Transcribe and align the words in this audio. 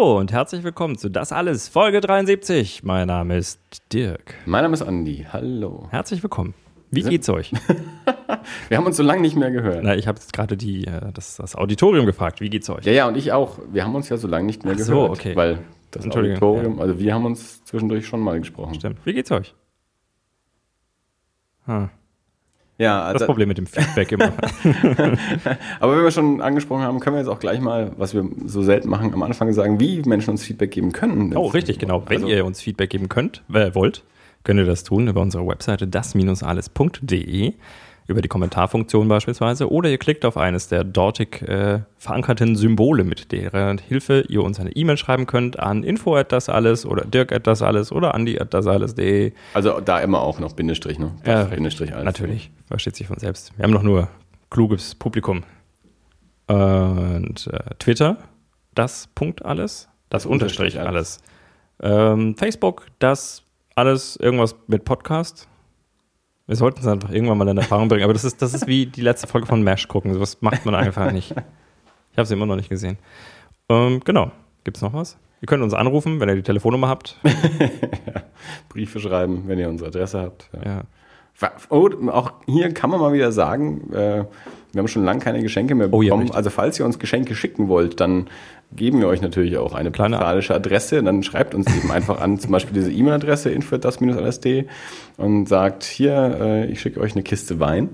Hallo 0.00 0.18
und 0.18 0.32
herzlich 0.32 0.62
willkommen 0.62 0.96
zu 0.96 1.10
Das 1.10 1.30
Alles, 1.30 1.68
Folge 1.68 2.00
73. 2.00 2.82
Mein 2.84 3.08
Name 3.08 3.36
ist 3.36 3.60
Dirk. 3.92 4.34
Mein 4.46 4.62
Name 4.62 4.72
ist 4.72 4.80
Andi. 4.80 5.26
Hallo. 5.30 5.88
Herzlich 5.90 6.22
willkommen. 6.22 6.54
Wie 6.90 7.02
geht's 7.02 7.28
euch? 7.28 7.52
Wir 8.70 8.78
haben 8.78 8.86
uns 8.86 8.96
so 8.96 9.02
lange 9.02 9.20
nicht 9.20 9.36
mehr 9.36 9.50
gehört. 9.50 9.84
Na, 9.84 9.94
ich 9.94 10.08
habe 10.08 10.18
jetzt 10.18 10.32
gerade 10.32 10.56
die, 10.56 10.86
äh, 10.86 11.12
das, 11.12 11.36
das 11.36 11.54
Auditorium 11.54 12.06
gefragt. 12.06 12.40
Wie 12.40 12.48
geht's 12.48 12.70
euch? 12.70 12.86
Ja, 12.86 12.92
ja, 12.92 13.08
und 13.08 13.18
ich 13.18 13.32
auch. 13.32 13.58
Wir 13.70 13.84
haben 13.84 13.94
uns 13.94 14.08
ja 14.08 14.16
so 14.16 14.26
lange 14.26 14.46
nicht 14.46 14.64
mehr 14.64 14.72
Ach 14.74 14.80
so, 14.80 14.94
gehört. 14.94 15.10
okay. 15.10 15.36
Weil 15.36 15.58
das 15.90 16.06
Auditorium, 16.06 16.80
also 16.80 16.98
wir 16.98 17.12
haben 17.12 17.26
uns 17.26 17.62
zwischendurch 17.66 18.06
schon 18.06 18.20
mal 18.20 18.38
gesprochen. 18.40 18.76
Stimmt. 18.76 19.04
Wie 19.04 19.12
geht's 19.12 19.30
euch? 19.30 19.54
Hm. 21.66 21.90
Ja, 22.80 23.12
Das 23.12 23.20
also, 23.22 23.26
Problem 23.26 23.48
mit 23.48 23.58
dem 23.58 23.66
Feedback 23.66 24.10
immer. 24.10 24.32
aber 25.80 25.96
wenn 25.96 26.02
wir 26.02 26.10
schon 26.10 26.40
angesprochen 26.40 26.80
haben, 26.82 26.98
können 26.98 27.16
wir 27.16 27.20
jetzt 27.20 27.28
auch 27.28 27.38
gleich 27.38 27.60
mal, 27.60 27.92
was 27.98 28.14
wir 28.14 28.24
so 28.46 28.62
selten 28.62 28.88
machen, 28.88 29.12
am 29.12 29.22
Anfang 29.22 29.52
sagen, 29.52 29.78
wie 29.80 30.00
Menschen 30.06 30.30
uns 30.30 30.44
Feedback 30.44 30.70
geben 30.70 30.92
können. 30.92 31.36
Oh, 31.36 31.48
richtig, 31.48 31.78
genau. 31.78 32.02
Wenn 32.06 32.22
Also, 32.22 32.28
ihr 32.28 32.42
uns 32.46 32.62
Feedback 32.62 32.88
geben 32.88 33.10
könnt, 33.10 33.42
äh, 33.52 33.74
wollt, 33.74 34.02
könnt 34.44 34.58
ihr 34.60 34.64
das 34.64 34.82
tun 34.82 35.08
über 35.08 35.20
unsere 35.20 35.46
Webseite 35.46 35.86
das-alles.de, 35.86 37.52
über 38.10 38.22
die 38.22 38.28
Kommentarfunktion 38.28 39.08
beispielsweise, 39.08 39.70
oder 39.70 39.88
ihr 39.88 39.98
klickt 39.98 40.24
auf 40.24 40.36
eines 40.36 40.68
der 40.68 40.84
dortig 40.84 41.42
äh, 41.42 41.80
verankerten 41.96 42.56
Symbole, 42.56 43.04
mit 43.04 43.32
deren 43.32 43.78
Hilfe 43.78 44.24
ihr 44.28 44.42
uns 44.42 44.60
eine 44.60 44.72
E-Mail 44.72 44.96
schreiben 44.96 45.26
könnt 45.26 45.58
an 45.58 45.82
info 45.82 46.16
at 46.16 46.32
das 46.32 46.48
alles 46.48 46.84
oder 46.84 47.04
dirk 47.04 47.32
at 47.32 47.46
das 47.46 47.62
alles 47.62 47.92
oder 47.92 48.14
andi 48.14 48.38
at 48.38 48.52
das 48.52 48.66
alles.de. 48.66 49.32
Also 49.54 49.80
da 49.80 50.00
immer 50.00 50.20
auch 50.20 50.40
noch 50.40 50.52
Bindestrich, 50.52 50.98
ne? 50.98 51.12
Ja, 51.24 51.44
Bindestrich 51.44 51.92
alles. 51.94 52.04
Natürlich, 52.04 52.50
versteht 52.66 52.96
sich 52.96 53.06
von 53.06 53.18
selbst. 53.18 53.56
Wir 53.56 53.64
haben 53.64 53.72
doch 53.72 53.82
nur 53.82 54.08
kluges 54.50 54.94
Publikum. 54.94 55.44
Und 56.48 57.48
äh, 57.52 57.74
Twitter, 57.78 58.16
das 58.74 59.08
Punkt 59.14 59.44
alles, 59.44 59.88
das, 60.08 60.24
Das 60.24 60.26
Unterstrich 60.26 60.76
Unterstrich 60.76 60.88
alles. 60.88 61.20
Ähm, 61.80 62.36
Facebook, 62.36 62.86
das 62.98 63.44
alles 63.76 64.16
irgendwas 64.16 64.56
mit 64.66 64.84
Podcast. 64.84 65.48
Wir 66.50 66.56
sollten 66.56 66.80
es 66.80 66.86
einfach 66.88 67.10
irgendwann 67.10 67.38
mal 67.38 67.46
in 67.46 67.56
Erfahrung 67.58 67.86
bringen, 67.86 68.02
aber 68.02 68.12
das 68.12 68.24
ist, 68.24 68.42
das 68.42 68.54
ist 68.54 68.66
wie 68.66 68.84
die 68.86 69.02
letzte 69.02 69.28
Folge 69.28 69.46
von 69.46 69.62
MASH 69.62 69.86
gucken. 69.86 70.12
Sowas 70.12 70.38
macht 70.40 70.66
man 70.66 70.74
einfach 70.74 71.12
nicht. 71.12 71.30
Ich 71.30 72.18
habe 72.18 72.26
sie 72.26 72.34
immer 72.34 72.44
noch 72.44 72.56
nicht 72.56 72.68
gesehen. 72.68 72.98
Ähm, 73.68 74.00
genau. 74.04 74.32
Gibt 74.64 74.76
es 74.76 74.82
noch 74.82 74.92
was? 74.92 75.16
Ihr 75.40 75.46
könnt 75.46 75.62
uns 75.62 75.74
anrufen, 75.74 76.18
wenn 76.18 76.28
ihr 76.28 76.34
die 76.34 76.42
Telefonnummer 76.42 76.88
habt. 76.88 77.20
Briefe 78.68 78.98
schreiben, 78.98 79.44
wenn 79.46 79.60
ihr 79.60 79.68
unsere 79.68 79.90
Adresse 79.90 80.20
habt. 80.22 80.50
Ja. 80.64 80.82
Ja. 81.40 81.52
Oh, 81.68 81.88
auch 82.08 82.32
hier 82.46 82.74
kann 82.74 82.90
man 82.90 82.98
mal 82.98 83.12
wieder 83.12 83.30
sagen, 83.30 83.92
äh, 83.92 84.24
wir 84.72 84.78
haben 84.78 84.88
schon 84.88 85.04
lange 85.04 85.20
keine 85.20 85.40
Geschenke 85.42 85.76
mehr 85.76 85.86
Oh 85.86 86.00
bekommen. 86.00 86.06
ja, 86.08 86.16
richtig. 86.16 86.34
also 86.36 86.50
falls 86.50 86.80
ihr 86.80 86.84
uns 86.84 86.98
Geschenke 86.98 87.36
schicken 87.36 87.68
wollt, 87.68 88.00
dann 88.00 88.26
geben 88.74 89.00
wir 89.00 89.08
euch 89.08 89.20
natürlich 89.20 89.56
auch 89.58 89.74
eine 89.74 89.90
Kleine- 89.90 90.16
postalische 90.16 90.54
Adresse. 90.54 91.02
Dann 91.02 91.22
schreibt 91.22 91.54
uns 91.54 91.66
eben 91.76 91.90
einfach 91.90 92.20
an, 92.20 92.38
zum 92.38 92.52
Beispiel 92.52 92.74
diese 92.74 92.92
E-Mail-Adresse 92.92 93.50
info 93.50 93.76
das-lsd 93.76 94.66
und 95.16 95.48
sagt, 95.48 95.84
hier, 95.84 96.38
äh, 96.40 96.66
ich 96.66 96.80
schicke 96.80 97.00
euch 97.00 97.12
eine 97.12 97.22
Kiste 97.22 97.58
Wein. 97.60 97.90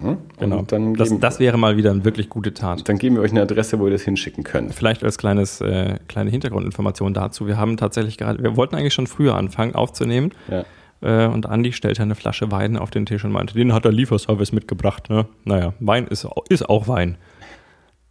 Hm? 0.00 0.18
Genau. 0.38 0.62
Dann 0.62 0.94
Das, 0.94 1.08
geben, 1.08 1.20
das 1.20 1.40
wäre 1.40 1.58
mal 1.58 1.76
wieder 1.76 1.90
eine 1.90 2.04
wirklich 2.04 2.28
gute 2.28 2.54
Tat. 2.54 2.88
dann 2.88 2.98
geben 2.98 3.16
wir 3.16 3.22
euch 3.22 3.32
eine 3.32 3.42
Adresse, 3.42 3.80
wo 3.80 3.86
ihr 3.86 3.92
das 3.92 4.02
hinschicken 4.02 4.44
könnt. 4.44 4.72
Vielleicht 4.72 5.02
als 5.02 5.18
kleines, 5.18 5.60
äh, 5.60 5.96
kleine 6.06 6.30
Hintergrundinformation 6.30 7.14
dazu. 7.14 7.46
Wir 7.48 7.56
haben 7.56 7.76
tatsächlich 7.76 8.16
gerade, 8.16 8.40
wir 8.42 8.56
wollten 8.56 8.76
eigentlich 8.76 8.94
schon 8.94 9.08
früher 9.08 9.34
anfangen 9.36 9.74
aufzunehmen. 9.74 10.30
Ja. 10.48 10.64
Äh, 11.00 11.26
und 11.28 11.46
Andi 11.46 11.72
stellte 11.72 12.02
eine 12.02 12.14
Flasche 12.14 12.52
Wein 12.52 12.76
auf 12.76 12.90
den 12.90 13.06
Tisch 13.06 13.24
und 13.24 13.32
meinte, 13.32 13.54
den 13.54 13.72
hat 13.72 13.84
der 13.84 13.92
Lieferservice 13.92 14.52
mitgebracht. 14.52 15.10
Ne? 15.10 15.26
Naja, 15.44 15.72
Wein 15.80 16.06
ist, 16.06 16.28
ist 16.48 16.68
auch 16.68 16.86
Wein. 16.86 17.16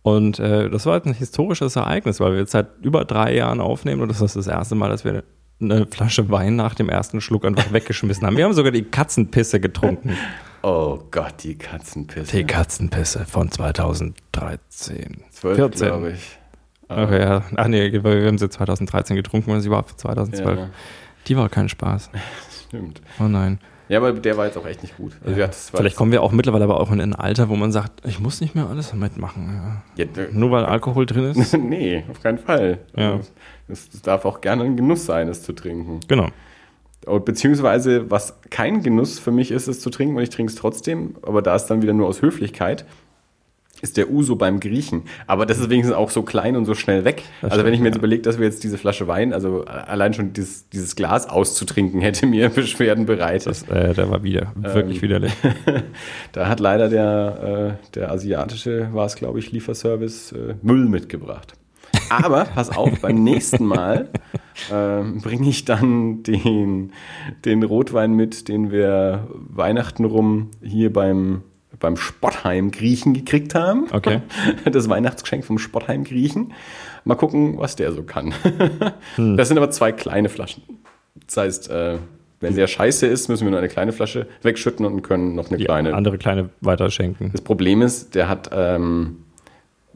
Und 0.07 0.39
äh, 0.39 0.69
das 0.69 0.85
war 0.85 0.95
jetzt 0.95 1.05
ein 1.05 1.13
historisches 1.13 1.75
Ereignis, 1.75 2.21
weil 2.21 2.31
wir 2.31 2.39
jetzt 2.39 2.51
seit 2.51 2.67
über 2.81 3.03
drei 3.03 3.35
Jahren 3.35 3.59
aufnehmen 3.59 4.01
und 4.01 4.07
das 4.07 4.21
ist 4.21 4.37
das 4.37 4.47
erste 4.47 4.73
Mal, 4.73 4.89
dass 4.89 5.03
wir 5.03 5.25
eine 5.59 5.85
Flasche 5.85 6.29
Wein 6.29 6.55
nach 6.55 6.75
dem 6.75 6.87
ersten 6.87 7.19
Schluck 7.19 7.43
einfach 7.43 7.73
weggeschmissen 7.73 8.25
haben. 8.25 8.37
Wir 8.37 8.45
haben 8.45 8.53
sogar 8.53 8.71
die 8.71 8.83
Katzenpisse 8.83 9.59
getrunken. 9.59 10.15
Oh 10.63 10.99
Gott, 11.11 11.43
die 11.43 11.57
Katzenpisse. 11.57 12.37
Die 12.37 12.45
Katzenpisse 12.45 13.25
von 13.25 13.51
2013. 13.51 15.23
12, 15.29 15.55
14. 15.57 15.87
glaube 15.87 16.11
ich. 16.11 16.39
Ach 16.87 17.11
ja, 17.11 17.43
ach 17.57 17.67
nee, 17.67 17.91
wir 17.91 18.27
haben 18.27 18.37
sie 18.37 18.49
2013 18.49 19.17
getrunken 19.17 19.51
und 19.51 19.59
sie 19.59 19.69
war 19.69 19.83
für 19.83 19.97
2012. 19.97 20.57
Ja. 20.57 20.69
Die 21.27 21.35
war 21.35 21.49
kein 21.49 21.67
Spaß. 21.67 22.11
Stimmt. 22.67 23.01
Oh 23.19 23.25
nein. 23.25 23.59
Ja, 23.89 23.99
aber 23.99 24.11
der 24.13 24.35
war 24.37 24.45
jetzt 24.45 24.57
auch 24.57 24.65
echt 24.65 24.81
nicht 24.83 24.97
gut. 24.97 25.13
Also, 25.25 25.39
ja, 25.39 25.49
Vielleicht 25.51 25.95
kommen 25.95 26.11
wir 26.11 26.21
auch 26.21 26.31
mittlerweile 26.31 26.65
aber 26.65 26.79
auch 26.79 26.91
in 26.91 26.99
ein 26.99 27.13
Alter, 27.15 27.47
wo 27.49 27.55
man 27.55 27.71
sagt, 27.71 28.05
ich 28.05 28.19
muss 28.19 28.41
nicht 28.41 28.53
mehr 28.55 28.67
alles 28.67 28.93
mitmachen. 28.93 29.49
Ja. 29.97 30.03
Ja, 30.03 30.05
d- 30.05 30.27
Nur 30.33 30.51
weil 30.51 30.65
Alkohol 30.65 31.05
drin 31.05 31.23
ist. 31.25 31.53
nee, 31.57 32.03
auf 32.09 32.21
keinen 32.21 32.37
Fall. 32.37 32.79
Ja. 32.95 33.13
Also, 33.13 33.29
Es 33.69 33.89
es 33.93 34.01
darf 34.01 34.25
auch 34.25 34.41
gerne 34.41 34.63
ein 34.63 34.75
Genuss 34.77 35.05
sein, 35.05 35.27
es 35.29 35.43
zu 35.43 35.53
trinken. 35.53 35.99
genau. 36.07 36.27
Und 37.05 37.23
Beziehungsweise, 37.23 38.11
was 38.11 38.35
kein 38.49 38.83
Genuss 38.83 39.17
für 39.19 39.31
mich 39.31 39.51
ist, 39.51 39.67
es 39.67 39.79
zu 39.79 39.89
trinken 39.89 40.17
und 40.17 40.23
ich 40.23 40.29
trinke 40.29 40.51
es 40.51 40.57
trotzdem, 40.57 41.15
aber 41.21 41.41
da 41.41 41.55
ist 41.55 41.67
dann 41.67 41.81
wieder 41.81 41.93
nur 41.93 42.07
aus 42.07 42.21
Höflichkeit, 42.21 42.85
ist 43.81 43.97
der 43.97 44.09
Uso 44.09 44.35
beim 44.35 44.59
Griechen. 44.59 45.03
Aber 45.27 45.45
das 45.45 45.59
ist 45.59 45.69
wenigstens 45.69 45.95
auch 45.95 46.09
so 46.09 46.23
klein 46.23 46.55
und 46.55 46.65
so 46.65 46.73
schnell 46.73 47.05
weg. 47.05 47.23
Das 47.41 47.51
also 47.51 47.63
wenn 47.63 47.73
ich 47.73 47.77
stimmt, 47.77 47.83
mir 47.83 47.87
jetzt 47.89 47.95
ja. 47.95 47.99
überlege, 47.99 48.21
dass 48.23 48.39
wir 48.39 48.45
jetzt 48.45 48.63
diese 48.63 48.77
Flasche 48.77 49.07
Wein, 49.07 49.33
also 49.33 49.65
allein 49.65 50.13
schon 50.13 50.33
dieses, 50.33 50.69
dieses 50.69 50.95
Glas 50.95 51.29
auszutrinken, 51.29 52.01
hätte 52.01 52.25
mir 52.25 52.49
Beschwerden 52.49 53.05
bereitet. 53.05 53.47
Das, 53.47 53.63
äh, 53.63 53.93
der 53.93 54.09
war 54.09 54.23
wieder 54.23 54.53
wirklich 54.55 54.97
Ähm. 54.97 55.01
widerlich. 55.01 55.33
da 56.31 56.47
hat 56.47 56.59
leider 56.59 56.89
der, 56.89 57.77
äh, 57.79 57.89
der 57.95 58.11
asiatische, 58.11 58.89
war 58.93 59.05
es 59.05 59.15
glaube 59.15 59.39
ich, 59.39 59.51
Lieferservice, 59.51 60.31
äh, 60.31 60.55
Müll 60.61 60.85
mitgebracht. 60.85 61.53
Aber 62.09 62.45
pass 62.55 62.69
auf, 62.69 62.99
beim 63.01 63.23
nächsten 63.23 63.65
Mal 63.65 64.09
ähm, 64.71 65.21
bringe 65.21 65.49
ich 65.49 65.65
dann 65.65 66.23
den, 66.23 66.91
den 67.45 67.63
Rotwein 67.63 68.13
mit, 68.13 68.47
den 68.47 68.71
wir 68.71 69.27
Weihnachten 69.31 70.05
rum 70.05 70.51
hier 70.61 70.91
beim, 70.91 71.43
beim 71.79 71.97
Spottheim 71.97 72.71
Griechen 72.71 73.13
gekriegt 73.13 73.55
haben. 73.55 73.87
Okay. 73.91 74.21
Das 74.71 74.89
Weihnachtsgeschenk 74.89 75.45
vom 75.45 75.57
Spottheim 75.59 76.03
Griechen. 76.03 76.53
Mal 77.05 77.15
gucken, 77.15 77.57
was 77.57 77.75
der 77.75 77.91
so 77.91 78.03
kann. 78.03 78.33
Hm. 79.15 79.37
Das 79.37 79.47
sind 79.47 79.57
aber 79.57 79.69
zwei 79.71 79.91
kleine 79.91 80.29
Flaschen. 80.29 80.63
Das 81.25 81.37
heißt, 81.37 81.69
äh, 81.69 81.97
wenn 82.39 82.55
der 82.55 82.67
scheiße 82.67 83.07
ist, 83.07 83.29
müssen 83.29 83.45
wir 83.45 83.49
nur 83.51 83.59
eine 83.59 83.67
kleine 83.69 83.91
Flasche 83.91 84.27
wegschütten 84.43 84.85
und 84.85 85.01
können 85.01 85.33
noch 85.35 85.47
eine 85.49 85.57
Die 85.57 85.65
kleine. 85.65 85.93
andere 85.95 86.17
kleine 86.17 86.49
weiterschenken. 86.61 87.31
Das 87.31 87.41
Problem 87.41 87.81
ist, 87.81 88.13
der 88.13 88.29
hat, 88.29 88.49
ähm, 88.53 89.23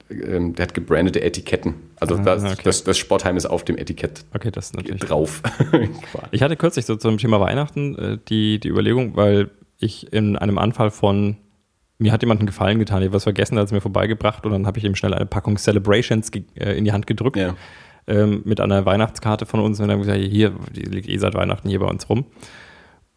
ähm, 0.09 0.55
der 0.55 0.63
hat 0.63 0.73
gebrandete 0.73 1.21
Etiketten. 1.21 1.75
Also 1.99 2.15
Ah, 2.15 2.21
das, 2.23 2.43
okay. 2.43 2.61
das, 2.63 2.83
das 2.83 2.97
Sportheim 2.97 3.37
ist 3.37 3.45
auf 3.45 3.63
dem 3.63 3.77
Etikett 3.77 4.25
Okay, 4.33 4.49
das 4.51 4.73
natürlich. 4.73 5.01
drauf. 5.01 5.41
Ich 6.31 6.41
hatte 6.41 6.55
kürzlich 6.57 6.85
so 6.85 6.95
zum 6.95 7.17
Thema 7.19 7.39
Weihnachten 7.39 7.95
äh, 7.95 8.17
die, 8.27 8.59
die 8.59 8.69
Überlegung, 8.69 9.15
weil 9.15 9.51
ich 9.77 10.11
in 10.11 10.35
einem 10.37 10.57
Anfall 10.57 10.89
von 10.91 11.37
mir 12.01 12.11
hat 12.11 12.23
jemand 12.23 12.39
einen 12.39 12.47
Gefallen 12.47 12.79
getan, 12.79 13.01
ich 13.01 13.07
habe 13.07 13.15
was 13.15 13.23
vergessen, 13.23 13.57
hat 13.57 13.65
es 13.65 13.71
mir 13.71 13.81
vorbeigebracht 13.81 14.45
und 14.45 14.51
dann 14.51 14.65
habe 14.65 14.79
ich 14.79 14.85
ihm 14.85 14.95
schnell 14.95 15.13
eine 15.13 15.25
Packung 15.25 15.57
Celebrations 15.57 16.31
äh, 16.55 16.77
in 16.77 16.83
die 16.83 16.91
Hand 16.91 17.05
gedrückt 17.05 17.37
ja. 17.37 17.55
ähm, 18.07 18.41
mit 18.43 18.59
einer 18.59 18.85
Weihnachtskarte 18.85 19.45
von 19.45 19.59
uns 19.59 19.79
und 19.79 19.87
dann 19.87 19.99
gesagt, 19.99 20.19
hier, 20.19 20.53
die 20.75 20.81
liegt 20.81 21.07
eh 21.07 21.17
seit 21.17 21.35
Weihnachten 21.35 21.69
hier 21.69 21.79
bei 21.79 21.85
uns 21.85 22.09
rum. 22.09 22.25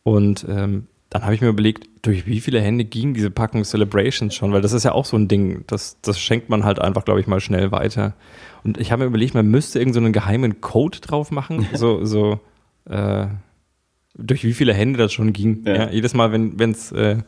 Und 0.02 0.44
ähm, 0.48 0.86
dann 1.08 1.22
habe 1.22 1.34
ich 1.34 1.40
mir 1.40 1.48
überlegt, 1.48 1.88
durch 2.02 2.26
wie 2.26 2.40
viele 2.40 2.60
Hände 2.60 2.84
ging 2.84 3.14
diese 3.14 3.30
Packung 3.30 3.64
Celebrations 3.64 4.34
schon, 4.34 4.52
weil 4.52 4.60
das 4.60 4.72
ist 4.72 4.84
ja 4.84 4.92
auch 4.92 5.06
so 5.06 5.16
ein 5.16 5.28
Ding, 5.28 5.64
das, 5.66 5.98
das 6.02 6.20
schenkt 6.20 6.50
man 6.50 6.64
halt 6.64 6.78
einfach, 6.78 7.04
glaube 7.04 7.20
ich, 7.20 7.26
mal 7.26 7.40
schnell 7.40 7.72
weiter. 7.72 8.14
Und 8.64 8.78
ich 8.78 8.92
habe 8.92 9.04
mir 9.04 9.06
überlegt, 9.06 9.34
man 9.34 9.46
müsste 9.46 9.78
irgendeinen 9.78 10.02
so 10.02 10.06
einen 10.06 10.12
geheimen 10.12 10.60
Code 10.60 11.00
drauf 11.00 11.30
machen, 11.30 11.66
so, 11.74 12.04
so 12.04 12.40
äh, 12.90 13.28
durch 14.16 14.44
wie 14.44 14.52
viele 14.52 14.74
Hände 14.74 14.98
das 14.98 15.12
schon 15.12 15.32
ging. 15.32 15.62
Ja. 15.64 15.74
Ja. 15.74 15.90
jedes 15.90 16.12
Mal, 16.12 16.32
wenn 16.32 16.58
wenn's, 16.58 16.92
äh, 16.92 17.18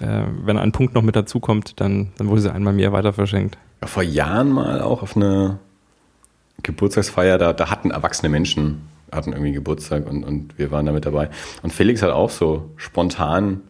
äh, 0.00 0.24
wenn 0.44 0.58
ein 0.58 0.72
Punkt 0.72 0.94
noch 0.94 1.02
mit 1.02 1.16
dazukommt, 1.16 1.80
dann, 1.80 2.12
dann 2.16 2.28
wurde 2.28 2.40
sie 2.40 2.52
einmal 2.52 2.72
mehr 2.72 2.92
weiter 2.92 3.12
verschenkt. 3.12 3.58
Ja, 3.80 3.86
vor 3.86 4.02
Jahren 4.02 4.50
mal 4.50 4.80
auch 4.80 5.02
auf 5.02 5.16
eine 5.16 5.58
Geburtstagsfeier, 6.62 7.38
da, 7.38 7.52
da 7.52 7.70
hatten 7.70 7.90
erwachsene 7.90 8.28
Menschen, 8.28 8.82
hatten 9.12 9.32
irgendwie 9.32 9.52
Geburtstag 9.52 10.08
und, 10.08 10.24
und 10.24 10.58
wir 10.58 10.70
waren 10.70 10.86
da 10.86 10.92
mit 10.92 11.06
dabei. 11.06 11.30
Und 11.62 11.72
Felix 11.72 12.02
hat 12.02 12.10
auch 12.10 12.30
so 12.30 12.70
spontan 12.76 13.62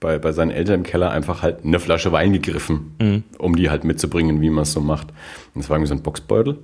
bei, 0.00 0.18
bei 0.18 0.32
seinen 0.32 0.50
Eltern 0.50 0.76
im 0.76 0.82
Keller 0.82 1.10
einfach 1.10 1.42
halt 1.42 1.64
eine 1.64 1.78
Flasche 1.78 2.12
Wein 2.12 2.32
gegriffen, 2.32 3.24
um 3.38 3.56
die 3.56 3.70
halt 3.70 3.84
mitzubringen, 3.84 4.40
wie 4.40 4.50
man 4.50 4.62
es 4.62 4.72
so 4.72 4.80
macht. 4.80 5.08
Und 5.54 5.62
das 5.62 5.70
war 5.70 5.76
irgendwie 5.76 5.88
so 5.88 5.94
ein 5.94 6.02
Boxbeutel. 6.02 6.58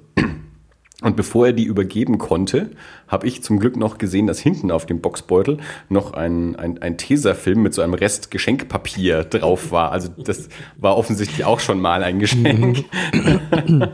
Und 1.01 1.15
bevor 1.15 1.47
er 1.47 1.53
die 1.53 1.65
übergeben 1.65 2.19
konnte, 2.19 2.71
habe 3.07 3.29
ich 3.29 3.45
zum 3.45 3.61
Glück 3.61 3.77
noch 3.77 3.99
gesehen, 3.99 4.27
dass 4.27 4.41
hinten 4.41 4.73
auf 4.73 4.85
dem 4.85 5.01
Boxbeutel 5.01 5.59
noch 5.89 6.13
ein, 6.13 6.57
ein, 6.57 6.83
ein 6.83 6.99
Tesafilm 6.99 7.63
mit 7.63 7.73
so 7.73 7.83
einem 7.83 7.95
Rest 7.95 8.33
Geschenkpapier 8.33 9.23
drauf 9.23 9.71
war. 9.71 9.93
Also 9.93 10.09
das 10.17 10.49
war 10.77 10.97
offensichtlich 10.97 11.45
auch 11.45 11.61
schon 11.61 11.81
mal 11.81 12.03
ein 12.03 12.19
Geschenk. 12.19 12.85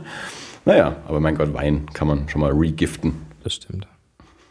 naja, 0.65 0.97
aber 1.06 1.21
mein 1.21 1.35
Gott, 1.35 1.53
Wein 1.53 1.87
kann 1.93 2.09
man 2.09 2.27
schon 2.31 2.41
mal 2.41 2.53
regiften. 2.53 3.12
Das 3.43 3.55
stimmt. 3.55 3.87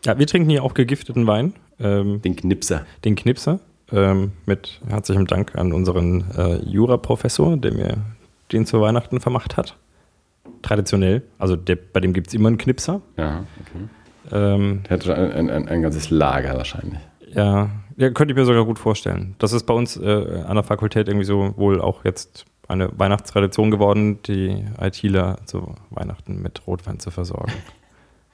Ja, 0.06 0.20
wir 0.20 0.28
trinken 0.28 0.52
hier 0.52 0.64
auch 0.64 0.76
gegifteten 0.76 1.26
Wein, 1.26 1.54
ähm, 1.80 2.22
Den 2.22 2.36
Knipser. 2.36 2.86
den 3.04 3.16
Knipser, 3.16 3.62
ähm, 3.92 4.34
mit 4.46 4.80
herzlichem 4.88 5.26
Dank 5.26 5.56
an 5.56 5.74
unseren 5.74 6.26
äh, 6.38 6.58
Jura-Professor, 6.58 7.58
der 7.58 7.74
mir 7.74 7.98
den 8.52 8.68
zu 8.68 8.80
Weihnachten 8.80 9.20
vermacht 9.20 9.58
hat. 9.58 9.76
Traditionell. 10.62 11.24
Also 11.38 11.56
der, 11.56 11.76
bei 11.76 12.00
dem 12.00 12.14
gibt 12.14 12.28
es 12.28 12.34
immer 12.34 12.48
einen 12.48 12.58
Knipser. 12.58 13.02
Ja, 13.18 13.46
okay. 13.62 13.88
Ähm, 14.32 14.84
Der 14.90 14.98
hat 14.98 15.10
ein, 15.10 15.50
ein, 15.50 15.68
ein, 15.68 15.82
ganzes 15.82 16.10
Lager 16.10 16.56
wahrscheinlich. 16.56 17.00
ja, 17.34 17.70
ja, 17.98 18.10
könnte 18.10 18.34
ich 18.34 18.38
mir 18.38 18.46
sogar 18.46 18.66
gut 18.66 18.80
vorstellen. 18.80 19.36
Das 19.40 19.54
ist 19.54 19.66
bei 19.66 19.74
uns 19.74 19.98
äh, 19.98 20.44
an 20.48 20.56
der 20.56 20.64
Fakultät 20.64 21.08
irgendwie 21.08 21.26
so 21.26 21.54
wohl 21.58 21.80
auch 21.82 22.06
jetzt 22.06 22.46
eine 22.68 22.90
Weihnachtstradition 22.98 23.72
geworden, 23.72 24.22
die 24.24 24.66
ITler 24.80 25.38
zu 25.46 25.76
Weihnachten 25.90 26.42
mit 26.42 26.66
Rotwein 26.66 27.00
zu 27.00 27.12
versorgen. 27.12 27.52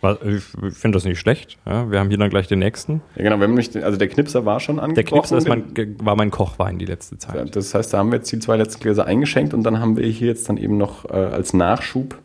Ich 0.01 0.43
finde 0.77 0.95
das 0.95 1.03
nicht 1.03 1.19
schlecht. 1.19 1.57
Ja, 1.65 1.91
wir 1.91 1.99
haben 1.99 2.07
hier 2.07 2.17
dann 2.17 2.29
gleich 2.29 2.47
den 2.47 2.59
nächsten. 2.59 3.01
Ja, 3.15 3.23
genau. 3.23 3.37
Wir 3.37 3.47
haben 3.47 3.53
nicht, 3.53 3.75
also 3.75 3.97
der 3.97 4.07
Knipser 4.07 4.45
war 4.45 4.59
schon 4.61 4.79
angebrochen. 4.79 4.95
Der 4.95 5.03
Knipser 5.03 5.37
ist 5.37 5.47
mein, 5.47 5.97
war 6.01 6.15
mein 6.15 6.31
Kochwein 6.31 6.79
die 6.79 6.85
letzte 6.85 7.17
Zeit. 7.17 7.53
Das 7.55 7.73
heißt, 7.75 7.93
da 7.93 7.97
haben 7.97 8.11
wir 8.11 8.19
jetzt 8.19 8.31
die 8.31 8.39
zwei 8.39 8.55
letzten 8.55 8.81
Gläser 8.81 9.05
eingeschenkt 9.05 9.53
und 9.53 9.63
dann 9.63 9.79
haben 9.81 9.97
wir 9.97 10.05
hier 10.07 10.27
jetzt 10.29 10.47
dann 10.47 10.55
eben 10.57 10.77
noch 10.77 11.03
äh, 11.09 11.13
als 11.13 11.53
Nachschub 11.53 12.17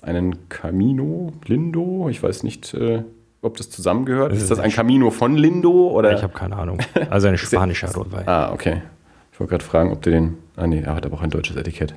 einen 0.00 0.48
Camino 0.48 1.32
Lindo. 1.46 2.08
Ich 2.08 2.22
weiß 2.22 2.44
nicht, 2.44 2.72
äh, 2.72 3.02
ob 3.42 3.56
das 3.58 3.68
zusammengehört. 3.68 4.30
Das 4.32 4.38
ist 4.38 4.44
ist 4.44 4.50
das 4.50 4.58
ein 4.60 4.70
Camino 4.70 5.10
von 5.10 5.36
Lindo 5.36 5.88
oder? 5.90 6.14
Ich 6.14 6.22
habe 6.22 6.32
keine 6.32 6.56
Ahnung. 6.56 6.78
Also 7.10 7.28
ein 7.28 7.36
spanischer 7.38 7.92
Rotwein. 7.94 8.26
ah, 8.26 8.52
okay. 8.52 8.80
Ich 9.32 9.38
wollte 9.40 9.50
gerade 9.52 9.64
fragen, 9.64 9.92
ob 9.92 10.02
du 10.02 10.10
den. 10.10 10.38
Ah, 10.56 10.66
nee, 10.66 10.80
er 10.80 10.94
hat 10.94 11.06
aber 11.06 11.16
auch 11.16 11.22
ein 11.22 11.30
deutsches 11.30 11.56
Etikett. 11.56 11.94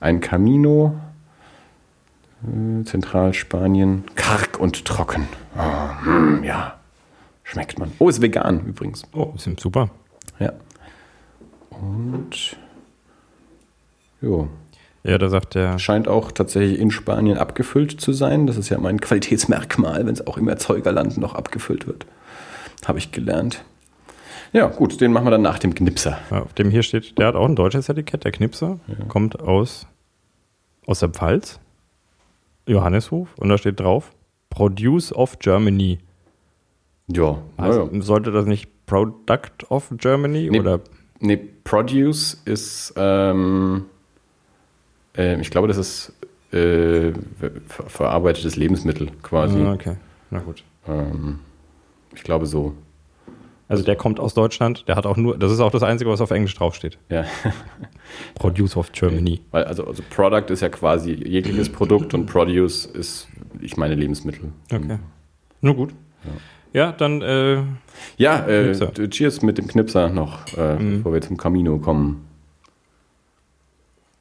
Ein 0.00 0.20
Camino, 0.20 0.94
Zentralspanien, 2.84 4.04
karg 4.14 4.58
und 4.58 4.84
trocken. 4.84 5.28
Ah, 5.56 6.04
hm, 6.04 6.44
ja, 6.44 6.78
schmeckt 7.42 7.78
man. 7.78 7.92
Oh, 7.98 8.08
ist 8.08 8.20
vegan 8.20 8.66
übrigens. 8.66 9.04
Oh, 9.12 9.32
ist 9.34 9.48
super. 9.60 9.90
Ja. 10.38 10.52
Und. 11.70 12.56
Jo. 14.20 14.48
Ja, 15.02 15.18
da 15.18 15.28
sagt 15.28 15.54
der. 15.54 15.78
Scheint 15.78 16.08
auch 16.08 16.32
tatsächlich 16.32 16.78
in 16.78 16.90
Spanien 16.90 17.36
abgefüllt 17.36 18.00
zu 18.00 18.12
sein. 18.12 18.46
Das 18.46 18.56
ist 18.56 18.70
ja 18.70 18.78
mein 18.78 19.00
Qualitätsmerkmal, 19.00 20.06
wenn 20.06 20.14
es 20.14 20.26
auch 20.26 20.38
im 20.38 20.48
Erzeugerland 20.48 21.18
noch 21.18 21.34
abgefüllt 21.34 21.86
wird. 21.86 22.06
Habe 22.86 22.98
ich 22.98 23.12
gelernt. 23.12 23.64
Ja, 24.54 24.66
gut, 24.68 25.00
den 25.00 25.12
machen 25.12 25.26
wir 25.26 25.32
dann 25.32 25.42
nach 25.42 25.58
dem 25.58 25.74
Knipser. 25.74 26.18
Ja, 26.30 26.42
auf 26.42 26.52
dem 26.54 26.70
hier 26.70 26.82
steht, 26.82 27.18
der 27.18 27.26
hat 27.26 27.34
auch 27.34 27.46
ein 27.46 27.56
deutsches 27.56 27.88
Etikett, 27.88 28.24
der 28.24 28.30
Knipser. 28.30 28.78
Kommt 29.08 29.40
aus, 29.40 29.86
aus 30.86 31.00
der 31.00 31.08
Pfalz, 31.08 31.58
Johanneshof, 32.66 33.28
und 33.38 33.48
da 33.48 33.58
steht 33.58 33.80
drauf: 33.80 34.12
Produce 34.50 35.12
of 35.12 35.38
Germany. 35.38 35.98
Ja, 37.08 37.38
Also, 37.56 37.90
ja. 37.92 38.00
Sollte 38.02 38.30
das 38.32 38.46
nicht 38.46 38.68
Product 38.86 39.64
of 39.68 39.92
Germany 39.98 40.48
Nee. 40.50 40.60
oder 40.60 40.80
Nee, 41.20 41.36
Produce 41.36 42.42
ist, 42.44 42.92
ähm, 42.96 43.86
äh, 45.16 45.40
ich 45.40 45.50
glaube, 45.50 45.68
das 45.68 45.76
ist 45.78 46.12
äh, 46.52 47.12
ver 47.66 47.86
verarbeitetes 47.86 48.56
Lebensmittel 48.56 49.10
quasi. 49.22 49.58
Ah, 49.62 49.72
okay, 49.72 49.96
na 50.30 50.40
gut. 50.40 50.62
Ähm, 50.86 51.40
ich 52.14 52.22
glaube 52.22 52.46
so. 52.46 52.74
Also 53.66 53.82
der 53.82 53.96
kommt 53.96 54.20
aus 54.20 54.34
Deutschland, 54.34 54.86
der 54.88 54.96
hat 54.96 55.06
auch 55.06 55.16
nur, 55.16 55.38
das 55.38 55.50
ist 55.50 55.60
auch 55.60 55.70
das 55.70 55.82
Einzige, 55.82 56.10
was 56.10 56.20
auf 56.20 56.30
Englisch 56.30 56.54
draufsteht. 56.54 56.98
Ja. 57.08 57.24
Produce 58.34 58.76
of 58.76 58.92
Germany. 58.92 59.40
Weil 59.52 59.64
also, 59.64 59.86
also 59.86 60.02
Product 60.10 60.50
ist 60.52 60.60
ja 60.60 60.68
quasi 60.68 61.12
jegliches 61.12 61.70
Produkt 61.70 62.12
und 62.14 62.26
Produce 62.26 62.84
ist, 62.84 63.26
ich 63.60 63.76
meine, 63.78 63.94
Lebensmittel. 63.94 64.52
Okay. 64.70 64.98
Nur 65.62 65.74
gut. 65.74 65.94
Ja, 66.74 66.92
dann 66.92 67.22
äh, 67.22 67.62
Ja, 68.18 68.46
äh, 68.46 68.74
cheers 69.08 69.40
mit 69.42 69.56
dem 69.58 69.66
Knipser 69.66 70.08
noch, 70.10 70.40
äh, 70.58 70.76
Mhm. 70.76 70.96
bevor 70.98 71.12
wir 71.14 71.20
zum 71.22 71.36
Camino 71.38 71.78
kommen. 71.78 72.26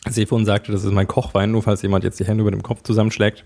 Sefon 0.07 0.45
sagte, 0.45 0.71
das 0.71 0.83
ist 0.83 0.91
mein 0.91 1.07
Kochwein, 1.07 1.51
nur 1.51 1.63
falls 1.63 1.81
jemand 1.81 2.03
jetzt 2.03 2.19
die 2.19 2.25
Hände 2.25 2.41
über 2.41 2.51
dem 2.51 2.61
Kopf 2.63 2.83
zusammenschlägt. 2.83 3.45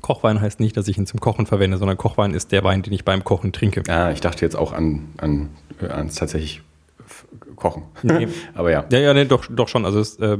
Kochwein 0.00 0.40
heißt 0.40 0.60
nicht, 0.60 0.76
dass 0.76 0.88
ich 0.88 0.98
ihn 0.98 1.06
zum 1.06 1.20
Kochen 1.20 1.46
verwende, 1.46 1.78
sondern 1.78 1.96
Kochwein 1.96 2.34
ist 2.34 2.52
der 2.52 2.64
Wein, 2.64 2.82
den 2.82 2.92
ich 2.92 3.04
beim 3.04 3.24
Kochen 3.24 3.52
trinke. 3.52 3.82
Ah, 3.88 4.10
ich 4.10 4.20
dachte 4.20 4.44
jetzt 4.44 4.56
auch 4.56 4.72
an, 4.72 5.08
an, 5.18 5.50
äh, 5.80 5.86
ans 5.86 6.16
tatsächlich 6.16 6.62
Kochen. 7.56 7.84
Nee. 8.02 8.28
Aber 8.54 8.70
ja. 8.70 8.84
Ja, 8.90 8.98
ja, 8.98 9.14
nee, 9.14 9.24
doch, 9.24 9.46
doch 9.48 9.68
schon. 9.68 9.84
Also 9.84 10.00
es, 10.00 10.18
äh, 10.18 10.38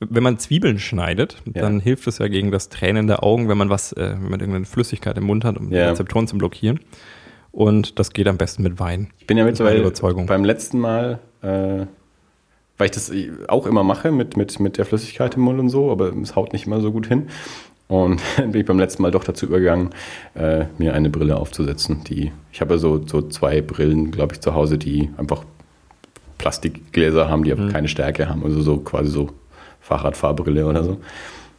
wenn 0.00 0.22
man 0.22 0.38
Zwiebeln 0.38 0.78
schneidet, 0.78 1.36
Ja. 1.46 1.62
dann 1.62 1.80
hilft 1.80 2.06
es 2.06 2.18
ja 2.18 2.28
gegen 2.28 2.50
das 2.50 2.68
Tränen 2.68 3.06
der 3.06 3.22
Augen, 3.22 3.48
wenn 3.48 3.58
man 3.58 3.70
was, 3.70 3.92
äh, 3.92 4.10
wenn 4.20 4.30
man 4.30 4.40
irgendeine 4.40 4.64
Flüssigkeit 4.66 5.16
im 5.18 5.24
Mund 5.24 5.44
hat, 5.44 5.56
um 5.56 5.70
die 5.70 5.76
Ja. 5.76 5.88
Rezeptoren 5.90 6.26
zu 6.26 6.36
blockieren. 6.36 6.80
Und 7.52 7.98
das 7.98 8.10
geht 8.12 8.26
am 8.28 8.36
besten 8.36 8.62
mit 8.62 8.78
Wein. 8.80 9.08
Ich 9.18 9.26
bin 9.26 9.38
ja 9.38 9.44
mittlerweile 9.44 9.80
Überzeugung. 9.80 10.26
beim 10.26 10.44
letzten 10.44 10.78
Mal, 10.78 11.20
äh, 11.42 11.86
weil 12.78 12.84
ich 12.86 12.90
das 12.90 13.10
auch 13.48 13.66
immer 13.66 13.82
mache 13.82 14.10
mit, 14.12 14.36
mit, 14.36 14.60
mit 14.60 14.76
der 14.76 14.84
Flüssigkeit 14.84 15.34
im 15.36 15.42
Mund 15.42 15.58
und 15.60 15.70
so, 15.70 15.90
aber 15.90 16.12
es 16.16 16.36
haut 16.36 16.52
nicht 16.52 16.66
immer 16.66 16.80
so 16.82 16.92
gut 16.92 17.06
hin. 17.06 17.28
Und 17.88 18.20
dann 18.36 18.50
bin 18.52 18.60
ich 18.62 18.66
beim 18.66 18.78
letzten 18.78 19.02
Mal 19.02 19.10
doch 19.10 19.24
dazu 19.24 19.46
übergegangen, 19.46 19.90
äh, 20.34 20.64
mir 20.78 20.94
eine 20.94 21.08
Brille 21.10 21.36
aufzusetzen. 21.36 22.02
Die, 22.04 22.32
ich 22.52 22.60
habe 22.60 22.78
so, 22.78 23.06
so 23.06 23.22
zwei 23.22 23.60
Brillen, 23.60 24.10
glaube 24.10 24.34
ich, 24.34 24.40
zu 24.40 24.54
Hause, 24.54 24.76
die 24.78 25.10
einfach 25.16 25.44
Plastikgläser 26.38 27.28
haben, 27.28 27.44
die 27.44 27.52
Mhm. 27.54 27.60
einfach 27.60 27.72
keine 27.74 27.88
Stärke 27.88 28.28
haben. 28.28 28.44
Also 28.44 28.60
so 28.60 28.78
quasi 28.78 29.10
so 29.10 29.30
Fahrradfahrbrille 29.80 30.66
oder 30.66 30.84
so. 30.84 30.98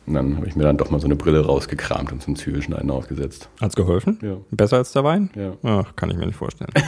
Und 0.05 0.13
dann 0.13 0.37
habe 0.37 0.47
ich 0.47 0.55
mir 0.55 0.63
dann 0.63 0.77
doch 0.77 0.89
mal 0.89 0.99
so 1.01 1.05
eine 1.07 1.15
Brille 1.17 1.45
rausgekramt 1.45 2.11
und 2.13 2.21
zum 2.21 2.35
Zwiebelschneiden 2.37 2.89
aufgesetzt. 2.91 3.49
Hat's 3.59 3.75
geholfen? 3.75 4.19
Ja. 4.21 4.37
Besser 4.51 4.77
als 4.77 4.93
der 4.93 5.03
Wein? 5.03 5.29
Ja. 5.35 5.53
Ach, 5.63 5.95
kann 5.97 6.09
ich 6.09 6.17
mir 6.17 6.25
nicht 6.27 6.37
vorstellen. 6.37 6.71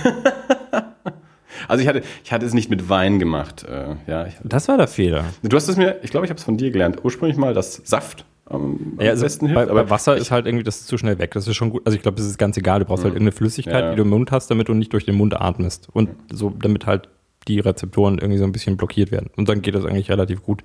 Also 1.67 1.81
ich 1.81 1.89
hatte, 1.89 2.03
ich 2.23 2.31
hatte 2.31 2.45
es 2.45 2.53
nicht 2.53 2.69
mit 2.69 2.89
Wein 2.89 3.19
gemacht. 3.19 3.63
Äh, 3.63 3.95
ja, 4.09 4.27
Das 4.43 4.67
war 4.69 4.77
der 4.77 4.87
Fehler. 4.87 5.25
Du 5.43 5.55
hast 5.57 5.67
es 5.67 5.75
mir, 5.75 5.97
ich 6.03 6.09
glaube, 6.09 6.25
ich 6.25 6.29
habe 6.29 6.37
es 6.37 6.43
von 6.43 6.55
dir 6.57 6.71
gelernt. 6.71 6.99
Ursprünglich 7.03 7.37
mal, 7.37 7.53
dass 7.53 7.81
Saft 7.83 8.23
am, 8.49 8.95
am 8.97 8.97
Ja, 8.99 9.11
also 9.11 9.23
besten 9.23 9.47
bei, 9.53 9.61
hilft. 9.61 9.73
bei 9.73 9.89
Wasser 9.89 10.17
ist 10.17 10.31
halt 10.31 10.45
irgendwie, 10.45 10.63
das 10.63 10.81
ist 10.81 10.87
zu 10.87 10.97
schnell 10.97 11.17
weg. 11.19 11.31
Das 11.31 11.47
ist 11.47 11.55
schon 11.55 11.69
gut. 11.69 11.81
Also 11.85 11.95
ich 11.95 12.01
glaube, 12.01 12.17
das 12.17 12.25
ist 12.25 12.37
ganz 12.37 12.57
egal. 12.57 12.79
Du 12.79 12.85
brauchst 12.85 13.03
halt 13.03 13.13
irgendeine 13.13 13.31
Flüssigkeit, 13.31 13.83
Ja, 13.83 13.89
die 13.91 13.95
du 13.97 14.01
im 14.03 14.09
Mund 14.09 14.31
hast, 14.31 14.49
damit 14.51 14.67
du 14.67 14.73
nicht 14.73 14.91
durch 14.93 15.05
den 15.05 15.15
Mund 15.15 15.39
atmest. 15.39 15.87
Und 15.93 16.09
so, 16.31 16.49
damit 16.49 16.85
halt 16.85 17.09
die 17.47 17.59
Rezeptoren 17.59 18.17
irgendwie 18.17 18.37
so 18.37 18.43
ein 18.43 18.51
bisschen 18.51 18.75
blockiert 18.77 19.11
werden. 19.11 19.29
Und 19.37 19.49
dann 19.49 19.61
geht 19.61 19.75
das 19.75 19.85
eigentlich 19.85 20.09
relativ 20.11 20.43
gut. 20.43 20.63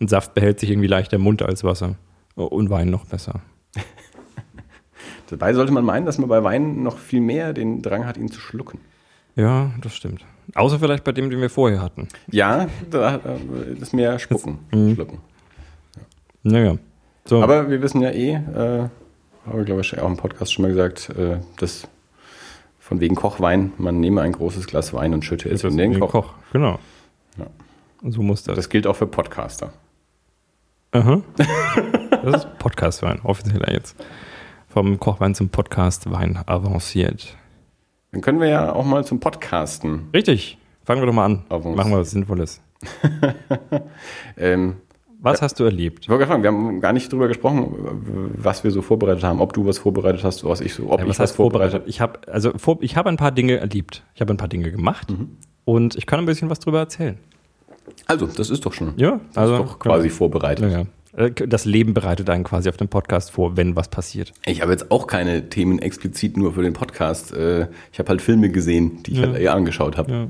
Und 0.00 0.10
Saft 0.10 0.34
behält 0.34 0.60
sich 0.60 0.70
irgendwie 0.70 0.88
leichter 0.88 1.16
im 1.16 1.22
Mund 1.22 1.42
als 1.42 1.64
Wasser. 1.64 1.96
Und 2.34 2.70
Wein 2.70 2.90
noch 2.90 3.04
besser. 3.06 3.40
Dabei 5.28 5.54
sollte 5.54 5.72
man 5.72 5.84
meinen, 5.84 6.04
dass 6.06 6.18
man 6.18 6.28
bei 6.28 6.42
Wein 6.44 6.82
noch 6.82 6.98
viel 6.98 7.20
mehr 7.20 7.52
den 7.52 7.82
Drang 7.82 8.04
hat, 8.06 8.16
ihn 8.16 8.28
zu 8.30 8.40
schlucken. 8.40 8.78
Ja, 9.36 9.72
das 9.80 9.94
stimmt. 9.94 10.24
Außer 10.54 10.78
vielleicht 10.78 11.04
bei 11.04 11.12
dem, 11.12 11.30
den 11.30 11.40
wir 11.40 11.48
vorher 11.48 11.80
hatten. 11.80 12.08
Ja, 12.30 12.66
da 12.90 13.16
äh, 13.16 13.78
ist 13.80 13.94
mehr 13.94 14.18
Spucken, 14.18 14.58
Mhm. 14.72 14.94
Schlucken. 14.94 15.18
Naja. 16.42 16.76
So. 17.24 17.42
Aber 17.42 17.70
wir 17.70 17.82
wissen 17.82 18.00
ja 18.00 18.10
eh, 18.10 18.34
äh, 18.34 18.88
habe 19.46 19.60
ich 19.60 19.66
glaube 19.66 19.80
ich 19.80 19.98
auch 19.98 20.08
im 20.08 20.16
Podcast 20.16 20.52
schon 20.52 20.62
mal 20.62 20.68
gesagt, 20.68 21.10
äh, 21.10 21.38
dass 21.58 21.88
von 22.78 23.00
wegen 23.00 23.14
Kochwein, 23.14 23.72
man 23.78 24.00
nehme 24.00 24.22
ein 24.22 24.32
großes 24.32 24.66
Glas 24.66 24.92
Wein 24.92 25.14
und 25.14 25.24
schütte 25.24 25.48
es 25.48 25.64
in 25.64 25.76
den 25.76 26.00
Koch. 26.00 26.10
Koch. 26.10 26.34
Genau. 26.52 26.78
Ja. 27.38 27.46
So 28.10 28.22
muss 28.22 28.42
das. 28.42 28.56
Das 28.56 28.68
gilt 28.68 28.86
auch 28.86 28.96
für 28.96 29.06
Podcaster. 29.06 29.72
Aha. 30.92 31.22
Das 32.22 32.44
ist 32.44 32.58
Podcast-Wein, 32.60 33.20
offiziell 33.24 33.64
jetzt. 33.72 33.96
Vom 34.68 35.00
Kochwein 35.00 35.34
zum 35.34 35.48
Podcast-Wein 35.48 36.38
avanciert. 36.46 37.36
Dann 38.12 38.20
können 38.20 38.38
wir 38.38 38.48
ja 38.48 38.72
auch 38.72 38.84
mal 38.84 39.04
zum 39.04 39.18
Podcasten. 39.18 40.08
Richtig. 40.14 40.56
Fangen 40.84 41.02
wir 41.02 41.06
doch 41.06 41.14
mal 41.14 41.24
an. 41.24 41.44
Avanciert. 41.48 41.76
Machen 41.76 41.90
wir 41.90 41.98
was 41.98 42.10
Sinnvolles. 42.12 42.60
Ähm, 44.36 44.76
Was 45.22 45.40
hast 45.40 45.60
du 45.60 45.64
erlebt? 45.64 46.00
Ich 46.02 46.08
wollte 46.08 46.26
gerade 46.26 46.32
fragen, 46.32 46.42
wir 46.42 46.50
haben 46.50 46.80
gar 46.80 46.92
nicht 46.92 47.12
drüber 47.12 47.28
gesprochen, 47.28 48.32
was 48.36 48.64
wir 48.64 48.70
so 48.72 48.82
vorbereitet 48.82 49.22
haben, 49.24 49.40
ob 49.40 49.52
du 49.52 49.64
was 49.66 49.78
vorbereitet 49.78 50.24
hast, 50.24 50.44
was 50.44 50.60
ich 50.60 50.74
so, 50.74 50.90
ob 50.90 50.98
Ja, 50.98 51.04
ich 51.04 51.10
was 51.10 51.18
was 51.18 51.18
heißt 51.30 51.36
vorbereitet 51.36 51.72
vorbereitet? 51.72 51.88
Ich 51.94 52.00
habe 52.00 52.20
also 52.28 52.52
vor, 52.58 52.78
ich 52.80 52.96
habe 52.96 53.08
ein 53.08 53.16
paar 53.16 53.30
Dinge 53.32 53.56
erlebt. 53.58 54.02
Ich 54.14 54.20
habe 54.20 54.32
ein 54.34 54.36
paar 54.36 54.48
Dinge 54.48 54.70
gemacht 54.72 55.10
Mhm. 55.10 55.36
und 55.64 55.94
ich 55.96 56.06
kann 56.06 56.18
ein 56.18 56.26
bisschen 56.26 56.50
was 56.50 56.58
drüber 56.58 56.80
erzählen. 56.80 57.16
habe. 57.18 57.92
Also, 58.06 58.26
das 58.26 58.50
ist 58.50 58.64
doch 58.66 58.72
schon. 58.72 58.94
Ja, 58.96 59.20
Das 59.28 59.38
also 59.38 59.54
ist 59.54 59.60
doch 59.72 59.78
quasi 59.78 60.08
vorbereitet. 60.10 60.70
Ja, 60.70 60.80
ja. 60.80 60.86
Äh, 61.26 61.30
Das 61.46 61.64
Leben 61.66 61.94
bereitet 61.94 62.28
einen 62.30 62.42
quasi 62.44 62.68
auf 62.68 62.76
dem 62.76 62.88
Podcast 62.88 63.30
vor, 63.32 63.56
wenn 63.56 63.76
was 63.76 63.88
passiert. 63.88 64.32
Ich 64.46 64.60
habe 64.62 64.72
jetzt 64.72 64.90
auch 64.90 65.06
keine 65.06 65.48
Themen 65.50 65.78
explizit 65.78 66.36
nur 66.36 66.54
für 66.54 66.62
den 66.62 66.72
Podcast. 66.72 67.32
Äh, 67.32 67.68
Ich 67.92 67.98
habe 67.98 68.08
halt 68.08 68.22
Filme 68.22 68.48
gesehen, 68.50 69.02
die 69.04 69.12
ich 69.12 69.18
halt 69.20 69.36
eher 69.36 69.54
angeschaut 69.54 69.96
habe. 69.96 70.10
Ja. 70.12 70.28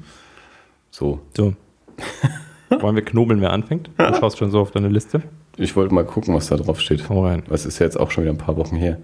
So. 0.90 1.20
So. 1.36 1.54
Wollen 2.80 2.94
wir 2.96 3.04
knobeln, 3.04 3.40
wer 3.40 3.52
anfängt? 3.52 3.90
Du 3.98 4.14
schaust 4.14 4.38
schon 4.38 4.50
so 4.50 4.60
auf 4.60 4.70
deine 4.70 4.88
Liste. 4.88 5.22
Ich 5.56 5.76
wollte 5.76 5.94
mal 5.94 6.04
gucken, 6.04 6.34
was 6.34 6.46
da 6.48 6.56
drauf 6.56 6.80
steht. 6.80 7.04
Komm 7.06 7.18
rein. 7.18 7.42
Das 7.48 7.66
ist 7.66 7.78
ja 7.78 7.86
jetzt 7.86 7.98
auch 7.98 8.10
schon 8.10 8.24
wieder 8.24 8.32
ein 8.32 8.38
paar 8.38 8.56
Wochen 8.56 8.76
her. 8.76 8.98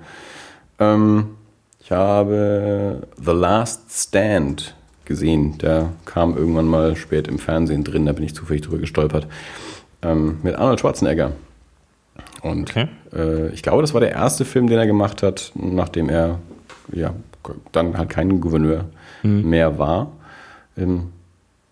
Ähm, 0.79 1.29
ich 1.81 1.93
habe 1.93 3.07
The 3.23 3.33
Last 3.33 3.91
Stand 3.91 4.75
gesehen. 5.05 5.59
Der 5.59 5.91
kam 6.05 6.37
irgendwann 6.37 6.67
mal 6.67 6.97
spät 6.97 7.29
im 7.29 7.39
Fernsehen 7.39 7.85
drin, 7.85 8.07
da 8.07 8.13
bin 8.13 8.25
ich 8.25 8.35
zufällig 8.35 8.63
drüber 8.63 8.79
gestolpert. 8.79 9.27
Ähm, 10.03 10.39
mit 10.43 10.55
Arnold 10.57 10.81
Schwarzenegger. 10.81 11.33
Und 12.43 12.71
Okay. 12.71 12.89
äh, 13.15 13.49
ich 13.49 13.63
glaube, 13.63 13.83
das 13.83 13.95
war 13.95 14.01
der 14.01 14.13
erste 14.13 14.45
Film, 14.45 14.69
den 14.69 14.79
er 14.79 14.87
gemacht 14.87 15.23
hat, 15.23 15.51
nachdem 15.55 16.09
er 16.09 16.39
ja, 16.93 17.13
dann 17.73 17.97
halt 17.99 18.09
kein 18.11 18.41
Gouverneur 18.41 18.85
mehr 19.23 19.79
war. 19.79 20.13
Ähm, 20.77 21.09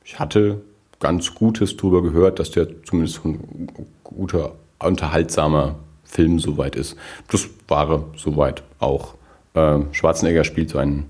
ich 0.04 0.18
hatte 0.18 0.60
ganz 1.00 1.34
Gutes 1.34 1.76
drüber 1.76 2.02
gehört, 2.02 2.38
dass 2.38 2.50
der 2.50 2.82
zumindest 2.84 3.24
ein 3.24 3.68
guter, 4.04 4.54
unterhaltsamer 4.78 5.76
Film 6.04 6.38
soweit 6.38 6.76
ist. 6.76 6.96
Das 7.28 7.48
war 7.68 7.90
er 7.90 8.04
soweit 8.16 8.62
auch. 8.78 9.14
Äh, 9.54 9.80
Schwarzenegger 9.92 10.44
spielt 10.44 10.70
so 10.70 10.78
einen 10.78 11.06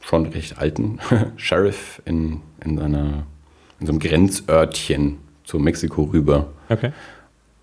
schon 0.00 0.26
recht 0.26 0.58
alten 0.58 0.98
Sheriff 1.36 2.00
in, 2.04 2.40
in, 2.64 2.78
einer, 2.78 3.24
in 3.80 3.86
so 3.86 3.92
einem 3.92 3.98
Grenzörtchen 4.00 5.18
zu 5.44 5.58
Mexiko 5.58 6.04
rüber. 6.04 6.48
Okay. 6.68 6.92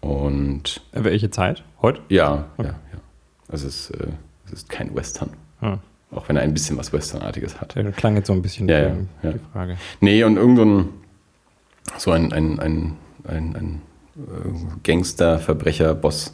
Und 0.02 0.82
Welche 0.92 1.30
Zeit? 1.32 1.64
Heute? 1.82 2.02
ja, 2.10 2.46
ja, 2.58 2.64
ja. 2.66 2.76
Also 3.48 3.68
es, 3.68 3.90
ist, 3.90 4.02
äh, 4.02 4.08
es 4.46 4.54
ist 4.54 4.70
kein 4.70 4.96
Western. 4.96 5.32
Ah. 5.62 5.78
Auch 6.12 6.30
wenn 6.30 6.36
er 6.38 6.44
ein 6.44 6.54
bisschen 6.54 6.78
was 6.78 6.94
Westernartiges 6.94 7.60
hat. 7.60 7.76
Der 7.76 7.92
klang 7.92 8.16
jetzt 8.16 8.28
so 8.28 8.34
ein 8.34 8.42
bisschen 8.42 8.68
Ja, 8.70 8.80
ja, 8.80 8.96
ja. 9.24 9.32
die 9.32 9.40
Frage. 9.52 9.78
Nee, 10.02 10.24
und 10.24 10.38
irgend 10.38 10.58
so 10.58 10.90
so 11.98 12.12
ein, 12.12 12.32
ein, 12.34 12.60
ein, 12.60 12.98
ein, 13.28 13.56
ein 13.56 13.82
äh, 14.16 14.80
Gangster, 14.84 15.40
Verbrecher, 15.40 15.94
Boss 15.96 16.34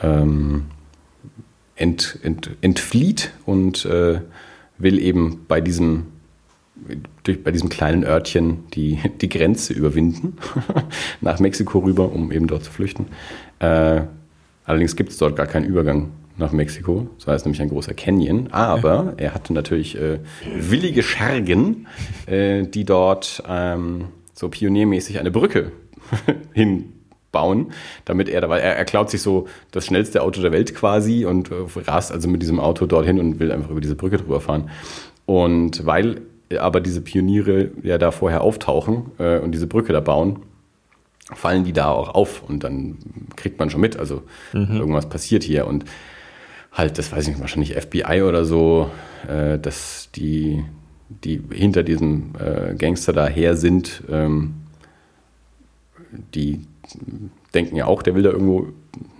ähm, 0.00 0.66
ent, 1.76 2.18
ent, 2.22 2.50
entflieht 2.60 3.32
und 3.44 3.84
äh, 3.84 4.20
will 4.78 4.98
eben 4.98 5.44
bei 5.48 5.60
diesem, 5.60 6.06
durch, 7.22 7.42
bei 7.42 7.50
diesem 7.50 7.68
kleinen 7.68 8.04
Örtchen 8.04 8.64
die, 8.74 8.98
die 9.20 9.28
Grenze 9.28 9.72
überwinden, 9.72 10.36
nach 11.20 11.40
Mexiko 11.40 11.78
rüber, 11.80 12.12
um 12.12 12.32
eben 12.32 12.46
dort 12.46 12.64
zu 12.64 12.70
flüchten. 12.70 13.06
Äh, 13.58 14.02
allerdings 14.64 14.96
gibt 14.96 15.10
es 15.10 15.18
dort 15.18 15.36
gar 15.36 15.46
keinen 15.46 15.64
Übergang 15.64 16.10
nach 16.38 16.52
Mexiko. 16.52 17.08
Das 17.18 17.28
heißt 17.28 17.46
nämlich 17.46 17.62
ein 17.62 17.70
großer 17.70 17.94
Canyon. 17.94 18.48
Aber 18.52 19.14
er 19.16 19.34
hatte 19.34 19.54
natürlich 19.54 19.96
äh, 19.96 20.18
willige 20.54 21.02
Schergen, 21.02 21.86
äh, 22.26 22.64
die 22.64 22.84
dort 22.84 23.42
ähm, 23.48 24.08
so 24.36 24.48
pioniermäßig 24.48 25.18
eine 25.18 25.32
Brücke 25.32 25.72
hinbauen, 26.52 27.72
damit 28.04 28.28
er, 28.28 28.48
weil 28.48 28.60
er, 28.60 28.76
er 28.76 28.84
klaut 28.84 29.10
sich 29.10 29.22
so 29.22 29.48
das 29.72 29.86
schnellste 29.86 30.22
Auto 30.22 30.40
der 30.42 30.52
Welt 30.52 30.74
quasi 30.74 31.24
und 31.24 31.50
äh, 31.50 31.54
rast 31.86 32.12
also 32.12 32.28
mit 32.28 32.42
diesem 32.42 32.60
Auto 32.60 32.86
dorthin 32.86 33.18
und 33.18 33.40
will 33.40 33.50
einfach 33.50 33.70
über 33.70 33.80
diese 33.80 33.96
Brücke 33.96 34.18
drüber 34.18 34.40
fahren. 34.40 34.70
Und 35.24 35.84
weil 35.84 36.20
aber 36.56 36.80
diese 36.80 37.00
Pioniere 37.00 37.70
ja 37.82 37.98
da 37.98 38.12
vorher 38.12 38.42
auftauchen 38.42 39.10
äh, 39.18 39.38
und 39.40 39.50
diese 39.50 39.66
Brücke 39.66 39.92
da 39.92 39.98
bauen, 39.98 40.40
fallen 41.34 41.64
die 41.64 41.72
da 41.72 41.88
auch 41.88 42.14
auf 42.14 42.44
und 42.48 42.62
dann 42.62 42.98
kriegt 43.34 43.58
man 43.58 43.68
schon 43.68 43.80
mit, 43.80 43.96
also 43.96 44.22
irgendwas 44.52 45.08
passiert 45.08 45.42
hier 45.42 45.66
und 45.66 45.84
halt, 46.70 46.98
das 46.98 47.10
weiß 47.10 47.24
ich 47.24 47.30
nicht, 47.30 47.40
wahrscheinlich 47.40 47.74
FBI 47.74 48.22
oder 48.22 48.44
so, 48.44 48.90
äh, 49.28 49.58
dass 49.58 50.10
die, 50.14 50.64
die 51.08 51.40
hinter 51.52 51.82
diesem 51.82 52.32
äh, 52.38 52.74
Gangster 52.74 53.12
da 53.12 53.26
her 53.26 53.56
sind, 53.56 54.02
ähm, 54.10 54.54
die 56.34 56.60
denken 57.54 57.76
ja 57.76 57.86
auch, 57.86 58.02
der 58.02 58.14
will 58.14 58.22
da 58.22 58.30
irgendwo 58.30 58.68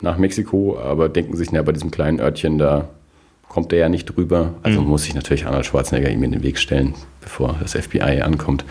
nach 0.00 0.18
Mexiko, 0.18 0.78
aber 0.78 1.08
denken 1.08 1.36
sich, 1.36 1.52
na, 1.52 1.62
bei 1.62 1.72
diesem 1.72 1.90
kleinen 1.90 2.20
Örtchen, 2.20 2.58
da 2.58 2.88
kommt 3.48 3.72
der 3.72 3.78
ja 3.78 3.88
nicht 3.88 4.06
drüber. 4.06 4.54
Also 4.62 4.82
muss 4.82 5.04
sich 5.04 5.14
natürlich 5.14 5.46
Arnold 5.46 5.66
Schwarzenegger 5.66 6.10
ihm 6.10 6.22
in 6.22 6.32
den 6.32 6.42
Weg 6.42 6.58
stellen, 6.58 6.94
bevor 7.20 7.56
das 7.60 7.74
FBI 7.74 8.20
ankommt. 8.20 8.64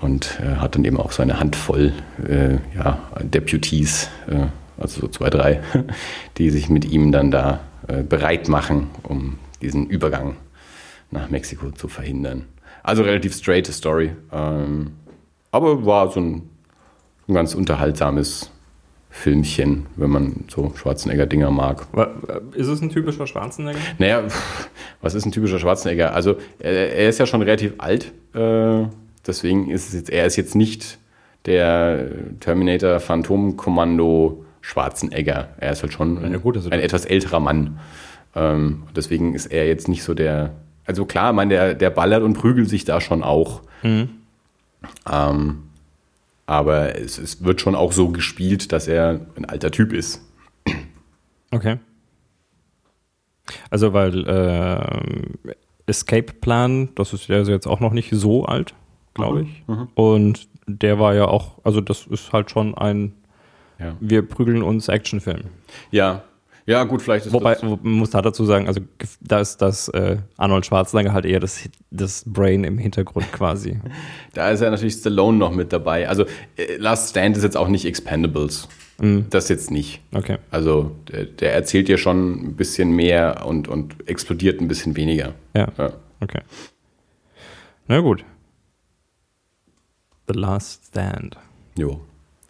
Und 0.00 0.38
äh, 0.40 0.56
hat 0.56 0.74
dann 0.74 0.84
eben 0.84 0.98
auch 0.98 1.12
so 1.12 1.22
eine 1.22 1.38
Handvoll 1.38 1.92
äh, 2.28 2.54
ja, 2.76 2.98
Deputies, 3.22 4.08
äh, 4.28 4.46
also 4.78 5.02
so 5.02 5.08
zwei, 5.08 5.30
drei, 5.30 5.60
die 6.38 6.50
sich 6.50 6.68
mit 6.68 6.84
ihm 6.84 7.12
dann 7.12 7.30
da 7.30 7.60
äh, 7.86 8.02
bereit 8.02 8.48
machen, 8.48 8.88
um 9.04 9.38
diesen 9.60 9.86
Übergang 9.86 10.36
nach 11.12 11.30
Mexiko 11.30 11.70
zu 11.70 11.88
verhindern. 11.88 12.46
Also 12.82 13.02
relativ 13.02 13.34
straight 13.34 13.66
Story. 13.68 14.12
Ähm, 14.32 14.92
aber 15.50 15.84
war 15.86 16.10
so 16.10 16.20
ein, 16.20 16.50
ein 17.28 17.34
ganz 17.34 17.54
unterhaltsames 17.54 18.50
Filmchen, 19.10 19.86
wenn 19.96 20.10
man 20.10 20.44
so 20.48 20.72
Schwarzenegger-Dinger 20.74 21.50
mag. 21.50 21.86
Äh, 21.94 22.06
Ist 22.58 22.68
es 22.68 22.80
ein 22.80 22.88
typischer 22.88 23.26
Schwarzenegger? 23.26 23.78
Naja, 23.98 24.22
was 25.02 25.14
ist 25.14 25.26
ein 25.26 25.32
typischer 25.32 25.58
Schwarzenegger? 25.58 26.14
Also 26.14 26.36
er, 26.58 26.94
er 26.94 27.08
ist 27.10 27.18
ja 27.18 27.26
schon 27.26 27.42
relativ 27.42 27.74
alt, 27.78 28.12
äh, 28.34 28.86
deswegen 29.26 29.70
ist 29.70 29.88
es 29.88 29.94
jetzt, 29.94 30.10
er 30.10 30.24
ist 30.26 30.36
jetzt 30.36 30.54
nicht 30.54 30.98
der 31.44 32.08
Terminator 32.40 33.00
Phantomkommando 33.00 34.44
Schwarzenegger. 34.62 35.48
Er 35.58 35.72
ist 35.72 35.82
halt 35.82 35.92
schon 35.92 36.32
Ja, 36.32 36.38
gut, 36.38 36.56
also 36.56 36.70
ein 36.70 36.80
etwas 36.80 37.04
älterer 37.04 37.40
Mann. 37.40 37.80
Ähm, 38.34 38.84
deswegen 38.96 39.34
ist 39.34 39.46
er 39.46 39.66
jetzt 39.66 39.88
nicht 39.88 40.04
so 40.04 40.14
der. 40.14 40.52
Also 40.84 41.04
klar, 41.04 41.30
ich 41.30 41.36
meine, 41.36 41.54
der, 41.54 41.74
der 41.74 41.90
ballert 41.90 42.22
und 42.22 42.34
prügelt 42.34 42.68
sich 42.68 42.84
da 42.84 43.00
schon 43.00 43.22
auch. 43.22 43.62
Ähm, 45.10 45.62
aber 46.46 46.96
es, 46.98 47.18
es 47.18 47.44
wird 47.44 47.60
schon 47.60 47.74
auch 47.74 47.92
so 47.92 48.08
gespielt, 48.08 48.72
dass 48.72 48.88
er 48.88 49.20
ein 49.36 49.44
alter 49.44 49.70
Typ 49.70 49.92
ist. 49.92 50.20
Okay. 51.50 51.78
Also, 53.70 53.92
weil 53.92 54.24
ähm, 54.26 55.38
Escape 55.86 56.32
Plan, 56.40 56.88
das 56.94 57.12
ist 57.12 57.28
ja 57.28 57.36
also 57.36 57.52
jetzt 57.52 57.66
auch 57.66 57.80
noch 57.80 57.92
nicht 57.92 58.10
so 58.12 58.44
alt, 58.44 58.74
glaube 59.14 59.42
ich. 59.42 59.64
Und 59.94 60.48
der 60.66 60.98
war 60.98 61.14
ja 61.14 61.26
auch, 61.26 61.58
also 61.64 61.80
das 61.80 62.06
ist 62.06 62.32
halt 62.32 62.50
schon 62.50 62.74
ein 62.76 63.12
Ja, 63.78 63.96
Wir 64.00 64.26
prügeln 64.26 64.62
uns 64.62 64.88
Actionfilm. 64.88 65.44
ja, 65.90 66.22
ja 66.66 66.84
gut, 66.84 67.02
vielleicht 67.02 67.26
ist 67.26 67.32
Wobei, 67.32 67.54
das, 67.54 67.62
wo- 67.64 67.78
man 67.82 67.92
muss 67.94 68.10
da 68.10 68.22
dazu 68.22 68.44
sagen, 68.44 68.66
also 68.68 68.80
da 69.20 69.40
ist 69.40 69.58
das 69.58 69.88
äh, 69.88 70.18
Arnold 70.36 70.64
Schwarzenegger 70.66 71.12
halt 71.12 71.24
eher 71.24 71.40
das, 71.40 71.68
das 71.90 72.24
Brain 72.26 72.64
im 72.64 72.78
Hintergrund 72.78 73.30
quasi. 73.32 73.80
Da 74.34 74.50
ist 74.50 74.60
ja 74.60 74.70
natürlich 74.70 74.94
Stallone 74.94 75.36
noch 75.36 75.52
mit 75.52 75.72
dabei. 75.72 76.08
Also 76.08 76.24
äh, 76.56 76.76
Last 76.78 77.10
Stand 77.10 77.36
ist 77.36 77.42
jetzt 77.42 77.56
auch 77.56 77.68
nicht 77.68 77.84
Expendables. 77.84 78.68
Das 79.30 79.48
jetzt 79.48 79.72
nicht. 79.72 80.00
Okay. 80.14 80.38
Also 80.52 80.92
der, 81.10 81.24
der 81.24 81.54
erzählt 81.54 81.88
ja 81.88 81.96
schon 81.96 82.32
ein 82.50 82.54
bisschen 82.54 82.92
mehr 82.92 83.44
und, 83.46 83.66
und 83.66 84.08
explodiert 84.08 84.60
ein 84.60 84.68
bisschen 84.68 84.94
weniger. 84.94 85.32
Ja, 85.56 85.66
Ja. 85.76 85.92
okay. 86.20 86.40
Na 87.88 87.98
gut. 87.98 88.24
The 90.28 90.38
Last 90.38 90.86
Stand. 90.86 91.36
Jo. 91.76 92.00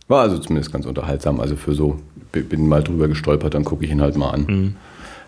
War 0.08 0.22
also 0.22 0.38
zumindest 0.38 0.70
ganz 0.72 0.84
unterhaltsam. 0.84 1.40
Also 1.40 1.56
für 1.56 1.74
so, 1.74 1.98
bin 2.32 2.68
mal 2.68 2.82
drüber 2.82 3.08
gestolpert, 3.08 3.54
dann 3.54 3.64
gucke 3.64 3.84
ich 3.84 3.90
ihn 3.90 4.00
halt 4.02 4.16
mal 4.16 4.30
an. 4.30 4.76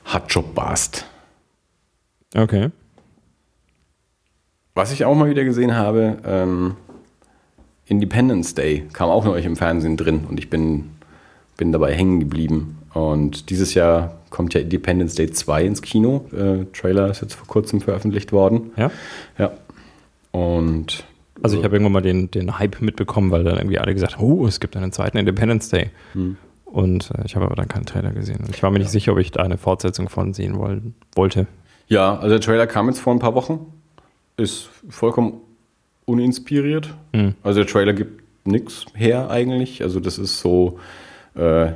Hat 0.04 0.30
Job 0.32 0.54
Bast. 0.54 1.06
Okay. 2.34 2.70
Was 4.75 4.92
ich 4.92 5.04
auch 5.04 5.14
mal 5.14 5.30
wieder 5.30 5.44
gesehen 5.44 5.75
habe, 5.76 6.18
ähm, 6.26 6.75
Independence 7.87 8.54
Day 8.54 8.84
kam 8.92 9.08
auch 9.08 9.25
neulich 9.25 9.46
im 9.46 9.56
Fernsehen 9.56 9.96
drin 9.96 10.23
und 10.28 10.38
ich 10.38 10.50
bin, 10.50 10.90
bin 11.56 11.70
dabei 11.70 11.94
hängen 11.94 12.18
geblieben. 12.20 12.78
Und 12.92 13.50
dieses 13.50 13.75
Jahr 13.75 14.16
kommt 14.30 14.54
ja 14.54 14.61
Independence 14.61 15.14
Day 15.14 15.30
2 15.30 15.64
ins 15.64 15.82
Kino. 15.82 16.26
Äh, 16.32 16.64
Trailer 16.73 17.11
ist 17.11 17.23
jetzt 17.23 17.34
vor 17.34 17.46
kurzem 17.46 17.80
veröffentlicht 17.80 18.32
worden. 18.32 18.73
Ja. 18.76 18.90
Ja. 19.38 19.52
Und 20.32 21.04
Also 21.42 21.58
ich 21.58 21.64
habe 21.64 21.76
irgendwann 21.76 21.92
mal 21.92 22.02
den, 22.02 22.30
den 22.30 22.58
Hype 22.58 22.80
mitbekommen, 22.80 23.30
weil 23.30 23.44
dann 23.44 23.56
irgendwie 23.56 23.78
alle 23.78 23.94
gesagt 23.94 24.16
haben, 24.16 24.25
oh, 24.25 24.46
es 24.46 24.58
gibt 24.61 24.76
einen 24.76 24.92
zweiten 24.92 25.18
Independence 25.18 25.68
Day. 25.68 25.90
Und 26.75 27.12
äh, 27.12 27.23
ich 27.25 27.37
habe 27.37 27.47
aber 27.47 27.54
dann 27.54 27.69
keinen 27.69 27.87
Trailer 27.87 28.11
gesehen. 28.11 28.40
Und 28.40 28.50
ich 28.52 28.61
war 28.64 28.71
mir 28.73 28.81
nicht 28.81 28.90
sicher, 28.90 29.12
ob 29.12 29.19
ich 29.19 29.31
da 29.31 29.45
eine 29.45 29.59
Fortsetzung 29.59 30.09
von 30.09 30.35
sehen 30.35 30.59
wollen, 30.59 30.97
wollte. 31.14 31.47
ja, 31.87 32.16
also 32.16 32.31
der 32.31 32.40
Trailer 32.40 32.66
kam 32.66 32.88
jetzt 32.88 32.99
vor 32.99 33.14
ein 33.14 33.21
paar 33.21 33.37
Wochen. 33.37 33.73
Ist 34.37 34.71
vollkommen 34.88 35.35
uninspiriert. 36.04 36.93
Hm. 37.12 37.35
Also 37.45 37.61
der 37.61 37.71
Trailer 37.71 37.93
gibt 37.93 38.25
nichts 38.45 38.87
her 38.95 39.31
eigentlich. 39.31 39.83
Also 39.83 40.00
das 40.00 40.19
ist 40.19 40.40
so, 40.40 40.81
äh, 41.37 41.73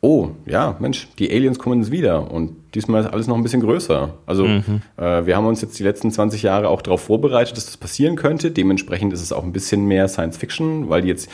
oh 0.00 0.30
ja, 0.46 0.76
Mensch, 0.80 1.08
die 1.18 1.30
Aliens 1.30 1.58
kommen 1.58 1.82
jetzt 1.82 1.92
wieder 1.92 2.30
und 2.30 2.56
diesmal 2.74 3.02
ist 3.02 3.08
alles 3.08 3.26
noch 3.26 3.36
ein 3.36 3.42
bisschen 3.42 3.60
größer. 3.60 4.14
Also 4.24 4.46
äh, 4.46 5.26
wir 5.26 5.36
haben 5.36 5.46
uns 5.46 5.60
jetzt 5.60 5.78
die 5.78 5.82
letzten 5.82 6.10
20 6.10 6.42
Jahre 6.42 6.70
auch 6.70 6.80
darauf 6.80 7.02
vorbereitet, 7.02 7.56
dass 7.58 7.66
das 7.66 7.76
passieren 7.76 8.16
könnte. 8.16 8.50
Dementsprechend 8.50 9.12
ist 9.12 9.22
es 9.22 9.32
auch 9.32 9.44
ein 9.44 9.52
bisschen 9.52 9.84
mehr 9.84 10.08
Science 10.08 10.38
Fiction, 10.38 10.88
weil 10.88 11.02
die 11.02 11.08
jetzt 11.08 11.28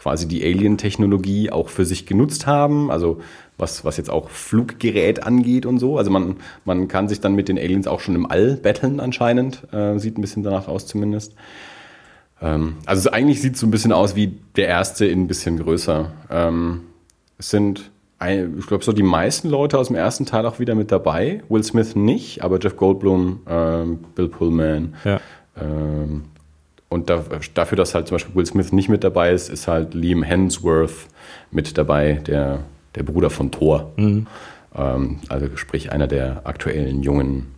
quasi 0.00 0.26
die 0.28 0.42
Alien-Technologie 0.44 1.50
auch 1.50 1.68
für 1.68 1.84
sich 1.84 2.06
genutzt 2.06 2.46
haben. 2.46 2.90
Also 2.90 3.20
was, 3.58 3.84
was 3.84 3.96
jetzt 3.96 4.10
auch 4.10 4.30
Fluggerät 4.30 5.24
angeht 5.24 5.66
und 5.66 5.78
so. 5.78 5.98
Also 5.98 6.10
man, 6.10 6.36
man 6.64 6.88
kann 6.88 7.08
sich 7.08 7.20
dann 7.20 7.34
mit 7.34 7.48
den 7.48 7.58
Aliens 7.58 7.86
auch 7.86 8.00
schon 8.00 8.14
im 8.14 8.30
All 8.30 8.54
betteln 8.54 9.00
anscheinend. 9.00 9.62
Äh, 9.72 9.98
sieht 9.98 10.16
ein 10.16 10.20
bisschen 10.20 10.42
danach 10.42 10.68
aus 10.68 10.86
zumindest. 10.86 11.34
Ähm, 12.40 12.76
also 12.86 13.10
eigentlich 13.10 13.42
sieht 13.42 13.54
es 13.54 13.60
so 13.60 13.66
ein 13.66 13.70
bisschen 13.70 13.92
aus 13.92 14.14
wie 14.14 14.38
der 14.56 14.68
erste 14.68 15.06
in 15.06 15.22
ein 15.22 15.26
bisschen 15.28 15.58
größer. 15.58 16.12
Ähm, 16.30 16.82
es 17.36 17.50
sind, 17.50 17.90
ich 18.20 18.66
glaube, 18.66 18.84
so 18.84 18.92
die 18.92 19.02
meisten 19.02 19.48
Leute 19.48 19.78
aus 19.78 19.88
dem 19.88 19.96
ersten 19.96 20.26
Teil 20.26 20.46
auch 20.46 20.58
wieder 20.58 20.74
mit 20.74 20.90
dabei. 20.90 21.42
Will 21.48 21.62
Smith 21.62 21.94
nicht, 21.94 22.42
aber 22.42 22.58
Jeff 22.60 22.76
Goldblum, 22.76 23.40
ähm, 23.48 23.98
Bill 24.14 24.28
Pullman. 24.28 24.94
Ja. 25.04 25.20
Und 26.88 27.10
da, 27.10 27.22
dafür, 27.54 27.76
dass 27.76 27.94
halt 27.94 28.08
zum 28.08 28.14
Beispiel 28.14 28.34
Will 28.34 28.46
Smith 28.46 28.72
nicht 28.72 28.88
mit 28.88 29.04
dabei 29.04 29.32
ist, 29.32 29.50
ist 29.50 29.68
halt 29.68 29.92
Liam 29.94 30.22
Hemsworth 30.22 31.06
mit 31.50 31.76
dabei, 31.76 32.14
der, 32.26 32.60
der 32.94 33.02
Bruder 33.02 33.28
von 33.30 33.50
Thor. 33.50 33.92
Ähm, 33.96 35.18
also 35.28 35.48
sprich 35.56 35.92
einer 35.92 36.06
der 36.06 36.42
aktuellen 36.46 37.02
jungen, 37.02 37.48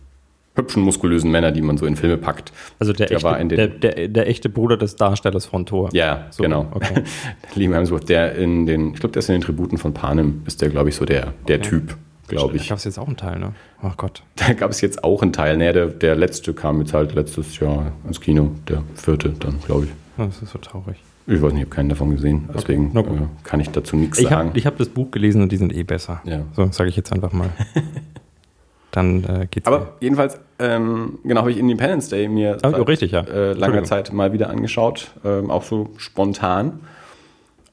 hübschen, 0.55 0.83
muskulösen 0.83 1.31
Männer, 1.31 1.51
die 1.53 1.61
man 1.61 1.77
so 1.77 1.85
in 1.85 1.95
Filme 1.95 2.17
packt. 2.17 2.51
Also 2.77 2.91
der, 2.91 3.07
Der 3.07 3.17
echte, 3.17 3.45
der, 3.55 3.67
der, 3.67 4.07
der 4.09 4.27
echte 4.27 4.49
Bruder 4.49 4.75
des 4.75 4.97
Darstellers 4.97 5.45
von 5.45 5.65
Thor. 5.65 5.89
Ja, 5.93 6.27
So, 6.31 6.43
genau. 6.43 6.67
okay. 6.71 7.03
Liam 7.55 7.73
Hemsworth, 7.73 8.09
der 8.09 8.35
in 8.35 8.65
den, 8.65 8.93
ich 8.93 8.99
glaube, 8.99 9.13
der 9.13 9.19
ist 9.21 9.29
in 9.29 9.35
den 9.35 9.41
Tributen 9.41 9.77
von 9.77 9.93
Panem, 9.93 10.41
ist 10.45 10.61
der, 10.61 10.69
glaube 10.69 10.89
ich, 10.89 10.95
so 10.95 11.05
der, 11.05 11.33
der 11.47 11.61
Typ, 11.61 11.95
glaube 12.37 12.53
Da 12.57 12.61
ich. 12.63 12.69
gab 12.69 12.77
es 12.77 12.83
jetzt 12.83 12.97
auch 12.99 13.07
einen 13.07 13.17
Teil, 13.17 13.39
ne? 13.39 13.53
Ach 13.81 13.95
Gott. 13.97 14.23
Da 14.35 14.53
gab 14.53 14.71
es 14.71 14.81
jetzt 14.81 15.03
auch 15.03 15.21
einen 15.21 15.33
Teil. 15.33 15.57
Nee, 15.57 15.71
der, 15.73 15.87
der 15.87 16.15
letzte 16.15 16.53
kam 16.53 16.79
jetzt 16.79 16.93
halt 16.93 17.13
letztes 17.13 17.59
Jahr 17.59 17.91
ins 18.07 18.19
Kino. 18.21 18.51
Der 18.67 18.83
vierte 18.95 19.29
dann, 19.29 19.59
glaube 19.65 19.85
ich. 19.85 19.91
Das 20.17 20.41
ist 20.41 20.51
so 20.51 20.59
traurig. 20.59 20.97
Ich 21.27 21.41
weiß 21.41 21.53
nicht, 21.53 21.61
ich 21.61 21.65
habe 21.67 21.75
keinen 21.75 21.89
davon 21.89 22.11
gesehen. 22.15 22.49
Deswegen 22.53 22.93
gut. 22.93 23.05
äh, 23.07 23.11
kann 23.43 23.59
ich 23.59 23.69
dazu 23.69 23.95
nichts 23.95 24.17
Ich 24.19 24.27
sagen. 24.27 24.49
habe 24.49 24.57
ich 24.57 24.65
hab 24.65 24.77
das 24.77 24.89
Buch 24.89 25.11
gelesen 25.11 25.41
und 25.43 25.51
die 25.51 25.57
sind 25.57 25.71
eh 25.73 25.83
besser. 25.83 26.21
Ja. 26.25 26.41
So, 26.53 26.67
sage 26.71 26.89
ich 26.89 26.95
jetzt 26.95 27.13
einfach 27.13 27.31
mal. 27.31 27.49
Dann 28.91 29.23
äh, 29.23 29.47
geht's. 29.49 29.67
Aber 29.67 29.93
jedenfalls, 30.01 30.37
ähm, 30.59 31.19
genau, 31.23 31.41
habe 31.41 31.51
ich 31.51 31.57
Independence 31.57 32.09
Day 32.09 32.27
mir 32.27 32.57
Ah, 32.61 32.73
oh, 32.77 32.81
richtig, 32.83 33.11
ja. 33.11 33.21
äh, 33.21 33.53
langer. 33.53 33.83
Zeit 33.85 34.11
mal 34.11 34.33
wieder 34.33 34.49
angeschaut. 34.49 35.11
Ähm, 35.23 35.49
auch 35.49 35.63
so 35.63 35.91
spontan. 35.95 36.81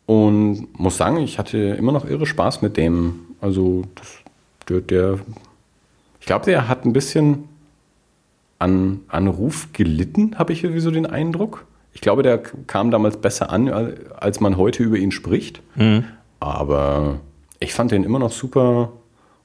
Und 0.07 0.69
muss 0.79 0.97
sagen, 0.97 1.17
ich 1.19 1.39
hatte 1.39 1.59
immer 1.59 1.91
noch 1.93 2.09
irre 2.09 2.25
Spaß 2.27 2.63
mit 2.63 2.77
dem. 2.77 3.21
Also, 3.41 3.83
das, 3.97 4.19
der, 4.69 4.81
der 4.81 5.19
ich 6.21 6.27
glaube, 6.27 6.45
der 6.45 6.69
hat 6.69 6.85
ein 6.85 6.93
bisschen 6.93 7.49
an, 8.59 9.01
an 9.09 9.29
Ruf 9.29 9.69
gelitten, 9.73 10.39
habe 10.39 10.53
ich 10.53 10.65
irgendwie 10.65 10.81
so 10.81 10.91
den 10.91 11.07
Eindruck. 11.07 11.65
Ich 11.93 12.01
glaube, 12.01 12.23
der 12.23 12.39
kam 12.39 12.91
damals 12.91 13.17
besser 13.17 13.51
an, 13.51 13.69
als 13.69 14.41
man 14.41 14.57
heute 14.57 14.83
über 14.83 14.97
ihn 14.97 15.11
spricht. 15.11 15.63
Mhm. 15.77 16.05
Aber 16.41 17.21
ich 17.61 17.73
fand 17.73 17.91
den 17.91 18.05
immer 18.05 18.19
noch 18.19 18.33
super 18.33 18.93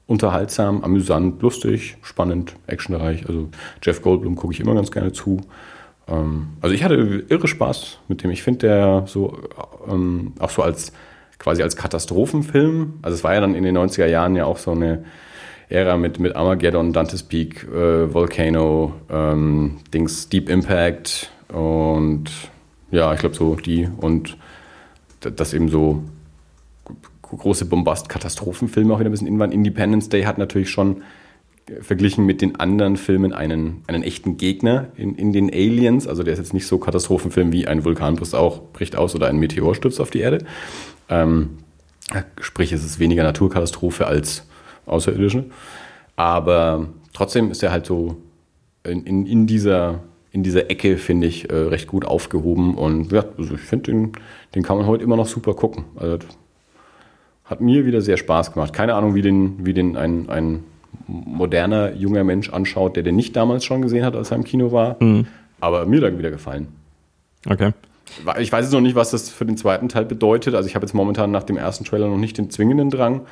unterhaltsam, 0.06 0.84
amüsant, 0.84 1.40
lustig, 1.42 1.96
spannend, 2.02 2.54
actionreich. 2.66 3.26
Also 3.28 3.48
Jeff 3.82 4.02
Goldblum 4.02 4.36
gucke 4.36 4.52
ich 4.52 4.60
immer 4.60 4.74
ganz 4.74 4.90
gerne 4.90 5.12
zu. 5.12 5.40
Ähm, 6.06 6.48
also 6.60 6.74
ich 6.74 6.84
hatte 6.84 7.24
irre 7.28 7.48
Spaß 7.48 7.98
mit 8.08 8.22
dem. 8.22 8.30
Ich 8.30 8.42
finde 8.42 8.66
der 8.66 9.04
so 9.06 9.38
ähm, 9.88 10.34
auch 10.38 10.50
so 10.50 10.62
als 10.62 10.92
quasi 11.44 11.62
als 11.62 11.76
Katastrophenfilm. 11.76 12.94
Also 13.02 13.16
es 13.16 13.22
war 13.22 13.34
ja 13.34 13.40
dann 13.40 13.54
in 13.54 13.64
den 13.64 13.76
90er 13.76 14.06
Jahren 14.06 14.34
ja 14.34 14.46
auch 14.46 14.56
so 14.56 14.70
eine 14.70 15.04
Ära 15.68 15.98
mit, 15.98 16.18
mit 16.18 16.34
Armageddon, 16.34 16.94
Dante's 16.94 17.22
Peak, 17.22 17.64
äh, 17.64 18.12
Volcano, 18.12 18.94
ähm, 19.10 19.76
Dings, 19.92 20.30
Deep 20.30 20.48
Impact 20.48 21.30
und 21.52 22.30
ja, 22.90 23.12
ich 23.12 23.20
glaube 23.20 23.34
so 23.34 23.56
die 23.56 23.88
und 23.98 24.38
das 25.20 25.52
eben 25.52 25.68
so 25.68 26.02
große 27.22 27.66
Bombast-Katastrophenfilme 27.66 28.94
auch 28.94 29.00
wieder 29.00 29.10
ein 29.10 29.12
bisschen 29.12 29.26
in 29.26 29.38
waren. 29.38 29.52
Independence 29.52 30.08
Day 30.08 30.22
hat 30.22 30.38
natürlich 30.38 30.70
schon 30.70 31.02
verglichen 31.80 32.24
mit 32.24 32.40
den 32.40 32.56
anderen 32.56 32.96
Filmen 32.96 33.32
einen, 33.32 33.82
einen 33.86 34.02
echten 34.02 34.36
Gegner 34.36 34.88
in, 34.96 35.14
in 35.14 35.32
den 35.32 35.50
Aliens. 35.50 36.06
Also 36.06 36.22
der 36.22 36.34
ist 36.34 36.38
jetzt 36.38 36.54
nicht 36.54 36.66
so 36.66 36.78
Katastrophenfilm 36.78 37.52
wie 37.52 37.66
ein 37.66 37.84
Vulkan 37.84 38.16
bricht, 38.16 38.34
auch, 38.34 38.62
bricht 38.72 38.96
aus 38.96 39.14
oder 39.14 39.28
ein 39.28 39.38
Meteor 39.38 39.74
stürzt 39.74 40.00
auf 40.00 40.10
die 40.10 40.20
Erde. 40.20 40.44
Ähm, 41.08 41.58
sprich, 42.40 42.72
es 42.72 42.84
ist 42.84 42.98
weniger 42.98 43.22
Naturkatastrophe 43.22 44.06
als 44.06 44.46
Außerirdische. 44.86 45.46
Aber 46.16 46.88
trotzdem 47.12 47.50
ist 47.50 47.62
er 47.62 47.72
halt 47.72 47.86
so 47.86 48.16
in, 48.84 49.04
in, 49.04 49.26
in 49.26 49.46
dieser 49.46 50.00
in 50.34 50.42
dieser 50.42 50.68
Ecke, 50.68 50.96
finde 50.96 51.28
ich, 51.28 51.48
äh, 51.48 51.54
recht 51.54 51.86
gut 51.86 52.04
aufgehoben. 52.04 52.74
Und 52.74 53.12
ja, 53.12 53.24
also 53.38 53.54
ich 53.54 53.60
finde, 53.60 53.92
den, 53.92 54.12
den 54.52 54.64
kann 54.64 54.76
man 54.76 54.86
heute 54.86 55.04
immer 55.04 55.14
noch 55.14 55.28
super 55.28 55.54
gucken. 55.54 55.84
Also 55.94 56.16
das 56.16 56.28
hat 57.44 57.60
mir 57.60 57.86
wieder 57.86 58.00
sehr 58.00 58.16
Spaß 58.16 58.52
gemacht. 58.52 58.72
Keine 58.72 58.94
Ahnung, 58.94 59.14
wie 59.14 59.22
den, 59.22 59.64
wie 59.64 59.72
den 59.74 59.96
ein, 59.96 60.28
ein 60.28 60.64
moderner, 61.06 61.94
junger 61.94 62.24
Mensch 62.24 62.50
anschaut, 62.50 62.96
der 62.96 63.04
den 63.04 63.14
nicht 63.14 63.36
damals 63.36 63.64
schon 63.64 63.80
gesehen 63.80 64.04
hat, 64.04 64.16
als 64.16 64.32
er 64.32 64.38
im 64.38 64.42
Kino 64.42 64.72
war. 64.72 64.96
Aber 65.60 65.86
mir 65.86 66.00
dann 66.00 66.18
wieder 66.18 66.32
gefallen. 66.32 66.66
Okay. 67.48 67.70
Ich 68.40 68.52
weiß 68.52 68.64
jetzt 68.66 68.72
noch 68.72 68.80
nicht, 68.80 68.94
was 68.94 69.10
das 69.10 69.30
für 69.30 69.44
den 69.44 69.56
zweiten 69.56 69.88
Teil 69.88 70.04
bedeutet. 70.04 70.54
Also 70.54 70.68
ich 70.68 70.74
habe 70.74 70.84
jetzt 70.84 70.94
momentan 70.94 71.30
nach 71.30 71.42
dem 71.42 71.56
ersten 71.56 71.84
Trailer 71.84 72.08
noch 72.08 72.16
nicht 72.16 72.38
den 72.38 72.50
zwingenden 72.50 72.90
Drang, 72.90 73.22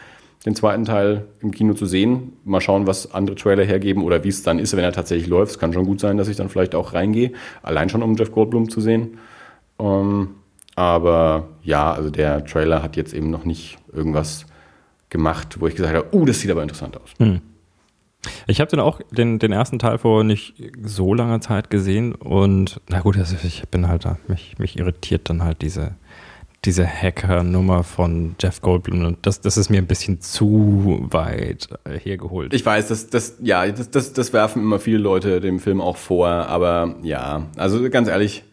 den 0.45 0.55
zweiten 0.55 0.85
Teil 0.85 1.27
im 1.40 1.51
Kino 1.51 1.75
zu 1.75 1.87
sehen. 1.87 2.33
Mal 2.45 2.61
schauen, 2.61 2.87
was 2.87 3.12
andere 3.12 3.37
Trailer 3.37 3.64
hergeben 3.64 4.03
oder 4.03 4.25
wie 4.25 4.29
es 4.29 4.42
dann 4.42 4.59
ist, 4.59 4.77
wenn 4.77 4.85
er 4.85 4.92
tatsächlich 4.92 5.29
läuft. 5.29 5.53
Es 5.53 5.59
kann 5.59 5.73
schon 5.73 5.87
gut 5.87 6.01
sein, 6.01 6.16
dass 6.16 6.29
ich 6.29 6.37
dann 6.37 6.49
vielleicht 6.49 6.75
auch 6.75 6.92
reingehe. 6.95 7.33
Allein 7.62 7.88
schon, 7.88 8.03
um 8.03 8.16
Jeff 8.16 8.33
Goldblum 8.33 8.68
zu 8.68 8.81
sehen. 8.81 9.18
Ähm, 9.79 10.31
aber 10.75 11.49
ja, 11.62 11.92
also 11.92 12.11
der 12.11 12.45
Trailer 12.45 12.83
hat 12.83 12.97
jetzt 12.97 13.14
eben 13.14 13.31
noch 13.31 13.45
nicht 13.45 13.79
irgendwas 13.92 14.47
gemacht, 15.11 15.61
wo 15.61 15.66
ich 15.66 15.77
gesagt 15.77 15.95
habe, 15.95 16.09
uh, 16.12 16.25
das 16.25 16.40
sieht 16.40 16.51
aber 16.51 16.62
interessant 16.62 16.97
aus. 16.97 17.11
Ich 18.46 18.61
habe 18.61 18.70
den 18.70 18.80
auch 18.80 19.00
den, 19.11 19.38
den 19.38 19.52
ersten 19.52 19.78
Teil 19.78 19.98
vor 19.98 20.22
nicht 20.22 20.54
so 20.85 21.12
langer 21.12 21.40
Zeit 21.40 21.70
gesehen 21.70 22.14
und 22.14 22.80
na 22.88 23.00
gut, 23.00 23.16
also 23.16 23.37
ich 23.42 23.64
bin 23.68 23.88
halt 23.88 24.04
da, 24.04 24.18
mich, 24.28 24.58
mich 24.58 24.78
irritiert 24.78 25.28
dann 25.28 25.42
halt 25.42 25.62
diese, 25.62 25.96
diese 26.64 26.87
Hacker-Nummer 26.87 27.82
von 27.82 28.37
Jeff 28.40 28.61
Goldblum 28.61 29.04
und 29.04 29.26
das, 29.26 29.40
das 29.40 29.56
ist 29.56 29.70
mir 29.70 29.78
ein 29.78 29.88
bisschen 29.88 30.20
zu 30.20 31.08
weit 31.11 31.68
äh, 31.85 31.98
hergeholt. 31.98 32.54
Ich 32.54 32.64
weiß, 32.64 32.88
das, 32.88 33.11
das, 33.11 33.38
ja, 33.40 33.66
das, 33.66 33.90
das, 33.90 34.12
das 34.12 34.32
werfen 34.32 34.62
immer 34.62 34.78
viele 34.78 34.98
Leute 34.98 35.40
dem 35.40 35.58
Film 35.58 35.80
auch 35.80 35.96
vor, 35.96 36.28
aber 36.28 36.94
ja, 37.02 37.46
also 37.56 37.90
ganz 37.90 38.08
ehrlich, 38.08 38.44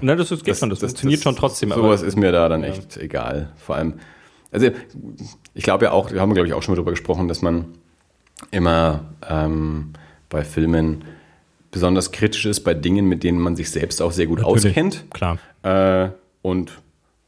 Na, 0.00 0.16
das, 0.16 0.30
ist, 0.30 0.42
geht 0.42 0.56
schon, 0.56 0.70
das, 0.70 0.78
funktioniert 0.78 1.22
schon 1.22 1.36
trotzdem. 1.36 1.70
Sowas 1.70 2.00
ist 2.00 2.16
mir 2.16 2.32
da 2.32 2.48
dann 2.48 2.64
echt 2.64 2.96
egal. 2.96 3.52
Vor 3.56 3.76
allem, 3.76 3.94
also 4.50 4.68
ich 5.52 5.64
glaube 5.64 5.84
ja 5.84 5.90
auch, 5.90 6.10
da 6.10 6.20
haben 6.20 6.30
wir 6.30 6.34
glaube 6.34 6.48
ich 6.48 6.54
auch 6.54 6.62
schon 6.62 6.72
mal 6.72 6.76
drüber 6.76 6.92
gesprochen, 6.92 7.28
dass 7.28 7.42
man 7.42 7.66
immer 8.50 9.04
ähm, 9.28 9.92
bei 10.28 10.44
Filmen 10.44 11.04
besonders 11.70 12.12
kritisch 12.12 12.46
ist 12.46 12.60
bei 12.60 12.74
Dingen, 12.74 13.06
mit 13.06 13.24
denen 13.24 13.40
man 13.40 13.56
sich 13.56 13.70
selbst 13.70 14.00
auch 14.00 14.12
sehr 14.12 14.26
gut 14.26 14.38
Natürlich. 14.38 14.66
auskennt. 14.66 15.04
Klar. 15.12 15.38
Äh, 15.62 16.10
und 16.42 16.72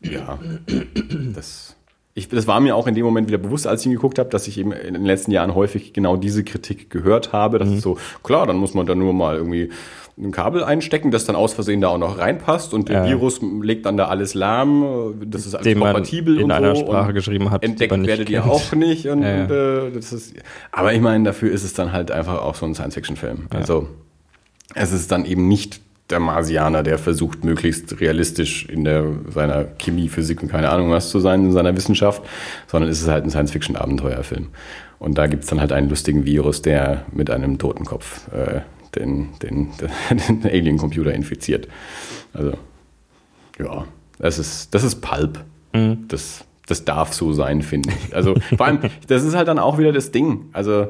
ja, 0.00 0.38
das, 1.34 1.74
ich, 2.14 2.28
das 2.28 2.46
war 2.46 2.60
mir 2.60 2.76
auch 2.76 2.86
in 2.86 2.94
dem 2.94 3.04
Moment 3.04 3.28
wieder 3.28 3.38
bewusst, 3.38 3.66
als 3.66 3.80
ich 3.80 3.86
ihn 3.86 3.92
geguckt 3.92 4.18
habe, 4.18 4.30
dass 4.30 4.46
ich 4.46 4.58
eben 4.58 4.72
in 4.72 4.94
den 4.94 5.04
letzten 5.04 5.32
Jahren 5.32 5.54
häufig 5.54 5.92
genau 5.92 6.16
diese 6.16 6.44
Kritik 6.44 6.90
gehört 6.90 7.32
habe. 7.32 7.58
Mhm. 7.58 7.60
Das 7.60 7.70
ist 7.70 7.82
so, 7.82 7.98
klar, 8.22 8.46
dann 8.46 8.56
muss 8.56 8.74
man 8.74 8.86
da 8.86 8.94
nur 8.94 9.12
mal 9.12 9.36
irgendwie 9.36 9.70
ein 10.18 10.32
Kabel 10.32 10.64
einstecken, 10.64 11.10
das 11.10 11.26
dann 11.26 11.36
aus 11.36 11.52
Versehen 11.52 11.80
da 11.82 11.88
auch 11.88 11.98
noch 11.98 12.18
reinpasst 12.18 12.72
und 12.72 12.88
der 12.88 13.04
Ja. 13.04 13.10
Virus 13.10 13.40
legt 13.62 13.84
dann 13.84 13.98
da 13.98 14.06
alles 14.08 14.32
lahm, 14.32 15.14
das 15.26 15.44
ist 15.44 15.54
alles 15.54 15.64
Den 15.64 15.78
man 15.78 15.92
kompatibel 15.92 16.38
in 16.38 16.44
und 16.44 16.52
einer 16.52 16.74
so 16.74 16.82
Sprache 16.82 17.08
und 17.08 17.14
geschrieben 17.14 17.50
hat, 17.50 17.62
die 17.62 17.66
Entdeckt 17.66 18.06
werdet 18.06 18.30
ihr 18.30 18.46
auch 18.46 18.72
nicht. 18.72 19.06
Und, 19.08 19.22
Ja, 19.22 19.36
ja. 19.36 19.44
und 19.44 19.50
äh, 19.50 19.90
das 19.92 20.12
ist, 20.14 20.34
aber 20.72 20.94
ich 20.94 21.00
meine, 21.02 21.24
dafür 21.24 21.52
ist 21.52 21.64
es 21.64 21.74
dann 21.74 21.92
halt 21.92 22.10
einfach 22.10 22.40
auch 22.40 22.54
so 22.54 22.64
ein 22.64 22.74
Science-Fiction-Film. 22.74 23.48
Also 23.50 23.88
es 24.74 24.92
ist 24.92 25.12
dann 25.12 25.26
eben 25.26 25.48
nicht 25.48 25.80
der 26.08 26.20
Marsianer, 26.20 26.82
der 26.82 26.98
versucht, 26.98 27.44
möglichst 27.44 28.00
realistisch 28.00 28.66
in 28.66 28.84
der, 28.84 29.04
seiner 29.34 29.64
Chemie, 29.78 30.08
Physik 30.08 30.42
und 30.42 30.48
keine 30.48 30.70
Ahnung 30.70 30.90
was 30.90 31.10
zu 31.10 31.18
sein, 31.18 31.46
in 31.46 31.52
seiner 31.52 31.76
Wissenschaft, 31.76 32.22
sondern 32.68 32.90
es 32.90 33.02
ist 33.02 33.08
halt 33.08 33.24
ein 33.24 33.30
Science-Fiction-Abenteuerfilm. 33.30 34.48
Und 34.98 35.18
da 35.18 35.26
gibt 35.26 35.44
es 35.44 35.50
dann 35.50 35.60
halt 35.60 35.72
einen 35.72 35.88
lustigen 35.90 36.24
Virus, 36.24 36.62
der 36.62 37.04
mit 37.12 37.28
einem 37.28 37.58
Totenkopf 37.58 38.28
äh, 38.32 38.60
den, 38.96 39.28
den, 39.42 39.70
den 40.10 40.44
Alien-Computer 40.44 41.12
infiziert. 41.12 41.68
Also, 42.32 42.54
ja, 43.58 43.86
das 44.18 44.38
ist, 44.38 44.74
das 44.74 44.82
ist 44.82 45.00
Pulp. 45.00 45.44
Das, 46.08 46.44
das 46.66 46.84
darf 46.84 47.12
so 47.12 47.32
sein, 47.32 47.62
finde 47.62 47.90
ich. 47.90 48.14
Also, 48.14 48.34
vor 48.56 48.66
allem, 48.66 48.80
das 49.08 49.22
ist 49.24 49.34
halt 49.34 49.48
dann 49.48 49.58
auch 49.58 49.78
wieder 49.78 49.92
das 49.92 50.10
Ding. 50.10 50.48
Also, 50.52 50.88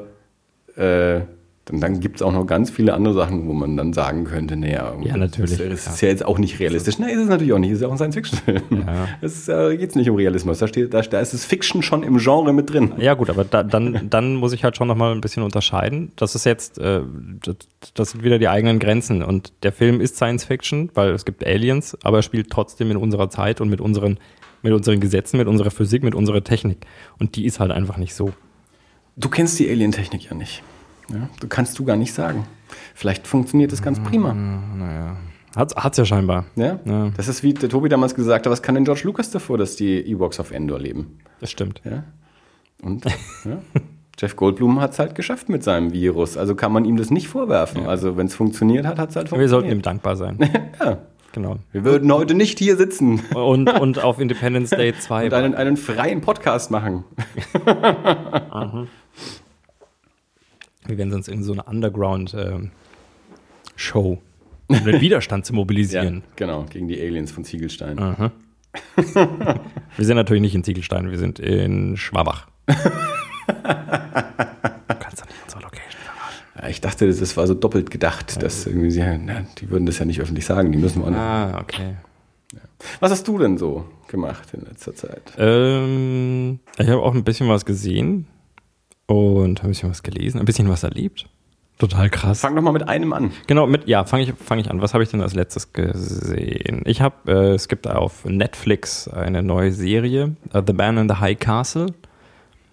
äh, 0.75 1.21
dann, 1.67 1.81
dann 1.81 1.99
gibt 1.99 2.17
es 2.17 2.21
auch 2.21 2.31
noch 2.31 2.45
ganz 2.45 2.69
viele 2.69 2.93
andere 2.93 3.13
Sachen, 3.13 3.47
wo 3.47 3.53
man 3.53 3.75
dann 3.75 3.91
sagen 3.91 4.23
könnte, 4.23 4.55
naja, 4.55 4.95
Ja, 5.01 5.17
natürlich, 5.17 5.57
Das, 5.57 5.85
das 5.85 5.95
ist 5.95 6.01
ja 6.01 6.07
jetzt 6.07 6.25
auch 6.25 6.39
nicht 6.39 6.59
realistisch. 6.59 6.97
Nein, 6.97 7.09
ist 7.09 7.23
es 7.23 7.29
natürlich 7.29 7.51
auch 7.53 7.59
nicht. 7.59 7.71
Es 7.71 7.77
ist 7.77 7.81
ja 7.81 7.87
auch 7.87 7.91
ein 7.91 7.97
Science-Fiction-Film. 7.97 8.61
Ja. 8.71 9.07
Es 9.21 9.47
äh, 9.49 9.75
geht 9.77 9.95
nicht 9.95 10.09
um 10.09 10.15
Realismus. 10.15 10.59
Da, 10.59 10.67
steht, 10.67 10.93
da, 10.93 11.01
da 11.01 11.19
ist 11.19 11.33
das 11.33 11.43
Fiction 11.43 11.83
schon 11.83 12.03
im 12.03 12.17
Genre 12.17 12.53
mit 12.53 12.71
drin. 12.71 12.93
Ja 12.97 13.13
gut, 13.15 13.29
aber 13.29 13.43
da, 13.43 13.63
dann, 13.63 14.09
dann 14.09 14.35
muss 14.35 14.53
ich 14.53 14.63
halt 14.63 14.77
schon 14.77 14.87
nochmal 14.87 15.13
ein 15.13 15.21
bisschen 15.21 15.43
unterscheiden. 15.43 16.13
Das 16.15 16.35
ist 16.35 16.45
jetzt, 16.45 16.79
äh, 16.79 17.01
das, 17.43 17.55
das 17.93 18.11
sind 18.11 18.23
wieder 18.23 18.39
die 18.39 18.47
eigenen 18.47 18.79
Grenzen. 18.79 19.21
Und 19.21 19.51
der 19.63 19.73
Film 19.73 19.99
ist 19.99 20.15
Science 20.15 20.45
Fiction, 20.45 20.89
weil 20.93 21.11
es 21.11 21.25
gibt 21.25 21.45
Aliens, 21.45 21.97
aber 22.03 22.19
er 22.19 22.23
spielt 22.23 22.49
trotzdem 22.49 22.91
in 22.91 22.97
unserer 22.97 23.29
Zeit 23.29 23.59
und 23.59 23.69
mit 23.69 23.81
unseren, 23.81 24.19
mit 24.61 24.71
unseren 24.71 25.01
Gesetzen, 25.01 25.37
mit 25.37 25.47
unserer 25.47 25.71
Physik, 25.71 26.03
mit 26.03 26.15
unserer 26.15 26.43
Technik. 26.43 26.77
Und 27.19 27.35
die 27.35 27.45
ist 27.45 27.59
halt 27.59 27.71
einfach 27.71 27.97
nicht 27.97 28.15
so. 28.15 28.31
Du 29.17 29.29
kennst 29.29 29.59
die 29.59 29.69
Alien-Technik 29.69 30.29
ja 30.29 30.35
nicht. 30.35 30.63
Ja? 31.09 31.29
Du 31.39 31.47
kannst 31.47 31.77
du 31.79 31.85
gar 31.85 31.95
nicht 31.95 32.13
sagen. 32.13 32.45
Vielleicht 32.93 33.27
funktioniert 33.27 33.71
das 33.71 33.81
ganz 33.81 33.99
prima. 34.01 34.33
Naja. 34.33 35.17
Hat's, 35.55 35.75
hat's 35.75 35.97
ja 35.97 36.05
scheinbar. 36.05 36.45
Ja? 36.55 36.79
Ja. 36.85 37.09
Das 37.15 37.27
ist 37.27 37.41
wie 37.43 37.53
der 37.53 37.69
Tobi 37.69 37.89
damals 37.89 38.13
gesagt 38.13 38.45
hat, 38.45 38.51
was 38.51 38.61
kann 38.61 38.75
denn 38.75 38.83
George 38.85 39.01
Lucas 39.05 39.31
davor, 39.31 39.57
dass 39.57 39.75
die 39.75 39.99
Ewoks 40.01 40.39
auf 40.39 40.51
Endor 40.51 40.79
leben? 40.79 41.19
Das 41.39 41.49
stimmt. 41.49 41.81
Ja? 41.83 42.03
Und 42.81 43.05
ja? 43.05 43.57
Jeff 44.19 44.35
Goldblum 44.35 44.81
hat 44.81 44.91
es 44.93 44.99
halt 44.99 45.15
geschafft 45.15 45.47
mit 45.49 45.63
seinem 45.63 45.93
Virus. 45.93 46.37
Also 46.37 46.55
kann 46.55 46.71
man 46.71 46.85
ihm 46.85 46.97
das 46.97 47.09
nicht 47.11 47.27
vorwerfen. 47.27 47.85
Also 47.87 48.17
wenn 48.17 48.27
es 48.27 48.35
funktioniert 48.35 48.85
hat, 48.85 48.99
hat 48.99 49.11
es 49.11 49.15
halt 49.15 49.31
Wir 49.31 49.47
sollten 49.49 49.69
ihm 49.69 49.81
funktioniert. 49.81 49.85
dankbar 49.85 50.15
sein. 50.15 50.39
ja. 50.79 50.97
genau. 51.31 51.57
Wir 51.71 51.83
würden 51.83 52.11
heute 52.11 52.33
nicht 52.33 52.59
hier 52.59 52.77
sitzen 52.77 53.21
Und, 53.33 53.69
und 53.79 54.03
auf 54.03 54.19
Independence 54.19 54.71
Day 54.71 54.93
2. 54.97 55.25
und 55.27 55.33
einen, 55.33 55.55
einen 55.55 55.77
freien 55.77 56.21
Podcast 56.21 56.71
machen. 56.71 57.03
Wir 60.87 60.97
werden 60.97 61.11
sonst 61.11 61.27
in 61.27 61.43
so 61.43 61.51
eine 61.51 61.63
Underground-Show, 61.63 64.21
um 64.67 64.85
den 64.85 65.01
Widerstand 65.01 65.45
zu 65.45 65.53
mobilisieren. 65.53 66.23
genau, 66.37 66.63
gegen 66.69 66.87
die 66.87 66.97
Aliens 66.99 67.31
von 67.31 67.43
Ziegelstein. 67.43 67.99
Aha. 67.99 68.31
wir 68.95 70.05
sind 70.05 70.15
natürlich 70.15 70.41
nicht 70.41 70.55
in 70.55 70.63
Ziegelstein, 70.63 71.11
wir 71.11 71.17
sind 71.17 71.39
in 71.39 71.97
Schwabach. 71.97 72.47
du 72.67 72.73
kannst 72.73 72.85
doch 75.21 75.27
nicht 75.27 75.43
unsere 75.43 75.63
Location 75.63 76.01
verraten. 76.01 76.37
Ja, 76.61 76.69
ich 76.69 76.79
dachte, 76.79 77.05
das 77.07 77.37
war 77.37 77.47
so 77.47 77.53
doppelt 77.53 77.91
gedacht, 77.91 78.41
dass 78.41 78.65
irgendwie 78.65 78.91
sie, 78.91 79.01
na, 79.01 79.45
die 79.59 79.69
würden 79.69 79.85
das 79.85 79.99
ja 79.99 80.05
nicht 80.05 80.21
öffentlich 80.21 80.45
sagen, 80.45 80.71
die 80.71 80.77
müssen 80.77 81.01
wir 81.01 81.07
auch 81.07 81.09
nicht. 81.09 81.19
Ah, 81.19 81.59
okay. 81.59 81.97
Was 82.99 83.11
hast 83.11 83.27
du 83.27 83.37
denn 83.39 83.57
so 83.57 83.83
gemacht 84.07 84.53
in 84.53 84.61
letzter 84.61 84.95
Zeit? 84.95 85.33
Ähm, 85.37 86.59
ich 86.77 86.87
habe 86.87 87.01
auch 87.01 87.13
ein 87.13 87.25
bisschen 87.25 87.49
was 87.49 87.65
gesehen 87.65 88.27
und 89.07 89.63
ein 89.63 89.67
bisschen 89.69 89.89
was 89.89 90.03
gelesen, 90.03 90.39
ein 90.39 90.45
bisschen 90.45 90.69
was 90.69 90.83
erlebt. 90.83 91.25
Total 91.79 92.09
krass. 92.09 92.39
Fang 92.41 92.55
doch 92.55 92.61
mal 92.63 92.71
mit 92.71 92.87
einem 92.89 93.13
an. 93.13 93.31
Genau, 93.45 93.67
mit, 93.67 93.87
ja, 93.87 94.03
fange 94.03 94.23
ich, 94.23 94.33
fang 94.33 94.57
ich 94.57 94.69
an. 94.71 94.81
Was 94.81 94.93
habe 94.95 95.03
ich 95.03 95.09
denn 95.11 95.21
als 95.21 95.35
letztes 95.35 95.73
gesehen? 95.73 96.81
Ich 96.85 97.01
habe, 97.01 97.31
äh, 97.31 97.53
es 97.53 97.67
gibt 97.67 97.87
auf 97.87 98.25
Netflix 98.25 99.07
eine 99.07 99.43
neue 99.43 99.71
Serie, 99.71 100.35
uh, 100.55 100.61
The 100.65 100.73
Man 100.73 100.97
in 100.97 101.07
the 101.07 101.15
High 101.15 101.37
Castle. 101.37 101.85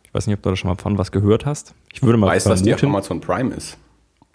Ich 0.05 0.15
weiß 0.15 0.27
nicht, 0.27 0.37
ob 0.37 0.43
du 0.43 0.51
da 0.51 0.57
schon 0.57 0.71
mal 0.71 0.77
von 0.77 0.97
was 0.97 1.13
gehört 1.13 1.45
hast. 1.45 1.75
Ich 1.93 2.03
würde 2.03 2.17
mal 2.19 2.29
Weißt 2.29 2.47
du, 2.47 2.51
dass 2.51 2.63
die 2.63 2.73
auf 2.75 2.83
Amazon 2.83 3.21
Prime 3.21 3.55
ist? 3.55 3.77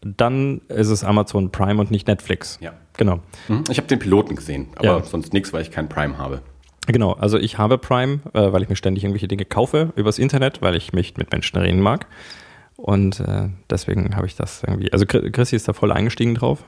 dann 0.02 0.62
ist 0.70 0.88
es 0.88 1.04
Amazon 1.04 1.52
Prime 1.52 1.82
und 1.82 1.92
nicht 1.92 2.08
Netflix. 2.08 2.58
Ja. 2.62 2.72
Genau. 2.96 3.20
Mhm. 3.50 3.66
Ich 3.70 3.78
habe 3.78 3.88
den 3.88 4.00
Piloten 4.00 4.36
gesehen, 4.36 4.68
aber 4.78 4.86
Ja. 4.86 5.04
sonst 5.04 5.34
nichts, 5.34 5.52
weil 5.52 5.62
ich 5.62 5.72
kein 5.72 5.90
Prime 5.90 6.18
habe. 6.18 6.42
Genau, 6.92 7.12
also 7.14 7.38
ich 7.38 7.60
habe 7.60 7.78
Prime, 7.78 8.20
äh, 8.34 8.52
weil 8.52 8.64
ich 8.64 8.70
mir 8.70 8.76
ständig 8.76 9.04
irgendwelche 9.04 9.28
Dinge 9.28 9.46
kaufe 9.46 9.94
übers 9.96 10.18
Internet, 10.18 10.64
weil 10.64 10.76
ich 10.76 10.92
mich 10.92 11.18
mit 11.18 11.32
Menschen 11.32 11.60
reden 11.60 11.82
mag. 11.82 12.08
Und 12.78 13.20
äh, 13.20 13.50
deswegen 13.70 14.16
habe 14.16 14.26
ich 14.26 14.36
das 14.36 14.64
irgendwie. 14.66 14.92
Also 14.92 15.06
Chri- 15.06 15.30
Chrissy 15.32 15.56
ist 15.56 15.68
da 15.68 15.74
voll 15.74 15.92
eingestiegen 15.92 16.34
drauf. 16.34 16.68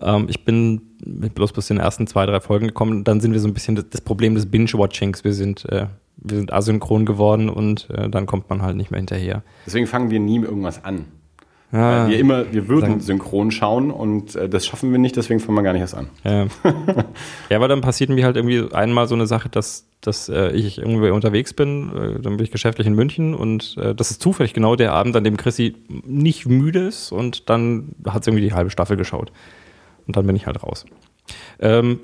Ähm, 0.00 0.26
ich 0.28 0.44
bin 0.44 0.82
bloß 1.00 1.52
bis 1.52 1.70
in 1.70 1.76
den 1.76 1.84
ersten 1.84 2.06
zwei, 2.06 2.26
drei 2.26 2.40
Folgen 2.40 2.66
gekommen. 2.66 3.04
Dann 3.04 3.20
sind 3.20 3.32
wir 3.32 3.40
so 3.40 3.48
ein 3.48 3.54
bisschen 3.54 3.74
das, 3.76 3.88
das 3.88 4.00
Problem 4.02 4.34
des 4.34 4.50
Binge-Watchings. 4.50 5.24
Wir 5.24 5.32
sind, 5.32 5.64
äh, 5.70 5.86
wir 6.16 6.36
sind 6.36 6.52
asynchron 6.52 7.06
geworden 7.06 7.48
und 7.48 7.88
äh, 7.90 8.10
dann 8.10 8.26
kommt 8.26 8.50
man 8.50 8.60
halt 8.60 8.76
nicht 8.76 8.90
mehr 8.90 8.98
hinterher. 8.98 9.42
Deswegen 9.64 9.86
fangen 9.86 10.10
wir 10.10 10.20
nie 10.20 10.40
mit 10.40 10.48
irgendwas 10.48 10.84
an. 10.84 11.06
Ah, 11.76 12.04
Weil 12.04 12.10
wir 12.10 12.18
immer, 12.20 12.52
wir 12.52 12.68
würden 12.68 12.80
Sagen- 12.82 13.00
synchron 13.00 13.50
schauen 13.50 13.90
und 13.90 14.36
äh, 14.36 14.48
das 14.48 14.64
schaffen 14.64 14.92
wir 14.92 14.98
nicht, 15.00 15.16
deswegen 15.16 15.40
fangen 15.40 15.56
wir 15.58 15.62
gar 15.64 15.72
nicht 15.72 15.80
erst 15.82 15.96
an. 15.96 16.06
Ja. 16.22 16.46
ja, 17.50 17.56
aber 17.56 17.66
dann 17.66 17.80
passiert 17.80 18.10
mir 18.10 18.24
halt 18.24 18.36
irgendwie 18.36 18.72
einmal 18.72 19.08
so 19.08 19.16
eine 19.16 19.26
Sache, 19.26 19.48
dass, 19.48 19.88
dass 20.00 20.28
äh, 20.28 20.52
ich 20.52 20.78
irgendwie 20.78 21.10
unterwegs 21.10 21.52
bin, 21.52 21.90
äh, 21.90 22.20
dann 22.20 22.36
bin 22.36 22.44
ich 22.44 22.52
geschäftlich 22.52 22.86
in 22.86 22.94
München 22.94 23.34
und 23.34 23.76
äh, 23.76 23.92
das 23.92 24.12
ist 24.12 24.22
zufällig 24.22 24.54
genau 24.54 24.76
der 24.76 24.92
Abend, 24.92 25.16
an 25.16 25.24
dem 25.24 25.36
Chrissy 25.36 25.74
nicht 26.06 26.46
müde 26.46 26.86
ist 26.86 27.10
und 27.10 27.50
dann 27.50 27.96
hat 28.06 28.22
sie 28.22 28.30
irgendwie 28.30 28.44
die 28.48 28.54
halbe 28.54 28.70
Staffel 28.70 28.96
geschaut. 28.96 29.32
Und 30.06 30.16
dann 30.16 30.26
bin 30.28 30.36
ich 30.36 30.46
halt 30.46 30.62
raus. 30.62 30.86
Ähm, 31.58 32.00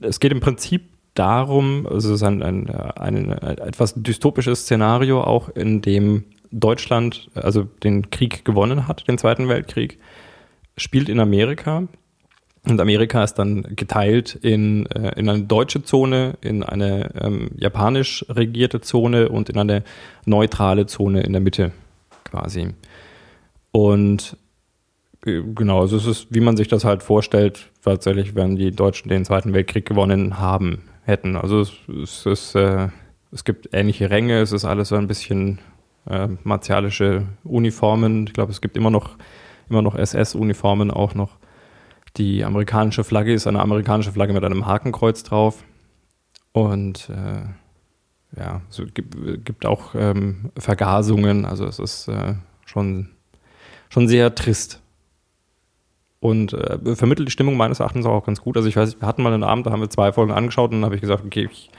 es 0.00 0.20
geht 0.20 0.30
im 0.30 0.38
Prinzip 0.40 0.82
darum, 1.14 1.88
also 1.90 2.10
es 2.10 2.16
ist 2.16 2.22
ein, 2.22 2.42
ein, 2.44 2.70
ein, 2.70 3.32
ein 3.32 3.58
etwas 3.58 3.94
dystopisches 3.96 4.60
Szenario 4.60 5.22
auch, 5.22 5.48
in 5.48 5.82
dem 5.82 6.22
Deutschland 6.50 7.30
also 7.34 7.64
den 7.64 8.10
Krieg 8.10 8.44
gewonnen 8.44 8.88
hat, 8.88 9.06
den 9.08 9.18
Zweiten 9.18 9.48
Weltkrieg, 9.48 9.98
spielt 10.76 11.08
in 11.08 11.20
Amerika 11.20 11.88
und 12.68 12.80
Amerika 12.80 13.24
ist 13.24 13.34
dann 13.34 13.62
geteilt 13.76 14.34
in, 14.34 14.86
äh, 14.86 15.18
in 15.18 15.28
eine 15.28 15.42
deutsche 15.42 15.82
Zone, 15.82 16.36
in 16.40 16.62
eine 16.62 17.10
ähm, 17.20 17.50
japanisch 17.56 18.24
regierte 18.28 18.80
Zone 18.80 19.28
und 19.28 19.48
in 19.48 19.58
eine 19.58 19.84
neutrale 20.26 20.86
Zone 20.86 21.22
in 21.22 21.32
der 21.32 21.40
Mitte 21.40 21.72
quasi. 22.24 22.68
Und 23.72 24.36
äh, 25.24 25.42
genau, 25.54 25.80
also 25.80 25.96
es 25.96 26.06
ist, 26.06 26.26
wie 26.30 26.40
man 26.40 26.56
sich 26.56 26.68
das 26.68 26.84
halt 26.84 27.02
vorstellt, 27.02 27.70
tatsächlich, 27.82 28.34
wenn 28.34 28.56
die 28.56 28.72
Deutschen 28.72 29.08
den 29.08 29.24
Zweiten 29.24 29.54
Weltkrieg 29.54 29.86
gewonnen 29.86 30.38
haben, 30.38 30.82
hätten. 31.04 31.36
Also 31.36 31.60
es, 31.60 31.72
es, 31.88 32.26
ist, 32.26 32.54
äh, 32.54 32.88
es 33.32 33.44
gibt 33.44 33.70
ähnliche 33.72 34.10
Ränge, 34.10 34.40
es 34.40 34.52
ist 34.52 34.66
alles 34.66 34.88
so 34.88 34.96
ein 34.96 35.06
bisschen 35.06 35.58
äh, 36.08 36.28
martialische 36.44 37.26
Uniformen. 37.44 38.26
Ich 38.26 38.32
glaube, 38.32 38.52
es 38.52 38.60
gibt 38.60 38.76
immer 38.76 38.90
noch, 38.90 39.16
immer 39.68 39.82
noch 39.82 39.94
SS-Uniformen 39.94 40.90
auch 40.90 41.14
noch. 41.14 41.36
Die 42.16 42.44
amerikanische 42.44 43.04
Flagge 43.04 43.32
ist 43.32 43.46
eine 43.46 43.60
amerikanische 43.60 44.12
Flagge 44.12 44.32
mit 44.32 44.44
einem 44.44 44.66
Hakenkreuz 44.66 45.22
drauf. 45.22 45.64
Und 46.52 47.10
äh, 47.10 48.40
ja, 48.40 48.62
es 48.70 48.82
gibt, 48.94 49.44
gibt 49.44 49.66
auch 49.66 49.94
ähm, 49.94 50.50
Vergasungen. 50.56 51.44
Also 51.44 51.64
es 51.66 51.78
ist 51.78 52.08
äh, 52.08 52.34
schon, 52.64 53.10
schon 53.88 54.08
sehr 54.08 54.34
trist. 54.34 54.80
Und 56.20 56.52
äh, 56.52 56.96
vermittelt 56.96 57.28
die 57.28 57.32
Stimmung 57.32 57.56
meines 57.56 57.80
Erachtens 57.80 58.06
auch 58.06 58.26
ganz 58.26 58.40
gut. 58.40 58.56
Also 58.56 58.68
ich 58.68 58.76
weiß, 58.76 59.00
wir 59.00 59.06
hatten 59.06 59.22
mal 59.22 59.32
einen 59.32 59.44
Abend, 59.44 59.66
da 59.66 59.70
haben 59.70 59.80
wir 59.80 59.90
zwei 59.90 60.12
Folgen 60.12 60.32
angeschaut 60.32 60.72
und 60.72 60.78
dann 60.78 60.86
habe 60.86 60.96
ich 60.96 61.00
gesagt, 61.00 61.24
okay, 61.24 61.48
ich 61.50 61.70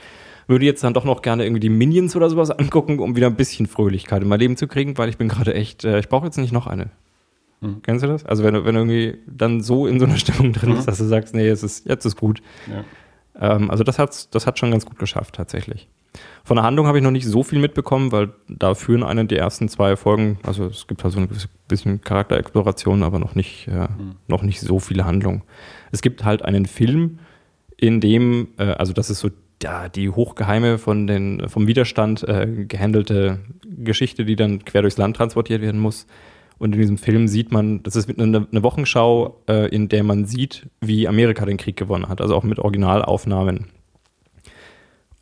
würde 0.46 0.64
jetzt 0.64 0.82
dann 0.84 0.94
doch 0.94 1.04
noch 1.04 1.22
gerne 1.22 1.44
irgendwie 1.44 1.60
die 1.60 1.68
Minions 1.68 2.16
oder 2.16 2.30
sowas 2.30 2.50
angucken, 2.50 2.98
um 2.98 3.16
wieder 3.16 3.26
ein 3.26 3.36
bisschen 3.36 3.66
Fröhlichkeit 3.66 4.22
in 4.22 4.28
mein 4.28 4.40
Leben 4.40 4.56
zu 4.56 4.66
kriegen, 4.66 4.98
weil 4.98 5.08
ich 5.08 5.18
bin 5.18 5.28
gerade 5.28 5.54
echt, 5.54 5.84
äh, 5.84 5.98
ich 5.98 6.08
brauche 6.08 6.26
jetzt 6.26 6.38
nicht 6.38 6.52
noch 6.52 6.66
eine. 6.66 6.90
Mhm. 7.60 7.82
Kennst 7.82 8.04
du 8.04 8.08
das? 8.08 8.24
Also 8.24 8.42
wenn 8.44 8.54
du, 8.54 8.64
wenn 8.64 8.74
du 8.74 8.80
irgendwie 8.80 9.18
dann 9.26 9.60
so 9.60 9.86
in 9.86 9.98
so 9.98 10.06
einer 10.06 10.16
Stimmung 10.18 10.52
drin 10.52 10.74
bist, 10.74 10.88
dass 10.88 10.98
du 10.98 11.04
sagst, 11.04 11.34
nee, 11.34 11.48
es 11.48 11.62
ist, 11.62 11.86
jetzt 11.86 12.04
ist 12.04 12.16
gut. 12.16 12.42
Ja. 12.68 12.84
Ähm, 13.54 13.70
also 13.70 13.84
das 13.84 13.98
hat 13.98 14.34
das 14.34 14.46
hat 14.46 14.58
schon 14.58 14.70
ganz 14.70 14.86
gut 14.86 14.98
geschafft, 14.98 15.34
tatsächlich. 15.36 15.88
Von 16.42 16.56
der 16.56 16.64
Handlung 16.64 16.86
habe 16.86 16.98
ich 16.98 17.04
noch 17.04 17.12
nicht 17.12 17.26
so 17.26 17.44
viel 17.44 17.60
mitbekommen, 17.60 18.10
weil 18.10 18.30
da 18.48 18.74
führen 18.74 19.04
einen 19.04 19.28
die 19.28 19.36
ersten 19.36 19.68
zwei 19.68 19.94
Folgen, 19.94 20.38
also 20.42 20.66
es 20.66 20.88
gibt 20.88 21.04
halt 21.04 21.12
so 21.12 21.20
ein 21.20 21.28
bisschen 21.68 22.00
Charakterexploration, 22.00 23.04
aber 23.04 23.20
noch 23.20 23.36
nicht, 23.36 23.68
äh, 23.68 23.86
noch 24.26 24.42
nicht 24.42 24.60
so 24.60 24.80
viele 24.80 25.04
Handlung. 25.04 25.42
Es 25.92 26.02
gibt 26.02 26.24
halt 26.24 26.42
einen 26.42 26.66
Film, 26.66 27.20
in 27.76 28.00
dem, 28.00 28.48
äh, 28.58 28.64
also 28.64 28.92
das 28.92 29.10
ist 29.10 29.20
so 29.20 29.30
ja, 29.62 29.88
die 29.88 30.08
hochgeheime 30.10 30.78
von 30.78 31.06
den, 31.06 31.48
vom 31.48 31.66
Widerstand 31.66 32.26
äh, 32.26 32.46
gehandelte 32.66 33.40
Geschichte, 33.66 34.24
die 34.24 34.36
dann 34.36 34.64
quer 34.64 34.82
durchs 34.82 34.98
Land 34.98 35.16
transportiert 35.16 35.62
werden 35.62 35.80
muss. 35.80 36.06
Und 36.58 36.74
in 36.74 36.80
diesem 36.80 36.98
Film 36.98 37.26
sieht 37.26 37.52
man, 37.52 37.82
das 37.82 37.96
ist 37.96 38.08
eine, 38.08 38.46
eine 38.50 38.62
Wochenschau, 38.62 39.42
äh, 39.48 39.68
in 39.74 39.88
der 39.88 40.02
man 40.02 40.26
sieht, 40.26 40.68
wie 40.80 41.08
Amerika 41.08 41.46
den 41.46 41.56
Krieg 41.56 41.76
gewonnen 41.76 42.08
hat, 42.08 42.20
also 42.20 42.36
auch 42.36 42.42
mit 42.42 42.58
Originalaufnahmen. 42.58 43.66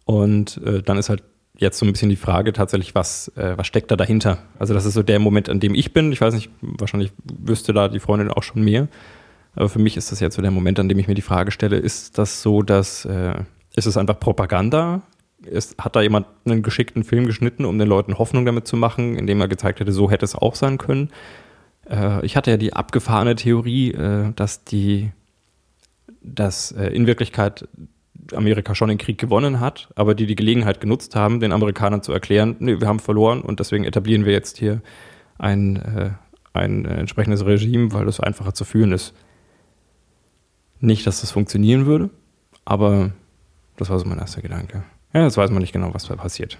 Und 0.04 0.60
äh, 0.64 0.82
dann 0.82 0.98
ist 0.98 1.08
halt 1.08 1.22
jetzt 1.56 1.78
so 1.78 1.86
ein 1.86 1.92
bisschen 1.92 2.08
die 2.08 2.16
Frage 2.16 2.52
tatsächlich, 2.52 2.94
was, 2.94 3.28
äh, 3.36 3.56
was 3.56 3.66
steckt 3.66 3.90
da 3.90 3.96
dahinter? 3.96 4.38
Also 4.58 4.74
das 4.74 4.84
ist 4.84 4.94
so 4.94 5.02
der 5.02 5.18
Moment, 5.18 5.48
an 5.48 5.60
dem 5.60 5.74
ich 5.74 5.92
bin. 5.92 6.12
Ich 6.12 6.20
weiß 6.20 6.34
nicht, 6.34 6.50
wahrscheinlich 6.60 7.12
wüsste 7.22 7.72
da 7.72 7.88
die 7.88 8.00
Freundin 8.00 8.30
auch 8.30 8.42
schon 8.42 8.62
mehr. 8.64 8.88
Aber 9.54 9.68
für 9.68 9.80
mich 9.80 9.96
ist 9.96 10.10
das 10.10 10.20
jetzt 10.20 10.36
so 10.36 10.42
der 10.42 10.50
Moment, 10.50 10.78
an 10.78 10.88
dem 10.88 10.98
ich 10.98 11.08
mir 11.08 11.14
die 11.14 11.22
Frage 11.22 11.50
stelle, 11.50 11.76
ist 11.76 12.16
das 12.16 12.42
so, 12.42 12.62
dass 12.62 13.04
äh, 13.04 13.34
ist 13.74 13.86
es 13.86 13.96
einfach 13.96 14.18
Propaganda? 14.18 15.02
Ist, 15.42 15.78
hat 15.78 15.94
da 15.94 16.02
jemand 16.02 16.26
einen 16.44 16.62
geschickten 16.62 17.04
Film 17.04 17.26
geschnitten, 17.26 17.64
um 17.64 17.78
den 17.78 17.88
Leuten 17.88 18.18
Hoffnung 18.18 18.44
damit 18.44 18.66
zu 18.66 18.76
machen, 18.76 19.16
indem 19.16 19.40
er 19.40 19.48
gezeigt 19.48 19.80
hätte, 19.80 19.92
so 19.92 20.10
hätte 20.10 20.24
es 20.24 20.34
auch 20.34 20.54
sein 20.56 20.78
können? 20.78 21.10
Äh, 21.88 22.24
ich 22.26 22.36
hatte 22.36 22.50
ja 22.50 22.56
die 22.56 22.72
abgefahrene 22.72 23.36
Theorie, 23.36 23.92
äh, 23.92 24.32
dass 24.34 24.64
die, 24.64 25.12
dass 26.22 26.72
äh, 26.72 26.88
in 26.88 27.06
Wirklichkeit 27.06 27.68
Amerika 28.34 28.74
schon 28.74 28.88
den 28.88 28.98
Krieg 28.98 29.18
gewonnen 29.18 29.60
hat, 29.60 29.88
aber 29.94 30.14
die 30.14 30.26
die 30.26 30.34
Gelegenheit 30.34 30.80
genutzt 30.80 31.14
haben, 31.16 31.40
den 31.40 31.52
Amerikanern 31.52 32.02
zu 32.02 32.12
erklären, 32.12 32.56
nee, 32.58 32.80
wir 32.80 32.88
haben 32.88 32.98
verloren 32.98 33.40
und 33.40 33.60
deswegen 33.60 33.84
etablieren 33.84 34.24
wir 34.24 34.32
jetzt 34.32 34.58
hier 34.58 34.82
ein, 35.38 35.76
äh, 35.76 36.10
ein 36.52 36.84
entsprechendes 36.84 37.46
Regime, 37.46 37.92
weil 37.92 38.06
das 38.06 38.20
einfacher 38.20 38.54
zu 38.54 38.64
führen 38.64 38.92
ist. 38.92 39.14
Nicht, 40.80 41.06
dass 41.06 41.20
das 41.20 41.30
funktionieren 41.30 41.86
würde, 41.86 42.10
aber 42.64 43.12
das 43.78 43.90
war 43.90 43.98
so 43.98 44.06
mein 44.06 44.18
erster 44.18 44.42
Gedanke. 44.42 44.82
Ja, 45.14 45.22
jetzt 45.24 45.36
weiß 45.36 45.50
man 45.50 45.60
nicht 45.60 45.72
genau, 45.72 45.92
was 45.94 46.06
da 46.06 46.16
passiert. 46.16 46.58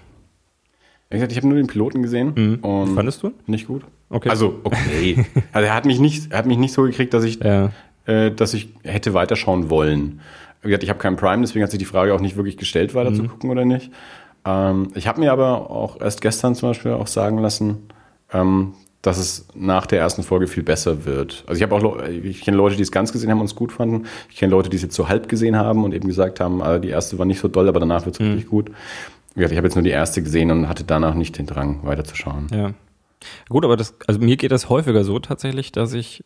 Wie 1.09 1.15
gesagt, 1.15 1.31
ich 1.31 1.37
habe 1.37 1.47
nur 1.47 1.57
den 1.57 1.67
Piloten 1.67 2.01
gesehen 2.03 2.33
Mhm. 2.35 2.55
und 2.63 2.95
Fandest 2.95 3.23
du? 3.23 3.31
nicht 3.47 3.67
gut. 3.67 3.83
Okay. 4.09 4.29
Also, 4.29 4.59
okay. 4.63 5.25
also 5.51 5.67
er 5.67 5.73
hat 5.73 5.85
mich 5.85 5.99
nicht, 5.99 6.31
er 6.31 6.39
hat 6.39 6.45
mich 6.45 6.57
nicht 6.57 6.73
so 6.73 6.83
gekriegt, 6.83 7.13
dass 7.13 7.23
ich, 7.23 7.43
Ja. 7.43 7.71
äh, 8.05 8.31
dass 8.31 8.53
ich 8.53 8.69
hätte 8.83 9.13
weiterschauen 9.13 9.69
wollen. 9.69 10.21
Wie 10.61 10.67
gesagt, 10.69 10.83
ich 10.83 10.89
habe 10.89 10.99
keinen 10.99 11.15
Prime, 11.15 11.41
deswegen 11.41 11.63
hat 11.63 11.71
sich 11.71 11.79
die 11.79 11.85
Frage 11.85 12.13
auch 12.13 12.19
nicht 12.21 12.35
wirklich 12.35 12.57
gestellt, 12.57 12.93
weiter 12.93 13.13
zu 13.13 13.23
gucken 13.23 13.49
oder 13.49 13.65
nicht. 13.65 13.91
Ähm, 14.45 14.91
ich 14.95 15.07
habe 15.07 15.19
mir 15.19 15.31
aber 15.31 15.69
auch 15.71 15.99
erst 16.01 16.21
gestern 16.21 16.53
zum 16.55 16.69
Beispiel 16.69 16.91
auch 16.91 17.07
sagen 17.07 17.37
lassen, 17.37 17.87
ähm, 18.33 18.73
dass 19.01 19.17
es 19.17 19.47
nach 19.55 19.85
der 19.85 19.99
ersten 19.99 20.23
Folge 20.23 20.47
viel 20.47 20.63
besser 20.63 21.05
wird. 21.05 21.43
Also 21.47 21.57
ich 21.57 21.63
habe 21.63 21.73
auch, 21.75 22.03
ich 22.07 22.41
kenne 22.41 22.57
Leute, 22.57 22.75
die 22.75 22.81
es 22.83 22.91
ganz 22.91 23.11
gesehen 23.13 23.31
haben 23.31 23.39
und 23.39 23.45
es 23.45 23.55
gut 23.55 23.71
fanden. 23.71 24.05
Ich 24.29 24.35
kenne 24.37 24.51
Leute, 24.51 24.69
die 24.69 24.75
es 24.75 24.81
jetzt 24.83 24.95
so 24.95 25.07
halb 25.07 25.29
gesehen 25.29 25.55
haben 25.55 25.83
und 25.85 25.93
eben 25.93 26.07
gesagt 26.07 26.39
haben, 26.41 26.61
ah, 26.61 26.79
die 26.79 26.89
erste 26.89 27.17
war 27.17 27.25
nicht 27.25 27.39
so 27.39 27.47
doll, 27.47 27.69
aber 27.69 27.79
danach 27.79 28.05
wird 28.05 28.19
es 28.19 28.21
richtig 28.25 28.47
gut. 28.47 28.71
Ich 29.35 29.43
habe 29.43 29.53
jetzt 29.67 29.75
nur 29.75 29.83
die 29.83 29.89
erste 29.91 30.21
gesehen 30.21 30.51
und 30.51 30.67
hatte 30.67 30.83
danach 30.83 31.13
nicht 31.13 31.37
den 31.37 31.45
Drang, 31.45 31.79
weiterzuschauen. 31.83 32.47
Ja. 32.51 32.73
Gut, 33.47 33.63
aber 33.63 33.77
das, 33.77 33.95
also 34.07 34.19
mir 34.19 34.35
geht 34.35 34.51
das 34.51 34.67
häufiger 34.69 35.03
so 35.05 35.19
tatsächlich, 35.19 35.71
dass 35.71 35.93
ich 35.93 36.23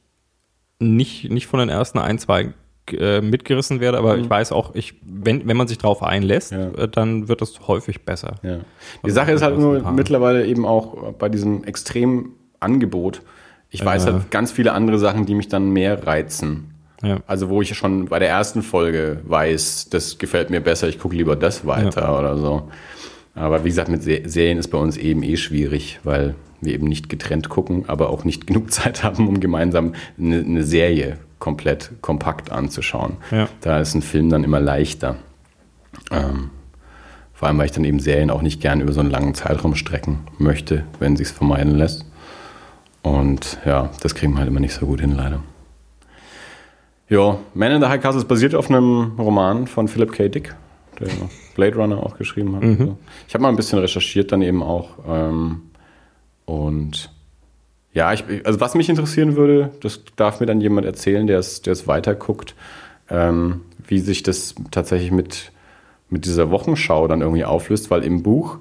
nicht, 0.79 1.29
nicht 1.29 1.45
von 1.47 1.59
den 1.59 1.69
ersten 1.69 1.99
ein, 1.99 2.17
zwei 2.17 2.53
äh, 2.91 3.21
mitgerissen 3.21 3.79
werde, 3.81 3.97
aber 3.99 4.17
ich 4.17 4.29
weiß 4.29 4.51
auch, 4.51 4.73
ich, 4.73 4.95
wenn, 5.05 5.47
wenn 5.47 5.55
man 5.57 5.67
sich 5.67 5.77
drauf 5.77 6.01
einlässt, 6.01 6.51
Ja. 6.51 6.69
äh, 6.71 6.87
dann 6.89 7.27
wird 7.27 7.41
es 7.43 7.67
häufig 7.67 8.03
besser. 8.03 8.35
Ja. 8.41 8.59
Die 9.05 9.11
Sache 9.11 9.31
ist 9.31 9.41
halt 9.43 9.57
nur 9.59 9.91
mittlerweile 9.91 10.45
eben 10.47 10.65
auch 10.65 11.13
bei 11.13 11.29
diesem 11.29 11.63
extremen 11.65 12.33
Angebot 12.63 13.21
Ich 13.69 13.83
weiß 13.83 14.05
Äh. 14.05 14.11
halt 14.13 14.31
ganz 14.31 14.51
viele 14.51 14.71
andere 14.73 14.99
Sachen, 14.99 15.25
die 15.25 15.35
mich 15.35 15.47
dann 15.47 15.69
mehr 15.71 16.05
reizen. 16.07 16.69
Ja. 17.01 17.17
Also 17.27 17.49
wo 17.49 17.61
ich 17.61 17.75
schon 17.75 18.05
bei 18.05 18.19
der 18.19 18.29
ersten 18.29 18.61
Folge 18.61 19.19
weiß, 19.25 19.89
das 19.89 20.17
gefällt 20.17 20.49
mir 20.49 20.61
besser, 20.61 20.87
ich 20.87 20.99
gucke 20.99 21.15
lieber 21.15 21.35
das 21.35 21.65
weiter 21.65 22.17
oder 22.17 22.37
so. 22.37 22.69
Aber 23.35 23.63
wie 23.65 23.69
gesagt, 23.69 23.89
mit 23.89 24.03
Se 24.03 24.21
Serien 24.25 24.57
ist 24.57 24.67
bei 24.69 24.77
uns 24.77 24.95
eben 24.95 25.23
eh 25.23 25.35
schwierig, 25.37 25.99
weil 26.03 26.35
wir 26.61 26.73
eben 26.73 26.87
nicht 26.87 27.09
getrennt 27.09 27.49
gucken, 27.49 27.85
aber 27.87 28.09
auch 28.09 28.23
nicht 28.23 28.47
genug 28.47 28.71
Zeit 28.71 29.03
haben, 29.03 29.27
um 29.27 29.39
gemeinsam 29.39 29.93
eine, 30.17 30.39
eine 30.39 30.63
Serie 30.63 31.17
komplett 31.39 31.91
kompakt 32.01 32.51
anzuschauen. 32.51 33.17
Ja. 33.31 33.49
Da 33.59 33.79
ist 33.81 33.95
ein 33.95 34.01
Film 34.01 34.29
dann 34.29 34.43
immer 34.45 34.61
leichter. 34.61 35.17
Ähm, 36.11 36.51
vor 37.33 37.49
allem, 37.49 37.57
weil 37.57 37.65
ich 37.65 37.71
dann 37.73 37.83
eben 37.83 37.99
Serien 37.99 38.29
auch 38.29 38.41
nicht 38.41 38.61
gern 38.61 38.79
über 38.79 38.93
so 38.93 39.01
einen 39.01 39.09
langen 39.11 39.33
Zeitraum 39.33 39.75
strecken 39.75 40.19
möchte, 40.37 40.85
wenn 40.99 41.17
sich's 41.17 41.31
vermeiden 41.31 41.75
lässt. 41.75 42.05
Und 43.03 43.59
ja, 43.65 43.91
das 44.01 44.15
kriegen 44.15 44.33
wir 44.33 44.39
halt 44.39 44.47
immer 44.47 44.59
nicht 44.59 44.73
so 44.73 44.85
gut 44.87 45.01
hin, 45.01 45.11
leider. 45.15 45.41
Ja, 47.09 47.37
Man 47.53 47.71
in 47.71 47.81
the 47.81 47.87
High 47.87 48.01
Castle 48.01 48.21
ist 48.21 48.27
basiert 48.27 48.55
auf 48.55 48.69
einem 48.69 49.11
Roman 49.19 49.67
von 49.67 49.87
Philip 49.87 50.11
K. 50.13 50.29
Dick, 50.29 50.55
der 50.99 51.09
Blade 51.53 51.75
Runner 51.75 52.01
auch 52.01 52.17
geschrieben 52.17 52.55
hat. 52.55 52.63
Also 52.63 52.97
Ich 53.27 53.33
habe 53.35 53.43
mal 53.43 53.49
ein 53.49 53.55
bisschen 53.55 53.77
recherchiert 53.77 54.31
dann 54.31 54.41
eben 54.41 54.63
auch. 54.63 54.89
Ähm, 55.07 55.61
und 56.45 57.11
ja, 57.93 58.11
ich, 58.13 58.23
also 58.45 58.59
was 58.59 58.73
mich 58.73 58.89
interessieren 58.89 59.35
würde, 59.35 59.71
das 59.81 60.01
darf 60.15 60.39
mir 60.39 60.45
dann 60.45 60.61
jemand 60.61 60.87
erzählen, 60.87 61.27
der 61.27 61.39
es, 61.39 61.61
der 61.61 61.73
es 61.73 61.87
weiter 61.87 62.15
guckt, 62.15 62.55
ähm, 63.09 63.61
wie 63.85 63.99
sich 63.99 64.23
das 64.23 64.55
tatsächlich 64.71 65.11
mit, 65.11 65.51
mit 66.09 66.25
dieser 66.25 66.49
Wochenschau 66.49 67.07
dann 67.07 67.21
irgendwie 67.21 67.45
auflöst, 67.45 67.91
weil 67.91 68.03
im 68.03 68.23
Buch 68.23 68.57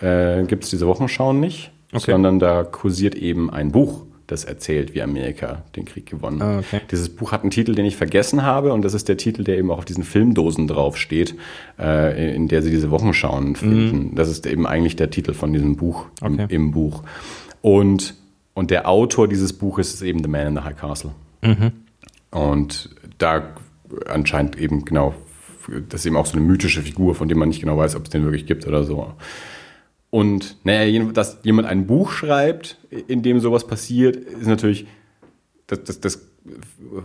äh, 0.00 0.44
gibt 0.44 0.64
es 0.64 0.70
diese 0.70 0.86
Wochenschau 0.86 1.32
nicht, 1.32 1.72
Okay. 1.92 2.12
sondern 2.12 2.38
da 2.38 2.62
kursiert 2.64 3.14
eben 3.16 3.50
ein 3.50 3.72
Buch, 3.72 4.02
das 4.28 4.44
erzählt, 4.44 4.94
wie 4.94 5.02
Amerika 5.02 5.64
den 5.74 5.84
Krieg 5.84 6.06
gewonnen 6.06 6.40
hat. 6.40 6.48
Ah, 6.48 6.58
okay. 6.60 6.80
Dieses 6.90 7.08
Buch 7.08 7.32
hat 7.32 7.42
einen 7.42 7.50
Titel, 7.50 7.74
den 7.74 7.84
ich 7.84 7.96
vergessen 7.96 8.44
habe, 8.44 8.72
und 8.72 8.82
das 8.82 8.94
ist 8.94 9.08
der 9.08 9.16
Titel, 9.16 9.42
der 9.42 9.58
eben 9.58 9.72
auch 9.72 9.78
auf 9.78 9.84
diesen 9.84 10.04
Filmdosen 10.04 10.68
draufsteht, 10.68 11.34
äh, 11.80 12.32
in 12.36 12.46
der 12.46 12.62
sie 12.62 12.70
diese 12.70 12.92
Wochenschauen 12.92 13.56
finden. 13.56 14.14
Das 14.14 14.28
ist 14.28 14.46
eben 14.46 14.66
eigentlich 14.68 14.94
der 14.94 15.10
Titel 15.10 15.32
von 15.34 15.52
diesem 15.52 15.74
Buch 15.76 16.06
im, 16.24 16.34
Okay. 16.34 16.46
im 16.54 16.70
Buch. 16.70 17.02
Und, 17.60 18.14
und 18.54 18.70
der 18.70 18.88
Autor 18.88 19.26
dieses 19.26 19.52
Buches 19.52 19.92
ist 19.92 20.02
eben 20.02 20.22
The 20.22 20.28
Man 20.30 20.46
in 20.46 20.54
the 20.54 20.62
High 20.62 20.76
Castle. 20.76 21.10
Und 22.30 22.90
da 23.18 23.42
anscheinend 24.06 24.56
eben 24.56 24.84
genau, 24.84 25.14
das 25.88 26.02
ist 26.02 26.06
eben 26.06 26.16
auch 26.16 26.26
so 26.26 26.36
eine 26.36 26.46
mythische 26.46 26.82
Figur, 26.82 27.16
von 27.16 27.26
der 27.28 27.36
man 27.36 27.48
nicht 27.48 27.60
genau 27.60 27.76
weiß, 27.76 27.96
ob 27.96 28.04
es 28.04 28.10
den 28.10 28.22
wirklich 28.22 28.46
gibt 28.46 28.66
oder 28.66 28.84
so. 28.84 29.12
Und 30.10 30.56
naja, 30.64 31.04
dass 31.12 31.38
jemand 31.44 31.68
ein 31.68 31.86
Buch 31.86 32.10
schreibt, 32.10 32.78
in 32.90 33.22
dem 33.22 33.40
sowas 33.40 33.66
passiert, 33.66 34.16
ist 34.16 34.46
natürlich 34.46 34.86
das, 35.68 35.84
das, 35.84 36.00
das 36.00 36.20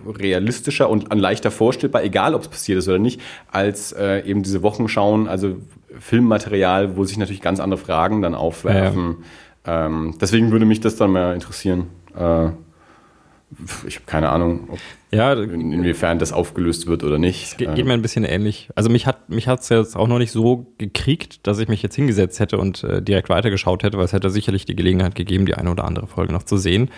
realistischer 0.08 0.90
und 0.90 1.12
an 1.12 1.20
leichter 1.20 1.52
vorstellbar, 1.52 2.04
egal 2.04 2.34
ob 2.34 2.42
es 2.42 2.48
passiert 2.48 2.80
ist 2.80 2.88
oder 2.88 2.98
nicht, 2.98 3.22
als 3.52 3.92
äh, 3.92 4.22
eben 4.26 4.44
diese 4.44 4.64
Wochenschauen, 4.64 5.28
also 5.28 5.58
Filmmaterial, 6.00 6.98
wo 6.98 7.04
sich 7.04 7.18
natürlich 7.18 7.42
ganz 7.42 7.60
andere 7.60 7.80
Fragen 7.80 8.22
dann 8.22 8.34
aufwerfen. 8.34 9.18
Ähm, 9.66 10.16
deswegen 10.20 10.52
würde 10.52 10.66
mich 10.66 10.80
das 10.80 10.96
dann 10.96 11.12
mal 11.12 11.34
interessieren. 11.34 11.88
Äh, 12.18 12.50
ich 13.88 13.96
habe 13.96 14.06
keine 14.06 14.30
Ahnung, 14.30 14.68
Ja, 15.12 15.34
in, 15.34 15.72
inwiefern 15.72 16.20
das 16.20 16.34
aufgelöst 16.34 16.88
wird 16.88 17.04
oder 17.04 17.18
nicht. 17.18 17.58
Ge 17.58 17.68
Äh, 17.68 17.76
geht 17.76 17.86
mir 17.86 17.94
ein 17.94 18.02
bisschen 18.02 18.24
ähnlich. 18.26 18.70
Also 18.76 18.90
mich 18.90 19.06
hat 19.08 19.30
mich 19.30 19.48
hat's 19.48 19.70
jetzt 19.70 19.96
auch 19.96 20.08
noch 20.08 20.18
nicht 20.18 20.32
so 20.32 20.74
gekriegt, 20.78 21.46
dass 21.48 21.60
ich 21.60 21.68
mich 21.68 21.82
jetzt 21.82 21.96
hingesetzt 21.96 22.40
hätte 22.40 22.58
und 22.58 22.84
äh, 22.84 23.02
direkt 23.02 23.30
weitergeschaut 23.30 23.84
hätte, 23.84 23.98
weil 23.98 24.06
es 24.06 24.14
hätte 24.14 24.30
sicherlich 24.30 24.66
die 24.66 24.76
Gelegenheit 24.76 25.16
gegeben, 25.16 25.46
die 25.46 25.54
eine 25.56 25.72
oder 25.72 25.86
andere 25.86 26.08
Folge 26.08 26.34
noch 26.34 26.44
zu 26.44 26.58
sehen. 26.58 26.90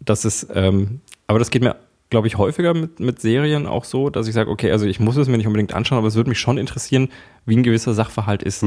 Das 0.00 0.24
ist, 0.24 0.48
ähm, 0.54 1.00
aber 1.26 1.38
das 1.38 1.50
geht 1.50 1.62
mir, 1.62 1.76
glaube 2.10 2.26
ich, 2.26 2.36
häufiger 2.38 2.74
mit, 2.74 3.00
mit 3.00 3.20
Serien 3.20 3.66
auch 3.66 3.84
so, 3.84 4.10
dass 4.10 4.28
ich 4.28 4.34
sage, 4.34 4.50
okay, 4.50 4.70
also 4.72 4.86
ich 4.86 5.00
muss 5.00 5.16
es 5.16 5.28
mir 5.28 5.36
nicht 5.36 5.46
unbedingt 5.46 5.74
anschauen, 5.74 5.98
aber 5.98 6.08
es 6.08 6.14
würde 6.16 6.28
mich 6.30 6.38
schon 6.40 6.58
interessieren, 6.58 7.08
wie 7.46 7.56
ein 7.56 7.62
gewisser 7.62 7.94
Sachverhalt 7.94 8.42
ist. 8.42 8.62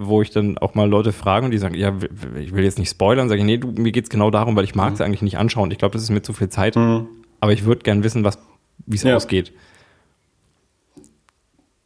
Wo 0.00 0.22
ich 0.22 0.30
dann 0.30 0.58
auch 0.58 0.74
mal 0.74 0.88
Leute 0.88 1.12
frage 1.12 1.44
und 1.44 1.50
die 1.50 1.58
sagen, 1.58 1.74
ja, 1.74 1.92
ich 2.38 2.54
will 2.54 2.62
jetzt 2.64 2.78
nicht 2.78 2.90
spoilern, 2.90 3.28
sage 3.28 3.40
ich, 3.40 3.44
nee, 3.46 3.58
du, 3.58 3.68
mir 3.72 3.90
geht's 3.92 4.10
genau 4.10 4.30
darum, 4.30 4.54
weil 4.54 4.64
ich 4.64 4.74
mag 4.74 4.94
es 4.94 5.00
eigentlich 5.00 5.22
nicht 5.22 5.38
anschauen. 5.38 5.70
Ich 5.72 5.78
glaube, 5.78 5.92
das 5.94 6.02
ist 6.02 6.10
mir 6.10 6.22
zu 6.22 6.32
viel 6.32 6.48
Zeit. 6.48 6.76
Aber 6.76 7.52
ich 7.52 7.64
würde 7.64 7.82
gern 7.82 8.02
wissen, 8.04 8.22
was, 8.24 8.38
wie 8.86 8.96
es 8.96 9.02
Ja. 9.02 9.16
ausgeht. 9.16 9.52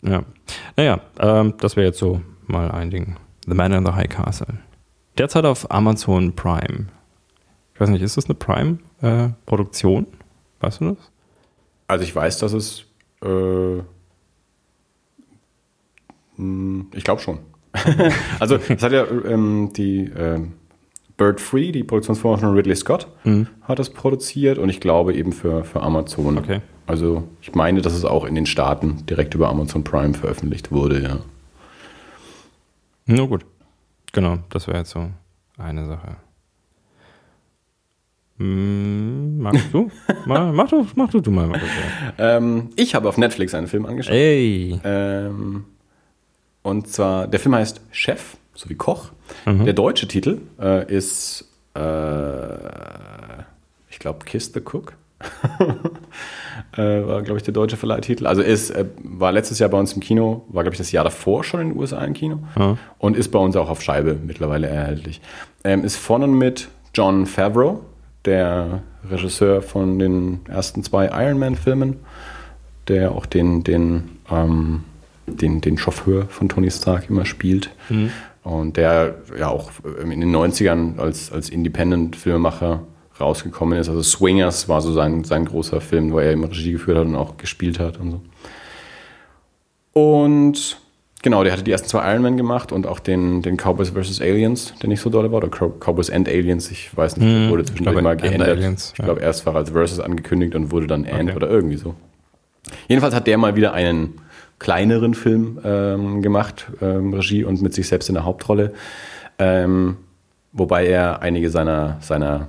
Ja. 0.03 0.25
Naja, 0.77 1.01
ähm, 1.21 1.55
das 1.59 1.77
wäre 1.77 1.87
jetzt 1.87 1.99
so 1.99 2.21
mal 2.47 2.71
ein 2.71 2.91
Ding. 2.91 3.17
The 3.47 3.55
Man 3.55 3.73
in 3.73 3.87
the 3.87 3.93
High 3.93 4.09
Castle. 4.09 4.59
Derzeit 5.19 5.45
auf 5.45 5.71
Amazon 5.71 6.35
Prime. 6.35 6.87
Ich 7.75 7.81
weiß 7.81 7.89
nicht, 7.91 8.03
ist 8.03 8.17
das 8.17 8.27
eine 8.27 8.35
Prime-Produktion? 8.35 10.07
weißt 10.61 10.81
du 10.81 10.91
das? 10.95 11.11
Also 11.89 12.05
ich 12.05 12.15
weiß, 12.15 12.39
dass 12.39 12.53
es. 12.53 12.85
Äh, 13.23 13.83
mh, 16.37 16.85
ich 16.95 17.05
glaube 17.05 17.21
schon. 17.21 17.39
also 18.39 18.57
es 18.57 18.83
hat 18.83 18.93
ja 18.93 19.07
ähm, 19.27 19.71
die 19.75 20.11
ähm, 20.17 20.53
Bird 21.17 21.41
Free, 21.41 21.73
die 21.73 21.85
Produktionsfirma 21.85 22.37
von 22.37 22.55
Ridley 22.55 22.77
Scott, 22.77 23.09
hat 23.63 23.79
das 23.79 23.91
produziert 23.91 24.59
und 24.59 24.69
ich 24.69 24.81
glaube 24.81 25.15
eben 25.15 25.33
für, 25.33 25.65
für 25.65 25.83
Amazon. 25.83 26.39
Okay. 26.39 26.61
Also 26.87 27.25
ich 27.41 27.55
meine, 27.55 27.81
dass 27.81 27.95
es 27.95 28.05
auch 28.05 28.25
in 28.25 28.35
den 28.35 28.47
Staaten 28.47 29.07
direkt 29.07 29.35
über 29.35 29.49
Amazon 29.49 29.85
Prime 29.85 30.15
veröffentlicht 30.15 30.73
wurde, 30.73 31.03
ja. 31.03 31.19
Na 33.07 33.25
gut. 33.25 33.45
Genau, 34.13 34.39
das 34.51 34.67
wäre 34.67 34.79
jetzt 34.79 34.91
so 34.91 35.09
eine 35.59 35.87
Sache. 35.87 36.17
Hm, 38.39 39.39
magst 39.39 39.73
du? 39.73 39.91
mal, 40.27 40.53
mach 40.53 40.69
du, 40.69 40.87
mach 40.97 41.11
du, 41.11 41.21
du 41.21 41.31
mal. 41.31 41.47
Markus, 41.47 41.69
ja. 42.19 42.37
Ähm, 42.37 42.71
ich 42.77 42.95
habe 42.95 43.09
auf 43.09 43.17
Netflix 43.17 43.55
einen 43.55 43.69
Film 43.69 43.87
angeschaut. 43.87 44.15
Ey. 44.15 44.81
Ähm, 44.85 45.65
und 46.63 46.89
zwar, 46.89 47.27
der 47.27 47.41
Film 47.41 47.55
heißt 47.55 47.81
Chef, 47.91 48.37
so 48.55 48.69
wie 48.69 48.75
Koch. 48.75 49.11
Mhm. 49.47 49.65
Der 49.65 49.75
deutsche 49.75 50.07
Titel 50.09 50.39
äh, 50.61 50.87
ist, 50.93 51.49
äh, 51.75 53.43
ich 53.91 53.99
glaube, 53.99 54.25
Kiss 54.25 54.53
the 54.55 54.61
Cook. 54.61 54.95
äh, 56.77 57.07
war, 57.07 57.23
glaube 57.23 57.39
ich, 57.39 57.43
der 57.45 57.55
deutsche 57.55 57.77
Verleihtitel. 57.77 58.27
Also 58.27 58.43
ist, 58.43 58.71
äh, 58.71 58.85
war 59.03 59.33
letztes 59.33 59.59
Jahr 59.59 59.71
bei 59.71 59.79
uns 59.79 59.93
im 59.93 60.01
Kino, 60.01 60.43
war, 60.49 60.63
glaube 60.65 60.75
ich, 60.75 60.79
das 60.79 60.93
Jahr 60.93 61.05
davor 61.05 61.45
schon 61.45 61.61
in 61.61 61.69
den 61.71 61.79
USA 61.79 62.05
im 62.05 62.13
Kino 62.13 62.41
Ja. 62.59 62.77
und 62.99 63.17
ist 63.17 63.29
bei 63.29 63.39
uns 63.39 63.57
auch 63.57 63.69
auf 63.71 63.83
Scheibe 63.83 64.17
mittlerweile 64.25 64.67
erhältlich. 64.69 65.21
Ähm, 65.65 65.85
ist 65.85 65.97
vorne 65.97 66.27
mit 66.27 66.69
John 66.95 67.27
Favreau, 67.27 67.81
der 68.25 68.83
Regisseur 69.09 69.63
von 69.63 69.99
den 69.99 70.41
ersten 70.49 70.83
zwei 70.83 71.07
Iron 71.07 71.39
Man-Filmen, 71.39 71.97
der 72.89 73.13
auch 73.13 73.27
den, 73.27 73.63
den, 73.65 74.19
ähm, 74.31 74.85
den, 75.27 75.61
den 75.61 75.79
Chauffeur 75.79 76.27
von 76.29 76.49
Tony 76.49 76.71
Stark 76.71 77.09
immer 77.11 77.25
spielt. 77.25 77.71
Und 78.45 78.77
der 78.77 79.17
ja 79.39 79.49
auch 79.49 79.71
in 80.03 80.21
den 80.21 80.35
90ern 80.35 80.99
als, 80.99 81.31
als 81.33 81.49
Independent-Filmemacher 81.49 82.83
rausgekommen 83.21 83.79
ist. 83.79 83.89
Also 83.89 84.03
Swingers 84.03 84.69
war 84.69 84.81
so 84.81 84.93
sein, 84.93 85.23
sein 85.25 85.45
großer 85.45 85.81
Film, 85.81 86.11
wo 86.13 86.19
er 86.19 86.33
immer 86.33 86.49
Regie 86.49 86.73
geführt 86.73 86.99
hat 86.99 87.07
und 87.07 87.15
auch 87.15 87.37
gespielt 87.37 87.79
hat 87.79 87.99
und 88.01 88.11
so. 88.11 88.21
Und 89.93 90.79
genau, 91.23 91.45
der 91.45 91.53
hatte 91.53 91.63
die 91.63 91.71
ersten 91.71 91.89
zwei 91.89 92.11
Iron 92.13 92.23
Man 92.23 92.37
gemacht 92.37 92.73
und 92.73 92.87
auch 92.87 92.99
den, 92.99 93.43
den 93.43 93.57
Cowboys 93.57 93.91
vs. 93.91 94.21
Aliens, 94.21 94.75
der 94.81 94.89
nicht 94.89 95.01
so 95.01 95.11
doll 95.11 95.31
war, 95.31 95.39
oder 95.39 95.49
Cow- 95.49 95.79
Cowboys 95.79 96.11
and 96.11 96.29
Aliens, 96.29 96.71
ich 96.71 96.97
weiß 96.97 97.19
nicht, 97.19 97.29
Hm, 97.29 97.51
wurde 97.51 97.65
zwischendurch 97.65 98.01
mal 98.03 98.17
geändert. 98.17 98.49
Aliens, 98.49 98.91
ich 98.95 98.99
ja. 98.99 99.05
glaube, 99.05 99.21
erst 99.21 99.45
war 99.47 99.55
als 99.55 99.71
Versus 99.71 100.01
angekündigt 100.01 100.55
und 100.55 100.71
wurde 100.71 100.87
dann 100.87 101.05
And 101.07 101.29
Okay. 101.31 101.37
oder 101.37 101.49
irgendwie 101.51 101.77
so. 101.77 101.95
Jedenfalls 102.89 103.15
hat 103.15 103.27
der 103.27 103.39
mal 103.39 103.55
wieder 103.57 103.73
einen 103.75 104.15
kleineren 104.63 105.15
Film 105.15 105.59
ähm, 105.65 106.23
gemacht, 106.23 106.71
ähm, 106.81 107.13
Regie 107.13 107.43
und 107.43 107.61
mit 107.63 107.75
sich 107.75 107.89
selbst 107.89 108.09
in 108.09 108.15
der 108.15 108.25
Hauptrolle. 108.25 108.73
Ähm, 109.39 109.97
wobei 110.53 110.87
er 110.87 111.21
einige 111.21 111.51
seiner, 111.51 111.97
seiner 112.01 112.47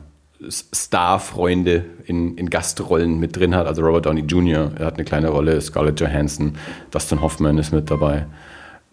Star-Freunde 0.48 1.86
in, 2.06 2.38
in 2.38 2.52
Gastrollen 2.52 3.20
mit 3.20 3.36
drin 3.36 3.56
hat. 3.56 3.66
Also 3.66 3.82
Robert 3.82 4.06
Downey 4.06 4.22
Jr. 4.22 4.72
er 4.78 4.86
hat 4.86 4.96
eine 4.96 5.06
kleine 5.06 5.30
Rolle, 5.30 5.60
Scarlett 5.60 6.00
Johansson, 6.00 6.54
Dustin 6.92 7.20
Hoffman 7.20 7.58
ist 7.58 7.74
mit 7.74 7.90
dabei. 7.90 8.28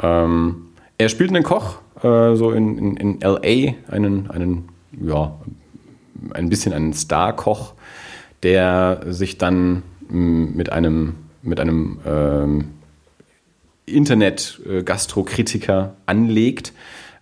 Ähm, 0.02 0.68
er 0.96 1.10
spielt 1.10 1.28
einen 1.30 1.44
Koch, 1.44 1.76
äh, 2.02 2.34
so 2.36 2.52
in, 2.52 2.78
in, 2.78 2.96
in 2.96 3.22
L.A., 3.22 3.74
einen, 3.92 4.30
einen, 4.30 4.68
ja, 4.98 5.34
ein 6.32 6.48
bisschen 6.48 6.72
einen 6.72 6.94
Star-Koch, 6.94 7.74
der 8.42 9.02
sich 9.08 9.36
dann 9.36 9.82
mit 10.08 10.72
einem, 10.72 11.16
mit 11.42 11.60
einem 11.60 11.98
ähm, 12.06 12.64
Internet-Gastrokritiker 13.94 15.94
anlegt, 16.06 16.72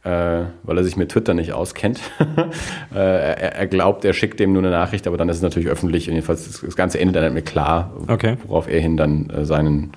äh, 0.05 0.45
weil 0.63 0.79
er 0.79 0.85
sich 0.85 0.97
mit 0.97 1.11
Twitter 1.11 1.35
nicht 1.35 1.53
auskennt. 1.53 2.01
äh, 2.95 2.99
er, 2.99 3.57
er 3.57 3.67
glaubt, 3.67 4.05
er 4.05 4.13
schickt 4.13 4.41
dem 4.41 4.53
nur 4.53 4.63
eine 4.63 4.71
Nachricht, 4.71 5.07
aber 5.07 5.17
dann 5.17 5.29
ist 5.29 5.37
es 5.37 5.43
natürlich 5.43 5.69
öffentlich. 5.69 6.09
Und 6.09 6.15
jedenfalls 6.15 6.47
das, 6.47 6.61
das 6.61 6.77
Ganze 6.77 7.01
endet 7.01 7.17
dann 7.17 7.35
mit 7.35 7.47
klar, 7.47 7.93
Okay. 8.07 8.37
worauf 8.47 8.69
er 8.69 8.81
hin 8.81 8.97
dann 8.97 9.31
äh, 9.31 9.45
seinen, 9.45 9.93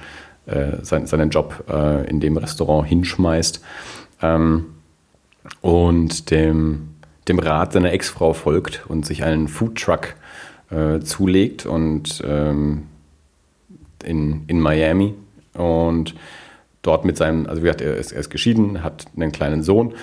äh, 0.45 0.77
sein, 0.81 1.07
seinen 1.07 1.29
Job 1.29 1.63
äh, 1.69 2.09
in 2.09 2.19
dem 2.19 2.37
Restaurant 2.37 2.87
hinschmeißt. 2.87 3.63
Ähm, 4.21 4.65
und 5.61 6.31
dem, 6.31 6.89
dem 7.27 7.39
Rat 7.39 7.73
seiner 7.73 7.91
Ex-Frau 7.91 8.33
folgt 8.33 8.85
und 8.87 9.05
sich 9.05 9.23
einen 9.23 9.47
Foodtruck 9.47 10.15
äh, 10.69 10.99
zulegt 10.99 11.65
und 11.65 12.21
ähm, 12.25 12.83
in, 14.03 14.43
in 14.47 14.59
Miami 14.59 15.13
und 15.53 16.15
dort 16.81 17.05
mit 17.05 17.17
seinem, 17.17 17.45
also 17.47 17.61
wie 17.61 17.65
gesagt, 17.65 17.81
er 17.81 17.95
ist, 17.95 18.11
er 18.11 18.19
ist 18.19 18.29
geschieden, 18.29 18.83
hat 18.83 19.05
einen 19.15 19.31
kleinen 19.31 19.63
Sohn 19.63 19.93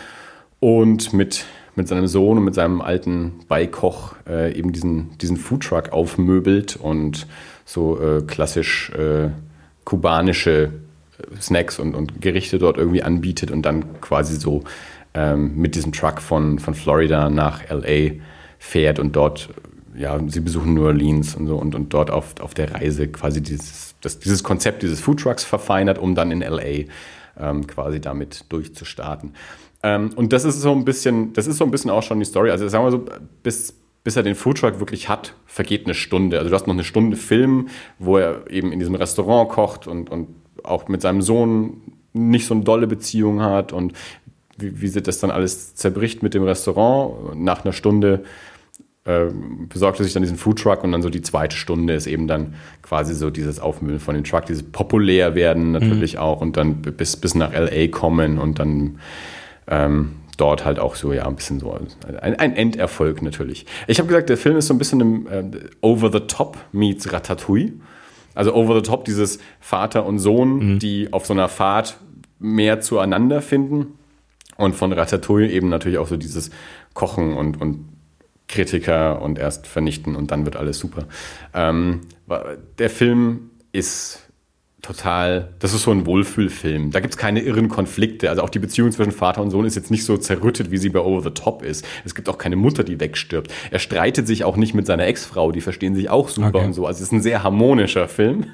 und 0.60 1.12
mit, 1.12 1.44
mit 1.74 1.88
seinem 1.88 2.06
Sohn 2.06 2.38
und 2.38 2.44
mit 2.44 2.54
seinem 2.54 2.80
alten 2.80 3.40
Beikoch 3.48 4.14
äh, 4.28 4.56
eben 4.56 4.72
diesen, 4.72 5.16
diesen 5.18 5.36
Foodtruck 5.36 5.92
aufmöbelt 5.92 6.76
und 6.76 7.26
so 7.64 8.00
äh, 8.00 8.22
klassisch 8.22 8.90
äh, 8.90 9.30
kubanische 9.84 10.72
äh, 11.18 11.40
Snacks 11.40 11.78
und, 11.78 11.94
und 11.94 12.20
Gerichte 12.20 12.58
dort 12.58 12.78
irgendwie 12.78 13.02
anbietet 13.02 13.50
und 13.50 13.62
dann 13.62 14.00
quasi 14.00 14.36
so 14.36 14.64
ähm, 15.14 15.56
mit 15.56 15.74
diesem 15.74 15.92
Truck 15.92 16.20
von, 16.20 16.58
von 16.58 16.74
Florida 16.74 17.28
nach 17.28 17.68
LA 17.70 18.14
fährt 18.58 18.98
und 18.98 19.16
dort, 19.16 19.48
ja, 19.96 20.18
sie 20.26 20.40
besuchen 20.40 20.74
New 20.74 20.84
Orleans 20.84 21.34
und 21.34 21.46
so 21.46 21.56
und, 21.56 21.74
und 21.74 21.92
dort 21.94 22.10
auf, 22.10 22.40
auf 22.40 22.54
der 22.54 22.74
Reise 22.74 23.08
quasi 23.08 23.42
dieses, 23.42 23.87
das, 24.00 24.18
dieses 24.18 24.42
Konzept 24.42 24.82
dieses 24.82 25.00
Foodtrucks 25.00 25.44
verfeinert, 25.44 25.98
um 25.98 26.14
dann 26.14 26.30
in 26.30 26.40
LA 26.40 26.86
ähm, 27.38 27.66
quasi 27.66 28.00
damit 28.00 28.44
durchzustarten. 28.48 29.34
Ähm, 29.82 30.10
und 30.16 30.32
das 30.32 30.44
ist 30.44 30.60
so 30.60 30.72
ein 30.72 30.84
bisschen, 30.84 31.32
das 31.32 31.46
ist 31.46 31.58
so 31.58 31.64
ein 31.64 31.70
bisschen 31.70 31.90
auch 31.90 32.02
schon 32.02 32.18
die 32.18 32.24
Story. 32.24 32.50
Also 32.50 32.68
sagen 32.68 32.84
wir 32.84 32.90
so, 32.90 33.04
bis, 33.42 33.74
bis 34.04 34.16
er 34.16 34.22
den 34.22 34.34
Foodtruck 34.34 34.80
wirklich 34.80 35.08
hat, 35.08 35.34
vergeht 35.46 35.84
eine 35.84 35.94
Stunde. 35.94 36.38
Also 36.38 36.50
du 36.50 36.54
hast 36.54 36.66
noch 36.66 36.74
eine 36.74 36.84
Stunde 36.84 37.16
Film, 37.16 37.68
wo 37.98 38.18
er 38.18 38.50
eben 38.50 38.72
in 38.72 38.78
diesem 38.78 38.94
Restaurant 38.94 39.48
kocht 39.50 39.86
und, 39.86 40.10
und 40.10 40.28
auch 40.64 40.88
mit 40.88 41.02
seinem 41.02 41.22
Sohn 41.22 41.82
nicht 42.12 42.46
so 42.46 42.54
eine 42.54 42.64
dolle 42.64 42.86
Beziehung 42.86 43.40
hat 43.40 43.72
und 43.72 43.92
wie, 44.56 44.80
wie 44.80 44.88
sich 44.88 45.02
das 45.02 45.20
dann 45.20 45.30
alles 45.30 45.74
zerbricht 45.76 46.22
mit 46.22 46.34
dem 46.34 46.42
Restaurant. 46.42 47.36
Nach 47.36 47.64
einer 47.64 47.72
Stunde 47.72 48.24
äh, 49.08 49.32
besorgt 49.70 49.98
er 50.00 50.04
sich 50.04 50.12
dann 50.12 50.22
diesen 50.22 50.36
Foodtruck 50.36 50.84
und 50.84 50.92
dann 50.92 51.00
so 51.00 51.08
die 51.08 51.22
zweite 51.22 51.56
Stunde 51.56 51.94
ist 51.94 52.06
eben 52.06 52.28
dann 52.28 52.54
quasi 52.82 53.14
so 53.14 53.30
dieses 53.30 53.58
Aufmüllen 53.58 54.00
von 54.00 54.14
dem 54.14 54.22
Truck, 54.22 54.44
dieses 54.44 54.62
populär 54.62 55.34
werden 55.34 55.72
natürlich 55.72 56.14
mhm. 56.14 56.20
auch 56.20 56.42
und 56.42 56.58
dann 56.58 56.82
bis, 56.82 57.16
bis 57.16 57.34
nach 57.34 57.54
LA 57.54 57.88
kommen 57.88 58.38
und 58.38 58.58
dann 58.58 58.98
ähm, 59.66 60.10
dort 60.36 60.66
halt 60.66 60.78
auch 60.78 60.94
so, 60.94 61.14
ja, 61.14 61.26
ein 61.26 61.36
bisschen 61.36 61.58
so 61.58 61.72
ein, 61.72 62.38
ein 62.38 62.54
Enderfolg 62.54 63.22
natürlich. 63.22 63.64
Ich 63.86 63.98
habe 63.98 64.08
gesagt, 64.08 64.28
der 64.28 64.36
Film 64.36 64.58
ist 64.58 64.66
so 64.66 64.74
ein 64.74 64.78
bisschen 64.78 65.00
im, 65.00 65.26
äh, 65.26 65.42
over 65.80 66.12
the 66.12 66.20
top 66.20 66.58
meets 66.72 67.10
Ratatouille. 67.10 67.72
Also 68.34 68.54
over 68.54 68.74
the 68.74 68.82
top, 68.82 69.06
dieses 69.06 69.38
Vater 69.58 70.04
und 70.04 70.18
Sohn, 70.18 70.74
mhm. 70.74 70.78
die 70.80 71.14
auf 71.14 71.24
so 71.24 71.32
einer 71.32 71.48
Fahrt 71.48 71.98
mehr 72.38 72.82
zueinander 72.82 73.40
finden. 73.40 73.98
Und 74.58 74.76
von 74.76 74.92
Ratatouille 74.92 75.50
eben 75.50 75.70
natürlich 75.70 75.96
auch 75.96 76.08
so 76.08 76.18
dieses 76.18 76.50
Kochen 76.92 77.34
und, 77.34 77.58
und 77.60 77.97
Kritiker 78.48 79.22
und 79.22 79.38
erst 79.38 79.66
vernichten 79.66 80.16
und 80.16 80.30
dann 80.30 80.44
wird 80.44 80.56
alles 80.56 80.78
super. 80.78 81.04
Ähm, 81.54 82.00
der 82.78 82.90
Film 82.90 83.50
ist 83.72 84.28
total, 84.82 85.48
das 85.58 85.74
ist 85.74 85.82
so 85.82 85.90
ein 85.90 86.06
Wohlfühlfilm. 86.06 86.92
Da 86.92 87.00
gibt 87.00 87.14
es 87.14 87.18
keine 87.18 87.40
irren 87.40 87.68
Konflikte. 87.68 88.30
Also 88.30 88.42
auch 88.42 88.48
die 88.48 88.58
Beziehung 88.58 88.90
zwischen 88.92 89.12
Vater 89.12 89.42
und 89.42 89.50
Sohn 89.50 89.66
ist 89.66 89.74
jetzt 89.74 89.90
nicht 89.90 90.04
so 90.04 90.16
zerrüttet, 90.16 90.70
wie 90.70 90.78
sie 90.78 90.88
bei 90.88 91.00
Over 91.00 91.22
the 91.22 91.30
Top 91.30 91.62
ist. 91.62 91.84
Es 92.04 92.14
gibt 92.14 92.28
auch 92.28 92.38
keine 92.38 92.56
Mutter, 92.56 92.84
die 92.84 92.98
wegstirbt. 92.98 93.52
Er 93.70 93.80
streitet 93.80 94.26
sich 94.26 94.44
auch 94.44 94.56
nicht 94.56 94.74
mit 94.74 94.86
seiner 94.86 95.06
Ex-Frau, 95.06 95.52
die 95.52 95.60
verstehen 95.60 95.94
sich 95.94 96.08
auch 96.10 96.28
super 96.28 96.54
okay. 96.54 96.64
und 96.64 96.72
so. 96.72 96.86
Also 96.86 96.98
es 96.98 97.08
ist 97.08 97.12
ein 97.12 97.22
sehr 97.22 97.42
harmonischer 97.42 98.08
Film. 98.08 98.46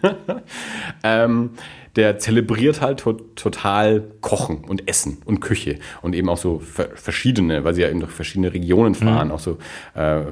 ähm, 1.05 1.51
der 1.97 2.19
zelebriert 2.19 2.81
halt 2.81 3.01
to 3.01 3.13
total 3.13 4.03
Kochen 4.21 4.65
und 4.65 4.89
Essen 4.89 5.19
und 5.25 5.41
Küche 5.41 5.79
und 6.03 6.15
eben 6.15 6.29
auch 6.29 6.37
so 6.37 6.61
verschiedene, 6.61 7.65
weil 7.65 7.75
sie 7.75 7.83
ja 7.83 7.89
eben 7.89 8.01
durch 8.01 8.13
verschiedene 8.13 8.53
Regionen 8.53 8.95
fahren, 8.95 9.29
mhm. 9.29 9.35
auch 9.35 9.41
so 9.41 9.59
äh, 9.95 10.23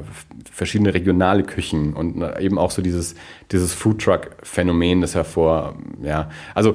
verschiedene 0.50 0.92
regionale 0.94 1.44
Küchen 1.44 1.94
und 1.94 2.20
äh, 2.20 2.40
eben 2.40 2.58
auch 2.58 2.70
so 2.70 2.82
dieses, 2.82 3.14
dieses 3.52 3.74
Foodtruck-Phänomen, 3.74 5.00
das 5.00 5.14
hervor, 5.14 5.76
ja, 6.02 6.30
also 6.54 6.74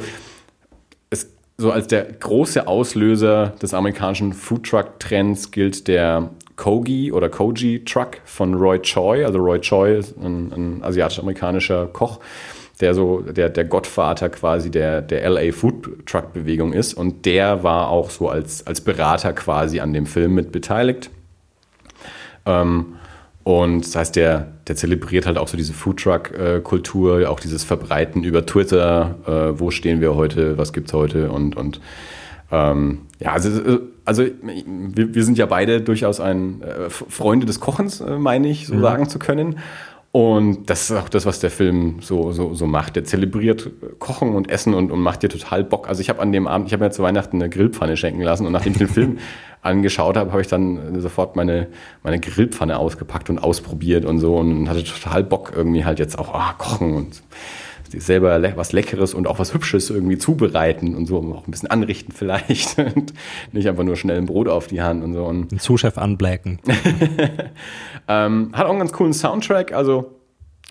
es, 1.10 1.30
so 1.58 1.72
als 1.72 1.88
der 1.88 2.06
große 2.06 2.68
Auslöser 2.68 3.56
des 3.62 3.74
amerikanischen 3.74 4.34
Foodtruck-Trends 4.34 5.52
gilt 5.52 5.88
der 5.88 6.30
Kogi 6.56 7.12
oder 7.12 7.30
Koji 7.30 7.86
Truck 7.86 8.18
von 8.26 8.56
Roy 8.56 8.80
Choi. 8.82 9.24
Also 9.24 9.38
Roy 9.40 9.60
Choi 9.62 9.98
ist 9.98 10.18
ein, 10.18 10.52
ein 10.52 10.84
asiatisch-amerikanischer 10.84 11.88
Koch 11.88 12.20
der 12.82 12.94
so 12.94 13.22
der, 13.22 13.50
der 13.50 13.66
Gottvater 13.66 14.30
quasi 14.30 14.70
der, 14.70 15.02
der 15.02 15.28
LA 15.30 15.52
Food 15.52 16.06
Truck 16.06 16.34
Bewegung 16.34 16.74
ist. 16.74 16.94
Und 16.94 17.26
der 17.26 17.64
war 17.64 17.90
auch 17.90 18.10
so 18.10 18.30
als, 18.30 18.66
als 18.68 18.82
Berater 18.82 19.34
quasi 19.34 19.80
an 19.80 19.94
dem 19.94 20.06
Film 20.06 20.36
mit 20.36 20.52
beteiligt. 20.52 21.10
Ähm, 22.46 22.98
und 23.44 23.86
das 23.86 23.96
heißt, 23.96 24.16
der, 24.18 24.48
der 24.68 24.76
zelebriert 24.76 25.26
halt 25.26 25.38
auch 25.38 25.48
so 25.48 25.56
diese 25.56 25.74
Foodtruck-Kultur, 25.74 27.30
auch 27.30 27.40
dieses 27.40 27.64
Verbreiten 27.64 28.24
über 28.24 28.46
Twitter, 28.46 29.16
äh, 29.26 29.60
wo 29.60 29.72
stehen 29.72 30.02
wir 30.02 30.16
heute, 30.16 30.58
was 30.58 30.74
gibt's 30.74 30.92
heute 30.92 31.32
und, 31.32 31.56
und 31.56 31.80
ähm, 32.52 33.00
ja, 33.20 33.32
also, 33.32 33.80
also 34.06 34.24
wir, 34.24 35.16
wir 35.16 35.24
sind 35.24 35.38
ja 35.38 35.46
beide 35.46 35.82
durchaus 35.82 36.20
ein 36.20 36.62
äh, 36.62 36.90
Freunde 36.90 37.46
des 37.46 37.60
Kochens, 37.60 38.02
äh, 38.02 38.18
meine 38.18 38.50
ich, 38.50 38.68
so 38.68 38.76
mhm. 38.76 38.82
sagen 38.82 39.10
zu 39.10 39.20
können. 39.20 39.60
Und 40.12 40.70
das 40.70 40.90
ist 40.90 40.98
auch 40.98 41.10
das, 41.10 41.26
was 41.26 41.40
der 41.40 41.52
Film 41.52 41.98
so, 42.02 42.32
so, 42.32 42.54
so 42.54 42.66
macht. 42.66 42.96
Der 42.96 43.04
zelebriert 43.04 43.70
Kochen 44.00 44.36
und 44.36 44.50
Essen 44.50 44.74
und, 44.74 44.92
und 44.92 45.00
macht 45.00 45.22
dir 45.22 45.30
total 45.30 45.64
Bock. 45.64 45.88
Also 45.88 46.02
ich 46.02 46.10
habe 46.10 46.22
an 46.22 46.32
dem 46.32 46.48
Abend, 46.48 46.68
ich 46.68 46.74
habe 46.74 46.86
mir 46.86 46.92
zu 46.92 47.04
Weihnachten 47.04 47.38
eine 47.38 47.50
Grillpfanne 47.50 47.98
schenken 47.98 48.22
lassen 48.22 48.46
und 48.46 48.54
nachdem 48.54 48.72
ich 48.72 48.80
den 48.80 48.88
Film 48.88 49.18
angeschaut 49.62 50.18
habe, 50.18 50.32
habe 50.32 50.42
ich 50.42 50.48
dann 50.48 51.00
sofort 51.02 51.36
meine, 51.36 51.68
meine 52.04 52.20
Grillpfanne 52.20 52.80
ausgepackt 52.80 53.30
und 53.30 53.38
ausprobiert 53.38 54.06
und 54.06 54.20
so 54.20 54.38
und 54.38 54.70
hatte 54.70 54.84
total 54.84 55.24
Bock 55.24 55.52
irgendwie 55.56 55.84
halt 55.84 56.00
jetzt 56.00 56.18
auch 56.18 56.34
oh, 56.34 56.54
kochen 56.58 56.94
und 56.94 57.22
selber 57.92 58.42
was 58.56 58.72
Leckeres 58.72 59.14
und 59.14 59.28
auch 59.28 59.40
was 59.40 59.54
Hübsches 59.54 59.90
irgendwie 59.90 60.18
zubereiten 60.18 60.96
und 60.96 61.06
so, 61.06 61.18
auch 61.18 61.48
ein 61.48 61.52
bisschen 61.52 61.70
anrichten 61.70 62.14
vielleicht. 62.14 62.78
Und 62.98 63.14
nicht 63.52 63.68
einfach 63.68 63.84
nur 63.84 63.96
schnell 63.96 64.18
ein 64.18 64.26
Brot 64.26 64.48
auf 64.48 64.68
die 64.68 64.82
Hand 64.82 65.04
und 65.04 65.14
so. 65.14 65.26
Und 65.26 65.52
Ein 65.52 65.60
Zuschef 65.60 65.98
anblacken. 65.98 66.60
ähm, 68.08 68.50
hat 68.54 68.66
auch 68.66 68.70
einen 68.70 68.80
ganz 68.80 68.94
coolen 68.94 69.14
Soundtrack, 69.14 69.74
also 69.74 70.18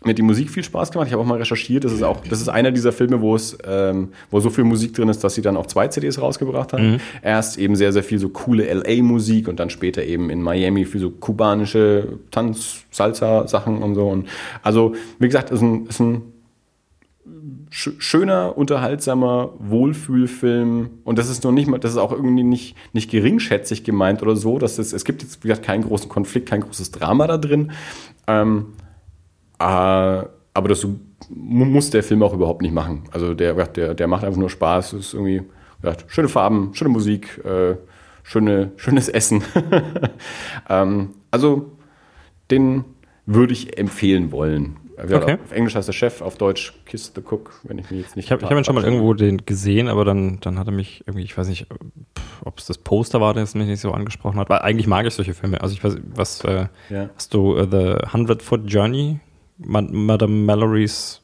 mir 0.04 0.10
hat 0.10 0.18
die 0.18 0.22
Musik 0.22 0.50
viel 0.50 0.62
Spaß 0.62 0.92
gemacht. 0.92 1.06
Ich 1.08 1.12
habe 1.14 1.22
auch 1.22 1.26
mal 1.26 1.38
recherchiert. 1.38 1.84
Das 1.84 1.92
ist 1.92 2.02
auch, 2.02 2.20
das 2.28 2.40
ist 2.40 2.48
einer 2.48 2.70
dieser 2.70 2.92
Filme, 2.92 3.20
wo 3.20 3.34
es, 3.34 3.56
ähm, 3.66 4.10
wo 4.30 4.40
so 4.40 4.50
viel 4.50 4.64
Musik 4.64 4.94
drin 4.94 5.08
ist, 5.08 5.24
dass 5.24 5.34
sie 5.34 5.42
dann 5.42 5.56
auch 5.56 5.66
zwei 5.66 5.88
CDs 5.88 6.20
rausgebracht 6.20 6.74
haben. 6.74 6.92
Mhm. 6.92 7.00
Erst 7.22 7.58
eben 7.58 7.76
sehr, 7.76 7.92
sehr 7.92 8.02
viel 8.02 8.18
so 8.18 8.28
coole 8.28 8.72
LA-Musik 8.72 9.48
und 9.48 9.58
dann 9.58 9.70
später 9.70 10.04
eben 10.04 10.28
in 10.28 10.42
Miami 10.42 10.84
für 10.84 10.98
so 10.98 11.10
kubanische 11.10 12.18
Tanz, 12.30 12.84
Salsa-Sachen 12.90 13.82
und 13.82 13.94
so. 13.94 14.06
Und 14.08 14.28
also, 14.62 14.94
wie 15.18 15.26
gesagt, 15.26 15.50
ist 15.50 15.62
ein, 15.62 15.86
ist 15.86 16.00
ein 16.00 16.22
schöner, 17.70 18.56
unterhaltsamer 18.56 19.52
Wohlfühlfilm. 19.58 20.90
Und 21.04 21.18
das 21.18 21.28
ist 21.28 21.44
noch 21.44 21.52
nicht 21.52 21.68
mal, 21.68 21.78
das 21.78 21.92
ist 21.92 21.98
auch 21.98 22.12
irgendwie 22.12 22.44
nicht, 22.44 22.76
nicht 22.92 23.10
geringschätzig 23.10 23.84
gemeint 23.84 24.22
oder 24.22 24.36
so. 24.36 24.58
Dass 24.58 24.78
es, 24.78 24.92
es 24.92 25.04
gibt 25.04 25.22
jetzt, 25.22 25.42
wie 25.44 25.48
gesagt, 25.48 25.66
keinen 25.66 25.84
großen 25.84 26.08
Konflikt, 26.08 26.48
kein 26.48 26.60
großes 26.60 26.90
Drama 26.92 27.26
da 27.26 27.38
drin. 27.38 27.72
Ähm, 28.26 28.74
äh, 29.58 29.62
aber 29.62 30.68
das 30.68 30.86
muss 31.28 31.90
der 31.90 32.02
Film 32.02 32.22
auch 32.22 32.32
überhaupt 32.32 32.62
nicht 32.62 32.72
machen. 32.72 33.04
Also 33.10 33.34
der, 33.34 33.54
der, 33.66 33.94
der 33.94 34.06
macht 34.06 34.24
einfach 34.24 34.38
nur 34.38 34.50
Spaß. 34.50 34.94
Es 34.94 35.08
ist 35.08 35.14
irgendwie 35.14 35.42
ja, 35.82 35.92
schöne 36.06 36.28
Farben, 36.28 36.70
schöne 36.74 36.90
Musik, 36.90 37.44
äh, 37.44 37.76
schöne, 38.22 38.72
schönes 38.76 39.08
Essen. 39.08 39.42
ähm, 40.68 41.10
also 41.30 41.72
den 42.50 42.84
würde 43.26 43.52
ich 43.52 43.78
empfehlen 43.78 44.32
wollen. 44.32 44.76
Okay. 44.98 45.38
Auf 45.44 45.52
Englisch 45.52 45.74
heißt 45.74 45.88
der 45.88 45.92
Chef, 45.92 46.22
auf 46.22 46.38
Deutsch 46.38 46.72
Kiss 46.86 47.12
the 47.14 47.20
Cook, 47.20 47.60
wenn 47.64 47.78
ich 47.78 47.90
mich 47.90 48.00
jetzt 48.00 48.16
nicht. 48.16 48.26
Ich 48.26 48.32
habe 48.32 48.44
hab 48.44 48.52
ihn 48.52 48.64
schon 48.64 48.74
mal 48.74 48.84
irgendwo 48.84 49.12
den 49.12 49.44
gesehen, 49.44 49.88
aber 49.88 50.04
dann, 50.04 50.38
dann 50.40 50.58
hat 50.58 50.68
er 50.68 50.72
mich 50.72 51.04
irgendwie, 51.06 51.24
ich 51.24 51.36
weiß 51.36 51.48
nicht, 51.48 51.66
ob 52.44 52.58
es 52.58 52.66
das 52.66 52.78
Poster 52.78 53.20
war, 53.20 53.34
das 53.34 53.54
mich 53.54 53.66
nicht 53.66 53.80
so 53.80 53.92
angesprochen 53.92 54.38
hat. 54.38 54.48
Weil 54.48 54.60
eigentlich 54.60 54.86
mag 54.86 55.06
ich 55.06 55.14
solche 55.14 55.34
Filme. 55.34 55.60
Also 55.60 55.74
ich 55.74 55.84
weiß, 55.84 55.98
was 56.14 56.42
äh, 56.44 56.66
ja. 56.88 57.10
hast 57.14 57.34
du 57.34 57.58
uh, 57.58 57.66
The 57.70 58.10
Hundred 58.12 58.42
Foot 58.42 58.62
Journey, 58.70 59.20
Mad 59.58 59.88
Madame 59.92 60.44
Mallory's 60.44 61.20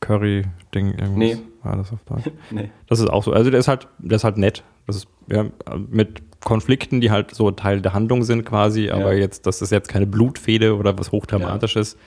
Curry 0.00 0.44
Ding 0.74 0.92
irgendwas? 0.92 1.16
Nee. 1.16 1.38
War 1.62 1.76
das 1.76 1.92
auf 1.92 2.00
Deutsch? 2.04 2.30
nee. 2.50 2.70
Das 2.86 2.98
ist 2.98 3.08
auch 3.08 3.22
so. 3.22 3.32
Also 3.32 3.50
der 3.50 3.60
ist 3.60 3.68
halt, 3.68 3.88
der 3.98 4.16
ist 4.16 4.24
halt 4.24 4.36
nett. 4.36 4.62
Das 4.86 4.96
ist 4.96 5.08
ja, 5.28 5.46
mit 5.88 6.22
Konflikten, 6.44 7.00
die 7.00 7.10
halt 7.10 7.34
so 7.34 7.50
Teil 7.52 7.80
der 7.80 7.94
Handlung 7.94 8.24
sind 8.24 8.44
quasi, 8.44 8.90
aber 8.90 9.12
ja. 9.12 9.20
jetzt, 9.20 9.46
das 9.46 9.62
ist 9.62 9.70
jetzt 9.70 9.88
keine 9.88 10.06
Blutfehde 10.06 10.76
oder 10.76 10.98
was 10.98 11.12
Hochdramatisches. 11.12 11.92
Ja 11.92 11.98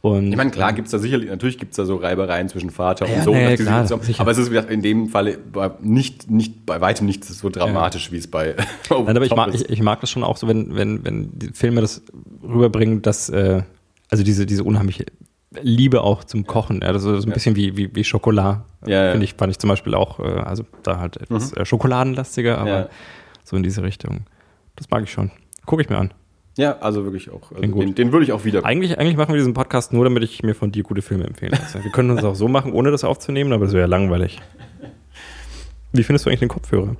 und, 0.00 0.30
ich 0.30 0.36
meine, 0.36 0.50
klar 0.50 0.72
gibt 0.72 0.86
es 0.86 0.92
da 0.92 0.98
sicherlich, 0.98 1.28
natürlich 1.28 1.58
gibt 1.58 1.72
es 1.72 1.76
da 1.76 1.84
so 1.84 1.96
Reibereien 1.96 2.48
zwischen 2.48 2.70
Vater 2.70 3.08
ja, 3.08 3.16
und 3.16 3.24
Sohn. 3.24 3.34
Nee, 3.34 3.56
klar, 3.56 3.84
aber 4.18 4.30
es 4.30 4.38
ist 4.38 4.52
in 4.52 4.80
dem 4.80 5.08
Fall 5.08 5.38
nicht, 5.80 6.30
nicht 6.30 6.66
bei 6.66 6.80
weitem 6.80 7.06
nicht 7.06 7.24
so 7.24 7.48
dramatisch, 7.48 8.06
ja. 8.06 8.12
wie 8.12 8.18
es 8.18 8.28
bei 8.28 8.54
Nein, 8.90 9.16
aber 9.16 9.26
ich 9.26 9.34
mag, 9.34 9.52
ich, 9.52 9.68
ich, 9.68 9.82
mag 9.82 10.00
das 10.00 10.10
schon 10.10 10.22
auch 10.22 10.36
so, 10.36 10.46
wenn, 10.46 10.76
wenn, 10.76 11.04
wenn 11.04 11.36
die 11.36 11.48
Filme 11.48 11.80
das 11.80 12.02
rüberbringen, 12.44 13.02
dass, 13.02 13.28
äh, 13.28 13.62
also 14.08 14.22
diese, 14.22 14.46
diese 14.46 14.62
unheimliche 14.62 15.06
Liebe 15.60 16.02
auch 16.02 16.22
zum 16.22 16.46
Kochen. 16.46 16.80
Ja, 16.82 16.92
das 16.92 17.02
ist 17.02 17.22
so 17.22 17.28
ein 17.28 17.32
bisschen 17.32 17.56
wie, 17.56 17.76
wie, 17.76 17.94
wie 17.94 18.04
Schokolade. 18.04 18.62
Ja, 18.86 19.10
Finde 19.10 19.24
ich, 19.24 19.34
fand 19.34 19.50
ich 19.50 19.58
zum 19.58 19.68
Beispiel 19.68 19.94
auch, 19.94 20.20
äh, 20.20 20.22
also 20.22 20.64
da 20.84 21.00
halt 21.00 21.16
etwas 21.16 21.52
mhm. 21.52 21.62
Äh, 21.62 21.64
schokoladenlastiger, 21.64 22.58
aber 22.58 22.88
so 23.44 23.56
in 23.56 23.64
diese 23.64 23.82
Richtung. 23.82 24.26
Das 24.76 24.88
mag 24.90 25.02
ich 25.02 25.10
schon. 25.10 25.32
Gucke 25.66 25.82
ich 25.82 25.88
mir 25.88 25.98
an. 25.98 26.12
Ja, 26.58 26.76
also 26.80 27.04
wirklich 27.04 27.30
auch. 27.30 27.52
Also 27.52 27.62
den, 27.62 27.94
den 27.94 28.12
würde 28.12 28.24
ich 28.24 28.32
auch 28.32 28.44
wieder. 28.44 28.64
Eigentlich, 28.66 28.98
eigentlich 28.98 29.16
machen 29.16 29.28
wir 29.32 29.36
diesen 29.38 29.54
Podcast 29.54 29.92
nur, 29.92 30.02
damit 30.04 30.24
ich 30.24 30.42
mir 30.42 30.54
von 30.54 30.72
dir 30.72 30.82
gute 30.82 31.02
Filme 31.02 31.24
empfehlen 31.24 31.52
lasse. 31.52 31.82
Wir 31.82 31.90
können 31.92 32.10
uns 32.10 32.24
auch 32.24 32.34
so 32.34 32.48
machen, 32.48 32.72
ohne 32.72 32.90
das 32.90 33.04
aufzunehmen, 33.04 33.52
aber 33.52 33.64
das 33.66 33.72
wäre 33.74 33.82
ja 33.82 33.86
langweilig. 33.86 34.40
Wie 35.92 36.02
findest 36.02 36.26
du 36.26 36.30
eigentlich 36.30 36.40
den 36.40 36.48
Kopfhörer? 36.48 36.96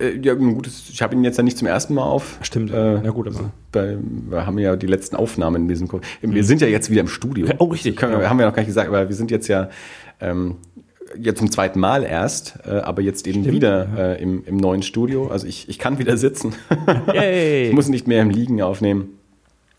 Äh, 0.00 0.18
ja, 0.22 0.32
gut, 0.34 0.66
ich 0.66 1.02
habe 1.02 1.14
ihn 1.14 1.22
jetzt 1.22 1.36
ja 1.36 1.42
nicht 1.44 1.58
zum 1.58 1.68
ersten 1.68 1.92
Mal 1.94 2.02
auf. 2.04 2.38
Stimmt. 2.42 2.70
Äh, 2.72 3.00
Na 3.02 3.10
gut, 3.10 3.26
aber. 3.28 3.50
Bei, 3.72 3.98
wir 4.30 4.46
haben 4.46 4.58
ja 4.58 4.74
die 4.76 4.86
letzten 4.86 5.16
Aufnahmen 5.16 5.62
in 5.62 5.68
diesem 5.68 5.86
Ko- 5.88 6.00
Wir 6.22 6.44
sind 6.44 6.60
ja 6.62 6.66
jetzt 6.68 6.88
wieder 6.90 7.02
im 7.02 7.08
Studio. 7.08 7.46
Oh, 7.58 7.64
richtig. 7.66 7.94
Können, 7.96 8.18
wir, 8.18 8.30
haben 8.30 8.38
wir 8.38 8.46
noch 8.46 8.54
gar 8.54 8.62
nicht 8.62 8.68
gesagt, 8.68 8.88
aber 8.88 9.06
wir 9.08 9.14
sind 9.14 9.30
jetzt 9.30 9.48
ja 9.48 9.68
ähm, 10.20 10.56
jetzt 11.16 11.38
zum 11.38 11.50
zweiten 11.50 11.80
Mal 11.80 12.04
erst, 12.04 12.58
äh, 12.66 12.78
aber 12.78 13.02
jetzt 13.02 13.26
eben 13.26 13.40
Stimmt, 13.40 13.54
wieder 13.54 13.88
äh, 13.96 14.22
im, 14.22 14.44
im 14.44 14.56
neuen 14.56 14.82
Studio. 14.82 15.28
Also 15.28 15.46
ich, 15.46 15.68
ich 15.68 15.78
kann 15.78 15.98
wieder 15.98 16.16
sitzen. 16.16 16.54
Ich 17.14 17.72
muss 17.72 17.88
nicht 17.88 18.06
mehr 18.06 18.22
im 18.22 18.30
Liegen 18.30 18.62
aufnehmen 18.62 19.18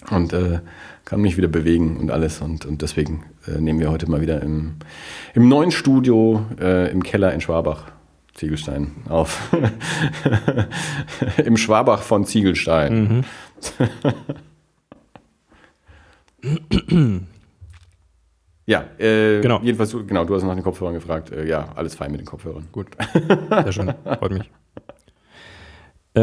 und 0.09 0.33
äh, 0.33 0.59
kann 1.05 1.21
mich 1.21 1.37
wieder 1.37 1.47
bewegen 1.47 1.97
und 1.97 2.11
alles. 2.11 2.41
Und, 2.41 2.65
und 2.65 2.81
deswegen 2.81 3.23
äh, 3.47 3.59
nehmen 3.59 3.79
wir 3.79 3.91
heute 3.91 4.09
mal 4.09 4.21
wieder 4.21 4.41
im, 4.41 4.75
im 5.33 5.47
neuen 5.47 5.71
Studio 5.71 6.45
äh, 6.59 6.91
im 6.91 7.03
Keller 7.03 7.33
in 7.33 7.41
Schwabach. 7.41 7.91
Ziegelstein 8.35 8.91
auf. 9.09 9.51
Im 11.43 11.57
Schwabach 11.57 12.03
von 12.03 12.23
Ziegelstein. 12.23 13.25
ja, 18.69 18.83
äh, 18.99 19.41
Genau. 19.41 19.59
jedenfalls, 19.63 19.89
du- 19.89 20.05
genau, 20.05 20.23
du 20.25 20.35
hast 20.35 20.43
nach 20.43 20.53
den 20.53 20.63
Kopfhörern 20.63 20.93
gefragt. 20.93 21.31
Äh, 21.31 21.47
ja, 21.47 21.69
alles 21.75 21.95
fein 21.95 22.11
mit 22.11 22.21
den 22.21 22.27
Kopfhörern. 22.27 22.67
Gut. 22.71 22.87
Sehr 23.49 23.71
schön. 23.71 23.93
Freut 24.19 24.31
mich. 24.31 24.49
Äh, 26.13 26.21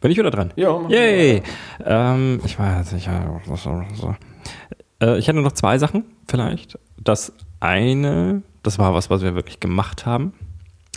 bin 0.00 0.10
ich 0.10 0.16
wieder 0.16 0.30
dran? 0.30 0.52
Ja, 0.56 0.78
mach 0.78 0.88
Yay! 0.90 1.42
Ähm, 1.84 2.40
ich 2.44 2.58
weiß 2.58 2.90
so. 3.94 4.14
Äh, 5.02 5.18
ich 5.18 5.28
hätte 5.28 5.40
noch 5.40 5.52
zwei 5.52 5.78
Sachen 5.78 6.04
vielleicht. 6.28 6.78
Das 7.02 7.32
eine, 7.60 8.42
das 8.62 8.78
war 8.78 8.94
was, 8.94 9.10
was 9.10 9.22
wir 9.22 9.34
wirklich 9.34 9.60
gemacht 9.60 10.06
haben. 10.06 10.32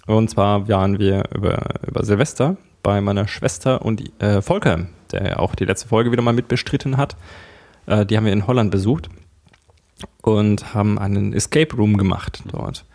Und 0.08 0.30
zwar 0.30 0.68
waren 0.68 1.00
wir 1.00 1.26
über, 1.36 1.60
über 1.88 2.04
Silvester 2.04 2.58
bei 2.84 3.02
meiner 3.02 3.28
Schwester 3.28 3.84
und 3.84 4.02
äh, 4.22 4.42
Volker, 4.42 4.88
der 5.12 5.24
ja 5.28 5.38
auch 5.40 5.56
die 5.56 5.66
letzte 5.66 5.88
Folge 5.88 6.12
wieder 6.12 6.22
mal 6.22 6.34
mitbestritten 6.34 6.98
hat. 6.98 7.16
Äh, 7.88 8.06
die 8.06 8.18
haben 8.18 8.26
wir 8.26 8.34
in 8.34 8.48
Holland 8.48 8.72
besucht 8.72 9.10
und 10.22 10.74
haben 10.74 11.00
einen 11.00 11.34
Escape 11.34 11.76
Room 11.76 11.98
gemacht 11.98 12.44
dort, 12.52 12.86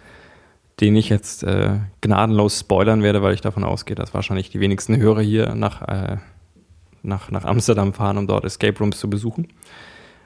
den 0.80 0.96
ich 0.96 1.08
jetzt 1.08 1.42
äh, 1.42 1.78
gnadenlos 2.00 2.60
spoilern 2.60 3.02
werde, 3.02 3.22
weil 3.22 3.34
ich 3.34 3.40
davon 3.40 3.64
ausgehe, 3.64 3.94
dass 3.96 4.14
wahrscheinlich 4.14 4.50
die 4.50 4.60
wenigsten 4.60 4.96
Hörer 4.96 5.22
hier 5.22 5.54
nach, 5.54 5.82
äh, 5.82 6.16
nach, 7.02 7.30
nach 7.30 7.44
Amsterdam 7.44 7.92
fahren, 7.92 8.18
um 8.18 8.26
dort 8.26 8.44
Escape 8.44 8.78
Rooms 8.78 8.98
zu 8.98 9.08
besuchen. 9.08 9.48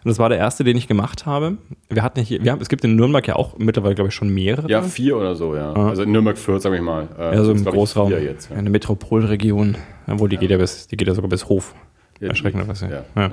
Und 0.02 0.08
das 0.08 0.18
war 0.18 0.30
der 0.30 0.38
erste, 0.38 0.64
den 0.64 0.78
ich 0.78 0.88
gemacht 0.88 1.26
habe. 1.26 1.58
Wir 1.90 2.02
hatten 2.02 2.22
hier, 2.22 2.42
wir 2.42 2.52
haben, 2.52 2.60
es 2.62 2.70
gibt 2.70 2.82
in 2.84 2.96
Nürnberg 2.96 3.26
ja 3.28 3.36
auch 3.36 3.58
mittlerweile, 3.58 3.94
glaube 3.94 4.08
ich, 4.08 4.14
schon 4.14 4.30
mehrere. 4.30 4.66
Ja, 4.70 4.80
vier 4.80 5.18
oder 5.18 5.34
so, 5.34 5.54
ja. 5.54 5.74
Ah. 5.74 5.90
Also 5.90 6.04
in 6.04 6.12
Nürnberg 6.12 6.38
Fürth, 6.38 6.62
sag 6.62 6.72
ich 6.72 6.80
mal. 6.80 7.06
Äh, 7.18 7.34
Ja, 7.36 7.44
so 7.44 7.52
im 7.52 7.62
Großraum. 7.62 8.10
Jetzt, 8.10 8.48
ja. 8.48 8.56
Eine 8.56 8.70
Metropolregion, 8.70 9.76
ja, 10.06 10.18
wo 10.18 10.26
die 10.26 10.38
geht 10.38 10.50
ja 10.50 10.56
bis, 10.56 10.86
die 10.86 10.96
geht 10.96 11.06
ja 11.06 11.14
sogar 11.14 11.28
bis 11.28 11.50
Hof. 11.50 11.74
Ja, 12.18 12.28
Erschreckenderweise. 12.28 13.04
Ja. 13.14 13.20
Ja. 13.22 13.30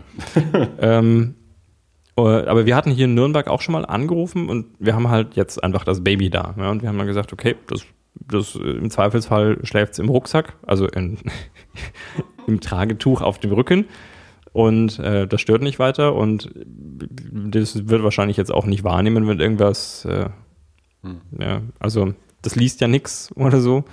ähm, 0.79 1.35
äh, 1.35 1.46
aber 2.25 2.65
wir 2.65 2.75
hatten 2.75 2.91
hier 2.91 3.05
in 3.05 3.13
Nürnberg 3.13 3.47
auch 3.47 3.61
schon 3.61 3.73
mal 3.73 3.85
angerufen 3.85 4.49
und 4.49 4.67
wir 4.79 4.95
haben 4.95 5.09
halt 5.09 5.35
jetzt 5.35 5.63
einfach 5.63 5.83
das 5.83 6.03
Baby 6.03 6.29
da. 6.29 6.55
Ja, 6.57 6.71
und 6.71 6.81
wir 6.81 6.89
haben 6.89 6.97
dann 6.97 7.07
gesagt, 7.07 7.33
okay, 7.33 7.55
das, 7.67 7.85
das 8.15 8.55
äh, 8.55 8.59
im 8.59 8.89
Zweifelsfall 8.89 9.59
schläft 9.63 9.93
es 9.93 9.99
im 9.99 10.09
Rucksack, 10.09 10.55
also 10.65 10.87
in, 10.87 11.19
im 12.47 12.59
Tragetuch 12.59 13.21
auf 13.21 13.39
dem 13.39 13.51
Rücken. 13.51 13.85
Und 14.53 14.97
äh, 14.99 15.27
das 15.27 15.41
stört 15.41 15.61
nicht 15.61 15.77
weiter 15.77 16.15
und 16.15 16.49
das 16.55 17.87
wird 17.89 18.01
wahrscheinlich 18.01 18.37
jetzt 18.37 18.51
auch 18.51 18.65
nicht 18.65 18.83
wahrnehmen, 18.83 19.27
wenn 19.27 19.39
irgendwas, 19.39 20.05
äh, 20.05 20.29
Hm. 21.03 21.21
ja, 21.39 21.61
also 21.79 22.13
das 22.41 22.55
liest 22.55 22.81
ja 22.81 22.87
nichts 22.87 23.31
oder 23.35 23.61
so. 23.61 23.83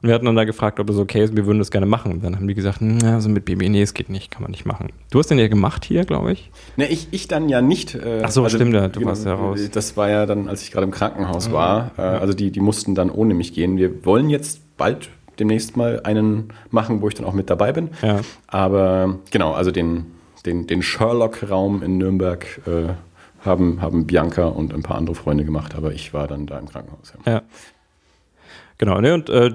Und 0.00 0.08
wir 0.08 0.14
hatten 0.14 0.26
dann 0.26 0.36
da 0.36 0.44
gefragt, 0.44 0.78
ob 0.78 0.88
es 0.90 0.96
okay 0.96 1.24
ist, 1.24 1.34
wir 1.34 1.46
würden 1.46 1.58
das 1.58 1.70
gerne 1.70 1.86
machen. 1.86 2.12
Und 2.12 2.24
dann 2.24 2.36
haben 2.36 2.46
die 2.46 2.54
gesagt, 2.54 2.78
na, 2.80 3.14
also 3.14 3.28
mit 3.28 3.44
Baby, 3.44 3.68
nee, 3.68 3.82
es 3.82 3.94
geht 3.94 4.10
nicht, 4.10 4.30
kann 4.30 4.42
man 4.42 4.52
nicht 4.52 4.64
machen. 4.64 4.88
Du 5.10 5.18
hast 5.18 5.28
den 5.28 5.38
ja 5.38 5.48
gemacht 5.48 5.84
hier, 5.84 6.04
glaube 6.04 6.32
ich. 6.32 6.50
Ne, 6.76 6.86
ich, 6.86 7.08
ich 7.10 7.26
dann 7.26 7.48
ja 7.48 7.60
nicht. 7.60 7.94
Äh, 7.94 8.22
Ach 8.22 8.30
so, 8.30 8.48
stimmt, 8.48 8.74
ja, 8.74 8.88
du 8.88 9.04
warst 9.04 9.26
ja 9.26 9.34
raus. 9.34 9.60
Mhm. 9.60 9.70
Das 9.72 9.96
war 9.96 10.08
ja 10.08 10.26
dann, 10.26 10.48
als 10.48 10.62
ich 10.62 10.70
gerade 10.70 10.84
im 10.84 10.92
Krankenhaus 10.92 11.50
war. 11.50 11.90
Äh, 11.98 12.02
also 12.02 12.32
die, 12.32 12.50
die 12.52 12.60
mussten 12.60 12.94
dann 12.94 13.10
ohne 13.10 13.34
mich 13.34 13.54
gehen. 13.54 13.76
Wir 13.76 14.04
wollen 14.04 14.30
jetzt 14.30 14.60
bald 14.76 15.10
demnächst 15.38 15.76
mal 15.76 16.00
einen 16.04 16.52
machen, 16.70 17.00
wo 17.00 17.08
ich 17.08 17.14
dann 17.14 17.26
auch 17.26 17.32
mit 17.32 17.50
dabei 17.50 17.72
bin. 17.72 17.90
Ja. 18.02 18.20
Aber 18.46 19.18
genau, 19.30 19.52
also 19.52 19.70
den, 19.70 20.06
den, 20.46 20.66
den 20.66 20.82
Sherlock-Raum 20.82 21.82
in 21.82 21.98
Nürnberg 21.98 22.46
äh, 22.66 22.94
haben, 23.44 23.80
haben 23.80 24.06
Bianca 24.06 24.46
und 24.46 24.74
ein 24.74 24.82
paar 24.82 24.96
andere 24.96 25.14
Freunde 25.14 25.44
gemacht, 25.44 25.74
aber 25.74 25.92
ich 25.92 26.12
war 26.12 26.26
dann 26.26 26.46
da 26.46 26.58
im 26.58 26.68
Krankenhaus. 26.68 27.12
Ja. 27.24 27.32
Ja. 27.32 27.42
Genau, 28.78 29.00
ne, 29.00 29.14
und 29.14 29.28
äh, 29.28 29.50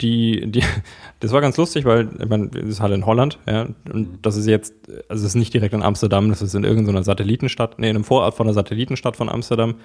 die, 0.00 0.50
die, 0.50 0.62
das 1.20 1.32
war 1.32 1.40
ganz 1.40 1.56
lustig, 1.56 1.84
weil, 1.84 2.08
ich 2.18 2.28
meine, 2.28 2.48
das 2.48 2.64
ist 2.64 2.80
halt 2.80 2.94
in 2.94 3.06
Holland, 3.06 3.38
ja, 3.46 3.68
und 3.92 4.18
das 4.22 4.36
ist 4.36 4.46
jetzt, 4.46 4.74
also 5.08 5.22
es 5.22 5.30
ist 5.30 5.34
nicht 5.34 5.54
direkt 5.54 5.74
in 5.74 5.82
Amsterdam, 5.82 6.28
das 6.28 6.42
ist 6.42 6.54
in 6.54 6.64
irgendeiner 6.64 7.02
Satellitenstadt, 7.02 7.78
nee, 7.78 7.88
in 7.88 7.96
einem 7.96 8.04
Vorort 8.04 8.34
von 8.34 8.46
einer 8.46 8.54
Satellitenstadt 8.54 9.16
von 9.16 9.28
Amsterdam. 9.28 9.76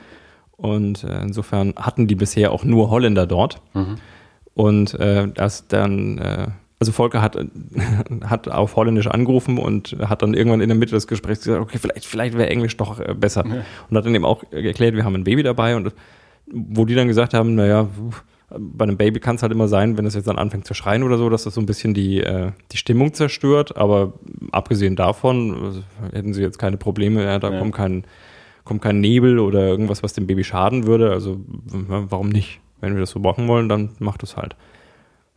Und 0.57 1.03
äh, 1.03 1.23
insofern 1.23 1.73
hatten 1.75 2.05
die 2.05 2.13
bisher 2.13 2.51
auch 2.51 2.63
nur 2.63 2.91
Holländer 2.91 3.25
dort. 3.25 3.61
Und 4.53 4.93
äh, 4.99 5.27
das 5.27 5.67
dann, 5.67 6.19
äh, 6.19 6.47
also 6.79 6.91
Volker 6.91 7.21
hat, 7.21 7.35
hat 8.25 8.47
auf 8.47 8.75
Holländisch 8.75 9.07
angerufen 9.07 9.57
und 9.57 9.97
hat 10.01 10.21
dann 10.21 10.35
irgendwann 10.35 10.61
in 10.61 10.69
der 10.69 10.77
Mitte 10.77 10.91
des 10.91 11.07
Gesprächs 11.07 11.43
gesagt, 11.43 11.61
okay, 11.61 11.79
vielleicht, 11.79 12.05
vielleicht 12.05 12.37
wäre 12.37 12.49
Englisch 12.49 12.77
doch 12.77 12.99
äh, 12.99 13.15
besser. 13.15 13.43
Und 13.89 13.97
hat 13.97 14.05
dann 14.05 14.13
eben 14.13 14.25
auch 14.25 14.43
erklärt, 14.51 14.95
wir 14.95 15.03
haben 15.03 15.15
ein 15.15 15.23
Baby 15.23 15.41
dabei 15.41 15.75
und 15.75 15.93
wo 16.45 16.85
die 16.85 16.93
dann 16.95 17.07
gesagt 17.07 17.33
haben, 17.33 17.55
naja, 17.55 17.87
bei 18.57 18.83
einem 18.83 18.97
Baby 18.97 19.19
kann 19.19 19.35
es 19.37 19.41
halt 19.43 19.51
immer 19.51 19.67
sein, 19.67 19.97
wenn 19.97 20.05
es 20.05 20.13
jetzt 20.15 20.27
dann 20.27 20.37
anfängt 20.37 20.65
zu 20.65 20.73
schreien 20.73 21.03
oder 21.03 21.17
so, 21.17 21.29
dass 21.29 21.43
das 21.45 21.53
so 21.53 21.61
ein 21.61 21.65
bisschen 21.65 21.93
die, 21.93 22.19
äh, 22.21 22.51
die 22.71 22.77
Stimmung 22.77 23.13
zerstört. 23.13 23.77
Aber 23.77 24.13
abgesehen 24.51 24.95
davon 24.95 25.83
äh, 26.11 26.15
hätten 26.15 26.33
sie 26.33 26.41
jetzt 26.41 26.59
keine 26.59 26.77
Probleme, 26.77 27.23
ja, 27.23 27.39
da 27.39 27.51
Ja. 27.51 27.59
kommt, 27.59 27.73
kein, 27.75 28.03
kommt 28.63 28.81
kein 28.81 28.99
Nebel 28.99 29.39
oder 29.39 29.61
irgendwas, 29.67 30.03
was 30.03 30.13
dem 30.13 30.27
Baby 30.27 30.43
schaden 30.43 30.85
würde. 30.85 31.11
Also 31.11 31.39
warum 31.47 32.29
nicht? 32.29 32.59
Wenn 32.81 32.93
wir 32.93 33.01
das 33.01 33.11
so 33.11 33.19
machen 33.19 33.47
wollen, 33.47 33.69
dann 33.69 33.89
macht 33.99 34.23
es 34.23 34.35
halt. 34.37 34.55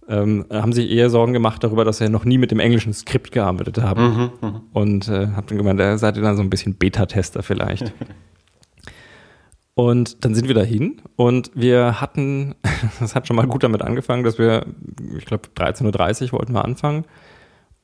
Ähm, 0.09 0.45
haben 0.51 0.73
sich 0.73 0.91
eher 0.91 1.09
Sorgen 1.09 1.33
gemacht 1.33 1.65
darüber, 1.65 1.85
dass 1.85 1.99
sie 1.99 2.09
noch 2.11 2.25
nie 2.27 2.37
mit 2.39 2.51
dem 2.51 2.61
englischen 2.61 2.93
Skript 2.93 3.33
gearbeitet 3.33 3.81
haben. 3.81 4.31
Und 4.73 5.09
äh, 5.09 5.29
hab 5.29 5.47
dann 5.47 5.57
gemeint, 5.59 5.81
da 5.81 5.97
seid 5.99 6.17
ihr 6.17 6.23
dann 6.23 6.37
so 6.37 6.43
ein 6.43 6.51
bisschen 6.51 6.75
Beta-Tester 6.75 7.43
vielleicht. 7.43 7.93
Und 9.77 10.25
dann 10.25 10.35
sind 10.37 10.47
wir 10.47 10.55
dahin 10.55 11.03
und 11.17 11.51
wir 11.55 12.01
hatten, 12.01 12.55
das 13.01 13.15
hat 13.17 13.27
schon 13.27 13.37
mal 13.37 13.47
gut 13.47 13.65
damit 13.65 13.83
angefangen, 13.83 14.23
dass 14.23 14.39
wir, 14.39 14.67
ich 15.19 15.25
glaube, 15.25 15.49
13.30 15.57 16.27
Uhr 16.27 16.33
wollten 16.39 16.53
wir 16.53 16.65
anfangen. 16.65 17.05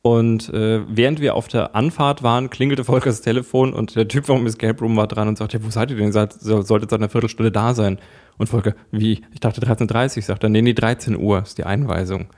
Und 0.02 0.48
äh, 0.54 0.80
während 0.88 1.20
wir 1.20 1.34
auf 1.34 1.48
der 1.48 1.74
Anfahrt 1.74 2.22
waren, 2.22 2.48
klingelte 2.48 2.84
Volkers 2.84 3.20
Telefon 3.20 3.74
und 3.74 3.96
der 3.96 4.08
Typ 4.08 4.24
vom 4.26 4.46
Escape 4.46 4.78
Room 4.80 4.96
war 4.96 5.06
dran 5.06 5.28
und 5.28 5.36
sagte, 5.36 5.58
ja, 5.58 5.64
wo 5.64 5.68
seid 5.68 5.90
ihr 5.90 5.96
denn? 5.96 6.06
Ihr 6.06 6.12
seid, 6.12 6.32
so- 6.32 6.62
solltet 6.62 6.88
seit 6.90 7.00
einer 7.00 7.10
Viertelstunde 7.10 7.52
da 7.52 7.74
sein. 7.74 7.98
Und 8.38 8.46
Volker, 8.48 8.72
wie? 8.92 9.20
Ich 9.34 9.40
dachte 9.40 9.60
13.30 9.60 10.16
Uhr. 10.16 10.22
Sagt 10.22 10.42
er, 10.44 10.48
nee, 10.48 10.62
nee, 10.62 10.72
13 10.72 11.18
Uhr 11.18 11.42
ist 11.42 11.58
die 11.58 11.64
Einweisung. 11.64 12.28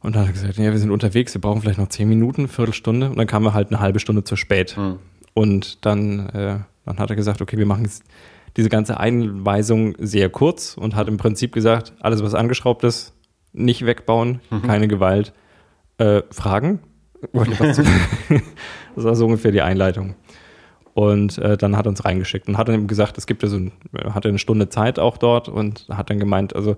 Und 0.00 0.16
dann 0.16 0.22
hat 0.22 0.30
er 0.30 0.32
gesagt, 0.32 0.56
ja, 0.58 0.72
wir 0.72 0.78
sind 0.78 0.90
unterwegs, 0.90 1.32
wir 1.34 1.40
brauchen 1.40 1.60
vielleicht 1.60 1.78
noch 1.78 1.88
10 1.90 2.08
Minuten, 2.08 2.48
Viertelstunde. 2.48 3.08
Und 3.10 3.18
dann 3.18 3.26
kamen 3.28 3.44
wir 3.44 3.54
halt 3.54 3.68
eine 3.70 3.78
halbe 3.78 4.00
Stunde 4.00 4.24
zu 4.24 4.34
spät. 4.34 4.76
Und 5.34 5.86
dann, 5.86 6.28
äh, 6.30 6.58
dann 6.86 6.98
hat 6.98 7.10
er 7.10 7.14
gesagt, 7.16 7.40
okay, 7.40 7.56
wir 7.56 7.66
machen 7.66 7.84
jetzt 7.84 8.02
diese 8.58 8.68
ganze 8.68 8.98
Einweisung 8.98 9.94
sehr 9.98 10.28
kurz 10.28 10.76
und 10.76 10.96
hat 10.96 11.08
im 11.08 11.16
Prinzip 11.16 11.52
gesagt, 11.52 11.94
alles, 12.00 12.22
was 12.24 12.34
angeschraubt 12.34 12.82
ist, 12.82 13.14
nicht 13.52 13.86
wegbauen, 13.86 14.40
keine 14.66 14.88
Gewalt. 14.88 15.32
Äh, 15.96 16.22
Fragen? 16.30 16.80
Das 18.94 19.04
war 19.04 19.14
so 19.14 19.26
ungefähr 19.26 19.52
die 19.52 19.62
Einleitung. 19.62 20.16
Und 20.92 21.38
äh, 21.38 21.56
dann 21.56 21.76
hat 21.76 21.86
er 21.86 21.90
uns 21.90 22.04
reingeschickt 22.04 22.48
und 22.48 22.58
hat 22.58 22.66
dann 22.66 22.74
eben 22.74 22.86
gesagt, 22.88 23.16
es 23.16 23.28
gibt 23.28 23.44
ja 23.44 23.48
so 23.48 23.58
ein, 23.58 23.72
hatte 24.12 24.28
eine 24.28 24.40
Stunde 24.40 24.68
Zeit 24.68 24.98
auch 24.98 25.18
dort 25.18 25.48
und 25.48 25.86
hat 25.88 26.10
dann 26.10 26.18
gemeint, 26.18 26.56
also 26.56 26.76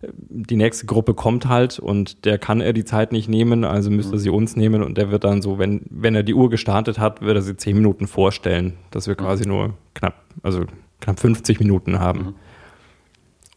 die 0.00 0.56
nächste 0.56 0.86
Gruppe 0.86 1.12
kommt 1.12 1.46
halt 1.46 1.78
und 1.78 2.24
der 2.24 2.38
kann 2.38 2.62
er 2.62 2.72
die 2.72 2.86
Zeit 2.86 3.12
nicht 3.12 3.28
nehmen, 3.28 3.64
also 3.64 3.90
müsste 3.90 4.16
er 4.16 4.18
sie 4.18 4.30
uns 4.30 4.56
nehmen 4.56 4.82
und 4.82 4.96
der 4.96 5.10
wird 5.10 5.24
dann 5.24 5.42
so, 5.42 5.58
wenn, 5.58 5.82
wenn 5.90 6.14
er 6.14 6.22
die 6.22 6.34
Uhr 6.34 6.48
gestartet 6.48 6.98
hat, 6.98 7.20
wird 7.20 7.36
er 7.36 7.42
sie 7.42 7.56
zehn 7.56 7.76
Minuten 7.76 8.06
vorstellen, 8.06 8.74
dass 8.90 9.08
wir 9.08 9.16
quasi 9.16 9.46
nur 9.46 9.74
knapp, 9.94 10.24
also 10.42 10.64
knapp 11.00 11.20
50 11.20 11.60
Minuten 11.60 11.98
haben. 12.00 12.34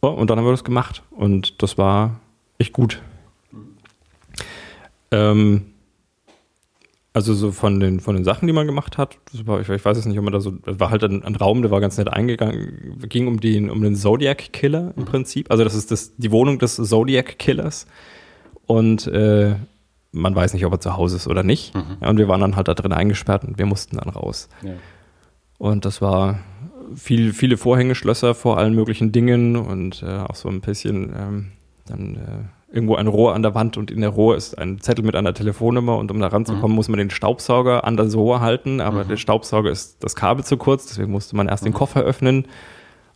Oh, 0.00 0.08
und 0.08 0.30
dann 0.30 0.38
haben 0.38 0.44
wir 0.44 0.50
das 0.50 0.64
gemacht 0.64 1.02
und 1.10 1.62
das 1.62 1.78
war 1.78 2.20
echt 2.58 2.72
gut. 2.72 3.00
Ähm, 5.12 5.72
also 7.14 7.34
so 7.34 7.52
von 7.52 7.78
den, 7.78 8.00
von 8.00 8.14
den 8.14 8.24
Sachen, 8.24 8.46
die 8.46 8.54
man 8.54 8.66
gemacht 8.66 8.96
hat, 8.96 9.18
war, 9.44 9.60
ich, 9.60 9.68
ich 9.68 9.84
weiß 9.84 9.98
es 9.98 10.06
nicht, 10.06 10.18
ob 10.18 10.24
man 10.24 10.32
da 10.32 10.40
so, 10.40 10.50
das 10.50 10.80
war 10.80 10.90
halt 10.90 11.04
ein, 11.04 11.22
ein 11.22 11.36
Raum, 11.36 11.60
der 11.60 11.70
war 11.70 11.80
ganz 11.80 11.98
nett 11.98 12.08
eingegangen, 12.08 12.98
ging 13.06 13.26
um 13.26 13.38
den, 13.38 13.68
um 13.70 13.82
den 13.82 13.94
Zodiac 13.94 14.52
Killer 14.52 14.94
im 14.96 15.04
Prinzip. 15.04 15.50
Also 15.50 15.62
das 15.62 15.74
ist 15.74 15.90
das, 15.90 16.16
die 16.16 16.30
Wohnung 16.30 16.58
des 16.58 16.76
Zodiac 16.76 17.38
Killers. 17.38 17.86
Und 18.66 19.06
äh, 19.08 19.56
man 20.12 20.34
weiß 20.34 20.54
nicht, 20.54 20.64
ob 20.64 20.72
er 20.72 20.80
zu 20.80 20.96
Hause 20.96 21.16
ist 21.16 21.28
oder 21.28 21.42
nicht. 21.42 21.74
Mhm. 21.74 21.98
Ja, 22.00 22.08
und 22.08 22.16
wir 22.16 22.28
waren 22.28 22.40
dann 22.40 22.56
halt 22.56 22.68
da 22.68 22.74
drin 22.74 22.92
eingesperrt 22.92 23.44
und 23.44 23.58
wir 23.58 23.66
mussten 23.66 23.98
dann 23.98 24.08
raus. 24.08 24.48
Ja. 24.62 24.72
Und 25.58 25.84
das 25.84 26.00
war 26.00 26.38
viel, 26.96 27.32
viele 27.32 27.56
Vorhängeschlösser 27.56 28.34
vor 28.34 28.58
allen 28.58 28.74
möglichen 28.74 29.12
Dingen 29.12 29.56
und 29.56 30.02
äh, 30.02 30.18
auch 30.18 30.34
so 30.34 30.48
ein 30.48 30.60
bisschen 30.60 31.12
ähm, 31.18 31.46
dann 31.86 32.16
äh, 32.16 32.74
irgendwo 32.74 32.94
ein 32.94 33.06
Rohr 33.06 33.34
an 33.34 33.42
der 33.42 33.54
Wand 33.54 33.76
und 33.76 33.90
in 33.90 34.00
der 34.00 34.10
Rohr 34.10 34.36
ist 34.36 34.56
ein 34.58 34.80
Zettel 34.80 35.04
mit 35.04 35.14
einer 35.14 35.34
Telefonnummer 35.34 35.98
und 35.98 36.10
um 36.10 36.20
da 36.20 36.28
ranzukommen, 36.28 36.70
Mhm. 36.70 36.76
muss 36.76 36.88
man 36.88 36.98
den 36.98 37.10
Staubsauger 37.10 37.84
an 37.84 37.96
das 37.96 38.14
Rohr 38.16 38.40
halten, 38.40 38.80
aber 38.80 39.04
der 39.04 39.16
Staubsauger 39.18 39.70
ist 39.70 40.02
das 40.02 40.16
Kabel 40.16 40.44
zu 40.44 40.56
kurz, 40.56 40.86
deswegen 40.86 41.12
musste 41.12 41.36
man 41.36 41.48
erst 41.48 41.64
den 41.66 41.74
Koffer 41.74 42.00
öffnen 42.02 42.46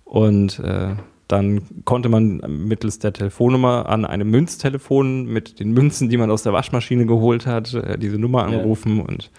und 0.05 0.59
äh, 0.61 0.95
dann 1.29 1.63
konnte 1.85 2.09
man 2.09 2.37
mittels 2.47 2.99
der 3.01 3.13
Telefonnummer 3.13 3.89
an 3.89 4.05
einem 4.05 4.31
Münztelefon 4.31 5.25
mit 5.27 5.59
den 5.59 5.73
Münzen, 5.73 6.09
die 6.09 6.17
man 6.19 6.31
aus 6.31 6.45
der 6.45 6.53
Waschmaschine 6.53 7.07
geholt 7.07 7.47
hat, 7.47 7.75
äh, 7.75 7.99
diese 7.99 8.19
Nummer 8.19 8.41
Ja. 8.49 8.59
anrufen 8.59 9.01
und 9.01 9.31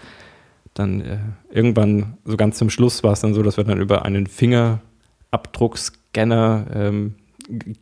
dann 0.80 1.02
äh, 1.02 1.18
irgendwann, 1.50 2.18
so 2.26 2.38
ganz 2.38 2.58
zum 2.58 2.70
Schluss 2.70 3.04
war 3.04 3.14
es 3.14 3.22
dann 3.22 3.34
so, 3.34 3.42
dass 3.44 3.58
wir 3.58 3.64
dann 3.64 3.80
über 3.80 4.06
einen 4.06 4.28
Fingerabdruckscanner 4.28 6.68
ähm, 6.74 7.16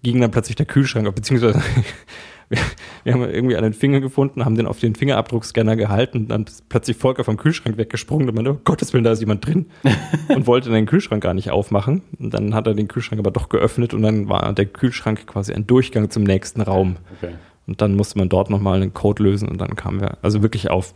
ging 0.03 0.21
dann 0.21 0.31
plötzlich 0.31 0.55
der 0.55 0.65
Kühlschrank 0.65 1.13
beziehungsweise 1.15 1.61
wir, 2.49 2.59
wir 3.03 3.13
haben 3.13 3.23
irgendwie 3.23 3.55
einen 3.55 3.73
Finger 3.73 3.99
gefunden, 3.99 4.45
haben 4.45 4.55
den 4.55 4.67
auf 4.67 4.79
den 4.79 4.95
Fingerabdruckscanner 4.95 5.75
gehalten 5.75 6.19
und 6.19 6.27
dann 6.27 6.43
ist 6.43 6.69
plötzlich 6.69 6.97
Volker 6.97 7.23
vom 7.23 7.37
Kühlschrank 7.37 7.77
weggesprungen 7.77 8.29
und 8.29 8.35
man, 8.35 8.47
oh 8.47 8.59
Gottes 8.63 8.93
Willen, 8.93 9.03
da 9.03 9.11
ist 9.11 9.19
jemand 9.19 9.45
drin 9.45 9.67
und 10.29 10.47
wollte 10.47 10.69
den 10.69 10.85
Kühlschrank 10.85 11.23
gar 11.23 11.33
nicht 11.33 11.51
aufmachen. 11.51 12.01
Und 12.19 12.33
dann 12.33 12.53
hat 12.53 12.67
er 12.67 12.73
den 12.73 12.87
Kühlschrank 12.87 13.19
aber 13.19 13.31
doch 13.31 13.49
geöffnet 13.49 13.93
und 13.93 14.03
dann 14.03 14.29
war 14.29 14.53
der 14.53 14.65
Kühlschrank 14.65 15.25
quasi 15.27 15.53
ein 15.53 15.67
Durchgang 15.67 16.09
zum 16.09 16.23
nächsten 16.23 16.61
Raum. 16.61 16.97
Okay. 17.17 17.33
Und 17.67 17.81
dann 17.81 17.95
musste 17.95 18.19
man 18.19 18.29
dort 18.29 18.49
nochmal 18.49 18.81
einen 18.81 18.93
Code 18.93 19.23
lösen 19.23 19.49
und 19.49 19.59
dann 19.59 19.75
kamen 19.75 19.99
wir, 19.99 20.19
also 20.21 20.43
wirklich 20.43 20.69
auf, 20.69 20.93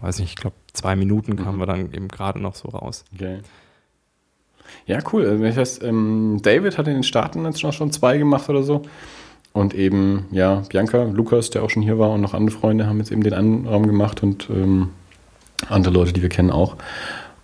weiß 0.00 0.20
nicht, 0.20 0.30
ich 0.30 0.36
glaube 0.36 0.56
zwei 0.74 0.94
Minuten 0.96 1.36
kamen 1.36 1.58
wir 1.58 1.66
dann 1.66 1.92
eben 1.92 2.08
gerade 2.08 2.38
noch 2.40 2.54
so 2.54 2.68
raus. 2.68 3.04
Okay. 3.14 3.38
Ja, 4.86 4.98
cool. 5.12 5.26
Also, 5.26 5.44
Ich 5.44 5.56
weiß, 5.56 5.82
ähm, 5.82 6.40
David 6.42 6.76
hat 6.78 6.86
in 6.88 6.94
den 6.94 7.02
Staaten 7.02 7.44
jetzt 7.44 7.60
schon, 7.60 7.72
schon 7.72 7.90
zwei 7.92 8.18
gemacht 8.18 8.48
oder 8.48 8.62
so. 8.62 8.82
Und 9.52 9.72
eben, 9.72 10.26
ja, 10.32 10.62
Bianca, 10.68 11.04
Lukas, 11.04 11.50
der 11.50 11.62
auch 11.62 11.70
schon 11.70 11.82
hier 11.82 11.98
war 11.98 12.10
und 12.10 12.20
noch 12.20 12.34
andere 12.34 12.56
Freunde 12.58 12.86
haben 12.86 12.98
jetzt 12.98 13.12
eben 13.12 13.22
den 13.22 13.34
einen 13.34 13.66
Raum 13.66 13.86
gemacht 13.86 14.22
und 14.22 14.50
ähm, 14.50 14.90
andere 15.68 15.94
Leute, 15.94 16.12
die 16.12 16.22
wir 16.22 16.28
kennen 16.28 16.50
auch. 16.50 16.76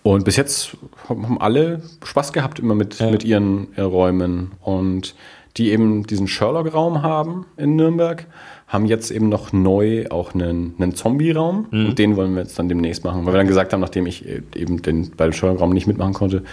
Und 0.02 0.24
bis 0.24 0.36
jetzt 0.36 0.76
haben 1.08 1.40
alle 1.40 1.82
Spaß 2.02 2.32
gehabt 2.32 2.58
immer 2.58 2.74
mit, 2.74 2.98
Ja. 2.98 3.10
mit 3.10 3.22
ihren 3.22 3.68
äh, 3.76 3.82
Räumen. 3.82 4.52
Und 4.60 5.14
die 5.56 5.70
eben 5.70 6.04
diesen 6.06 6.26
Sherlock-Raum 6.26 7.02
haben 7.02 7.46
in 7.56 7.76
Nürnberg, 7.76 8.26
haben 8.70 8.86
jetzt 8.86 9.10
eben 9.10 9.28
noch 9.28 9.52
neu 9.52 10.06
auch 10.10 10.32
einen, 10.32 10.74
einen 10.78 10.94
Zombie-Raum. 10.94 11.66
Und 11.72 11.98
den 11.98 12.14
wollen 12.16 12.34
wir 12.34 12.42
jetzt 12.42 12.56
dann 12.56 12.68
demnächst 12.68 13.02
machen. 13.04 13.26
Weil 13.26 13.34
wir 13.34 13.38
dann 13.38 13.48
gesagt 13.48 13.72
haben, 13.72 13.80
nachdem 13.80 14.06
ich 14.06 14.24
äh, 14.26 14.42
eben 14.54 14.80
den, 14.80 15.10
bei 15.16 15.24
dem 15.24 15.32
Sherlock-Raum 15.32 15.70
nicht 15.70 15.88
mitmachen 15.88 16.12
konnte, 16.14 16.44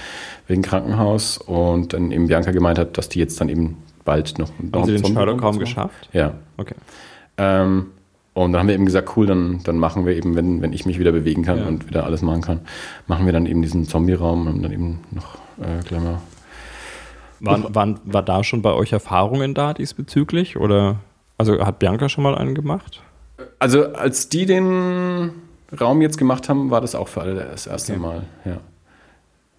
wegen 0.47 0.63
Krankenhaus 0.63 1.37
und 1.37 1.93
dann 1.93 2.11
eben 2.11 2.27
Bianca 2.27 2.49
gemeint 2.51 2.79
hat, 2.79 2.97
dass 2.97 3.07
die 3.07 3.19
jetzt 3.19 3.39
dann 3.39 3.49
eben 3.49 3.77
bald 4.03 4.39
noch, 4.39 4.49
noch 4.59 4.81
Haben 4.81 4.85
Sie 4.97 4.99
den 5.01 5.13
dazu- 5.15 5.59
geschafft? 5.59 6.09
Ja. 6.11 6.33
Okay. 6.57 6.73
Ähm, 7.37 7.87
und 8.33 8.51
dann 8.53 8.61
haben 8.61 8.67
wir 8.67 8.73
eben 8.75 8.85
gesagt, 8.87 9.15
cool, 9.15 9.27
dann, 9.27 9.59
dann 9.63 9.77
machen 9.77 10.05
wir 10.07 10.15
eben, 10.15 10.35
wenn, 10.35 10.61
wenn 10.61 10.73
ich 10.73 10.85
mich 10.87 10.97
wieder 10.99 11.11
bewegen 11.11 11.43
kann 11.43 11.59
Ja. 11.59 11.67
und 11.67 11.87
wieder 11.87 12.03
alles 12.05 12.23
machen 12.23 12.41
kann, 12.41 12.59
machen 13.05 13.25
wir 13.27 13.33
dann 13.33 13.45
eben 13.45 13.61
diesen 13.61 13.85
Zombie-Raum 13.85 14.47
und 14.47 14.63
dann 14.63 14.71
eben 14.71 14.99
noch 15.11 15.35
äh, 15.59 15.83
gleich 15.87 16.01
mal. 16.01 16.19
Waren, 17.39 17.75
waren, 17.75 17.99
war 18.05 18.23
da 18.23 18.43
schon 18.43 18.63
bei 18.63 18.73
euch 18.73 18.91
Erfahrungen 18.91 19.53
da 19.53 19.75
diesbezüglich? 19.75 20.57
Oder 20.57 20.95
also 21.37 21.63
hat 21.65 21.79
Bianca 21.79 22.09
schon 22.09 22.23
mal 22.23 22.35
einen 22.35 22.55
gemacht? 22.55 23.01
Also 23.59 23.93
als 23.93 24.29
die 24.29 24.45
den 24.45 25.31
Raum 25.79 26.01
jetzt 26.01 26.17
gemacht 26.17 26.49
haben, 26.49 26.71
war 26.71 26.81
das 26.81 26.95
auch 26.95 27.07
für 27.07 27.21
alle 27.21 27.35
das 27.35 27.67
erste 27.67 27.93
Okay. 27.93 28.01
Mal, 28.01 28.23
ja. 28.45 28.57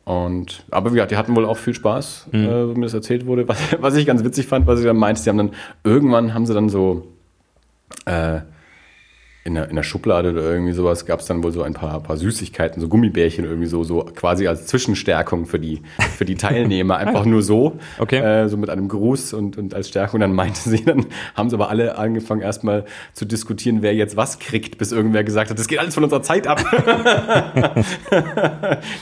Und, 0.05 0.65
aber 0.71 0.91
ja, 0.95 1.05
die 1.05 1.17
hatten 1.19 1.37
wohl 1.37 1.45
auch 1.45 1.59
viel 1.59 1.75
Spaß, 1.75 2.29
Mhm. 2.33 2.45
äh, 2.45 2.67
so 2.67 2.75
mir 2.75 2.87
das 2.87 2.95
erzählt 2.95 3.27
wurde. 3.27 3.47
Was, 3.49 3.59
was 3.81 3.95
ich 3.95 4.07
ganz 4.07 4.25
witzig 4.25 4.47
fand, 4.47 4.67
was 4.67 4.79
sie 4.81 4.87
dann 4.87 4.97
meinte, 4.97 5.21
sie 5.21 5.29
haben 5.29 5.37
dann, 5.39 5.51
irgendwann 5.85 6.33
haben 6.33 6.47
sie 6.47 6.55
dann 6.55 6.71
so, 6.71 7.07
äh, 8.07 8.41
in 9.49 9.55
der, 9.55 9.69
in 9.71 9.77
der 9.77 9.83
Schublade 9.83 10.31
oder 10.31 10.43
irgendwie 10.43 10.73
sowas 10.73 11.07
gab 11.07 11.21
es 11.21 11.27
dann 11.27 11.43
wohl 11.43 11.53
so 11.53 11.63
ein 11.63 11.73
paar, 11.73 12.01
paar 12.03 12.19
Süßigkeiten, 12.19 12.81
so 12.83 12.89
Gummibärchen 12.89 13.47
irgendwie 13.47 13.67
so, 13.67 13.83
so 13.83 14.01
quasi 14.01 14.47
als 14.47 14.67
Zwischenstärkung 14.67 15.47
für 15.47 15.59
die, 15.59 15.81
für 16.17 16.27
die 16.27 16.35
Teilnehmer. 16.35 16.97
Einfach 16.99 17.25
nur 17.25 17.43
so, 17.43 17.79
Okay. 17.99 18.19
äh, 18.19 18.49
so 18.49 18.59
mit 18.59 18.69
einem 18.69 18.89
Gruß 18.89 19.33
und, 19.33 19.57
und 19.57 19.75
als 19.75 19.89
Stärkung. 19.89 20.21
Dann 20.21 20.35
meinte 20.35 20.61
sie, 20.61 20.85
dann 20.85 21.07
haben 21.35 21.49
sie 21.49 21.57
aber 21.57 21.71
alle 21.71 21.97
angefangen 21.97 22.43
erstmal 22.43 22.85
zu 23.15 23.25
diskutieren, 23.25 23.81
wer 23.81 23.95
jetzt 23.95 24.17
was 24.17 24.39
kriegt, 24.39 24.77
bis 24.77 24.93
irgendwer 24.93 25.25
gesagt 25.25 25.51
hat, 25.51 25.59
das 25.59 25.67
geht 25.67 25.79
alles 25.79 25.95
von 25.95 26.05
unserer 26.05 26.23
Zeit 26.23 26.47
ab. 26.47 26.63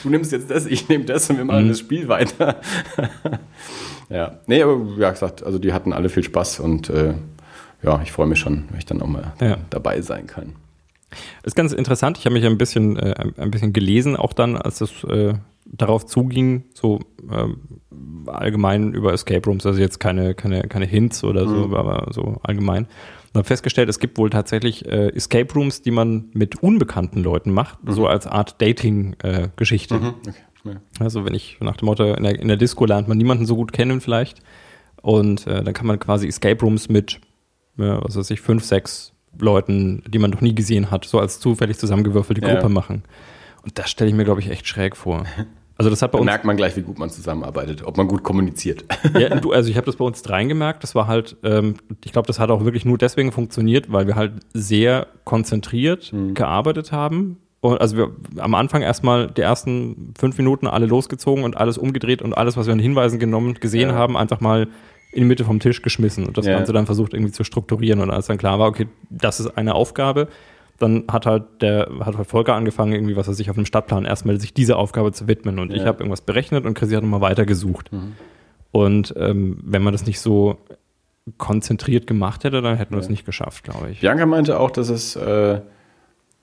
du 0.05 0.11
nimmst 0.11 0.31
jetzt 0.31 0.49
das, 0.51 0.67
ich 0.67 0.89
nehme 0.89 1.05
das 1.05 1.29
und 1.29 1.39
wir 1.39 1.45
machen 1.45 1.69
das 1.69 1.81
Spiel 1.81 2.07
weiter. 2.07 2.61
ja, 4.09 4.39
nee, 4.47 4.63
aber 4.63 4.79
ja 4.97 5.11
gesagt, 5.11 5.43
also 5.43 5.59
die 5.59 5.73
hatten 5.73 5.93
alle 5.93 6.09
viel 6.09 6.23
Spaß 6.23 6.61
und 6.61 6.89
äh, 6.89 7.15
ja, 7.87 8.01
ich 8.03 8.13
freue 8.13 8.27
mich 8.27 8.39
schon, 8.39 8.65
wenn 8.71 8.79
ich 8.79 8.85
dann 8.87 9.01
auch 9.01 9.07
mal 9.07 9.33
Ja. 9.41 9.57
dabei 9.71 10.01
sein 10.03 10.27
kann. 10.27 10.53
Ist 11.45 11.57
ganz 11.57 11.73
interessant. 11.73 12.19
Ich 12.19 12.27
habe 12.27 12.35
mich 12.35 12.45
ein 12.45 12.59
bisschen, 12.59 12.97
äh, 12.99 13.15
ein- 13.39 13.51
bisschen 13.51 13.73
gelesen, 13.73 14.17
auch 14.17 14.33
dann, 14.33 14.57
als 14.57 14.81
es 14.81 15.05
äh, 15.05 15.35
darauf 15.65 16.05
zuging, 16.07 16.65
so 16.75 17.01
ähm, 17.33 17.59
allgemein 18.27 18.93
über 18.93 19.13
Escape 19.13 19.49
Rooms, 19.49 19.65
also 19.65 19.81
jetzt 19.81 19.99
keine, 20.01 20.35
keine, 20.35 20.63
keine 20.63 20.85
Hints 20.85 21.25
oder 21.25 21.49
so, 21.49 21.77
aber 21.77 22.09
so 22.13 22.39
allgemein. 22.43 22.85
Und 23.33 23.39
habe 23.39 23.45
festgestellt, 23.45 23.89
es 23.89 23.99
gibt 24.01 24.19
wohl 24.19 24.31
tatsächlich 24.31 24.85
äh, 24.87 25.09
Escape 25.15 25.53
Rooms, 25.55 25.83
die 25.83 25.91
man 25.93 26.27
mit 26.33 26.63
unbekannten 26.63 27.23
Leuten 27.23 27.53
macht, 27.53 27.79
so 27.87 28.07
als 28.07 28.27
Art 28.27 28.61
Dating-Geschichte. 28.61 29.95
Okay. 29.95 30.35
Ja. 30.65 30.73
Also 30.99 31.25
wenn 31.25 31.35
ich 31.35 31.59
nach 31.61 31.77
dem 31.77 31.87
Motto, 31.87 32.15
in 32.15 32.23
der, 32.25 32.39
in 32.39 32.49
der 32.49 32.57
Disco 32.57 32.85
lernt 32.87 33.07
man 33.09 33.17
niemanden 33.19 33.47
so 33.47 33.55
gut 33.57 33.73
kennen 33.73 34.01
vielleicht. 34.01 34.41
Und 35.03 35.47
äh, 35.47 35.63
dann 35.63 35.73
kann 35.75 35.87
man 35.87 35.99
quasi 36.01 36.27
Escape 36.27 36.61
Rooms 36.65 36.89
mit, 36.89 37.21
was 37.77 38.17
weiß 38.17 38.31
ich, 38.31 38.41
fünf, 38.41 38.65
sechs 38.65 39.13
Leuten, 39.39 40.03
die 40.09 40.19
man 40.19 40.31
noch 40.31 40.41
nie 40.41 40.55
gesehen 40.55 40.91
hat, 40.91 41.05
so 41.05 41.19
als 41.21 41.41
zufällig 41.41 41.79
zusammengewürfelte 41.79 42.41
Ja. 42.47 42.55
Gruppe 42.55 42.69
machen. 42.69 43.03
Und 43.63 43.79
das 43.79 43.91
stelle 43.91 44.11
ich 44.11 44.17
mir, 44.17 44.25
glaube 44.25 44.41
ich, 44.41 44.51
echt 44.51 44.67
schräg 44.67 44.97
vor. 44.97 45.25
Also 45.79 45.91
das 45.91 46.01
hat 46.01 46.13
bei 46.13 46.17
Da 46.17 46.21
uns, 46.23 46.27
merkt 46.27 46.45
man 46.47 46.57
gleich, 46.57 46.75
wie 46.77 46.81
gut 46.83 46.99
man 46.99 47.11
zusammenarbeitet, 47.11 47.85
ob 47.85 47.99
man 47.99 48.09
gut 48.09 48.23
kommuniziert. 48.23 48.85
ja, 49.19 49.29
du, 49.41 49.53
also 49.53 49.69
ich 49.69 49.77
habe 49.77 49.85
das 49.85 49.97
bei 49.97 50.05
uns 50.07 50.23
dreien 50.23 50.49
gemerkt, 50.49 50.83
das 50.85 50.95
war 50.95 51.07
halt, 51.07 51.37
ähm, 51.43 51.75
ich 52.03 52.13
glaube, 52.13 52.27
das 52.27 52.39
hat 52.39 52.51
auch 52.51 52.65
wirklich 52.65 52.87
nur 52.87 52.97
deswegen 52.97 53.31
funktioniert, 53.31 53.93
weil 53.93 54.07
wir 54.07 54.15
halt 54.17 54.33
sehr 54.55 55.07
konzentriert 55.25 56.15
gearbeitet 56.33 56.93
haben. 56.93 57.37
Und 57.61 57.81
also 57.81 57.97
wir 57.97 58.11
am 58.39 58.55
Anfang 58.55 58.81
erstmal 58.83 59.27
die 59.27 59.41
ersten 59.43 60.15
fünf 60.19 60.39
Minuten 60.39 60.67
alle 60.67 60.87
losgezogen 60.87 61.45
und 61.45 61.57
alles 61.59 61.77
umgedreht 61.77 62.23
und 62.23 62.33
alles, 62.33 62.57
was 62.57 62.67
wir 62.67 62.73
an 62.73 62.79
Hinweisen 62.79 63.19
genommen, 63.19 63.55
gesehen 63.55 63.91
Ja. 63.91 63.95
haben, 63.97 64.17
einfach 64.17 64.41
mal 64.41 64.69
in 65.17 65.23
die 65.23 65.27
Mitte 65.29 65.45
vom 65.45 65.59
Tisch 65.61 65.83
geschmissen 65.83 66.25
und 66.27 66.37
das 66.39 66.47
Ja. 66.47 66.53
Ganze 66.57 66.73
dann 66.73 66.87
versucht 66.87 67.15
irgendwie 67.15 67.33
zu 67.33 67.43
strukturieren. 67.45 68.01
Und 68.01 68.11
als 68.11 68.27
dann 68.27 68.39
klar 68.39 68.59
war, 68.59 68.69
okay, 68.69 68.87
das 69.11 69.41
ist 69.41 69.57
eine 69.59 69.75
Aufgabe, 69.75 70.29
dann 70.79 71.05
hat 71.11 71.25
halt 71.27 71.45
der, 71.63 71.89
hat 72.01 72.17
halt 72.19 72.27
Volker 72.29 72.55
angefangen, 72.55 72.93
irgendwie, 72.93 73.17
was 73.17 73.27
er 73.29 73.35
sich 73.35 73.49
auf 73.51 73.57
dem 73.57 73.65
Stadtplan 73.67 74.05
erstmal 74.05 74.39
sich 74.39 74.53
dieser 74.53 74.77
Aufgabe 74.79 75.13
zu 75.13 75.27
widmen. 75.27 75.59
Und 75.59 75.73
ich 75.73 75.81
Ja. 75.83 75.87
habe 75.87 75.99
irgendwas 76.01 76.21
berechnet 76.21 76.67
und 76.67 76.75
Chrissy 76.75 76.95
hat 76.95 77.03
nochmal 77.03 77.23
weitergesucht. 77.23 77.91
Und 78.73 79.15
ähm, 79.17 79.59
wenn 79.63 79.83
man 79.83 79.93
das 79.95 80.05
nicht 80.07 80.21
so 80.21 80.59
konzentriert 81.39 82.07
gemacht 82.07 82.45
hätte, 82.45 82.63
dann 82.63 82.77
hätten 82.77 82.95
wir 82.95 83.01
es 83.01 83.09
nicht 83.09 83.25
geschafft, 83.27 83.65
glaube 83.65 83.91
ich. 83.91 84.01
Bianca 84.01 84.27
meinte 84.27 84.61
auch, 84.61 84.71
dass 84.71 84.91
es, 84.91 85.17
äh, 85.17 85.61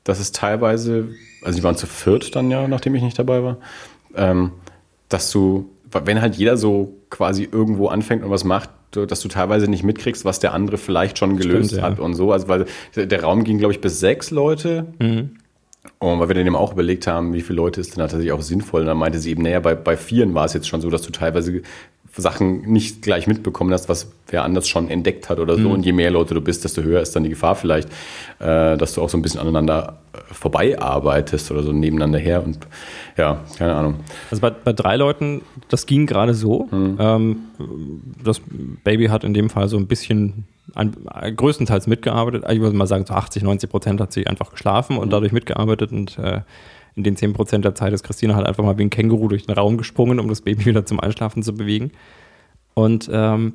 dass 0.03 0.19
es 0.19 0.31
teilweise, 0.31 1.09
also 1.43 1.57
die 1.57 1.63
waren 1.63 1.77
zu 1.77 1.87
viert 1.87 2.35
dann 2.35 2.51
ja, 2.51 2.67
nachdem 2.67 2.95
ich 2.95 3.03
nicht 3.03 3.17
dabei 3.17 3.43
war, 3.43 3.57
ähm, 4.15 4.51
dass 5.09 5.31
du, 5.31 5.69
wenn 6.05 6.21
halt 6.21 6.35
jeder 6.35 6.57
so 6.57 6.95
quasi 7.09 7.47
irgendwo 7.49 7.87
anfängt 7.87 8.23
und 8.23 8.29
was 8.29 8.43
macht, 8.43 8.69
dass 8.91 9.21
du 9.21 9.27
teilweise 9.27 9.67
nicht 9.67 9.83
mitkriegst, 9.83 10.23
was 10.23 10.39
der 10.39 10.53
andere 10.53 10.77
vielleicht 10.77 11.17
schon 11.17 11.37
gelöst 11.37 11.71
Stimmt, 11.71 11.81
ja. 11.81 11.89
hat 11.89 11.99
und 11.99 12.13
so. 12.13 12.31
Also 12.31 12.47
weil 12.47 12.65
der 12.95 13.23
Raum 13.23 13.43
ging, 13.43 13.57
glaube 13.57 13.73
ich, 13.73 13.81
bis 13.81 13.99
sechs 13.99 14.29
Leute. 14.31 14.85
Und 15.99 16.19
weil 16.19 16.27
wir 16.27 16.35
dann 16.35 16.45
eben 16.45 16.55
auch 16.55 16.73
überlegt 16.73 17.07
haben, 17.07 17.33
wie 17.33 17.41
viele 17.41 17.57
Leute 17.57 17.81
ist 17.81 17.91
denn 17.91 18.01
tatsächlich 18.01 18.31
auch 18.31 18.41
sinnvoll. 18.41 18.81
Und 18.81 18.87
dann 18.87 18.97
meinte 18.97 19.19
sie 19.19 19.31
eben, 19.31 19.43
naja, 19.43 19.59
bei, 19.59 19.75
bei 19.75 19.97
Vieren 19.97 20.33
war 20.33 20.45
es 20.45 20.53
jetzt 20.53 20.67
schon 20.67 20.81
so, 20.81 20.89
dass 20.89 21.01
du 21.01 21.11
teilweise 21.11 21.61
Sachen 22.15 22.61
nicht 22.71 23.01
gleich 23.01 23.25
mitbekommen 23.25 23.73
hast, 23.73 23.89
was 23.89 24.11
wer 24.27 24.43
anders 24.43 24.67
schon 24.67 24.89
entdeckt 24.89 25.29
hat 25.29 25.39
oder 25.39 25.57
so. 25.57 25.69
Und 25.69 25.85
je 25.85 25.91
mehr 25.91 26.11
Leute 26.11 26.33
du 26.35 26.41
bist, 26.41 26.63
desto 26.63 26.83
höher 26.83 27.01
ist 27.01 27.15
dann 27.15 27.23
die 27.23 27.29
Gefahr 27.29 27.55
vielleicht, 27.55 27.89
äh, 28.39 28.77
dass 28.77 28.93
du 28.93 29.01
auch 29.01 29.09
so 29.09 29.17
ein 29.17 29.21
bisschen 29.21 29.39
aneinander 29.39 29.97
äh, 30.13 30.33
vorbei 30.33 30.79
arbeitest 30.79 31.51
oder 31.51 31.63
so 31.63 31.71
nebeneinander 31.71 32.19
her. 32.19 32.43
Und 32.43 32.59
ja, 33.17 33.43
keine 33.57 33.75
Ahnung. 33.75 33.95
Also 34.31 34.41
bei, 34.41 34.49
bei 34.49 34.73
drei 34.73 34.95
Leuten, 34.95 35.41
das 35.69 35.85
ging 35.85 36.05
gerade 36.05 36.33
so. 36.33 36.67
Ähm, 36.71 37.37
das 38.23 38.41
Baby 38.83 39.07
hat 39.07 39.23
in 39.23 39.33
dem 39.33 39.49
Fall 39.49 39.67
so 39.67 39.77
ein 39.77 39.87
bisschen, 39.87 40.45
ein, 40.75 40.95
größtenteils 41.35 41.87
mitgearbeitet. 41.87 42.45
Ich 42.49 42.59
würde 42.59 42.75
mal 42.75 42.87
sagen, 42.87 43.05
so 43.05 43.13
80, 43.13 43.43
90 43.43 43.69
Prozent 43.69 44.01
hat 44.01 44.13
sie 44.13 44.27
einfach 44.27 44.51
geschlafen 44.51 44.97
und 44.97 45.11
dadurch 45.11 45.31
mitgearbeitet. 45.31 45.91
Und 45.91 46.17
äh, 46.17 46.41
in 46.95 47.03
den 47.03 47.15
10 47.15 47.33
Prozent 47.33 47.65
der 47.65 47.75
Zeit 47.75 47.93
ist 47.93 48.03
Christina 48.03 48.35
halt 48.35 48.47
einfach 48.47 48.63
mal 48.63 48.77
wie 48.77 48.83
ein 48.83 48.89
Känguru 48.89 49.27
durch 49.27 49.45
den 49.45 49.55
Raum 49.55 49.77
gesprungen, 49.77 50.19
um 50.19 50.27
das 50.27 50.41
Baby 50.41 50.65
wieder 50.65 50.85
zum 50.85 50.99
Einschlafen 50.99 51.43
zu 51.43 51.53
bewegen. 51.53 51.91
Und 52.73 53.09
ähm, 53.11 53.53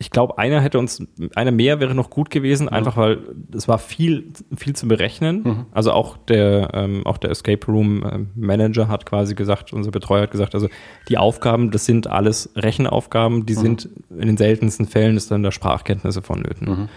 ich 0.00 0.10
glaube, 0.10 0.38
einer 0.38 0.62
hätte 0.62 0.78
uns, 0.78 1.06
einer 1.34 1.50
mehr 1.50 1.78
wäre 1.78 1.94
noch 1.94 2.08
gut 2.08 2.30
gewesen, 2.30 2.64
mhm. 2.64 2.72
einfach 2.72 2.96
weil 2.96 3.18
es 3.54 3.68
war 3.68 3.78
viel, 3.78 4.32
viel 4.56 4.74
zu 4.74 4.88
berechnen. 4.88 5.42
Mhm. 5.42 5.66
Also 5.72 5.92
auch 5.92 6.16
der, 6.16 6.70
ähm, 6.72 7.06
auch 7.06 7.18
der 7.18 7.30
Escape 7.30 7.66
Room 7.66 8.02
äh, 8.02 8.18
Manager 8.34 8.88
hat 8.88 9.04
quasi 9.04 9.34
gesagt, 9.34 9.74
unser 9.74 9.90
Betreuer 9.90 10.22
hat 10.22 10.30
gesagt, 10.30 10.54
also 10.54 10.68
die 11.10 11.18
Aufgaben, 11.18 11.70
das 11.70 11.84
sind 11.84 12.06
alles 12.06 12.50
Rechenaufgaben, 12.56 13.44
die 13.44 13.54
mhm. 13.54 13.58
sind 13.58 13.88
in 14.08 14.26
den 14.26 14.36
seltensten 14.38 14.86
Fällen 14.86 15.18
ist 15.18 15.30
dann 15.30 15.42
da 15.42 15.52
Sprachkenntnisse 15.52 16.22
vonnöten. 16.22 16.68
Mhm. 16.68 16.88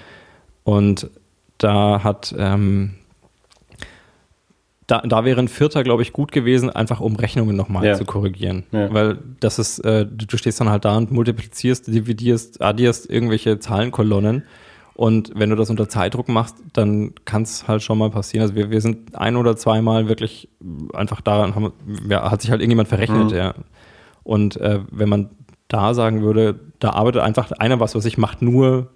Und 0.64 1.10
da 1.58 2.06
hat 2.06 2.34
ähm, 2.38 2.96
da, 4.94 5.02
da 5.02 5.26
wäre 5.26 5.40
ein 5.40 5.48
Vierter, 5.48 5.84
glaube 5.84 6.04
ich, 6.04 6.14
gut 6.14 6.32
gewesen, 6.32 6.70
einfach 6.70 7.00
um 7.00 7.16
Rechnungen 7.16 7.56
nochmal 7.56 7.84
ja. 7.84 7.96
zu 7.96 8.06
korrigieren. 8.06 8.64
Ja. 8.72 8.94
Weil 8.94 9.18
das 9.40 9.58
ist, 9.58 9.80
äh, 9.80 10.06
du 10.06 10.38
stehst 10.38 10.62
dann 10.62 10.70
halt 10.70 10.86
da 10.86 10.96
und 10.96 11.12
multiplizierst, 11.12 11.88
dividierst, 11.88 12.62
addierst 12.62 13.10
irgendwelche 13.10 13.58
Zahlenkolonnen. 13.58 14.44
Und 14.94 15.32
wenn 15.34 15.50
du 15.50 15.56
das 15.56 15.72
unter 15.72 15.90
Zeitdruck 15.90 16.30
machst, 16.30 16.58
dann 16.74 17.14
kann 17.26 17.42
es 17.42 17.68
halt 17.68 17.82
schon 17.82 17.98
mal 17.98 18.12
passieren. 18.12 18.44
Also 18.44 18.54
wir, 18.54 18.70
wir 18.70 18.82
sind 18.82 19.16
ein 19.16 19.36
oder 19.36 19.58
zweimal 19.58 20.08
wirklich 20.08 20.48
einfach 20.94 21.22
daran, 21.22 21.56
haben, 21.56 21.74
ja, 22.08 22.30
hat 22.30 22.44
sich 22.44 22.52
halt 22.52 22.62
irgendjemand 22.62 22.88
verrechnet, 22.88 23.32
mhm. 23.32 23.36
ja. 23.36 23.56
Und 24.22 24.58
äh, 24.58 24.82
wenn 24.92 25.10
man 25.10 25.32
da 25.70 25.96
sagen 25.96 26.22
würde, 26.22 26.60
da 26.78 26.92
arbeitet 26.92 27.24
einfach 27.24 27.52
einer 27.54 27.80
was, 27.80 27.96
was 27.96 28.06
ich 28.06 28.20
macht 28.20 28.44
nur 28.44 28.92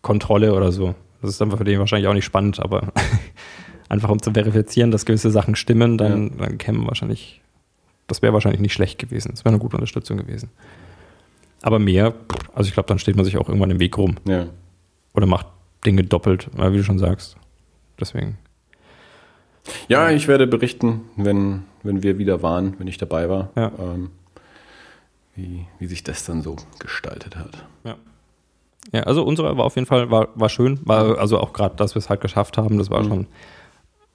Kontrolle 0.00 0.54
oder 0.54 0.70
so. 0.70 0.94
Das 1.22 1.30
ist 1.30 1.40
dann 1.40 1.50
für 1.50 1.64
den 1.64 1.80
wahrscheinlich 1.80 2.06
auch 2.06 2.14
nicht 2.14 2.24
spannend, 2.24 2.60
aber 2.60 2.92
einfach 3.88 4.10
um 4.10 4.20
zu 4.20 4.32
verifizieren, 4.32 4.90
dass 4.90 5.04
gewisse 5.04 5.30
Sachen 5.30 5.56
stimmen, 5.56 5.98
dann, 5.98 6.30
ja. 6.38 6.46
dann 6.46 6.58
kämen 6.58 6.86
wahrscheinlich, 6.86 7.40
das 8.06 8.22
wäre 8.22 8.32
wahrscheinlich 8.32 8.60
nicht 8.60 8.72
schlecht 8.72 8.98
gewesen. 8.98 9.30
Das 9.32 9.44
wäre 9.44 9.50
eine 9.50 9.58
gute 9.58 9.76
Unterstützung 9.76 10.16
gewesen. 10.16 10.50
Aber 11.62 11.78
mehr, 11.78 12.14
also 12.54 12.68
ich 12.68 12.74
glaube, 12.74 12.88
dann 12.88 12.98
steht 12.98 13.16
man 13.16 13.24
sich 13.24 13.36
auch 13.38 13.48
irgendwann 13.48 13.70
im 13.70 13.80
Weg 13.80 13.96
rum. 13.96 14.16
Ja. 14.26 14.46
Oder 15.14 15.26
macht 15.26 15.46
Dinge 15.86 16.04
doppelt, 16.04 16.50
wie 16.56 16.76
du 16.76 16.84
schon 16.84 16.98
sagst. 16.98 17.36
Deswegen. 17.98 18.38
Ja, 19.88 20.10
ich 20.10 20.28
werde 20.28 20.46
berichten, 20.46 21.02
wenn, 21.16 21.62
wenn 21.82 22.02
wir 22.02 22.18
wieder 22.18 22.42
waren, 22.42 22.78
wenn 22.78 22.86
ich 22.86 22.98
dabei 22.98 23.28
war, 23.28 23.50
ja. 23.56 23.72
ähm, 23.78 24.10
wie, 25.34 25.66
wie 25.78 25.86
sich 25.86 26.02
das 26.02 26.24
dann 26.24 26.42
so 26.42 26.56
gestaltet 26.78 27.36
hat. 27.36 27.64
Ja. 27.84 27.96
Ja, 28.92 29.04
also 29.04 29.24
unsere 29.24 29.56
war 29.56 29.64
auf 29.64 29.76
jeden 29.76 29.86
Fall, 29.86 30.10
war, 30.10 30.28
war 30.34 30.48
schön. 30.48 30.78
War, 30.84 31.18
also 31.18 31.38
auch 31.38 31.52
gerade, 31.52 31.76
dass 31.76 31.94
wir 31.94 32.00
es 32.00 32.10
halt 32.10 32.20
geschafft 32.20 32.58
haben, 32.58 32.76
das 32.76 32.90
war 32.90 33.02
mhm. 33.02 33.08
schon 33.08 33.26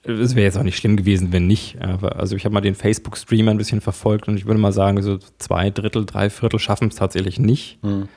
es 0.04 0.36
wäre 0.36 0.46
jetzt 0.46 0.58
auch 0.58 0.64
nicht 0.64 0.78
schlimm 0.78 0.98
gewesen, 0.98 1.32
wenn 1.32 1.48
nicht. 1.48 1.82
Aber 1.82 2.18
also 2.18 2.36
ich 2.36 2.46
habe 2.46 2.54
mal 2.54 2.62
den 2.62 2.76
Facebook-Stream 2.76 3.50
ein 3.50 3.58
bisschen 3.58 3.82
verfolgt 3.82 4.28
und 4.28 4.38
ich 4.38 4.46
würde 4.46 4.60
mal 4.60 4.72
sagen, 4.72 5.02
so 5.02 5.18
zwei 5.38 5.70
Drittel, 5.70 6.06
drei 6.06 6.30
Viertel 6.30 6.60
schaffen 6.60 6.88
es 6.88 6.96
tatsächlich 6.96 7.40
nicht. 7.40 7.84
Mhm. 7.84 8.08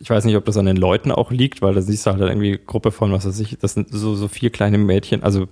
Ich 0.00 0.10
weiß 0.10 0.24
nicht, 0.24 0.36
ob 0.36 0.44
das 0.44 0.56
an 0.56 0.66
den 0.66 0.76
Leuten 0.76 1.12
auch 1.12 1.30
liegt, 1.30 1.62
weil 1.62 1.74
da 1.74 1.80
siehst 1.80 2.06
du 2.06 2.10
halt 2.10 2.20
irgendwie 2.20 2.58
Gruppe 2.64 2.90
von, 2.90 3.12
was 3.12 3.26
weiß 3.26 3.38
ich, 3.40 3.58
das 3.58 3.74
sind 3.74 3.88
so, 3.90 4.14
so 4.14 4.28
vier 4.28 4.50
kleine 4.50 4.78
Mädchen, 4.78 5.22
also 5.22 5.46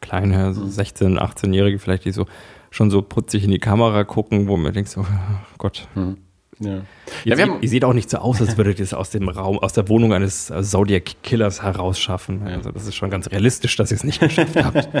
kleine, 0.00 0.52
so 0.54 0.62
16-, 0.62 1.08
mhm. 1.08 1.18
18-Jährige 1.18 1.78
vielleicht, 1.78 2.04
die 2.04 2.12
so 2.12 2.26
schon 2.70 2.90
so 2.90 3.00
putzig 3.02 3.44
in 3.44 3.50
die 3.50 3.58
Kamera 3.58 4.04
gucken, 4.04 4.48
wo 4.48 4.56
man 4.56 4.72
denkt 4.72 4.90
so, 4.90 5.00
oh 5.02 5.54
Gott. 5.58 5.88
Mhm. 5.94 6.18
Ja. 6.58 6.80
Ihr, 7.24 7.36
ja, 7.36 7.56
ihr, 7.60 7.68
seht, 7.68 7.84
auch 7.84 7.92
nicht 7.92 8.08
so 8.08 8.18
aus, 8.18 8.40
als 8.40 8.56
würdet 8.56 8.78
ihr 8.78 8.84
es 8.84 8.94
aus 8.94 9.10
dem 9.10 9.28
Raum, 9.28 9.58
aus 9.58 9.74
der 9.74 9.88
Wohnung 9.88 10.12
eines 10.12 10.52
Zodiac 10.62 11.22
Killers 11.22 11.62
herausschaffen. 11.62 12.42
Also 12.46 12.70
das 12.70 12.86
ist 12.86 12.94
schon 12.94 13.10
ganz 13.10 13.30
realistisch, 13.30 13.76
dass 13.76 13.90
ihr 13.90 13.96
es 13.96 14.04
nicht 14.04 14.20
geschafft 14.20 14.56
habt. 14.56 14.88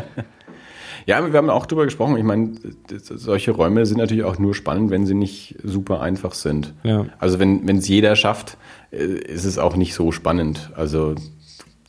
Ja, 1.06 1.24
wir 1.24 1.38
haben 1.38 1.50
auch 1.50 1.66
darüber 1.66 1.84
gesprochen. 1.84 2.16
Ich 2.16 2.24
meine, 2.24 2.54
solche 2.98 3.52
Räume 3.52 3.86
sind 3.86 3.98
natürlich 3.98 4.24
auch 4.24 4.40
nur 4.40 4.56
spannend, 4.56 4.90
wenn 4.90 5.06
sie 5.06 5.14
nicht 5.14 5.54
super 5.62 6.00
einfach 6.00 6.34
sind. 6.34 6.74
Ja. 6.82 7.06
Also 7.20 7.38
wenn 7.38 7.64
es 7.78 7.86
jeder 7.86 8.16
schafft, 8.16 8.58
äh, 8.90 9.04
ist 9.04 9.44
es 9.44 9.56
auch 9.56 9.76
nicht 9.76 9.94
so 9.94 10.10
spannend. 10.10 10.72
Also 10.74 11.14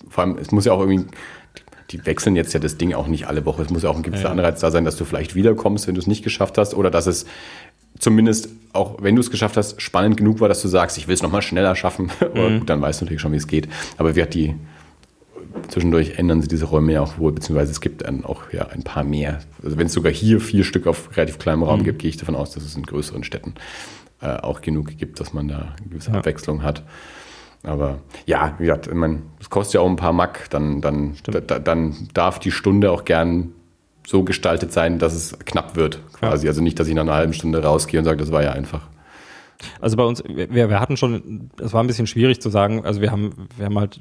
vor 0.08 0.24
allem, 0.24 0.38
es 0.38 0.52
muss 0.52 0.66
ja 0.66 0.74
auch 0.74 0.82
irgendwie, 0.82 1.06
die 1.90 2.06
wechseln 2.06 2.36
jetzt 2.36 2.54
ja 2.54 2.60
das 2.60 2.78
Ding 2.78 2.94
auch 2.94 3.08
nicht 3.08 3.28
alle 3.28 3.44
Woche. 3.46 3.64
Es 3.64 3.72
muss 3.72 3.82
ja 3.82 3.90
auch 3.90 3.96
ein 3.96 4.04
gewisser 4.04 4.26
ja. 4.26 4.32
Anreiz 4.32 4.60
da 4.60 4.70
sein, 4.70 4.86
dass 4.86 4.98
du 4.98 5.06
vielleicht 5.06 5.34
wiederkommst, 5.34 5.88
wenn 5.88 5.96
du 5.96 6.02
es 6.02 6.08
nicht 6.08 6.24
geschafft 6.24 6.60
hast, 6.60 6.76
oder 6.76 6.92
dass 6.92 7.08
es 7.08 7.26
zumindest, 8.00 8.50
auch 8.74 9.02
wenn 9.02 9.16
du 9.16 9.22
es 9.22 9.32
geschafft 9.32 9.58
hast, 9.58 9.82
spannend 9.82 10.18
genug 10.18 10.40
war, 10.40 10.50
dass 10.50 10.62
du 10.62 10.68
sagst, 10.68 10.98
ich 10.98 11.08
will 11.08 11.16
es 11.16 11.24
nochmal 11.24 11.42
schneller 11.42 11.76
schaffen. 11.76 12.12
Mhm. 12.34 12.66
dann 12.66 12.82
weißt 12.82 13.02
du 13.02 13.06
natürlich 13.06 13.22
schon, 13.22 13.32
wie 13.32 13.38
es 13.38 13.48
geht. 13.48 13.68
Aber 13.98 14.16
wird 14.16 14.34
die 14.34 14.56
zwischendurch 15.70 16.18
ändern 16.18 16.42
sie 16.42 16.48
diese 16.48 16.66
Räume 16.66 16.94
ja 16.94 17.02
auch 17.02 17.18
wohl, 17.18 17.32
beziehungsweise 17.32 17.72
es 17.72 17.82
gibt 17.82 18.02
dann 18.02 18.26
auch 18.26 18.52
ja 18.52 18.68
ein 18.68 18.84
paar 18.84 19.04
mehr. 19.04 19.40
Also 19.64 19.78
wenn 19.78 19.88
es 19.88 19.94
sogar 19.94 20.12
hier 20.12 20.40
vier 20.40 20.64
Stück 20.64 20.88
auf 20.88 21.16
relativ 21.18 21.40
kleinem 21.40 21.64
Raum 21.64 21.80
mhm. 21.80 21.86
gibt, 21.86 22.00
gehe 22.00 22.10
ich 22.10 22.18
davon 22.18 22.36
aus, 22.36 22.52
dass 22.52 22.64
es 22.64 22.76
in 22.76 22.84
größeren 22.84 23.24
Städten 23.24 23.56
äh, 24.22 24.38
auch 24.38 24.62
genug 24.62 24.98
gibt, 24.98 25.20
dass 25.20 25.34
man 25.34 25.48
da 25.48 25.76
eine 25.78 25.90
gewisse 25.90 26.12
ja. 26.12 26.18
Abwechslung 26.18 26.64
hat. 26.64 26.84
Aber 27.64 28.00
ja, 28.26 28.56
wie 28.60 28.66
gesagt, 28.66 28.88
ich 28.88 28.94
meine, 28.94 29.24
es 29.40 29.50
kostet 29.50 29.76
ja 29.76 29.82
auch 29.82 29.90
ein 29.90 29.96
paar 29.96 30.14
Mack, 30.14 30.50
dann, 30.52 30.82
dann, 30.82 31.16
da, 31.24 31.60
dann 31.60 32.08
darf 32.14 32.40
die 32.40 32.52
Stunde 32.52 32.92
auch 32.92 33.04
gern 33.04 33.52
so 34.08 34.24
gestaltet 34.24 34.72
sein, 34.72 35.00
dass 35.00 35.14
es 35.14 35.38
knapp 35.40 35.76
wird, 35.76 36.00
quasi. 36.14 36.46
Ja. 36.46 36.52
Also 36.52 36.62
nicht, 36.62 36.80
dass 36.80 36.88
ich 36.88 36.96
nach 36.96 37.02
einer 37.02 37.14
halben 37.14 37.34
Stunde 37.34 37.62
rausgehe 37.62 38.00
und 38.00 38.06
sage, 38.06 38.18
das 38.18 38.32
war 38.32 38.42
ja 38.42 38.54
einfach. 38.54 38.88
Also 39.82 39.98
bei 39.98 40.04
uns, 40.04 40.24
wir, 40.26 40.70
wir 40.70 40.80
hatten 40.80 40.96
schon, 40.96 41.50
es 41.62 41.74
war 41.74 41.84
ein 41.84 41.88
bisschen 41.88 42.08
schwierig 42.08 42.40
zu 42.40 42.50
sagen, 42.50 42.86
also 42.86 43.02
wir 43.02 43.12
haben, 43.12 43.50
wir 43.58 43.66
haben 43.66 43.78
halt 43.78 44.00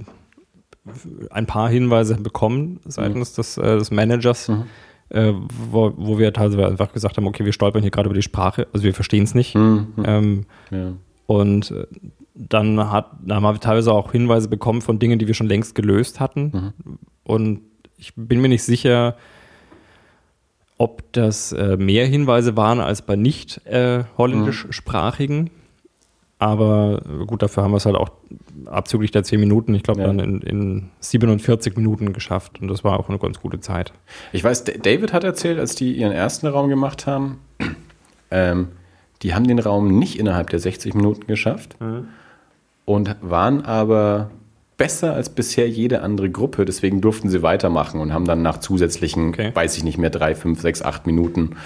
ein 1.31 1.47
paar 1.47 1.69
Hinweise 1.69 2.15
bekommen 2.21 2.79
seitens 2.85 3.33
mhm. 3.33 3.37
des, 3.37 3.59
äh, 3.59 3.79
des 3.79 3.91
Managers, 3.91 4.47
mhm. 4.47 4.65
äh, 5.09 5.33
wo, 5.73 5.93
wo 5.97 6.19
wir 6.21 6.33
teilweise 6.33 6.69
einfach 6.69 6.93
gesagt 6.93 7.17
haben, 7.17 7.27
okay, 7.27 7.45
wir 7.45 7.53
stolpern 7.53 7.83
hier 7.83 7.91
gerade 7.91 8.07
über 8.07 8.15
die 8.15 8.23
Sprache, 8.23 8.69
also 8.73 8.85
wir 8.85 8.95
verstehen 8.95 9.25
es 9.25 9.35
nicht. 9.35 9.57
Mhm. 9.57 9.89
Ähm, 10.05 10.47
ja. 10.71 10.93
Und 11.27 11.73
äh, 11.73 11.85
dann, 12.37 12.93
hat, 12.93 13.11
dann 13.25 13.43
haben 13.43 13.55
wir 13.57 13.61
teilweise 13.61 13.93
auch 13.93 14.13
Hinweise 14.13 14.49
bekommen 14.49 14.83
von 14.83 15.01
Dingen, 15.01 15.19
die 15.19 15.27
wir 15.27 15.35
schon 15.35 15.49
längst 15.49 15.75
gelöst 15.75 16.21
hatten. 16.21 16.53
Mhm. 16.85 16.99
Und 17.25 17.61
ich 17.97 18.13
bin 18.15 18.41
mir 18.41 18.49
nicht 18.49 18.63
sicher, 18.63 19.17
ob 20.79 21.11
das 21.13 21.53
äh, 21.53 21.77
mehr 21.77 22.07
Hinweise 22.07 22.57
waren 22.57 22.81
als 22.81 23.03
bei 23.03 23.17
nicht 23.17 23.67
äh, 23.67 24.05
holländischsprachigen. 24.19 25.39
Mhm. 25.39 25.51
Aber 26.39 27.01
gut, 27.27 27.43
dafür 27.43 27.63
haben 27.63 27.71
wir 27.71 27.79
es 27.79 27.87
halt 27.87 27.97
auch 27.97 28.11
abzüglich 28.67 29.11
der 29.11 29.25
10 29.25 29.41
Minuten, 29.41 29.75
ich 29.75 29.83
glaube, 29.83 30.03
ja. 30.03 30.07
dann 30.07 30.19
in, 30.19 30.41
in, 30.43 30.91
47 31.01 31.77
Minuten 31.77 32.13
geschafft. 32.13 32.61
Und 32.61 32.69
das 32.69 32.85
war 32.85 33.01
auch 33.01 33.09
eine 33.09 33.19
ganz 33.19 33.41
gute 33.41 33.61
Zeit. 33.61 33.95
Ich 34.33 34.45
weiß, 34.45 34.65
David 34.65 35.15
hat 35.15 35.25
erzählt, 35.25 35.59
als 35.59 35.77
die 35.77 35.93
ihren 35.95 36.13
ersten 36.13 36.47
Raum 36.47 36.69
gemacht 36.69 37.07
haben, 37.07 37.41
ähm, 38.31 38.69
die 39.23 39.35
haben 39.35 39.47
den 39.47 39.59
Raum 39.59 39.99
nicht 39.99 40.19
innerhalb 40.19 40.51
der 40.51 40.59
60 40.59 40.95
Minuten 40.95 41.27
geschafft 41.27 41.81
mhm. 41.81 42.09
und 42.85 43.17
waren 43.23 43.65
aber 43.65 44.31
besser 44.77 45.15
als 45.15 45.31
bisher 45.31 45.69
jede 45.69 46.03
andere 46.03 46.31
Gruppe. 46.31 46.65
Deswegen 46.65 47.01
durften 47.01 47.29
sie 47.29 47.43
weitermachen 47.43 48.01
und 48.01 48.13
haben 48.13 48.25
dann 48.25 48.43
nach 48.43 48.59
zusätzlichen, 48.59 49.31
okay. 49.31 49.51
weiß 49.55 49.77
ich 49.77 49.85
nicht 49.85 49.99
mehr, 49.99 50.11
drei, 50.11 50.35
fünf, 50.35 50.61
sechs, 50.61 50.83
acht 50.83 51.07
Minuten, 51.07 51.57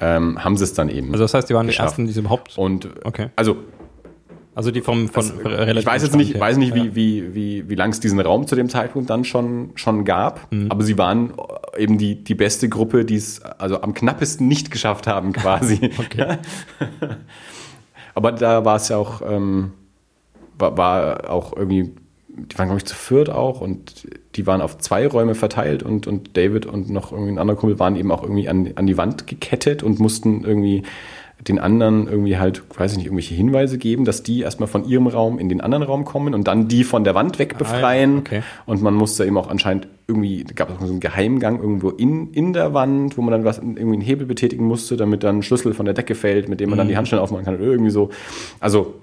ähm, 0.00 0.42
haben 0.42 0.56
sie 0.56 0.64
es 0.64 0.74
dann 0.74 0.88
eben. 0.88 1.10
Also 1.12 1.24
das 1.24 1.34
heißt, 1.34 1.48
die 1.48 1.54
waren 1.54 1.66
geschafft. 1.66 1.88
die 1.88 1.90
ersten, 1.90 2.06
die 2.06 2.12
sie 2.12 2.20
überhaupt. 2.20 2.56
Und 2.58 2.88
okay. 3.04 3.28
also 3.36 3.56
also 4.58 4.72
die 4.72 4.80
vom 4.80 5.06
von 5.06 5.22
also, 5.22 5.48
relativ 5.48 5.82
Ich 5.82 5.86
weiß 5.86 6.02
jetzt 6.02 6.16
nicht, 6.16 6.40
weiß 6.40 6.56
nicht, 6.56 6.74
wie, 6.74 6.96
wie, 6.96 7.32
wie, 7.32 7.68
wie 7.68 7.74
lang 7.76 7.90
es 7.90 8.00
diesen 8.00 8.18
Raum 8.18 8.48
zu 8.48 8.56
dem 8.56 8.68
Zeitpunkt 8.68 9.08
dann 9.08 9.24
schon, 9.24 9.70
schon 9.76 10.04
gab, 10.04 10.50
mhm. 10.50 10.66
aber 10.68 10.82
sie 10.82 10.98
waren 10.98 11.32
eben 11.76 11.96
die, 11.96 12.24
die 12.24 12.34
beste 12.34 12.68
Gruppe, 12.68 13.04
die 13.04 13.14
es 13.14 13.40
also 13.40 13.82
am 13.82 13.94
knappesten 13.94 14.48
nicht 14.48 14.72
geschafft 14.72 15.06
haben, 15.06 15.32
quasi. 15.32 15.92
okay. 15.98 16.38
aber 18.16 18.32
da 18.32 18.64
war 18.64 18.74
es 18.74 18.88
ja 18.88 18.96
auch, 18.96 19.22
ähm, 19.24 19.74
war, 20.58 20.76
war 20.76 21.30
auch 21.30 21.56
irgendwie 21.56 21.92
die 22.46 22.58
waren, 22.58 22.68
glaube 22.68 22.78
ich, 22.78 22.84
zu 22.84 22.94
viert 22.94 23.30
auch 23.30 23.60
und 23.60 24.06
die 24.36 24.46
waren 24.46 24.60
auf 24.60 24.78
zwei 24.78 25.06
Räume 25.06 25.34
verteilt 25.34 25.82
und, 25.82 26.06
und 26.06 26.36
David 26.36 26.66
und 26.66 26.90
noch 26.90 27.12
irgendwie 27.12 27.32
ein 27.32 27.38
anderer 27.38 27.56
Kumpel 27.56 27.78
waren 27.78 27.96
eben 27.96 28.10
auch 28.12 28.22
irgendwie 28.22 28.48
an, 28.48 28.70
an 28.76 28.86
die 28.86 28.96
Wand 28.96 29.26
gekettet 29.26 29.82
und 29.82 29.98
mussten 29.98 30.44
irgendwie 30.44 30.84
den 31.46 31.60
anderen 31.60 32.08
irgendwie 32.08 32.36
halt, 32.36 32.62
weiß 32.76 32.92
ich 32.92 32.98
nicht, 32.98 33.06
irgendwelche 33.06 33.34
Hinweise 33.34 33.78
geben, 33.78 34.04
dass 34.04 34.24
die 34.24 34.40
erstmal 34.40 34.66
von 34.66 34.84
ihrem 34.84 35.06
Raum 35.06 35.38
in 35.38 35.48
den 35.48 35.60
anderen 35.60 35.84
Raum 35.84 36.04
kommen 36.04 36.34
und 36.34 36.48
dann 36.48 36.66
die 36.66 36.82
von 36.82 37.04
der 37.04 37.14
Wand 37.14 37.38
weg 37.38 37.56
befreien. 37.58 38.16
Ah, 38.16 38.18
okay. 38.18 38.42
Und 38.66 38.82
man 38.82 38.94
musste 38.94 39.24
eben 39.24 39.38
auch 39.38 39.48
anscheinend 39.48 39.86
irgendwie, 40.08 40.42
gab 40.42 40.70
es 40.70 40.84
so 40.84 40.90
einen 40.90 41.00
Geheimgang 41.00 41.60
irgendwo 41.60 41.90
in, 41.90 42.32
in 42.32 42.52
der 42.54 42.74
Wand, 42.74 43.16
wo 43.16 43.22
man 43.22 43.30
dann 43.32 43.44
was, 43.44 43.58
irgendwie 43.58 43.82
einen 43.82 44.00
Hebel 44.00 44.26
betätigen 44.26 44.66
musste, 44.66 44.96
damit 44.96 45.22
dann 45.22 45.38
ein 45.38 45.42
Schlüssel 45.42 45.74
von 45.74 45.84
der 45.84 45.94
Decke 45.94 46.16
fällt, 46.16 46.48
mit 46.48 46.58
dem 46.58 46.70
man 46.70 46.76
mhm. 46.76 46.80
dann 46.80 46.88
die 46.88 46.96
Handschellen 46.96 47.22
aufmachen 47.22 47.44
kann 47.44 47.54
oder 47.54 47.64
irgendwie 47.64 47.90
so. 47.90 48.10
Also 48.58 48.94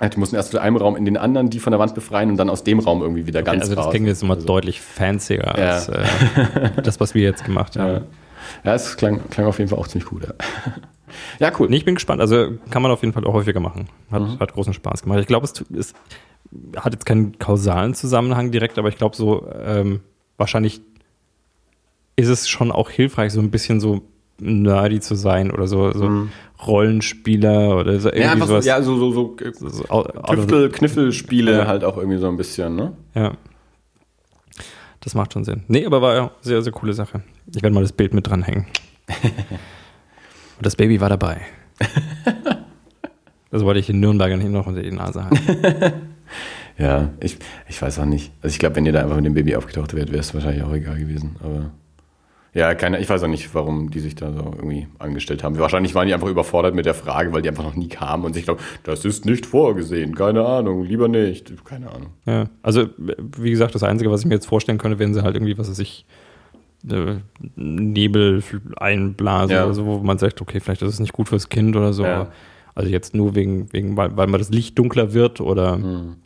die 0.00 0.18
mussten 0.18 0.36
erst 0.36 0.52
zu 0.52 0.60
einem 0.60 0.76
Raum 0.76 0.96
in 0.96 1.04
den 1.04 1.16
anderen 1.16 1.50
die 1.50 1.58
von 1.58 1.72
der 1.72 1.80
Wand 1.80 1.94
befreien 1.94 2.30
und 2.30 2.36
dann 2.36 2.50
aus 2.50 2.62
dem 2.62 2.78
Raum 2.78 3.02
irgendwie 3.02 3.26
wieder 3.26 3.40
okay, 3.40 3.50
ganz 3.50 3.62
Also 3.62 3.74
das 3.74 3.86
raus. 3.86 3.90
klingt 3.90 4.06
jetzt 4.06 4.22
immer 4.22 4.34
also. 4.34 4.46
deutlich 4.46 4.80
fancier 4.80 5.38
ja. 5.38 5.50
als 5.50 5.88
äh, 5.88 6.04
das, 6.82 7.00
was 7.00 7.14
wir 7.14 7.22
jetzt 7.22 7.44
gemacht 7.44 7.76
haben. 7.76 7.92
Ja, 7.92 8.00
ja 8.64 8.74
es 8.74 8.96
klang, 8.96 9.28
klang 9.30 9.46
auf 9.46 9.58
jeden 9.58 9.70
Fall 9.70 9.78
auch 9.78 9.88
ziemlich 9.88 10.08
gut. 10.08 10.22
Ja. 10.24 10.34
ja, 11.48 11.52
cool. 11.58 11.68
Nee, 11.68 11.76
ich 11.76 11.84
bin 11.84 11.96
gespannt. 11.96 12.20
Also 12.20 12.52
kann 12.70 12.82
man 12.82 12.92
auf 12.92 13.02
jeden 13.02 13.12
Fall 13.12 13.24
auch 13.24 13.32
häufiger 13.32 13.60
machen. 13.60 13.88
Hat, 14.10 14.22
mhm. 14.22 14.38
hat 14.38 14.52
großen 14.52 14.72
Spaß 14.72 15.02
gemacht. 15.02 15.18
Ich 15.18 15.26
glaube, 15.26 15.46
es 15.46 15.60
ist, 15.70 15.96
hat 16.76 16.92
jetzt 16.92 17.04
keinen 17.04 17.38
kausalen 17.38 17.94
Zusammenhang 17.94 18.52
direkt, 18.52 18.78
aber 18.78 18.88
ich 18.88 18.98
glaube 18.98 19.16
so, 19.16 19.48
ähm, 19.64 20.00
wahrscheinlich 20.36 20.80
ist 22.14 22.28
es 22.28 22.48
schon 22.48 22.70
auch 22.70 22.90
hilfreich, 22.90 23.32
so 23.32 23.40
ein 23.40 23.50
bisschen 23.50 23.80
so 23.80 24.02
nerdy 24.40 25.00
zu 25.00 25.14
sein 25.14 25.50
oder 25.50 25.66
so, 25.66 25.92
so 25.92 26.08
Mhm. 26.08 26.30
Rollenspieler 26.66 27.76
oder 27.76 27.98
so 28.00 28.08
irgendwie 28.08 28.22
Ja, 28.24 28.32
einfach 28.32 28.46
so, 28.46 28.52
sowas. 28.54 28.64
ja, 28.66 28.82
so, 28.82 28.96
so, 28.98 29.12
so 29.12 29.36
So- 29.60 30.02
Kniftel, 30.24 30.70
Kniffelspiele 30.70 31.58
Ja. 31.58 31.66
halt 31.66 31.84
auch 31.84 31.96
irgendwie 31.98 32.18
so 32.18 32.28
ein 32.28 32.36
bisschen, 32.36 32.74
ne? 32.76 32.92
Ja. 33.14 33.32
Das 35.00 35.14
macht 35.14 35.32
schon 35.32 35.44
Sinn. 35.44 35.62
Nee, 35.68 35.86
aber 35.86 36.02
war 36.02 36.14
ja 36.14 36.30
sehr, 36.40 36.60
sehr 36.62 36.72
coole 36.72 36.92
Sache. 36.92 37.22
Ich 37.54 37.62
werde 37.62 37.72
mal 37.74 37.82
das 37.82 37.92
Bild 37.92 38.12
mit 38.14 38.26
dranhängen. 38.26 38.66
Und 40.58 40.66
das 40.66 40.74
Baby 40.76 41.00
war 41.00 41.08
dabei. 41.08 41.40
Das 43.50 43.64
wollte 43.64 43.80
ich 43.80 43.86
den 43.86 44.00
Nürnbergern 44.00 44.40
hier 44.40 44.50
noch 44.50 44.66
unter 44.66 44.82
die 44.82 44.90
Nase 44.92 45.24
halten. 45.24 45.92
Ja, 46.80 47.10
ich, 47.18 47.38
ich 47.68 47.82
weiß 47.82 47.98
auch 47.98 48.04
nicht. 48.04 48.30
Also 48.40 48.54
ich 48.54 48.60
glaube, 48.60 48.76
wenn 48.76 48.86
ihr 48.86 48.92
da 48.92 49.00
einfach 49.02 49.16
mit 49.16 49.24
dem 49.24 49.34
Baby 49.34 49.56
aufgetaucht 49.56 49.94
wärt, 49.94 50.10
wäre 50.12 50.20
es 50.20 50.32
wahrscheinlich 50.32 50.62
auch 50.62 50.72
egal 50.72 50.96
gewesen. 50.96 51.34
Aber 51.42 51.72
ja, 52.58 52.74
keine, 52.74 52.98
ich 52.98 53.08
weiß 53.08 53.22
auch 53.22 53.28
nicht, 53.28 53.54
warum 53.54 53.90
die 53.90 54.00
sich 54.00 54.14
da 54.16 54.32
so 54.32 54.38
irgendwie 54.56 54.88
angestellt 54.98 55.44
haben. 55.44 55.58
Wahrscheinlich 55.58 55.94
waren 55.94 56.08
die 56.08 56.14
einfach 56.14 56.28
überfordert 56.28 56.74
mit 56.74 56.86
der 56.86 56.94
Frage, 56.94 57.32
weil 57.32 57.42
die 57.42 57.48
einfach 57.48 57.62
noch 57.64 57.76
nie 57.76 57.88
kamen 57.88 58.24
und 58.24 58.34
sich 58.34 58.44
glauben, 58.44 58.60
das 58.82 59.04
ist 59.04 59.24
nicht 59.24 59.46
vorgesehen, 59.46 60.14
keine 60.14 60.44
Ahnung, 60.44 60.84
lieber 60.84 61.08
nicht, 61.08 61.52
keine 61.64 61.88
Ahnung. 61.90 62.08
Ja. 62.26 62.46
Also, 62.62 62.86
wie 62.96 63.50
gesagt, 63.50 63.74
das 63.74 63.82
Einzige, 63.82 64.10
was 64.10 64.20
ich 64.20 64.26
mir 64.26 64.34
jetzt 64.34 64.46
vorstellen 64.46 64.78
könnte, 64.78 64.98
wenn 64.98 65.14
sie 65.14 65.22
halt 65.22 65.36
irgendwie, 65.36 65.56
was 65.56 65.70
weiß 65.70 65.78
ich, 65.78 66.04
äh, 66.90 67.16
Nebel 67.56 68.42
einblasen 68.76 69.54
Ja. 69.56 69.64
oder 69.64 69.74
so, 69.74 69.86
wo 69.86 69.98
man 69.98 70.18
sagt, 70.18 70.40
okay, 70.40 70.60
vielleicht 70.60 70.82
ist 70.82 70.94
es 70.94 71.00
nicht 71.00 71.12
gut 71.12 71.28
fürs 71.28 71.48
Kind 71.48 71.76
oder 71.76 71.92
so. 71.92 72.04
Ja. 72.04 72.28
Also 72.74 72.90
jetzt 72.90 73.14
nur 73.14 73.34
wegen, 73.34 73.72
wegen 73.72 73.96
weil, 73.96 74.16
weil 74.16 74.26
mal 74.28 74.38
das 74.38 74.50
Licht 74.50 74.78
dunkler 74.78 75.12
wird 75.12 75.40
oder 75.40 75.76
Hm. 75.76 76.16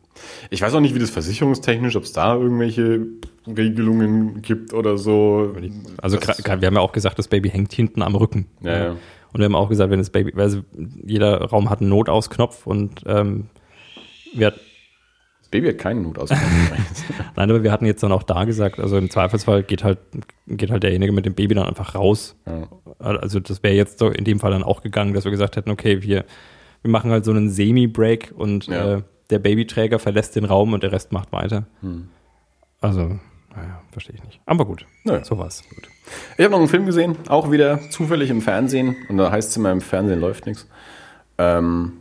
Ich 0.51 0.63
weiß 0.63 0.75
auch 0.75 0.81
nicht, 0.81 0.95
wie 0.95 0.99
das 0.99 1.11
versicherungstechnisch, 1.11 1.97
ob 1.97 2.05
es 2.05 2.13
da 2.13 2.35
irgendwelche 2.35 3.07
Regelungen 3.47 4.43
gibt 4.43 4.73
oder 4.75 4.99
so. 4.99 5.55
Also 6.01 6.19
Das- 6.19 6.39
wir 6.45 6.67
haben 6.67 6.75
ja 6.75 6.81
auch 6.81 6.93
gesagt, 6.93 7.19
das 7.19 7.29
Baby 7.29 7.51
hängt 7.51 7.73
hinten 7.73 8.03
am 8.03 8.15
Rücken. 8.15 8.47
Ja, 8.61 8.85
ja. 8.85 8.91
Und 8.91 9.39
wir 9.39 9.45
haben 9.47 9.55
auch 9.55 9.69
gesagt, 9.69 9.91
wenn 9.91 9.99
das 9.99 10.11
Baby, 10.11 10.33
also 10.41 10.61
jeder 11.05 11.41
Raum 11.47 11.71
hat 11.71 11.81
einen 11.81 11.89
Notausknopf 11.89 12.67
und 12.67 13.01
ähm, 13.07 13.47
wir, 14.35 14.49
hat- 14.49 14.61
das 15.41 15.49
Baby 15.51 15.69
hat 15.69 15.79
keinen 15.79 16.03
Not 16.03 16.19
aus. 16.19 16.31
nein, 17.37 17.51
aber 17.51 17.63
wir 17.63 17.73
hatten 17.73 17.87
jetzt 17.87 18.03
dann 18.03 18.13
auch 18.13 18.23
da 18.25 18.45
gesagt, 18.45 18.79
also 18.79 18.99
im 18.99 19.09
Zweifelsfall 19.11 19.63
geht 19.63 19.85
halt, 19.85 19.99
geht 20.47 20.71
halt 20.71 20.83
derjenige 20.83 21.13
mit 21.13 21.25
dem 21.25 21.35
Baby 21.35 21.55
dann 21.55 21.67
einfach 21.67 21.95
raus. 21.95 22.37
ja. 22.47 22.69
Also 22.99 23.41
das 23.41 23.63
wäre 23.65 23.75
jetzt 23.75 23.99
so 23.99 24.09
in 24.11 24.25
dem 24.25 24.39
Fall 24.39 24.53
dann 24.53 24.63
auch 24.63 24.81
gegangen, 24.83 25.13
dass 25.15 25.25
wir 25.25 25.33
gesagt 25.33 25.57
hätten, 25.57 25.71
okay, 25.71 26.03
wir, 26.03 26.25
wir 26.83 26.91
machen 26.91 27.11
halt 27.11 27.25
so 27.25 27.33
einen 27.33 27.51
Semi-Break 27.51 28.33
und 28.37 28.67
Ja. 28.69 28.99
äh, 28.99 29.03
der 29.31 29.39
Babyträger 29.39 29.99
verlässt 29.99 30.37
den 30.37 30.45
Raum 30.45 30.73
und 30.73 30.83
der 30.83 30.93
Rest 30.93 31.13
macht 31.13 31.33
weiter. 31.33 31.67
Hm. 31.81 32.09
Also, 32.81 33.19
naja, 33.55 33.81
verstehe 33.93 34.17
ich 34.17 34.25
nicht. 34.25 34.41
Aber 34.47 34.65
gut, 34.65 34.87
Naja. 35.05 35.25
so 35.25 35.39
war's. 35.39 35.63
Gut. 35.69 35.89
Ich 36.37 36.45
habe 36.45 36.51
noch 36.53 36.59
einen 36.59 36.69
Film 36.69 36.87
gesehen, 36.87 37.17
auch 37.29 37.51
wieder 37.51 37.81
zufällig 37.91 38.31
im 38.31 38.43
Fernsehen. 38.43 38.97
Und 39.09 39.19
da 39.19 39.31
heißt 39.31 39.51
es 39.51 39.57
immer, 39.57 39.71
im 39.71 39.81
Fernsehen 39.81 40.21
läuft 40.21 40.47
nichts. 40.47 40.67
Ähm, 41.39 41.93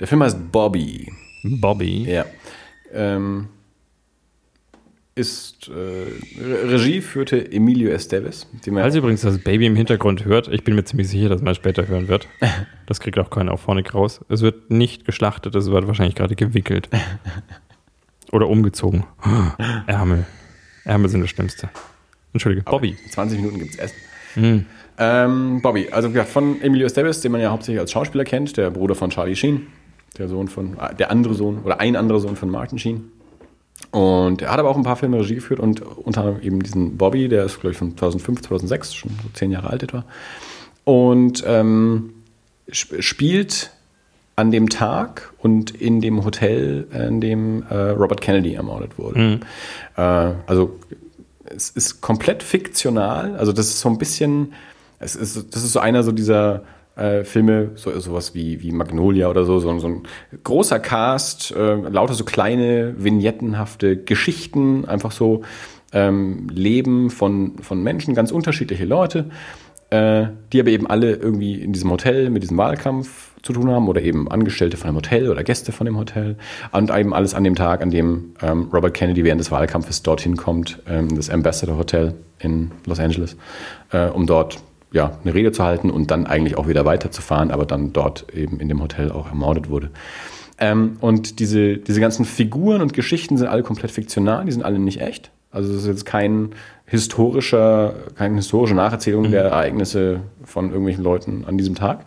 der 0.00 0.08
Film 0.08 0.22
heißt 0.22 0.50
Bobby. 0.50 1.12
Bobby. 1.44 2.04
Ja. 2.10 2.24
Ähm, 2.92 3.48
ist 5.14 5.68
äh, 5.68 6.40
Re- 6.42 6.72
Regie 6.72 7.00
führte 7.02 7.52
Emilio 7.52 7.90
Estevez, 7.90 8.46
Falls 8.64 8.94
ihr 8.94 8.98
übrigens 9.00 9.20
das 9.20 9.38
Baby 9.38 9.66
im 9.66 9.76
Hintergrund 9.76 10.24
hört, 10.24 10.48
ich 10.48 10.64
bin 10.64 10.74
mir 10.74 10.84
ziemlich 10.84 11.08
sicher, 11.08 11.28
dass 11.28 11.42
man 11.42 11.50
es 11.52 11.56
später 11.58 11.86
hören 11.88 12.08
wird. 12.08 12.28
Das 12.86 13.00
kriegt 13.00 13.18
auch 13.18 13.30
keiner 13.30 13.52
auf 13.52 13.60
vorne 13.62 13.82
raus. 13.90 14.20
Es 14.28 14.42
wird 14.42 14.70
nicht 14.70 15.06
geschlachtet, 15.06 15.54
es 15.54 15.70
wird 15.70 15.86
wahrscheinlich 15.86 16.14
gerade 16.14 16.34
gewickelt. 16.34 16.90
Oder 18.32 18.48
umgezogen. 18.48 19.04
Ärmel. 19.86 20.26
Ärmel 20.84 21.08
sind 21.08 21.22
das 21.22 21.30
Schlimmste. 21.30 21.70
Entschuldige, 22.34 22.64
Bobby. 22.64 22.96
20 23.10 23.38
Minuten 23.40 23.58
gibt's 23.60 23.76
Essen. 23.76 23.96
Hm. 24.34 24.66
Ähm, 24.98 25.60
Bobby, 25.62 25.88
also 25.90 26.08
wie 26.10 26.14
gesagt, 26.14 26.30
von 26.30 26.60
Emilio 26.60 26.86
Estevez, 26.86 27.20
den 27.22 27.32
man 27.32 27.40
ja 27.40 27.50
hauptsächlich 27.50 27.80
als 27.80 27.92
Schauspieler 27.92 28.24
kennt, 28.24 28.56
der 28.58 28.70
Bruder 28.70 28.94
von 28.94 29.08
Charlie 29.10 29.36
Sheen, 29.36 29.68
der 30.18 30.28
Sohn 30.28 30.48
von, 30.48 30.76
äh, 30.78 30.94
der 30.94 31.10
andere 31.10 31.32
Sohn 31.34 31.60
oder 31.62 31.80
ein 31.80 31.96
anderer 31.96 32.20
Sohn 32.20 32.36
von 32.36 32.50
Martin 32.50 32.78
Sheen. 32.78 33.04
Und 33.90 34.40
er 34.40 34.50
hat 34.50 34.58
aber 34.58 34.70
auch 34.70 34.76
ein 34.76 34.84
paar 34.84 34.96
Filme 34.96 35.18
Regie 35.18 35.34
geführt 35.34 35.60
und 35.60 35.82
unter 35.82 36.22
anderem 36.22 36.42
eben 36.42 36.62
diesen 36.62 36.96
Bobby, 36.96 37.28
der 37.28 37.44
ist, 37.44 37.60
glaube 37.60 37.72
ich, 37.72 37.78
von 37.78 37.96
2005, 37.96 38.42
2006, 38.42 38.94
schon 38.94 39.10
so 39.22 39.28
zehn 39.34 39.50
Jahre 39.50 39.70
alt 39.70 39.82
etwa. 39.82 40.04
Und 40.84 41.44
ähm, 41.46 42.14
sp 42.72 43.02
spielt 43.02 43.70
an 44.34 44.50
dem 44.50 44.70
Tag 44.70 45.32
und 45.38 45.70
in 45.72 46.00
dem 46.00 46.24
Hotel, 46.24 46.86
in 46.92 47.20
dem 47.20 47.64
äh, 47.68 47.90
Robert 47.90 48.20
Kennedy 48.22 48.54
ermordet 48.54 48.98
wurde. 48.98 49.40
Äh, 49.96 50.00
also 50.46 50.78
es 51.44 51.70
ist 51.70 52.00
komplett 52.00 52.42
fiktional. 52.42 53.36
Also 53.36 53.52
das 53.52 53.68
ist 53.68 53.80
so 53.80 53.90
ein 53.90 53.98
bisschen, 53.98 54.54
es 54.98 55.16
ist, 55.16 55.54
das 55.54 55.62
ist 55.62 55.72
so 55.72 55.80
einer 55.80 56.02
so 56.02 56.12
dieser 56.12 56.62
äh, 56.96 57.24
Filme, 57.24 57.70
so, 57.74 57.98
sowas 57.98 58.34
wie, 58.34 58.62
wie 58.62 58.72
Magnolia 58.72 59.28
oder 59.28 59.44
so, 59.44 59.58
so, 59.58 59.78
so 59.78 59.86
ein 59.88 60.02
großer 60.44 60.78
Cast, 60.80 61.52
äh, 61.52 61.74
lauter 61.74 62.14
so 62.14 62.24
kleine, 62.24 62.94
vignettenhafte 62.98 63.96
Geschichten, 63.96 64.84
einfach 64.84 65.12
so 65.12 65.42
ähm, 65.92 66.48
Leben 66.50 67.10
von, 67.10 67.58
von 67.58 67.82
Menschen, 67.82 68.14
ganz 68.14 68.30
unterschiedliche 68.30 68.84
Leute, 68.84 69.26
äh, 69.90 70.26
die 70.52 70.60
aber 70.60 70.70
eben 70.70 70.86
alle 70.86 71.14
irgendwie 71.14 71.60
in 71.60 71.72
diesem 71.72 71.90
Hotel 71.90 72.30
mit 72.30 72.42
diesem 72.42 72.56
Wahlkampf 72.56 73.32
zu 73.42 73.52
tun 73.52 73.70
haben 73.70 73.88
oder 73.88 74.00
eben 74.00 74.30
Angestellte 74.30 74.76
von 74.76 74.88
dem 74.88 74.96
Hotel 74.96 75.28
oder 75.28 75.42
Gäste 75.42 75.72
von 75.72 75.84
dem 75.84 75.98
Hotel 75.98 76.36
und 76.70 76.90
eben 76.90 77.12
alles 77.12 77.34
an 77.34 77.44
dem 77.44 77.54
Tag, 77.54 77.82
an 77.82 77.90
dem 77.90 78.34
ähm, 78.40 78.68
Robert 78.72 78.94
Kennedy 78.94 79.24
während 79.24 79.40
des 79.40 79.50
Wahlkampfes 79.50 80.02
dorthin 80.02 80.36
kommt, 80.36 80.80
ähm, 80.88 81.14
das 81.14 81.28
Ambassador 81.28 81.76
Hotel 81.76 82.14
in 82.38 82.70
Los 82.86 83.00
Angeles, 83.00 83.36
äh, 83.90 84.06
um 84.06 84.26
dort 84.26 84.62
ja, 84.92 85.18
eine 85.22 85.34
Rede 85.34 85.52
zu 85.52 85.64
halten 85.64 85.90
und 85.90 86.10
dann 86.10 86.26
eigentlich 86.26 86.58
auch 86.58 86.68
wieder 86.68 86.84
weiterzufahren, 86.84 87.50
aber 87.50 87.64
dann 87.66 87.92
dort 87.92 88.26
eben 88.34 88.60
in 88.60 88.68
dem 88.68 88.82
Hotel 88.82 89.10
auch 89.10 89.28
ermordet 89.28 89.68
wurde. 89.70 89.90
Ähm, 90.58 90.96
und 91.00 91.38
diese, 91.40 91.78
diese 91.78 92.00
ganzen 92.00 92.24
Figuren 92.24 92.82
und 92.82 92.92
Geschichten 92.92 93.36
sind 93.36 93.48
alle 93.48 93.62
komplett 93.62 93.90
fiktional, 93.90 94.44
die 94.44 94.52
sind 94.52 94.64
alle 94.64 94.78
nicht 94.78 95.00
echt. 95.00 95.30
Also 95.50 95.72
es 95.72 95.82
ist 95.82 95.86
jetzt 95.86 96.06
kein 96.06 96.50
historischer, 96.86 97.94
keine 98.16 98.36
historische 98.36 98.74
Nacherzählung 98.74 99.30
der 99.30 99.44
Ereignisse 99.44 100.20
von 100.44 100.68
irgendwelchen 100.68 101.04
Leuten 101.04 101.44
an 101.46 101.58
diesem 101.58 101.74
Tag. 101.74 102.04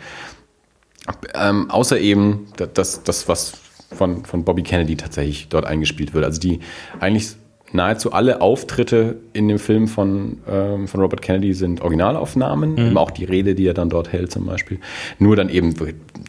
Ähm, 1.36 1.69
außer 1.69 1.99
eben 1.99 2.47
da- 2.57 2.65
das, 2.65 3.03
das 3.03 3.27
was 3.27 3.53
von, 3.95 4.25
von 4.25 4.43
Bobby 4.43 4.63
Kennedy 4.63 4.95
tatsächlich 4.95 5.47
dort 5.49 5.65
eingespielt 5.65 6.13
wird. 6.13 6.25
Also 6.25 6.39
die 6.39 6.59
eigentlich 6.99 7.36
nahezu 7.72 8.11
alle 8.13 8.41
Auftritte 8.41 9.18
in 9.34 9.47
dem 9.47 9.59
Film 9.59 9.88
von, 9.88 10.38
ähm, 10.49 10.88
von 10.88 11.01
Robert 11.01 11.22
Kennedy 11.22 11.53
sind 11.53 11.82
Originalaufnahmen, 11.82 12.78
eben 12.78 12.97
auch 12.97 13.11
die 13.11 13.26
Rede, 13.26 13.55
die 13.55 13.68
er 13.68 13.74
dann 13.74 13.89
dort 13.89 14.11
hält 14.11 14.32
zum 14.32 14.45
Beispiel. 14.45 14.80
Nur 15.20 15.36
dann 15.36 15.49
eben 15.49 15.74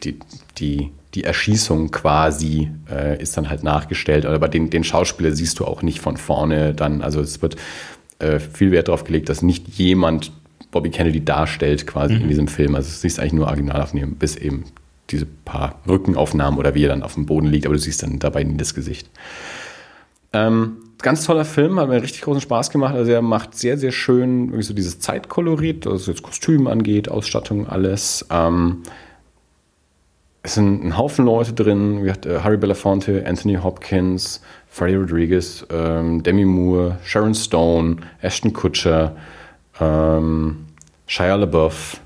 die, 0.03 0.19
die, 0.57 0.91
die 1.13 1.23
Erschießung 1.23 1.91
quasi 1.91 2.69
äh, 2.89 3.21
ist 3.21 3.37
dann 3.37 3.49
halt 3.49 3.63
nachgestellt. 3.63 4.25
Aber 4.25 4.47
den, 4.47 4.69
den 4.69 4.83
Schauspieler 4.83 5.31
siehst 5.31 5.59
du 5.59 5.65
auch 5.65 5.81
nicht 5.81 5.99
von 5.99 6.17
vorne 6.17 6.73
dann. 6.73 7.01
Also 7.01 7.21
es 7.21 7.41
wird 7.41 7.55
äh, 8.19 8.39
viel 8.39 8.71
Wert 8.71 8.87
darauf 8.87 9.03
gelegt, 9.03 9.29
dass 9.29 9.41
nicht 9.41 9.67
jemand 9.69 10.31
Bobby 10.71 10.89
Kennedy 10.89 11.23
darstellt 11.23 11.87
quasi 11.87 12.15
in 12.15 12.27
diesem 12.27 12.47
Film. 12.47 12.75
Also 12.75 12.89
es 12.89 13.01
siehst 13.01 13.19
eigentlich 13.19 13.33
nur 13.33 13.47
Originalaufnahmen, 13.47 14.15
bis 14.15 14.35
eben 14.35 14.65
diese 15.09 15.25
paar 15.25 15.79
Rückenaufnahmen 15.87 16.59
oder 16.59 16.75
wie 16.75 16.83
er 16.83 16.89
dann 16.89 17.03
auf 17.03 17.13
dem 17.13 17.25
Boden 17.25 17.47
liegt, 17.47 17.65
aber 17.65 17.75
du 17.75 17.79
siehst 17.79 18.03
dann 18.03 18.19
dabei 18.19 18.43
nie 18.43 18.57
das 18.57 18.73
Gesicht. 18.73 19.09
Ähm, 20.33 20.77
ganz 20.99 21.25
toller 21.25 21.45
Film, 21.45 21.79
hat 21.79 21.89
mir 21.89 22.01
richtig 22.01 22.21
großen 22.21 22.41
Spaß 22.41 22.69
gemacht. 22.69 22.95
Also 22.95 23.11
er 23.11 23.21
macht 23.21 23.55
sehr, 23.55 23.77
sehr 23.77 23.91
schön 23.91 24.49
wirklich 24.49 24.67
so 24.67 24.73
dieses 24.73 24.99
Zeitkolorit, 24.99 25.85
was 25.85 26.07
jetzt 26.07 26.23
Kostüm 26.23 26.67
angeht, 26.67 27.09
Ausstattung, 27.09 27.67
alles. 27.67 28.25
Ähm, 28.29 28.83
es 30.43 30.53
sind 30.53 30.83
ein 30.83 30.97
Haufen 30.97 31.25
Leute 31.25 31.53
drin, 31.53 31.99
wie 31.99 32.03
gesagt, 32.03 32.25
äh, 32.25 32.39
Harry 32.39 32.57
Belafonte, 32.57 33.25
Anthony 33.27 33.55
Hopkins, 33.55 34.41
Freddie 34.67 34.95
Rodriguez, 34.95 35.65
ähm, 35.69 36.23
Demi 36.23 36.45
Moore, 36.45 36.97
Sharon 37.03 37.35
Stone, 37.35 37.97
Ashton 38.21 38.53
Kutcher, 38.53 39.15
ähm, 39.79 40.67
Shia 41.05 41.35
LaBeouf. 41.35 41.99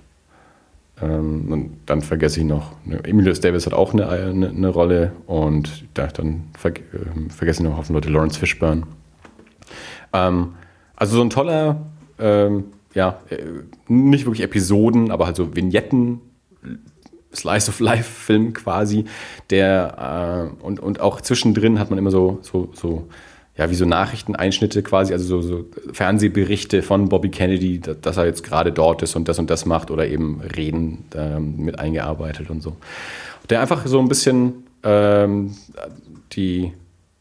Ähm, 1.01 1.51
und 1.51 1.77
dann 1.85 2.01
vergesse 2.01 2.39
ich 2.39 2.45
noch, 2.45 2.73
ne, 2.85 3.03
Emilio 3.03 3.33
Davis 3.33 3.65
hat 3.65 3.73
auch 3.73 3.93
eine, 3.93 4.07
eine, 4.09 4.49
eine 4.49 4.69
Rolle 4.69 5.13
und 5.25 5.85
da, 5.93 6.07
dann 6.07 6.43
ver, 6.57 6.73
ähm, 6.93 7.29
vergesse 7.29 7.63
ich 7.63 7.69
noch 7.69 7.77
Haufen 7.77 7.93
Leute, 7.93 8.09
Lawrence 8.09 8.37
Fishburne. 8.37 8.83
Ähm, 10.13 10.53
also 10.95 11.15
so 11.15 11.21
ein 11.21 11.29
toller, 11.29 11.81
ähm, 12.19 12.65
ja, 12.93 13.19
äh, 13.29 13.37
nicht 13.87 14.25
wirklich 14.25 14.43
Episoden, 14.43 15.11
aber 15.11 15.25
halt 15.25 15.35
so 15.35 15.55
Vignetten, 15.55 16.21
Slice 17.33 17.69
of 17.69 17.79
Life 17.79 18.03
Film 18.03 18.53
quasi, 18.53 19.05
der 19.49 20.51
äh, 20.59 20.63
und, 20.63 20.79
und 20.79 20.99
auch 20.99 21.21
zwischendrin 21.21 21.79
hat 21.79 21.89
man 21.89 21.97
immer 21.97 22.11
so, 22.11 22.39
so, 22.41 22.69
so, 22.73 23.07
ja, 23.61 23.69
wie 23.69 23.75
so 23.75 23.85
Nachrichteneinschnitte 23.85 24.81
quasi, 24.81 25.13
also 25.13 25.23
so, 25.23 25.41
so 25.47 25.65
Fernsehberichte 25.93 26.81
von 26.81 27.09
Bobby 27.09 27.29
Kennedy, 27.29 27.79
da- 27.79 27.93
dass 27.93 28.17
er 28.17 28.25
jetzt 28.25 28.43
gerade 28.43 28.71
dort 28.71 29.03
ist 29.03 29.15
und 29.15 29.27
das 29.27 29.37
und 29.37 29.51
das 29.51 29.67
macht 29.67 29.91
oder 29.91 30.07
eben 30.07 30.41
Reden 30.41 31.05
ähm, 31.15 31.57
mit 31.57 31.77
eingearbeitet 31.77 32.49
und 32.49 32.63
so. 32.63 32.75
Der 33.51 33.61
einfach 33.61 33.85
so 33.85 33.99
ein 33.99 34.07
bisschen 34.07 34.63
ähm, 34.81 35.53
die, 36.31 36.73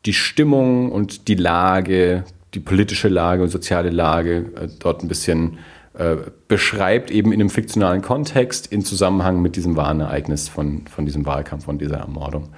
die 0.06 0.14
Stimmung 0.14 0.90
und 0.90 1.28
die 1.28 1.34
Lage, 1.34 2.24
die 2.54 2.60
politische 2.60 3.08
Lage 3.08 3.42
und 3.42 3.50
soziale 3.50 3.90
Lage 3.90 4.46
äh, 4.56 4.68
dort 4.78 5.02
ein 5.02 5.08
bisschen 5.08 5.58
äh, 5.92 6.16
beschreibt, 6.48 7.10
eben 7.10 7.32
in 7.32 7.40
einem 7.40 7.50
fiktionalen 7.50 8.00
Kontext, 8.00 8.66
in 8.72 8.82
Zusammenhang 8.82 9.42
mit 9.42 9.56
diesem 9.56 9.76
wahren 9.76 10.00
Ereignis 10.00 10.48
von, 10.48 10.86
von 10.86 11.04
diesem 11.04 11.26
Wahlkampf, 11.26 11.66
von 11.66 11.76
dieser 11.76 11.98
Ermordung. 11.98 12.48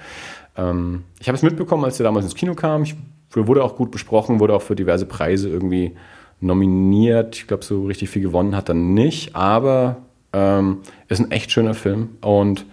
Ähm, 0.55 1.03
ich 1.19 1.27
habe 1.27 1.35
es 1.35 1.43
mitbekommen, 1.43 1.83
als 1.83 1.99
er 1.99 2.05
damals 2.05 2.23
ins 2.23 2.35
Kino 2.35 2.53
kam. 2.53 2.83
Ich, 2.83 2.95
wurde 3.35 3.63
auch 3.63 3.75
gut 3.75 3.91
besprochen, 3.91 4.39
wurde 4.39 4.53
auch 4.53 4.61
für 4.61 4.75
diverse 4.75 5.05
Preise 5.05 5.49
irgendwie 5.49 5.93
nominiert. 6.39 7.35
Ich 7.35 7.47
glaube, 7.47 7.63
so 7.63 7.85
richtig 7.85 8.09
viel 8.09 8.21
gewonnen 8.21 8.55
hat 8.55 8.69
er 8.69 8.75
nicht, 8.75 9.35
aber 9.35 9.97
ähm, 10.33 10.79
ist 11.07 11.19
ein 11.19 11.31
echt 11.31 11.51
schöner 11.51 11.73
Film 11.73 12.09
und 12.21 12.65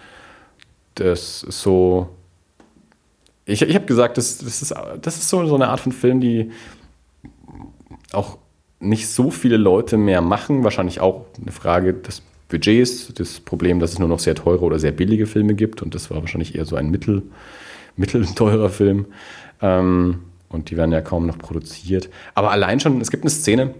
das 0.94 1.42
ist 1.42 1.62
so. 1.62 2.08
Ich, 3.46 3.62
ich 3.62 3.74
habe 3.74 3.86
gesagt, 3.86 4.18
das, 4.18 4.38
das, 4.38 4.62
ist, 4.62 4.74
das 5.02 5.16
ist 5.16 5.28
so, 5.28 5.44
so 5.46 5.54
eine 5.54 5.68
Art 5.68 5.80
von 5.80 5.92
Film, 5.92 6.20
die 6.20 6.50
auch 8.12 8.38
nicht 8.80 9.08
so 9.08 9.30
viele 9.30 9.56
Leute 9.56 9.96
mehr 9.96 10.20
machen. 10.20 10.62
Wahrscheinlich 10.62 11.00
auch 11.00 11.26
eine 11.40 11.52
Frage 11.52 11.94
des 11.94 12.22
Budgets, 12.48 13.12
das 13.14 13.40
Problem, 13.40 13.80
dass 13.80 13.92
es 13.92 13.98
nur 13.98 14.08
noch 14.08 14.18
sehr 14.18 14.34
teure 14.34 14.64
oder 14.64 14.78
sehr 14.78 14.92
billige 14.92 15.26
Filme 15.26 15.54
gibt. 15.54 15.82
Und 15.82 15.94
das 15.94 16.10
war 16.10 16.20
wahrscheinlich 16.20 16.54
eher 16.54 16.64
so 16.64 16.76
ein 16.76 16.90
mittel, 16.90 17.22
mittelteurer 17.96 18.70
Film. 18.70 19.06
Ähm, 19.60 20.20
und 20.50 20.70
die 20.70 20.76
werden 20.76 20.92
ja 20.92 21.00
kaum 21.00 21.26
noch 21.26 21.38
produziert. 21.38 22.10
Aber 22.34 22.50
allein 22.50 22.80
schon, 22.80 23.00
es 23.00 23.10
gibt 23.10 23.22
eine 23.22 23.30
Szene 23.30 23.74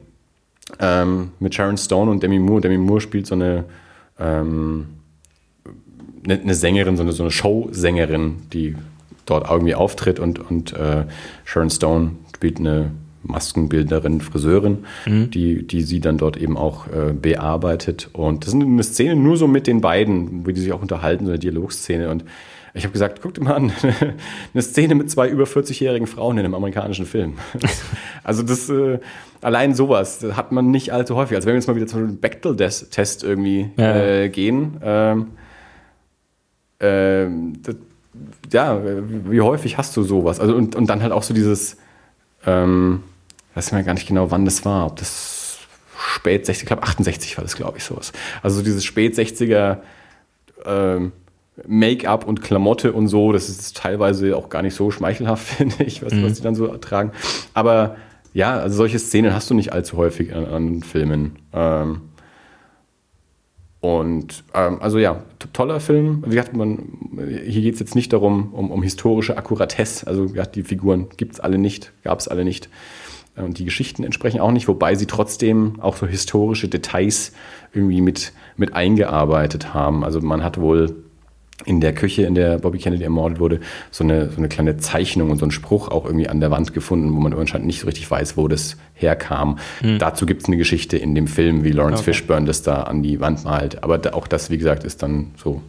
ähm, 0.79 1.31
mit 1.41 1.55
Sharon 1.55 1.77
Stone 1.77 2.11
und 2.11 2.23
Demi 2.23 2.39
Moore. 2.39 2.63
Demi 2.63 2.79
Moore 2.79 3.01
spielt 3.01 3.27
so 3.27 3.35
eine, 3.35 3.65
ähm, 4.19 4.87
eine, 6.25 6.41
eine, 6.41 6.55
Sängerin, 6.55 6.97
so 6.97 7.03
eine, 7.03 7.13
so 7.13 7.25
eine 7.25 7.33
Showsängerin, 7.33 8.37
die 8.53 8.77
dort 9.27 9.51
irgendwie 9.51 9.75
auftritt 9.75 10.19
und, 10.21 10.39
und 10.39 10.73
äh, 10.73 11.05
Sharon 11.45 11.71
Stone 11.71 12.13
spielt 12.35 12.59
eine 12.59 12.93
Maskenbildnerin, 13.23 14.21
Friseurin, 14.21 14.79
mhm. 15.07 15.31
die, 15.31 15.67
die 15.67 15.83
sie 15.83 16.01
dann 16.01 16.19
dort 16.19 16.37
eben 16.37 16.57
auch 16.57 16.87
äh, 16.87 17.13
bearbeitet. 17.13 18.09
Und 18.13 18.47
das 18.47 18.55
ist 18.55 18.61
eine 18.61 18.83
Szene 18.83 19.17
nur 19.17 19.37
so 19.37 19.47
mit 19.47 19.67
den 19.67 19.81
beiden, 19.81 20.47
wo 20.47 20.51
die 20.51 20.61
sich 20.61 20.73
auch 20.73 20.83
unterhalten, 20.83 21.27
so 21.27 21.33
eine 21.33 21.39
Dialogszene. 21.39 22.09
Und 22.11 22.25
ich 22.75 22.85
habe 22.85 22.93
gesagt, 22.93 23.23
guckt 23.23 23.41
mal 23.41 23.55
an, 23.55 23.73
eine 24.55 24.63
Szene 24.63 24.95
mit 24.95 25.11
zwei 25.11 25.29
über 25.29 25.45
40-jährigen 25.45 26.07
Frauen 26.07 26.39
in 26.39 26.45
einem 26.45 26.55
amerikanischen 26.55 27.07
Film. 27.07 27.39
also 28.25 28.43
das 28.43 28.69
äh, 28.69 28.99
allein 29.41 29.75
sowas 29.75 30.25
hat 30.33 30.53
man 30.53 30.71
nicht 30.71 30.93
allzu 30.93 31.17
häufig. 31.17 31.37
Also 31.37 31.47
wenn 31.47 31.55
wir 31.55 31.59
jetzt 31.59 31.69
mal 31.69 31.77
wieder 31.77 31.87
zum 31.87 32.19
Bechtel-Test 32.19 33.25
irgendwie 33.25 33.71
ja. 33.77 33.97
äh, 33.97 34.29
gehen, 34.29 34.79
ähm, 34.83 35.27
äh, 36.79 37.27
das, 37.63 37.77
ja, 38.53 38.81
wie 38.83 39.41
häufig 39.41 39.79
hast 39.79 39.97
du 39.97 40.03
sowas? 40.03 40.41
Also 40.41 40.55
und, 40.55 40.75
und 40.75 40.89
dann 40.89 41.03
halt 41.03 41.13
auch 41.13 41.23
so 41.23 41.33
dieses 41.35 41.77
ähm, 42.47 43.03
weiß 43.55 43.73
mir 43.73 43.85
gar 43.85 43.95
nicht 43.95 44.07
genau, 44.07 44.31
wann 44.31 44.45
das 44.45 44.65
war, 44.65 44.87
ob 44.87 44.97
das 44.97 45.59
spät 46.15 46.47
60, 46.47 46.63
ich 46.63 46.67
glaube 46.67 46.83
68 46.83 47.37
war 47.37 47.45
das, 47.45 47.57
glaube 47.57 47.79
ich, 47.79 47.85
sowas. 47.85 48.13
Also 48.43 48.63
dieses 48.63 48.85
spät 48.85 49.17
60er 49.17 49.79
ähm, 50.65 51.13
Make-up 51.67 52.27
und 52.27 52.43
Klamotte 52.43 52.93
und 52.93 53.09
so, 53.09 53.33
das 53.33 53.49
ist 53.49 53.77
teilweise 53.77 54.37
auch 54.37 54.49
gar 54.49 54.63
nicht 54.63 54.75
so 54.75 54.91
schmeichelhaft, 54.91 55.47
finde 55.57 55.85
ich, 55.85 56.05
was, 56.05 56.13
mhm. 56.13 56.25
was 56.25 56.35
die 56.35 56.43
dann 56.43 56.55
so 56.55 56.67
tragen. 56.79 57.13
Aber 57.55 57.97
ja, 58.33 58.59
also 58.59 58.77
solche 58.77 58.99
Szenen 58.99 59.35
hast 59.35 59.51
du 59.51 59.55
nicht 59.55 59.73
allzu 59.73 59.97
häufig 59.97 60.35
an, 60.35 60.47
an 60.47 60.83
Filmen. 60.83 61.37
Ähm, 61.53 62.03
und 63.81 64.45
ähm, 64.55 64.79
also 64.81 64.99
ja, 64.99 65.23
toller 65.53 65.81
Film. 65.81 66.23
Wie 66.27 66.37
gesagt, 66.37 66.55
man, 66.55 66.79
hier 67.47 67.63
geht 67.63 67.75
es 67.75 67.81
jetzt 67.81 67.95
nicht 67.95 68.13
darum, 68.13 68.53
um, 68.53 68.71
um 68.71 68.83
historische 68.83 69.37
Akkuratesse. 69.37 70.07
Also 70.07 70.27
ja, 70.27 70.45
die 70.45 70.63
Figuren 70.63 71.09
gibt 71.17 71.35
es 71.35 71.41
alle 71.41 71.59
nicht, 71.59 71.93
gab 72.05 72.19
es 72.19 72.29
alle 72.29 72.45
nicht. 72.45 72.69
Und 73.37 73.59
die 73.59 73.65
Geschichten 73.65 74.05
entsprechen 74.05 74.41
auch 74.41 74.53
nicht, 74.53 74.69
wobei 74.69 74.95
sie 74.97 75.07
trotzdem 75.07 75.81
auch 75.81 75.97
so 75.97 76.07
historische 76.07 76.69
Details 76.69 77.33
irgendwie 77.73 78.03
mit, 78.03 78.33
mit 78.57 78.75
eingearbeitet 78.75 79.73
haben. 79.73 80.05
Also 80.05 80.21
man 80.21 80.45
hat 80.45 80.61
wohl 80.61 80.95
in 81.65 81.81
der 81.81 81.95
Küche, 81.95 82.23
in 82.23 82.35
der 82.35 82.59
Bobby 82.59 82.79
Kennedy 82.79 83.05
ermordet 83.05 83.41
wurde, 83.41 83.61
so 83.91 84.05
eine, 84.05 84.31
so 84.31 84.39
eine 84.39 84.49
kleine 84.49 84.79
Zeichnung 84.79 85.31
und 85.31 85.39
so 85.39 85.45
einen 85.45 85.53
Spruch 85.53 85.89
auch 85.89 86.05
irgendwie 86.05 86.29
an 86.29 86.41
der 86.41 86.51
Wand 86.51 86.73
gefunden, 86.73 87.15
wo 87.15 87.21
man 87.21 87.33
anscheinend 87.35 87.67
nicht 87.67 87.81
so 87.81 87.87
richtig 87.87 88.11
weiß, 88.11 88.37
wo 88.37 88.49
das 88.49 88.77
herkam. 88.95 89.59
Hm. 89.81 89.99
Dazu 89.99 90.27
gibt 90.27 90.43
es 90.43 90.49
eine 90.49 90.57
Geschichte 90.57 90.97
in 90.97 91.15
dem 91.15 91.27
Film, 91.27 91.65
wie 91.65 91.73
Lawrence 91.73 92.03
okay. 92.03 92.13
Fishburne 92.13 92.47
das 92.47 92.63
da 92.63 92.83
an 92.85 93.03
die 93.03 93.21
Wand 93.21 93.45
malt. 93.45 93.83
Aber 93.83 94.01
auch 94.15 94.27
das, 94.27 94.51
wie 94.51 94.59
gesagt, 94.59 94.85
ist 94.85 95.03
dann 95.03 95.33
so 95.37 95.63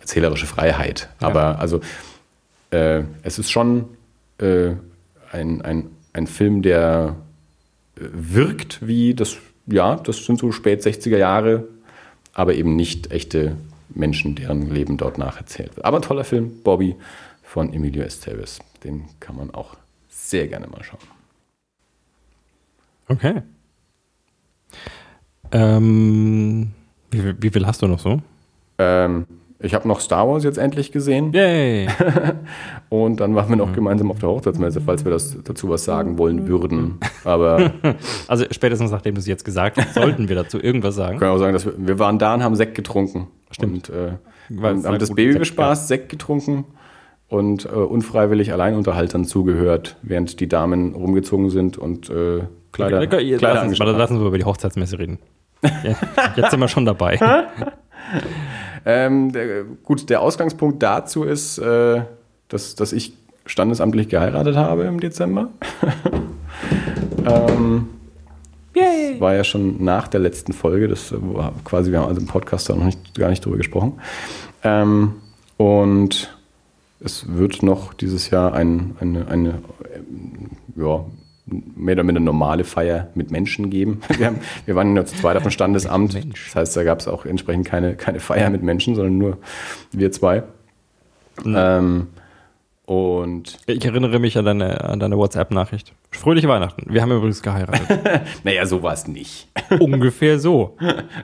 erzählerische 0.00 0.46
Freiheit. 0.46 1.08
Ja. 1.20 1.28
Aber 1.28 1.58
also 1.58 1.80
äh, 2.70 3.02
es 3.22 3.38
ist 3.38 3.50
schon 3.50 3.84
äh, 4.38 4.70
ein, 5.32 5.62
ein, 5.62 5.86
ein 6.12 6.26
Film, 6.26 6.62
der 6.62 7.16
äh, 7.96 8.00
wirkt 8.12 8.86
wie 8.86 9.14
das, 9.14 9.36
ja, 9.66 9.96
das 9.96 10.24
sind 10.24 10.38
so 10.38 10.52
spät 10.52 10.82
60er 10.82 11.18
Jahre, 11.18 11.64
aber 12.32 12.54
eben 12.54 12.76
nicht 12.76 13.10
echte 13.10 13.56
Menschen, 13.90 14.34
deren 14.34 14.70
Leben 14.70 14.96
dort 14.96 15.18
nacherzählt 15.18 15.76
wird. 15.76 15.84
Aber 15.84 15.98
ein 15.98 16.02
toller 16.02 16.24
Film, 16.24 16.62
Bobby 16.62 16.96
von 17.42 17.72
Emilio 17.72 18.02
Estevez. 18.02 18.58
Den 18.84 19.04
kann 19.20 19.36
man 19.36 19.52
auch 19.52 19.76
sehr 20.08 20.48
gerne 20.48 20.66
mal 20.66 20.82
schauen. 20.84 21.00
Okay. 23.08 23.42
Ähm, 25.50 26.72
wie, 27.10 27.34
wie, 27.42 27.50
viel 27.50 27.66
hast 27.66 27.80
du 27.80 27.86
noch 27.86 27.98
so? 27.98 28.20
Ähm, 28.76 29.26
ich 29.60 29.74
habe 29.74 29.88
noch 29.88 30.00
Star 30.00 30.28
Wars 30.28 30.44
jetzt 30.44 30.58
endlich 30.58 30.92
gesehen. 30.92 31.32
Yay! 31.32 31.88
und 32.90 33.18
dann 33.18 33.34
waren 33.34 33.48
wir 33.48 33.56
noch 33.56 33.70
mhm. 33.70 33.74
gemeinsam 33.74 34.10
auf 34.10 34.18
der 34.18 34.28
Hochzeitsmesse, 34.28 34.82
falls 34.82 35.04
wir 35.04 35.10
das 35.10 35.36
dazu 35.42 35.68
was 35.68 35.84
sagen 35.84 36.18
wollen 36.18 36.46
würden. 36.46 36.98
Aber 37.24 37.72
also 38.28 38.44
spätestens 38.50 38.90
nachdem 38.90 39.14
du 39.14 39.20
es 39.20 39.26
jetzt 39.26 39.44
gesagt 39.44 39.78
hast, 39.78 39.94
sollten 39.94 40.28
wir 40.28 40.36
dazu 40.36 40.60
irgendwas 40.60 40.94
sagen. 40.94 41.18
Können 41.18 41.32
auch 41.32 41.38
sagen, 41.38 41.54
dass 41.54 41.64
wir, 41.64 41.74
wir 41.76 41.98
waren 41.98 42.18
da 42.18 42.34
und 42.34 42.42
haben 42.42 42.54
Sekt 42.54 42.74
getrunken. 42.74 43.28
Stimmt. 43.50 43.90
Und 43.90 43.96
äh, 43.96 44.62
haben, 44.62 44.98
das 44.98 45.14
Baby 45.14 45.38
bespaßt, 45.38 45.88
Sekt 45.88 46.08
getrunken 46.08 46.64
und 47.28 47.66
äh, 47.66 47.68
unfreiwillig 47.68 48.52
Alleinunterhaltern 48.52 49.24
zugehört, 49.24 49.96
während 50.02 50.40
die 50.40 50.48
Damen 50.48 50.94
rumgezogen 50.94 51.50
sind 51.50 51.76
und 51.78 52.10
äh, 52.10 52.42
Kleider, 52.72 53.00
okay, 53.00 53.36
Kleider 53.36 53.66
lassen, 53.66 53.98
lassen 53.98 54.20
wir 54.20 54.26
über 54.26 54.38
die 54.38 54.44
Hochzeitsmesse 54.44 54.98
reden. 54.98 55.18
Ja, 55.82 55.96
jetzt 56.36 56.52
sind 56.52 56.60
wir 56.60 56.68
schon 56.68 56.84
dabei. 56.84 57.18
Ähm, 58.86 59.32
der, 59.32 59.64
gut, 59.82 60.08
der 60.08 60.22
Ausgangspunkt 60.22 60.82
dazu 60.82 61.24
ist, 61.24 61.58
äh, 61.58 62.02
dass, 62.48 62.74
dass 62.74 62.92
ich 62.94 63.12
standesamtlich 63.44 64.08
geheiratet 64.08 64.56
habe 64.56 64.84
im 64.84 64.98
Dezember. 64.98 65.50
ähm, 67.26 67.88
Yay. 68.78 69.12
Das 69.12 69.20
war 69.20 69.34
ja 69.34 69.44
schon 69.44 69.82
nach 69.84 70.08
der 70.08 70.20
letzten 70.20 70.52
Folge. 70.52 70.88
Das 70.88 71.12
war 71.16 71.52
quasi, 71.64 71.90
wir 71.90 72.00
haben 72.00 72.08
also 72.08 72.20
im 72.20 72.26
Podcast 72.26 72.68
da 72.68 72.74
noch 72.74 72.84
nicht, 72.84 73.14
gar 73.14 73.30
nicht 73.30 73.44
drüber 73.44 73.56
gesprochen. 73.56 74.00
Ähm, 74.62 75.14
und 75.56 76.36
es 77.00 77.26
wird 77.36 77.62
noch 77.62 77.94
dieses 77.94 78.30
Jahr 78.30 78.54
ein, 78.54 78.96
eine, 79.00 79.28
eine 79.28 79.54
ja, 80.76 81.04
mehr 81.46 81.94
oder 81.94 82.04
minder 82.04 82.20
normale 82.20 82.64
Feier 82.64 83.08
mit 83.14 83.30
Menschen 83.30 83.70
geben. 83.70 84.00
Wir, 84.18 84.26
haben, 84.26 84.40
wir 84.66 84.74
waren 84.74 84.94
ja 84.96 85.04
zu 85.04 85.16
zweit 85.16 85.36
auf 85.36 85.42
dem 85.42 85.50
Standesamt. 85.50 86.14
Das 86.14 86.54
heißt, 86.54 86.76
da 86.76 86.84
gab 86.84 87.00
es 87.00 87.08
auch 87.08 87.24
entsprechend 87.24 87.66
keine, 87.66 87.94
keine 87.94 88.20
Feier 88.20 88.50
mit 88.50 88.62
Menschen, 88.62 88.94
sondern 88.94 89.18
nur 89.18 89.38
wir 89.92 90.12
zwei. 90.12 90.42
Mhm. 91.44 91.54
Ähm, 91.56 92.06
und 92.88 93.58
ich 93.66 93.84
erinnere 93.84 94.18
mich 94.18 94.38
an 94.38 94.46
deine, 94.46 94.82
an 94.82 94.98
deine 94.98 95.18
WhatsApp-Nachricht. 95.18 95.92
Fröhliche 96.10 96.48
Weihnachten. 96.48 96.86
Wir 96.88 97.02
haben 97.02 97.12
übrigens 97.12 97.42
geheiratet. 97.42 97.86
naja, 98.44 98.64
so 98.64 98.82
war 98.82 98.94
es 98.94 99.06
nicht. 99.06 99.46
Ungefähr 99.78 100.38
so. 100.38 100.74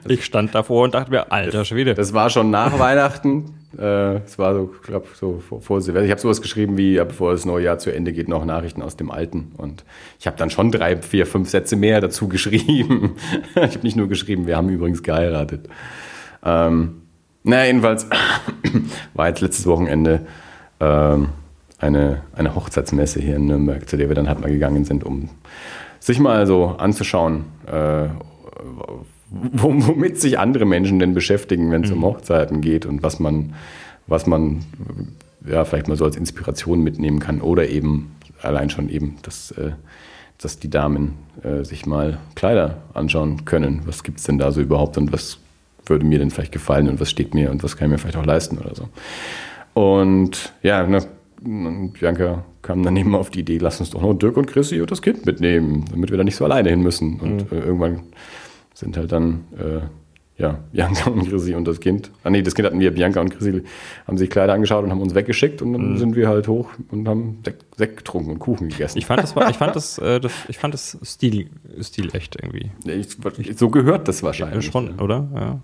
Ich 0.07 0.25
stand 0.25 0.53
davor 0.53 0.83
und 0.83 0.93
dachte 0.93 1.09
mir, 1.09 1.31
alter 1.31 1.65
Schwede. 1.65 1.95
Das 1.95 2.13
war 2.13 2.29
schon 2.29 2.51
nach 2.51 2.77
Weihnachten. 2.77 3.45
Äh, 3.77 4.19
es 4.23 4.39
war 4.39 4.55
so, 4.55 4.71
ich 4.73 4.87
glaube, 4.87 5.05
so 5.15 5.43
vor, 5.59 5.81
Silvester. 5.81 6.05
Ich 6.05 6.11
habe 6.11 6.21
sowas 6.21 6.41
geschrieben 6.41 6.77
wie, 6.77 6.95
bevor 6.95 7.33
das 7.33 7.43
neue 7.43 7.65
Jahr 7.65 7.77
zu 7.77 7.93
Ende 7.93 8.13
geht, 8.13 8.29
noch 8.29 8.45
Nachrichten 8.45 8.81
aus 8.81 8.95
dem 8.95 9.11
Alten. 9.11 9.51
Und 9.57 9.83
ich 10.17 10.27
habe 10.27 10.37
dann 10.37 10.49
schon 10.49 10.71
drei, 10.71 10.95
vier, 10.95 11.25
fünf 11.25 11.49
Sätze 11.49 11.75
mehr 11.75 11.99
dazu 11.99 12.29
geschrieben. 12.29 13.17
ich 13.53 13.61
habe 13.61 13.79
nicht 13.81 13.97
nur 13.97 14.07
geschrieben, 14.07 14.47
wir 14.47 14.55
haben 14.55 14.69
übrigens 14.69 15.03
geheiratet. 15.03 15.67
Ähm, 16.41 17.01
naja, 17.43 17.65
jedenfalls 17.65 18.07
war 19.13 19.27
jetzt 19.27 19.41
letztes 19.41 19.67
Wochenende 19.67 20.25
ähm, 20.79 21.31
eine, 21.79 22.21
eine 22.33 22.55
Hochzeitsmesse 22.55 23.19
hier 23.19 23.35
in 23.35 23.47
Nürnberg, 23.47 23.87
zu 23.87 23.97
der 23.97 24.09
wir 24.09 24.15
dann 24.15 24.27
halt 24.27 24.39
mal 24.39 24.51
gegangen 24.51 24.85
sind, 24.85 25.03
um 25.03 25.29
sich 25.99 26.19
mal 26.19 26.45
so 26.47 26.75
anzuschauen, 26.77 27.45
äh, 27.67 28.07
womit 29.29 30.19
sich 30.19 30.39
andere 30.39 30.65
Menschen 30.65 30.99
denn 30.99 31.13
beschäftigen, 31.13 31.71
wenn 31.71 31.83
es 31.83 31.89
mhm. 31.89 31.97
um 31.97 32.05
Hochzeiten 32.05 32.61
geht 32.61 32.85
und 32.85 33.03
was 33.03 33.19
man, 33.19 33.53
was 34.07 34.25
man 34.27 34.63
ja, 35.45 35.65
vielleicht 35.65 35.87
mal 35.87 35.97
so 35.97 36.05
als 36.05 36.15
Inspiration 36.15 36.81
mitnehmen 36.81 37.19
kann 37.19 37.41
oder 37.41 37.67
eben 37.67 38.15
allein 38.41 38.69
schon 38.69 38.89
eben, 38.89 39.17
dass, 39.23 39.51
äh, 39.51 39.71
dass 40.37 40.59
die 40.59 40.69
Damen 40.69 41.15
äh, 41.43 41.63
sich 41.63 41.85
mal 41.85 42.19
Kleider 42.35 42.77
anschauen 42.93 43.45
können. 43.45 43.81
Was 43.85 44.03
gibt 44.03 44.19
es 44.19 44.25
denn 44.25 44.37
da 44.37 44.51
so 44.51 44.61
überhaupt 44.61 44.97
und 44.97 45.11
was 45.11 45.39
würde 45.85 46.05
mir 46.05 46.19
denn 46.19 46.31
vielleicht 46.31 46.51
gefallen 46.51 46.89
und 46.89 46.99
was 46.99 47.09
steht 47.09 47.33
mir 47.33 47.51
und 47.51 47.63
was 47.63 47.77
kann 47.77 47.87
ich 47.87 47.91
mir 47.91 47.97
vielleicht 47.97 48.17
auch 48.17 48.25
leisten 48.25 48.57
oder 48.57 48.73
so. 48.75 48.89
Und 49.73 50.53
ja, 50.63 50.85
ne, 50.87 51.05
und 51.45 51.93
Bianca 51.93 52.43
kam 52.61 52.83
dann 52.83 52.97
eben 52.97 53.15
auf 53.15 53.29
die 53.29 53.41
Idee, 53.41 53.57
lass 53.59 53.79
uns 53.79 53.91
doch 53.91 54.01
noch 54.01 54.13
Dirk 54.13 54.37
und 54.37 54.47
Chrissy 54.47 54.81
und 54.81 54.89
das 54.91 55.01
Kind 55.01 55.25
mitnehmen, 55.25 55.85
damit 55.91 56.09
wir 56.11 56.17
da 56.17 56.23
nicht 56.23 56.35
so 56.35 56.45
alleine 56.45 56.69
hin 56.69 56.81
müssen. 56.81 57.19
Und 57.19 57.51
mhm. 57.51 57.57
äh, 57.57 57.61
irgendwann 57.61 58.01
sind 58.73 58.97
halt 58.97 59.11
dann, 59.11 59.45
äh, 59.57 59.81
ja, 60.41 60.59
Bianca 60.73 61.09
und 61.11 61.29
Chrissy 61.29 61.53
und 61.55 61.65
das 61.67 61.79
Kind. 61.79 62.11
Ah 62.23 62.29
nee, 62.29 62.41
das 62.41 62.55
Kind 62.55 62.65
hatten 62.65 62.79
wir, 62.79 62.91
Bianca 62.91 63.21
und 63.21 63.29
Chrissy 63.29 63.63
haben 64.07 64.17
sich 64.17 64.29
Kleider 64.29 64.53
angeschaut 64.53 64.83
und 64.83 64.91
haben 64.91 65.01
uns 65.01 65.15
weggeschickt 65.15 65.61
und 65.61 65.73
dann 65.73 65.91
Mhm. 65.93 65.97
sind 65.97 66.15
wir 66.15 66.27
halt 66.27 66.47
hoch 66.47 66.69
und 66.91 67.07
haben 67.07 67.39
Sekt, 67.45 67.63
Sekt 67.77 67.97
getrunken 67.97 68.31
und 68.31 68.39
Kuchen 68.39 68.67
gegessen. 68.69 68.97
Ich 68.97 69.05
fand 69.05 69.21
das, 69.23 69.33
ich 69.49 69.57
fand 69.57 69.75
das, 69.75 69.97
äh, 69.99 70.19
das, 70.19 70.33
ich 70.49 70.57
fand 70.57 70.73
das 70.73 70.97
Stil, 71.03 71.47
stilecht 71.81 72.37
irgendwie. 72.41 72.71
Ich, 72.85 73.57
so 73.57 73.69
gehört 73.69 74.07
das 74.07 74.21
Ja, 74.21 74.27
wahrscheinlich. 74.27 74.65
schon, 74.65 74.99
oder? 74.99 75.29
Ja. 75.33 75.59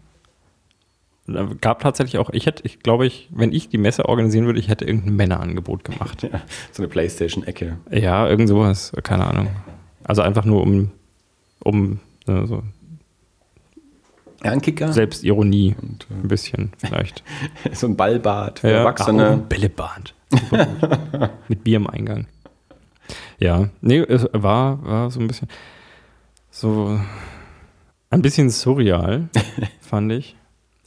Da 1.28 1.48
Gab 1.62 1.80
tatsächlich 1.82 2.18
auch, 2.18 2.30
ich 2.32 2.46
hätte, 2.46 2.64
ich 2.66 2.80
glaube 2.80 3.06
ich, 3.06 3.30
wenn 3.32 3.52
ich 3.54 3.70
die 3.70 3.78
Messe 3.78 4.10
organisieren 4.10 4.46
würde, 4.46 4.60
ich 4.60 4.68
hätte 4.70 4.86
irgendein 4.86 5.16
Männerangebot 5.16 5.84
gemacht. 5.84 6.24
Ja, 6.24 6.42
so 6.72 6.82
eine 6.84 6.90
Playstation-Ecke. 6.90 7.78
Ja, 7.92 8.28
irgend 8.28 8.50
sowas, 8.50 8.92
keine 9.04 9.28
Ahnung. 9.28 9.48
Also 10.04 10.22
einfach 10.24 10.46
nur 10.46 10.62
um, 10.64 10.92
um 11.64 12.00
äh, 12.28 12.46
so 12.48 12.64
Ja, 14.44 14.52
ein 14.52 14.62
Kicker. 14.62 14.92
Selbstironie 14.92 15.76
Und, 15.80 16.08
ein 16.10 16.28
bisschen 16.28 16.72
vielleicht. 16.78 17.24
äh, 17.66 17.74
so 17.76 17.86
ein 17.88 17.96
Ballbad 17.96 18.60
für 18.60 18.70
Ja, 18.72 18.78
Erwachsene. 18.80 19.38
oh, 19.42 19.46
Bällebad. 19.48 20.14
Super 20.32 20.66
gut. 21.20 21.30
Mit 21.48 21.64
Bier 21.64 21.78
im 21.78 21.88
Eingang. 21.88 22.26
Ja, 23.38 23.70
nee, 23.82 24.00
es 24.00 24.28
war, 24.34 24.84
war 24.84 25.12
so 25.12 25.20
ein 25.20 25.28
bisschen 25.28 25.48
so 26.50 27.00
ein 28.10 28.22
bisschen 28.22 28.50
surreal, 28.50 29.30
fand 29.82 30.12
ich. 30.12 30.36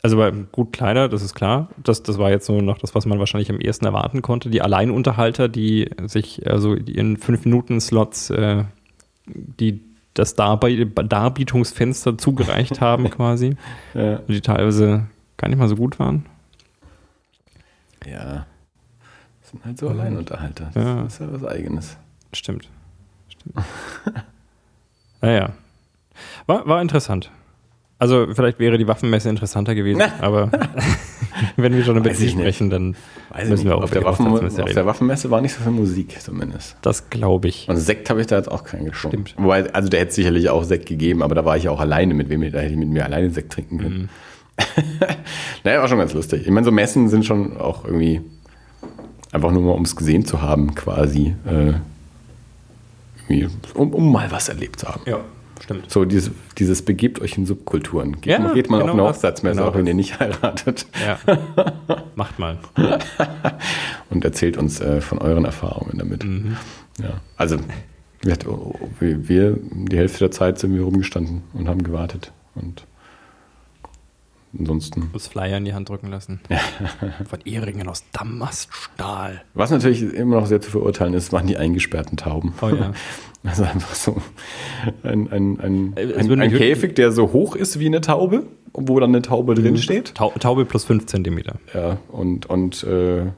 Also 0.05 0.19
bei 0.19 0.31
gut 0.31 0.75
Kleider, 0.75 1.09
das 1.09 1.23
ist 1.23 1.35
klar. 1.35 1.71
Das, 1.83 2.03
das 2.03 2.19
war 2.19 2.29
jetzt 2.31 2.45
so 2.45 2.61
noch 2.61 2.77
das, 2.77 2.95
was 2.95 3.07
man 3.07 3.19
wahrscheinlich 3.19 3.49
am 3.51 3.59
ehesten 3.59 3.87
erwarten 3.87 4.21
konnte. 4.21 4.51
Die 4.51 4.61
Alleinunterhalter, 4.61 5.49
die 5.49 5.89
sich 6.05 6.47
also 6.47 6.75
in 6.75 7.17
fünf 7.17 7.47
Minuten 7.47 7.81
Slots 7.81 8.29
äh, 8.29 8.65
die 9.27 9.81
das 10.13 10.35
Darbe 10.35 10.85
Darbietungsfenster 10.87 12.19
zugereicht 12.19 12.81
haben 12.83 13.09
quasi, 13.09 13.57
Ja. 13.95 14.17
die 14.29 14.43
teilweise 14.43 15.07
gar 15.39 15.49
nicht 15.49 15.57
mal 15.59 15.69
so 15.69 15.77
gut 15.77 15.99
waren. 15.99 16.27
ja. 18.07 18.45
Das 19.41 19.51
sind 19.53 19.65
halt 19.65 19.79
so 19.79 19.89
Alleinunterhalter. 19.89 20.71
Das 20.75 20.85
Ja. 20.85 21.03
ist 21.05 21.21
ja 21.21 21.33
was 21.33 21.45
Eigenes. 21.45 21.97
Stimmt. 22.35 22.69
Stimmt. 23.29 23.65
naja. 25.23 25.55
War, 26.47 26.67
war 26.69 26.83
interessant. 26.83 27.31
Also 27.99 28.27
vielleicht 28.35 28.59
wäre 28.59 28.77
die 28.77 28.89
Waffenmesse 28.89 29.29
interessanter 29.29 29.75
gewesen, 29.75 30.03
aber 30.21 30.51
wenn 31.57 31.77
wir 31.77 31.85
schon 31.85 31.97
über 31.97 32.13
sie 32.15 32.29
sprechen, 32.29 32.71
dann 32.71 32.97
Weiß 33.31 33.49
müssen 33.49 33.67
wir 33.67 33.77
auch 33.77 33.83
Auf 33.83 33.91
über 33.91 34.01
der, 34.01 34.09
Waffen, 34.09 34.27
Auftragsmesse 34.27 34.63
auf 34.63 34.69
reden. 34.69 34.77
der 34.77 34.87
Waffenmesse 34.87 35.31
war 35.31 35.41
nicht 35.41 35.55
so 35.55 35.63
viel 35.63 35.73
Musik 35.73 36.21
zumindest. 36.21 36.77
Das 36.83 37.11
glaube 37.11 37.49
ich. 37.49 37.69
Und 37.69 37.77
Sekt 37.77 38.11
habe 38.11 38.21
ich 38.21 38.27
da 38.27 38.37
jetzt 38.37 38.51
auch 38.51 38.65
keinen 38.65 38.87
getrunken. 38.87 39.27
Stimmt. 39.27 39.45
Wobei, 39.45 39.73
also 39.73 39.89
der 39.89 40.01
hätte 40.01 40.13
sicherlich 40.13 40.49
auch 40.51 40.65
Sekt 40.65 40.87
gegeben, 40.87 41.23
aber 41.23 41.35
da 41.35 41.45
war 41.45 41.57
ich 41.57 41.65
ja 41.65 41.71
auch 41.71 41.81
alleine 41.81 42.15
mit 42.15 42.29
wem, 42.29 42.41
da 42.41 42.59
hätte 42.59 42.73
ich 42.73 42.77
mit 42.79 42.89
mir 42.89 43.05
alleine 43.05 43.31
Sekt 43.31 43.53
trinken 43.53 43.79
können. 43.79 43.99
Mhm. 43.99 44.09
naja, 45.65 45.81
war 45.81 45.89
schon 45.89 45.99
ganz 45.99 46.13
lustig. 46.15 46.43
Ich 46.45 46.51
meine, 46.51 46.65
so 46.65 46.71
Messen 46.71 47.09
sind 47.09 47.25
schon 47.25 47.57
auch 47.57 47.85
irgendwie 47.85 48.21
einfach 49.33 49.51
nur 49.51 49.63
mal, 49.63 49.73
um 49.73 49.83
es 49.83 49.97
gesehen 49.97 50.25
zu 50.25 50.43
haben, 50.43 50.75
quasi. 50.75 51.35
Äh, 51.45 51.75
um, 53.75 53.93
um 53.93 54.13
mal 54.13 54.31
was 54.31 54.49
erlebt 54.49 54.81
zu 54.81 54.87
haben. 54.87 55.01
Ja, 55.07 55.21
stimmt. 55.63 55.91
So 55.91 56.05
dieses, 56.05 56.31
dieses 56.59 56.83
begebt 56.83 57.21
euch 57.21 57.37
in 57.37 57.47
Subkulturen. 57.47 58.21
Geht, 58.21 58.27
Ja, 58.27 58.39
mal, 58.39 58.55
geht 58.55 58.71
mal 58.71 58.79
genau 58.79 58.93
auf 58.93 58.99
eine. 58.99 59.09
Hochzeitsmesse, 59.09 59.57
Genau 59.57 59.71
auch 59.71 59.75
wenn 59.75 59.87
ihr 59.87 59.95
nicht 59.95 60.19
heiratet. 60.21 60.87
Ja. 61.05 61.19
Macht 62.15 62.39
mal. 62.39 62.59
und 64.11 64.25
erzählt 64.25 64.57
uns 64.57 64.81
äh, 64.81 65.01
von 65.01 65.19
euren 65.19 65.45
Erfahrungen 65.45 65.99
damit. 65.99 66.25
Mhm. 66.25 66.57
Ja, 67.01 67.21
also 67.37 67.59
gesagt, 68.25 68.47
oh, 68.47 68.75
oh, 68.81 68.89
wir, 69.01 69.29
wir, 69.29 69.59
die 69.61 69.97
Hälfte 69.97 70.21
der 70.21 70.31
Zeit 70.31 70.59
sind 70.59 70.75
wir 70.75 70.83
rumgestanden 70.83 71.43
und 71.53 71.69
haben 71.69 71.83
gewartet. 71.83 72.33
Und 72.55 72.87
ansonsten. 74.59 75.11
Das 75.13 75.29
Flyer 75.29 75.59
in 75.59 75.65
die 75.65 75.75
Hand 75.75 75.89
drücken 75.89 76.09
lassen. 76.09 76.41
Von 77.29 77.41
Ehringen 77.45 77.89
aus 77.89 78.05
Damaststahl. 78.13 79.43
Was 79.55 79.71
natürlich 79.71 80.03
immer 80.03 80.41
noch 80.41 80.47
sehr 80.47 80.61
zu 80.61 80.71
verurteilen 80.71 81.15
ist, 81.15 81.33
waren 81.33 81.47
die 81.47 81.57
eingesperrten 81.57 82.17
Tauben. 82.17 82.55
Oh 82.63 82.69
ja. 82.69 82.93
Also 83.49 83.63
einfach 83.65 83.95
so 83.95 84.17
ein, 85.03 85.31
ein, 85.31 85.61
ein, 85.61 85.93
Äh, 85.97 86.15
ein, 86.15 86.41
ein 86.41 86.51
Käfig, 86.51 86.95
der 86.95 87.13
so 87.13 87.33
hoch 87.33 87.57
ist 87.57 87.79
wie 87.79 87.87
eine 87.87 88.01
Taube, 88.01 88.45
wo 88.73 88.99
dann 88.99 89.11
eine 89.11 89.21
Taube 89.21 89.55
drin 89.55 89.77
steht. 89.77 90.15
Tau 90.15 90.33
Taube 90.41 90.65
plus 90.65 90.85
5 90.85 91.05
Zentimeter. 91.05 91.57
Ja, 91.75 91.99
und, 92.09 92.47
und, 92.47 92.83
äh, 92.85 93.25
Mit 93.25 93.33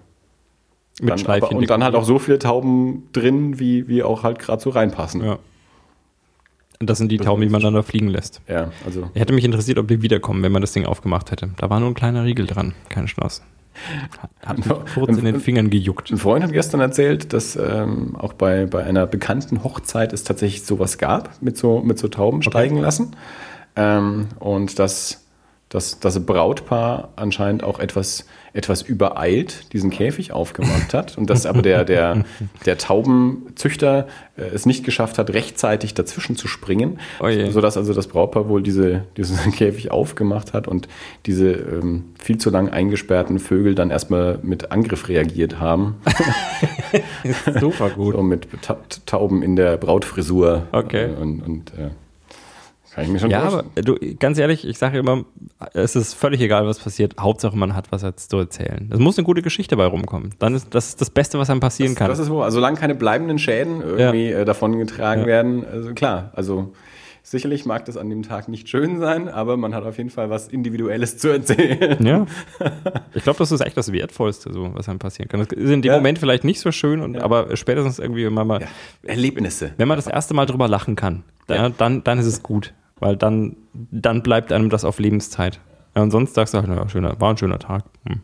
dann, 1.01 1.09
aber, 1.11 1.19
Schleifchen. 1.19 1.59
und 1.59 1.69
dann 1.69 1.83
halt 1.83 1.97
auch 1.97 2.05
so 2.05 2.21
viele 2.21 2.39
Tauben 2.39 3.09
drin, 3.13 3.59
wie, 3.59 3.89
wie 3.89 4.05
auch 4.05 4.23
halt 4.23 4.39
gerade 4.39 4.63
so 4.63 4.71
reinpassen. 4.71 5.25
Ja. 5.25 5.39
Und 6.79 6.89
das 6.89 6.99
sind 6.99 7.11
die 7.11 7.17
Tauben, 7.19 7.43
die 7.43 7.49
man 7.49 7.63
dann 7.63 7.75
da 7.75 7.83
fliegen 7.83 8.09
lässt. 8.09 8.43
Ja, 8.49 8.71
also 8.85 9.11
Hätte 9.15 9.33
mich 9.33 9.45
interessiert, 9.45 9.79
ob 9.79 9.89
die 9.89 10.03
wiederkommen, 10.03 10.43
wenn 10.43 10.53
man 10.53 10.61
das 10.61 10.73
Ding 10.73 10.87
aufgemacht 10.87 11.33
hätte. 11.33 11.51
Da 11.57 11.69
war 11.69 11.81
nur 11.81 11.89
ein 11.89 11.95
kleiner 11.95 12.25
Riegel 12.25 12.47
dran, 12.47 12.75
keine 12.91 13.07
Chance. 13.07 13.43
Hat, 14.45 14.59
mich 14.59 14.68
kurz 14.95 15.18
in 15.18 15.24
den 15.24 15.41
Fingern 15.41 15.70
gejuckt. 15.70 16.11
Ein 16.11 16.18
Freund 16.18 16.45
hat 16.45 16.53
gestern 16.53 16.81
erzählt, 16.81 17.33
dass 17.33 17.57
ähm, 17.57 18.16
auch 18.16 18.33
bei, 18.33 18.66
bei 18.66 18.85
einer 18.85 19.07
bekannten 19.07 19.64
Hochzeit 19.64 20.12
es 20.12 20.24
tatsächlich 20.24 20.64
sowas 20.64 20.99
gab, 20.99 21.43
mit 21.43 21.57
so, 21.57 21.81
mit 21.81 21.99
so 21.99 22.09
Tauben 22.09 22.43
steigen 22.43 22.79
lassen. 22.79 23.16
Ähm, 23.77 24.29
und 24.39 24.79
dass 24.79 25.26
dass 25.69 25.99
das 25.99 26.25
Brautpaar 26.25 27.09
anscheinend 27.17 27.64
auch 27.64 27.81
etwas, 27.81 28.25
etwas 28.53 28.83
übereilt 28.83 29.73
diesen 29.73 29.91
Käfig 29.91 30.31
aufgemacht 30.33 30.95
hat 30.95 31.19
und 31.19 31.29
dass 31.29 31.45
aber 31.45 31.61
der, 31.61 31.85
der, 31.85 32.25
der 32.64 32.79
Taubenzüchter 32.79 34.07
äh, 34.37 34.43
es 34.43 34.64
nicht 34.64 34.85
geschafft 34.85 35.19
hat, 35.19 35.31
rechtzeitig 35.31 35.95
dazwischen 35.95 36.37
zu 36.37 36.47
springen, 36.47 37.01
Oh 37.21 37.27
je. 37.27 37.51
sodass 37.51 37.77
also 37.77 37.93
das 37.95 38.07
Brautpaar 38.07 38.49
wohl 38.49 38.62
diese, 38.62 39.03
diesen 39.17 39.37
Käfig 39.57 39.91
aufgemacht 39.91 40.53
hat 40.53 40.69
und 40.69 40.87
diese 41.27 41.51
ähm, 41.51 42.05
viel 42.17 42.39
zu 42.39 42.51
lang 42.51 42.69
eingesperrten 42.69 43.41
Vögel 43.41 43.75
dann 43.75 43.91
erstmal 43.91 44.39
mit 44.43 44.71
Angriff 44.71 45.09
reagiert 45.09 45.59
haben. 45.59 45.97
Super 47.61 47.91
gut. 47.91 48.14
So 48.14 48.23
mit 48.23 48.47
Ta 48.62 48.77
Tauben 49.05 49.43
in 49.43 49.57
der 49.57 49.77
Brautfrisur. 49.79 50.67
Okay. 50.73 51.07
Äh, 51.07 51.14
Und, 51.21 51.41
und 51.41 51.73
äh, 51.75 51.91
kann 52.97 53.05
ich 53.05 53.11
mir 53.11 53.18
schon 53.20 53.30
Ja, 53.30 53.42
aber 53.42 53.64
du, 53.74 53.94
ganz 54.18 54.38
ehrlich, 54.38 54.66
ich 54.66 54.78
sage 54.78 54.99
immer, 54.99 55.24
es 55.74 55.94
ist 55.94 56.14
völlig 56.14 56.40
egal, 56.40 56.66
was 56.66 56.78
passiert. 56.78 57.14
Hauptsache, 57.20 57.57
man 57.57 57.76
hat 57.76 57.92
was 57.92 58.05
zu 58.28 58.38
erzählen. 58.38 58.90
Es 58.92 58.99
muss 58.99 59.18
eine 59.18 59.24
gute 59.24 59.42
Geschichte 59.42 59.76
bei 59.76 59.84
rumkommen. 59.86 60.30
Dann 60.38 60.55
ist 60.55 60.74
das 60.74 60.88
ist 60.88 61.01
das 61.03 61.11
Beste, 61.11 61.38
was 61.38 61.51
einem 61.51 61.61
passieren 61.61 61.94
kann. 61.94 62.09
Das 62.09 62.18
ist 62.18 62.30
wohl, 62.30 62.42
also 62.42 62.57
solange 62.57 62.78
keine 62.78 62.94
bleibenden 62.94 63.38
Schäden 63.38 63.82
irgendwie 63.82 64.32
äh, 64.32 64.44
davon 64.47 64.78
getragen 64.78 65.20
Ja. 65.20 65.26
werden, 65.26 65.64
also 65.70 65.92
klar, 65.92 66.32
also 66.34 66.72
sicherlich 67.22 67.66
mag 67.66 67.84
das 67.84 67.97
an 67.97 68.09
dem 68.09 68.22
Tag 68.22 68.49
nicht 68.49 68.68
schön 68.68 68.99
sein, 69.01 69.28
aber 69.28 69.57
man 69.57 69.74
hat 69.74 69.84
auf 69.84 69.99
jeden 69.99 70.11
Fall 70.11 70.30
was 70.30 70.49
Individuelles 70.49 71.18
zu 71.18 71.28
erzählen. 71.28 71.99
ja. 72.05 72.24
Ich 73.14 73.22
glaube, 73.24 73.38
das 73.38 73.51
ist 73.53 73.61
echt 73.62 73.76
das 73.76 73.92
Wertvollste, 73.92 74.53
so, 74.53 74.70
was 74.74 74.88
einem 74.88 74.99
passieren 75.01 75.28
kann. 75.28 75.40
Das 75.40 75.49
ist 75.49 75.70
in 75.70 75.82
dem 75.82 75.90
Ja. 75.90 75.97
Moment 75.97 76.18
vielleicht 76.18 76.44
nicht 76.44 76.61
so 76.61 76.70
schön, 76.72 77.01
und, 77.01 77.18
aber 77.18 77.57
spätestens 77.57 77.99
irgendwie, 77.99 78.24
wenn 78.26 78.32
man 78.34 78.47
mal, 78.47 78.61
Erlebnisse. 79.03 79.72
wenn 79.76 79.88
man 79.88 79.97
das 79.99 80.07
erste 80.07 80.34
Mal 80.34 80.47
drüber 80.47 80.68
lachen 80.68 80.97
kann, 80.97 81.24
dann, 81.47 81.57
Ja. 81.57 81.68
dann, 81.70 82.05
dann 82.05 82.18
ist 82.18 82.26
es 82.26 82.42
gut. 82.42 82.72
Weil 82.99 83.16
dann, 83.16 83.57
dann 83.72 84.22
bleibt 84.22 84.53
einem 84.53 84.70
das 84.70 84.84
auf 84.84 84.99
Lebenszeit. 84.99 85.61
Ja, 85.94 86.03
und 86.03 86.11
sonst 86.11 86.34
sagst 86.34 86.55
du, 86.55 86.61
naja, 86.61 86.88
schöner, 86.88 87.20
war 87.20 87.30
ein 87.30 87.36
schöner 87.36 87.59
Tag. 87.59 87.84
Hm. 88.07 88.20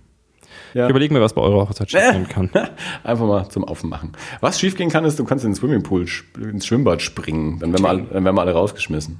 Ja. 0.75 0.85
Ich 0.85 0.91
überlege 0.91 1.13
mir, 1.13 1.21
was 1.21 1.35
bei 1.35 1.43
eurer 1.43 1.69
Hochzeit 1.69 1.91
schiefgehen 1.91 2.29
kann. 2.29 2.51
Einfach 3.05 3.27
mal 3.27 3.49
zum 3.49 3.65
Aufmachen. 3.65 4.13
Was 4.41 4.61
schiefgehen 4.61 4.91
kann, 4.91 5.05
ist, 5.05 5.19
du 5.19 5.25
kannst 5.25 5.45
in 5.45 5.51
den 5.51 5.57
Swimmingpool, 5.57 6.07
ins 6.41 6.67
Schwimmbad 6.67 7.03
springen. 7.03 7.59
Dann 7.59 7.73
werden 7.73 7.83
wir 7.83 7.89
alle, 7.89 8.03
dann 8.05 8.25
werden 8.25 8.37
wir 8.37 8.41
alle 8.41 8.53
rausgeschmissen. 8.53 9.19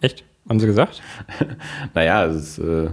Echt? 0.00 0.24
Haben 0.48 0.60
sie 0.60 0.66
gesagt? 0.66 1.02
Naja, 1.94 2.26
es 2.26 2.36
ist, 2.36 2.58
äh, 2.58 2.90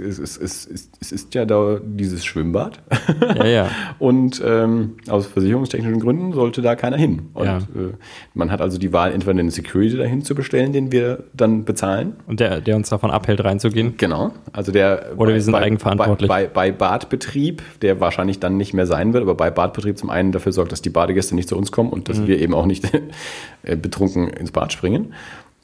es, 0.00 0.18
es, 0.18 0.36
es, 0.36 0.68
es, 1.00 1.12
ist 1.12 1.34
ja 1.34 1.44
da 1.44 1.78
dieses 1.84 2.24
Schwimmbad. 2.24 2.80
Ja, 3.36 3.46
ja. 3.46 3.68
Und 3.98 4.42
ähm, 4.44 4.94
aus 5.08 5.26
versicherungstechnischen 5.26 6.00
Gründen 6.00 6.32
sollte 6.32 6.60
da 6.62 6.74
keiner 6.76 6.96
hin. 6.96 7.28
Und 7.34 7.46
Ja. 7.46 7.58
äh, 7.58 7.92
man 8.34 8.50
hat 8.50 8.60
also 8.60 8.78
die 8.78 8.92
Wahl, 8.92 9.12
entweder 9.12 9.38
einen 9.38 9.50
Security 9.50 9.96
dahin 9.96 10.22
zu 10.22 10.34
bestellen, 10.34 10.72
den 10.72 10.92
wir 10.92 11.24
dann 11.34 11.64
bezahlen. 11.64 12.16
Und 12.26 12.40
der, 12.40 12.60
der 12.60 12.76
uns 12.76 12.88
davon 12.90 13.10
abhält, 13.10 13.42
reinzugehen. 13.44 13.94
Genau. 13.96 14.32
Also 14.52 14.72
der 14.72 15.12
Oder 15.16 15.32
wir 15.34 15.40
sind 15.42 15.54
eigenverantwortlich. 15.54 16.28
Bei, 16.28 16.46
bei, 16.46 16.70
bei 16.72 16.72
Badbetrieb, 16.72 17.62
der 17.80 18.00
wahrscheinlich 18.00 18.38
dann 18.40 18.56
nicht 18.56 18.74
mehr 18.74 18.86
sein 18.86 19.12
wird, 19.12 19.22
aber 19.22 19.34
bei 19.34 19.50
Badbetrieb 19.50 19.98
zum 19.98 20.10
einen 20.10 20.32
dafür 20.32 20.52
sorgt, 20.52 20.72
dass 20.72 20.82
die 20.82 20.90
Badegäste 20.90 21.34
nicht 21.34 21.48
zu 21.48 21.56
uns 21.56 21.72
kommen 21.72 21.90
und 21.90 22.08
dass 22.08 22.18
Mhm. 22.18 22.26
wir 22.26 22.40
eben 22.40 22.54
auch 22.54 22.66
nicht 22.66 22.90
äh, 23.62 23.76
betrunken 23.76 24.28
ins 24.28 24.50
Bad 24.52 24.72
springen. 24.72 25.14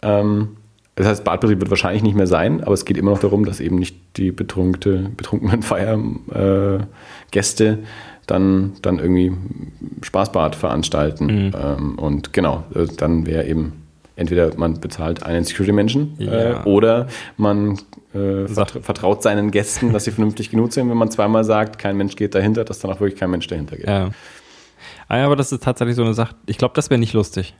Ähm, 0.02 0.56
das 0.98 1.06
heißt, 1.06 1.22
Badbetrieb 1.22 1.60
wird 1.60 1.70
wahrscheinlich 1.70 2.02
nicht 2.02 2.16
mehr 2.16 2.26
sein, 2.26 2.60
aber 2.60 2.72
es 2.72 2.84
geht 2.84 2.96
immer 2.96 3.12
noch 3.12 3.20
darum, 3.20 3.44
dass 3.44 3.60
eben 3.60 3.76
nicht 3.76 3.94
die 4.16 4.32
betrunkenen 4.32 5.14
Feiergäste 5.62 7.64
äh, 7.64 7.76
dann, 8.26 8.72
dann 8.82 8.98
irgendwie 8.98 9.32
Spaßbad 10.02 10.56
veranstalten. 10.56 11.26
Mhm. 11.26 11.52
Ähm, 11.56 11.98
und 12.00 12.32
genau, 12.32 12.64
äh, 12.74 12.86
dann 12.96 13.26
wäre 13.26 13.46
eben 13.46 13.84
entweder 14.16 14.50
man 14.56 14.80
bezahlt 14.80 15.22
einen 15.22 15.44
Security-Menschen 15.44 16.16
äh, 16.18 16.50
Ja. 16.50 16.64
oder 16.64 17.06
man 17.36 17.78
äh, 18.12 18.48
vertraut 18.48 19.22
seinen 19.22 19.52
Gästen, 19.52 19.92
dass 19.92 20.02
sie 20.04 20.10
vernünftig 20.16 20.50
genug 20.50 20.72
sind, 20.72 20.90
wenn 20.90 20.96
man 20.96 21.12
zweimal 21.12 21.44
sagt, 21.44 21.78
kein 21.78 21.96
Mensch 21.96 22.16
geht 22.16 22.34
dahinter, 22.34 22.64
dass 22.64 22.80
dann 22.80 22.90
auch 22.90 22.98
wirklich 22.98 23.20
kein 23.20 23.30
Mensch 23.30 23.46
dahinter 23.46 23.76
geht. 23.76 23.86
Ja. 23.86 24.10
Ah, 25.06 25.18
ja, 25.18 25.26
aber 25.26 25.36
das 25.36 25.52
ist 25.52 25.62
tatsächlich 25.62 25.94
so 25.94 26.02
eine 26.02 26.14
Sache. 26.14 26.34
Ich 26.46 26.58
glaube, 26.58 26.74
das 26.74 26.90
wäre 26.90 26.98
nicht 26.98 27.12
lustig. 27.12 27.54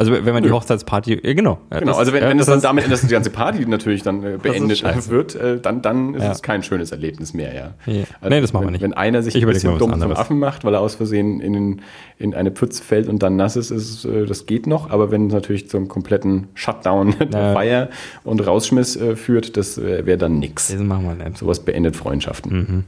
Also 0.00 0.12
wenn 0.12 0.32
man 0.32 0.42
die 0.42 0.50
Hochzeitsparty, 0.50 1.20
ja, 1.22 1.34
genau. 1.34 1.58
Genau, 1.68 1.84
das- 1.84 1.98
also 1.98 2.12
wenn, 2.14 2.22
wenn 2.24 2.38
es 2.38 2.46
das 2.46 2.54
dann 2.62 2.76
damit 2.76 2.90
dass 2.90 3.02
die 3.02 3.08
ganze 3.08 3.28
Party 3.28 3.66
natürlich 3.66 4.02
dann 4.02 4.24
äh, 4.24 4.38
beendet 4.42 4.82
wird, 5.10 5.34
äh, 5.34 5.60
dann, 5.60 5.82
dann 5.82 6.14
ist 6.14 6.22
Ja. 6.22 6.32
es 6.32 6.42
kein 6.42 6.62
schönes 6.62 6.90
Erlebnis 6.90 7.34
mehr, 7.34 7.54
ja. 7.54 7.74
Ja. 7.84 8.04
Nee, 8.26 8.40
das 8.40 8.54
machen 8.54 8.64
wir 8.66 8.70
nicht. 8.70 8.80
Wenn 8.80 8.94
einer 8.94 9.22
sich 9.22 9.34
Ich 9.34 9.44
ein 9.44 9.52
bisschen 9.52 9.76
dumm 9.78 10.00
zum. 10.00 10.12
Affen 10.12 10.38
macht, 10.38 10.64
weil 10.64 10.72
er 10.72 10.80
aus 10.80 10.94
Versehen 10.94 11.40
in, 11.40 11.82
in 12.18 12.34
eine 12.34 12.50
Pfütze 12.50 12.82
fällt 12.82 13.08
und 13.08 13.22
dann 13.22 13.36
nass 13.36 13.56
ist, 13.56 13.70
ist 13.70 14.06
äh, 14.06 14.24
das 14.24 14.46
geht 14.46 14.66
noch, 14.66 14.88
aber 14.90 15.10
wenn 15.10 15.26
es 15.26 15.34
natürlich 15.34 15.68
zum 15.68 15.86
kompletten 15.88 16.48
Shutdown 16.54 17.14
der 17.32 17.40
Ja. 17.40 17.52
Feier 17.52 17.88
und 18.24 18.46
Rausschmiss 18.46 18.96
äh, 18.96 19.16
führt, 19.16 19.58
das 19.58 19.76
äh, 19.76 20.06
wäre 20.06 20.16
dann 20.16 20.38
nix. 20.38 20.68
Das 20.68 20.80
machen 20.80 21.04
wir 21.04 21.22
nicht. 21.26 21.36
Sowas 21.36 21.60
beendet 21.60 21.94
Freundschaften. 21.96 22.86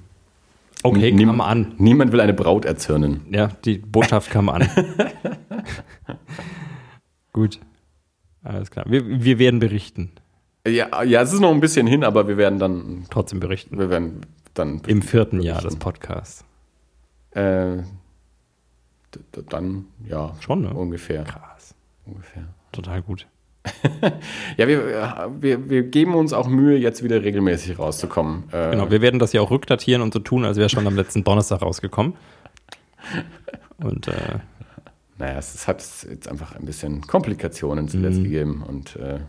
Okay, 0.83 1.13
Niem- 1.13 1.29
kam 1.29 1.41
an. 1.43 1.73
Niemand 1.77 2.11
will 2.13 2.21
eine 2.21 2.33
Braut 2.33 2.65
erzürnen. 2.65 3.21
Ja, 3.31 3.51
die 3.67 3.77
Botschaft 3.79 4.31
kam 4.31 4.49
an. 4.49 4.67
Gut. 7.33 7.61
Alles 8.43 8.71
klar. 8.71 8.85
Wir, 8.89 9.07
wir 9.25 9.39
werden 9.39 9.61
berichten. 9.61 10.11
Ja, 10.67 11.03
ja, 11.03 11.23
es 11.23 11.33
ist 11.33 11.41
noch 11.41 11.51
ein 11.51 11.61
bisschen 11.61 11.87
hin, 11.87 12.05
aber 12.05 12.29
wir 12.29 12.37
werden 12.37 12.59
dann, 12.59 13.07
Trotzdem 13.11 13.41
berichten. 13.41 13.79
wir 13.79 13.91
werden 13.91 14.21
dann 14.55 14.81
Im 14.87 15.03
vierten 15.03 15.41
Jahr 15.41 15.57
des 15.57 15.77
berichten. 15.77 15.81
Podcasts. 15.81 16.45
Äh, 17.33 17.79
dann, 19.49 19.87
ja, 20.07 20.35
Schon, 20.41 20.63
ne? 20.63 20.73
ungefähr. 20.73 21.25
Krass. 21.25 21.75
ungefähr. 22.07 22.45
Total 22.73 23.03
gut. 23.03 23.27
Ja, 24.57 24.67
wir, 24.69 25.31
wir, 25.41 25.71
wir 25.71 25.83
geben 25.85 26.15
uns 26.15 26.33
auch 26.33 26.49
Mühe, 26.49 26.77
jetzt 26.77 27.03
wieder 27.05 27.23
regelmäßig 27.23 27.79
rauszukommen. 27.79 28.45
Äh, 28.53 28.73
Genau, 28.73 28.91
wir 28.91 29.01
werden 29.01 29.19
das 29.21 29.33
ja 29.33 29.41
auch 29.41 29.51
rückdatieren 29.51 30.03
und 30.03 30.13
so 30.13 30.19
tun, 30.21 30.45
als 30.45 30.57
wäre 30.59 30.69
schon 30.69 30.87
am 30.87 30.97
letzten 30.97 31.25
Donnerstag 31.25 31.63
rausgekommen. 31.63 32.15
Und 33.79 34.09
äh, 34.09 34.13
Naja, 35.23 35.39
es, 35.39 35.55
es 35.55 35.69
hat 35.69 35.85
jetzt 36.11 36.27
einfach 36.29 36.57
ein 36.57 36.65
bisschen 36.67 37.01
Komplikationen 37.07 37.87
zuletzt 37.87 38.19
Mhm. 38.19 38.25
gegeben. 38.25 38.65
Und 38.67 38.97
äh, 38.97 39.21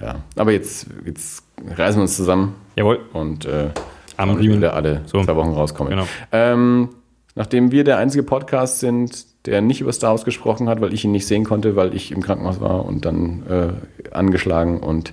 ja, 0.00 0.20
aber 0.36 0.52
jetzt, 0.52 0.86
jetzt 1.04 1.42
reißen 1.76 1.98
wir 1.98 2.02
uns 2.02 2.16
zusammen 2.16 2.54
jawohl, 2.76 3.00
und 3.12 3.44
äh, 3.44 3.70
Am 4.16 4.30
Riemen. 4.30 4.58
wieder 4.58 4.74
alle 4.74 5.02
So. 5.06 5.22
zwei 5.24 5.34
Wochen 5.34 5.50
rauskommen. 5.50 5.90
Genau. 5.90 6.06
Ähm, 6.30 6.90
nachdem 7.34 7.72
wir 7.72 7.82
der 7.82 7.98
einzige 7.98 8.22
Podcast 8.22 8.78
sind, 8.78 9.26
der 9.46 9.62
nicht 9.62 9.80
über 9.80 9.92
Star 9.92 10.10
Wars 10.12 10.24
gesprochen 10.24 10.68
hat, 10.68 10.80
weil 10.80 10.94
ich 10.94 11.04
ihn 11.04 11.10
nicht 11.12 11.26
sehen 11.26 11.44
konnte, 11.44 11.74
weil 11.74 11.94
ich 11.94 12.12
im 12.12 12.22
Krankenhaus 12.22 12.60
war 12.60 12.84
und 12.84 13.04
dann 13.04 13.42
äh, 13.48 14.14
angeschlagen 14.14 14.78
und 14.78 15.12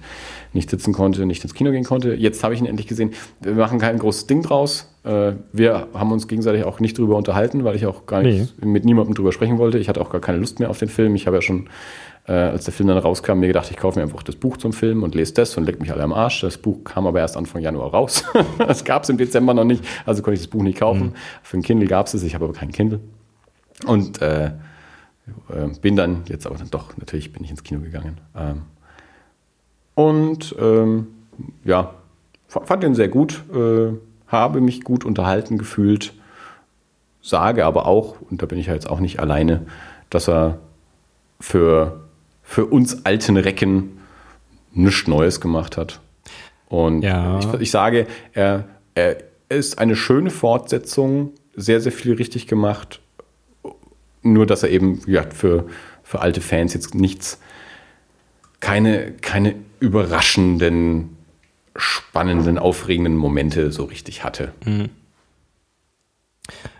nicht 0.54 0.70
sitzen 0.70 0.94
konnte, 0.94 1.26
nicht 1.26 1.44
ins 1.44 1.54
Kino 1.56 1.72
gehen 1.72 1.86
konnte. 1.86 2.14
Jetzt 2.14 2.44
habe 2.44 2.54
ich 2.54 2.60
ihn 2.60 2.66
endlich 2.68 2.88
gesehen. 2.88 3.14
Wir 3.40 3.54
machen 3.54 3.80
kein 3.80 3.98
großes 3.98 4.28
Ding 4.28 4.44
draus. 4.44 4.94
Äh, 5.08 5.36
wir 5.54 5.88
haben 5.94 6.12
uns 6.12 6.28
gegenseitig 6.28 6.64
auch 6.66 6.80
nicht 6.80 6.98
drüber 6.98 7.16
unterhalten, 7.16 7.64
weil 7.64 7.76
ich 7.76 7.86
auch 7.86 8.06
gar 8.06 8.22
nicht 8.22 8.66
mit 8.66 8.84
niemandem 8.86 9.16
drüber 9.16 9.32
sprechen 9.32 9.58
wollte. 9.58 9.78
Ich 9.78 9.88
hatte 9.90 10.02
auch 10.02 10.10
gar 10.10 10.22
keine 10.22 10.38
Lust 10.40 10.60
mehr 10.60 10.70
auf 10.70 10.80
den 10.80 10.90
Film. 10.90 11.16
Ich 11.16 11.28
habe 11.28 11.38
ja 11.38 11.42
schon, 11.42 11.70
äh, 12.28 12.34
als 12.34 12.66
der 12.66 12.74
Film 12.74 12.90
dann 12.90 12.98
rauskam, 12.98 13.40
mir 13.40 13.48
gedacht, 13.48 13.72
ich 13.72 13.78
kaufe 13.78 14.00
mir 14.00 14.04
einfach 14.04 14.24
das 14.24 14.36
Buch 14.36 14.58
zum 14.58 14.74
Film 14.74 15.04
und 15.04 15.16
lese 15.16 15.34
das 15.36 15.56
und 15.58 15.64
leck 15.66 15.80
mich 15.80 15.92
alle 15.92 16.04
am 16.04 16.12
Arsch. 16.14 16.42
Das 16.42 16.58
Buch 16.58 16.84
kam 16.84 17.08
aber 17.08 17.20
erst 17.20 17.38
Anfang 17.38 17.62
Januar 17.62 17.92
raus. 17.92 18.26
das 18.58 18.84
gab 18.84 19.04
es 19.04 19.10
im 19.10 19.18
Dezember 19.18 19.54
noch 19.54 19.64
nicht, 19.64 19.84
also 20.06 20.22
konnte 20.22 20.36
ich 20.36 20.42
das 20.42 20.48
Buch 20.50 20.64
nicht 20.64 20.78
kaufen. 20.80 21.14
Für 21.42 21.58
ein 21.58 21.62
Kindle 21.64 21.88
gab 21.88 22.08
es 22.08 22.14
es, 22.14 22.24
ich 22.24 22.36
habe 22.36 22.46
aber 22.46 22.54
kein 22.54 22.72
Kindle. 22.72 23.00
Und 23.86 24.22
äh, 24.22 24.48
äh, 24.48 24.52
bin 25.82 25.96
dann, 25.96 26.24
jetzt 26.28 26.46
aber 26.48 26.58
dann 26.58 26.70
doch, 26.70 26.98
natürlich 26.98 27.32
bin 27.32 27.44
ich 27.44 27.52
ins 27.52 27.64
Kino 27.64 27.80
gegangen. 27.82 28.18
Ähm, 28.36 28.62
und 29.96 30.56
ähm, 30.60 31.08
ja, 31.64 31.94
fa- 32.48 32.66
fand 32.66 32.84
den 32.84 32.94
sehr 32.96 33.08
gut, 33.08 33.42
äh, 33.54 33.94
habe 34.28 34.62
mich 34.62 34.84
gut 34.84 35.06
unterhalten 35.06 35.58
gefühlt, 35.58 36.14
sage 37.22 37.66
aber 37.66 37.86
auch, 37.88 38.16
und 38.30 38.42
da 38.42 38.46
bin 38.46 38.58
ich 38.60 38.68
ja 38.68 38.74
jetzt 38.74 38.90
auch 38.90 39.00
nicht 39.00 39.20
alleine, 39.20 39.66
dass 40.10 40.28
er 40.30 40.60
für, 41.40 42.02
für 42.44 42.66
uns 42.66 43.06
alten 43.06 43.38
Recken 43.38 43.98
nichts 44.74 45.08
Neues 45.08 45.42
gemacht 45.42 45.78
hat. 45.78 46.00
Und 46.70 47.02
Ja. 47.02 47.40
ich, 47.40 47.62
ich 47.62 47.72
sage, 47.72 48.08
er, 48.34 48.66
er 48.96 49.18
ist 49.50 49.80
eine 49.80 49.96
schöne 49.96 50.30
Fortsetzung, 50.30 51.32
sehr, 51.56 51.82
sehr 51.82 51.92
viel 51.92 52.14
richtig 52.14 52.48
gemacht. 52.48 53.00
Nur, 54.22 54.46
dass 54.46 54.64
er 54.64 54.70
eben 54.70 55.02
ja, 55.08 55.24
für, 55.24 55.66
für 56.04 56.20
alte 56.20 56.42
Fans 56.42 56.74
jetzt 56.74 56.94
nichts, 56.96 57.40
keine, 58.60 59.12
keine 59.14 59.56
überraschenden, 59.80 61.17
spannenden, 61.78 62.58
aufregenden 62.58 63.16
Momente 63.16 63.72
so 63.72 63.86
richtig 63.86 64.24
hatte. 64.24 64.52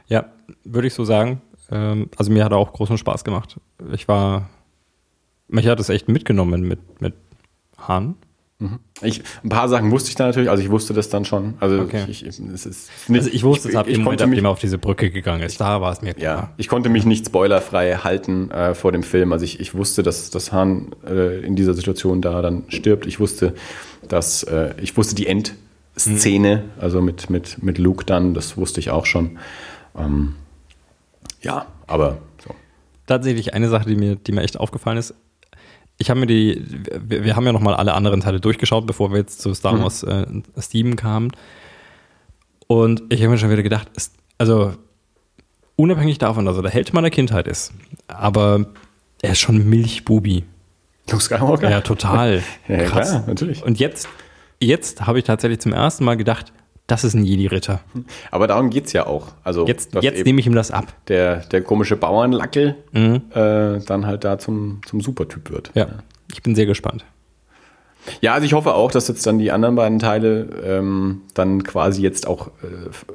ja, 0.08 0.26
würde 0.64 0.88
ich 0.88 0.94
so 0.94 1.04
sagen. 1.06 1.42
Ähm, 1.72 2.10
also 2.18 2.32
mir 2.32 2.44
hat 2.46 2.52
er 2.52 2.58
auch 2.58 2.74
großen 2.74 2.98
Spaß 2.98 3.24
gemacht. 3.24 3.58
Ich 3.94 4.08
war, 4.08 4.50
mich 5.48 5.68
hat 5.68 5.80
es 5.80 5.90
echt 5.90 6.08
mitgenommen 6.08 6.62
mit, 6.68 7.02
mit 7.02 7.14
Hahn. 7.78 8.16
Ich, 9.04 9.22
ein 9.44 9.50
paar 9.50 9.70
Sachen 9.70 9.92
wusste 9.92 10.10
ich 10.10 10.16
da 10.16 10.26
natürlich, 10.26 10.50
also 10.50 10.64
ich 10.64 10.72
wusste 10.72 10.96
das 10.96 11.10
dann 11.10 11.26
schon. 11.26 11.54
Also 11.60 11.80
Okay. 11.82 12.06
ich, 12.08 12.26
ich, 12.26 12.40
es 12.40 12.66
ist 12.66 12.90
nicht, 13.08 13.20
Also 13.22 13.32
ich 13.32 13.44
wusste 13.44 13.70
es 13.70 13.76
ab 13.76 13.86
dem 13.86 14.02
Moment, 14.02 14.20
ab 14.24 14.32
dem 14.32 14.46
er 14.46 14.50
auf 14.50 14.58
diese 14.58 14.80
Brücke 14.80 15.12
gegangen 15.12 15.44
ist. 15.44 15.62
Da 15.62 15.80
war 15.80 15.92
es 15.92 16.02
mir 16.02 16.08
ja, 16.08 16.14
klar. 16.16 16.54
ich 16.58 16.68
konnte 16.68 16.90
mich 16.90 17.06
nicht 17.06 17.28
spoilerfrei 17.28 17.98
halten 17.98 18.50
äh, 18.50 18.74
vor 18.74 18.92
dem 18.92 19.04
Film. 19.04 19.32
Also 19.32 19.46
ich, 19.46 19.60
ich 19.60 19.76
wusste, 19.76 20.02
dass, 20.02 20.32
dass 20.32 20.52
Han 20.54 20.96
äh, 21.08 21.46
in 21.46 21.56
dieser 21.56 21.76
Situation 21.76 22.20
da 22.24 22.42
dann 22.42 22.64
stirbt. 22.70 23.06
Ich 23.06 23.20
wusste, 23.20 23.54
dass 24.08 24.44
äh, 24.44 24.74
ich 24.82 24.96
wusste 24.98 25.16
die 25.16 25.28
Endszene, 25.28 26.64
also 26.80 27.02
mit, 27.02 27.30
mit, 27.30 27.62
mit 27.64 27.78
Luke 27.78 28.06
dann, 28.06 28.34
das 28.34 28.58
wusste 28.58 28.80
ich 28.80 28.90
auch 28.90 29.06
schon. 29.06 29.38
Ähm, 29.96 30.36
ja, 31.42 31.66
aber 31.88 32.20
so. 32.44 32.54
Tatsächlich 33.06 33.54
eine 33.54 33.70
Sache, 33.70 33.90
die 33.90 33.96
mir, 33.96 34.16
die 34.16 34.32
mir 34.32 34.42
echt 34.42 34.60
aufgefallen 34.60 34.98
ist. 34.98 35.14
Ich 35.98 36.10
habe 36.10 36.20
mir 36.20 36.28
die, 36.28 36.64
wir, 37.02 37.24
wir 37.24 37.36
haben 37.36 37.46
ja 37.46 37.54
nochmal 37.54 37.74
alle 37.76 37.94
anderen 37.94 38.22
Teile 38.22 38.40
durchgeschaut, 38.40 38.86
bevor 38.86 39.12
wir 39.12 39.18
jetzt 39.18 39.42
zu 39.42 39.54
Star 39.54 39.80
Wars 39.82 40.04
äh, 40.04 40.26
7 40.56 40.96
kamen. 40.96 41.32
Und 42.68 43.04
ich 43.10 43.22
habe 43.22 43.32
mir 43.32 43.38
schon 43.38 43.50
wieder 43.50 43.64
gedacht, 43.64 43.90
ist, 43.96 44.14
also 44.38 44.74
unabhängig 45.76 46.18
davon, 46.18 46.46
dass 46.46 46.58
er 46.58 46.64
der 46.64 46.72
Held 46.72 46.94
meiner 46.94 47.10
Kindheit 47.10 47.48
ist, 47.48 47.74
aber 48.08 48.68
er 49.22 49.32
ist 49.32 49.40
schon 49.40 49.68
Milchbubi. 49.70 50.44
Luke 51.12 51.24
Skywalker? 51.24 51.70
Ja, 51.70 51.82
total. 51.82 52.42
Ja, 52.68 52.78
Krass. 52.84 53.10
klar, 53.10 53.24
natürlich. 53.28 53.64
Und 53.64 53.80
jetzt, 53.80 54.08
jetzt 54.60 55.06
habe 55.08 55.20
ich 55.20 55.26
tatsächlich 55.26 55.60
zum 55.60 55.74
ersten 55.74 56.04
Mal 56.04 56.18
gedacht, 56.18 56.52
das 56.88 57.04
ist 57.04 57.14
ein 57.16 57.26
Jedi-Ritter. 57.26 57.82
Aber 58.32 58.48
darum 58.48 58.70
geht 58.70 58.86
es 58.86 58.94
ja 58.94 59.08
auch. 59.08 59.28
Also, 59.44 59.68
Jetzt, 59.68 59.94
jetzt 60.02 60.26
nehme 60.26 60.40
ich 60.40 60.48
ihm 60.48 60.56
das 60.56 60.72
ab. 60.72 60.86
der, 61.10 61.38
der 61.48 61.62
komische 61.62 61.98
Bauernlackel 61.98 62.76
Mhm. 62.94 63.22
äh, 63.34 63.80
dann 63.86 64.06
halt 64.06 64.24
da 64.24 64.40
zum, 64.40 64.80
zum 64.86 65.02
Supertyp 65.02 65.50
wird. 65.52 65.72
Ja, 65.76 65.88
ich 66.32 66.42
bin 66.44 66.56
sehr 66.56 66.66
gespannt. 66.66 67.04
Ja, 68.22 68.34
also 68.36 68.46
ich 68.46 68.54
hoffe 68.54 68.74
auch, 68.74 68.90
dass 68.90 69.10
jetzt 69.10 69.26
dann 69.28 69.38
die 69.38 69.52
anderen 69.52 69.76
beiden 69.76 70.00
Teile 70.00 70.48
ähm, 70.66 71.24
dann 71.34 71.64
quasi 71.64 72.02
jetzt 72.02 72.26
auch 72.26 72.48
äh, 72.48 72.52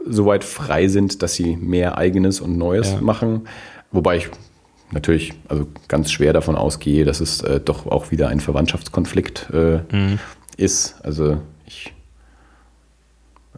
soweit 0.07 0.45
frei 0.45 0.89
sind, 0.89 1.23
dass 1.23 1.33
sie 1.33 1.57
mehr 1.57 1.97
eigenes 1.97 2.43
und 2.43 2.59
Neues 2.59 2.93
Ja. 2.93 3.01
machen. 3.01 3.49
Wobei 3.91 4.19
ich 4.19 4.29
natürlich 4.93 5.33
also 5.49 5.67
ganz 5.89 6.11
schwer 6.13 6.33
davon 6.33 6.55
ausgehe, 6.57 7.05
dass 7.05 7.21
es 7.21 7.41
äh, 7.43 7.61
doch 7.61 7.87
auch 7.87 8.11
wieder 8.11 8.29
ein 8.29 8.41
Verwandtschaftskonflikt 8.41 9.49
äh, 9.53 9.81
Mhm. 9.91 10.19
ist. 10.57 10.97
Also 11.03 11.41
ich 11.67 11.93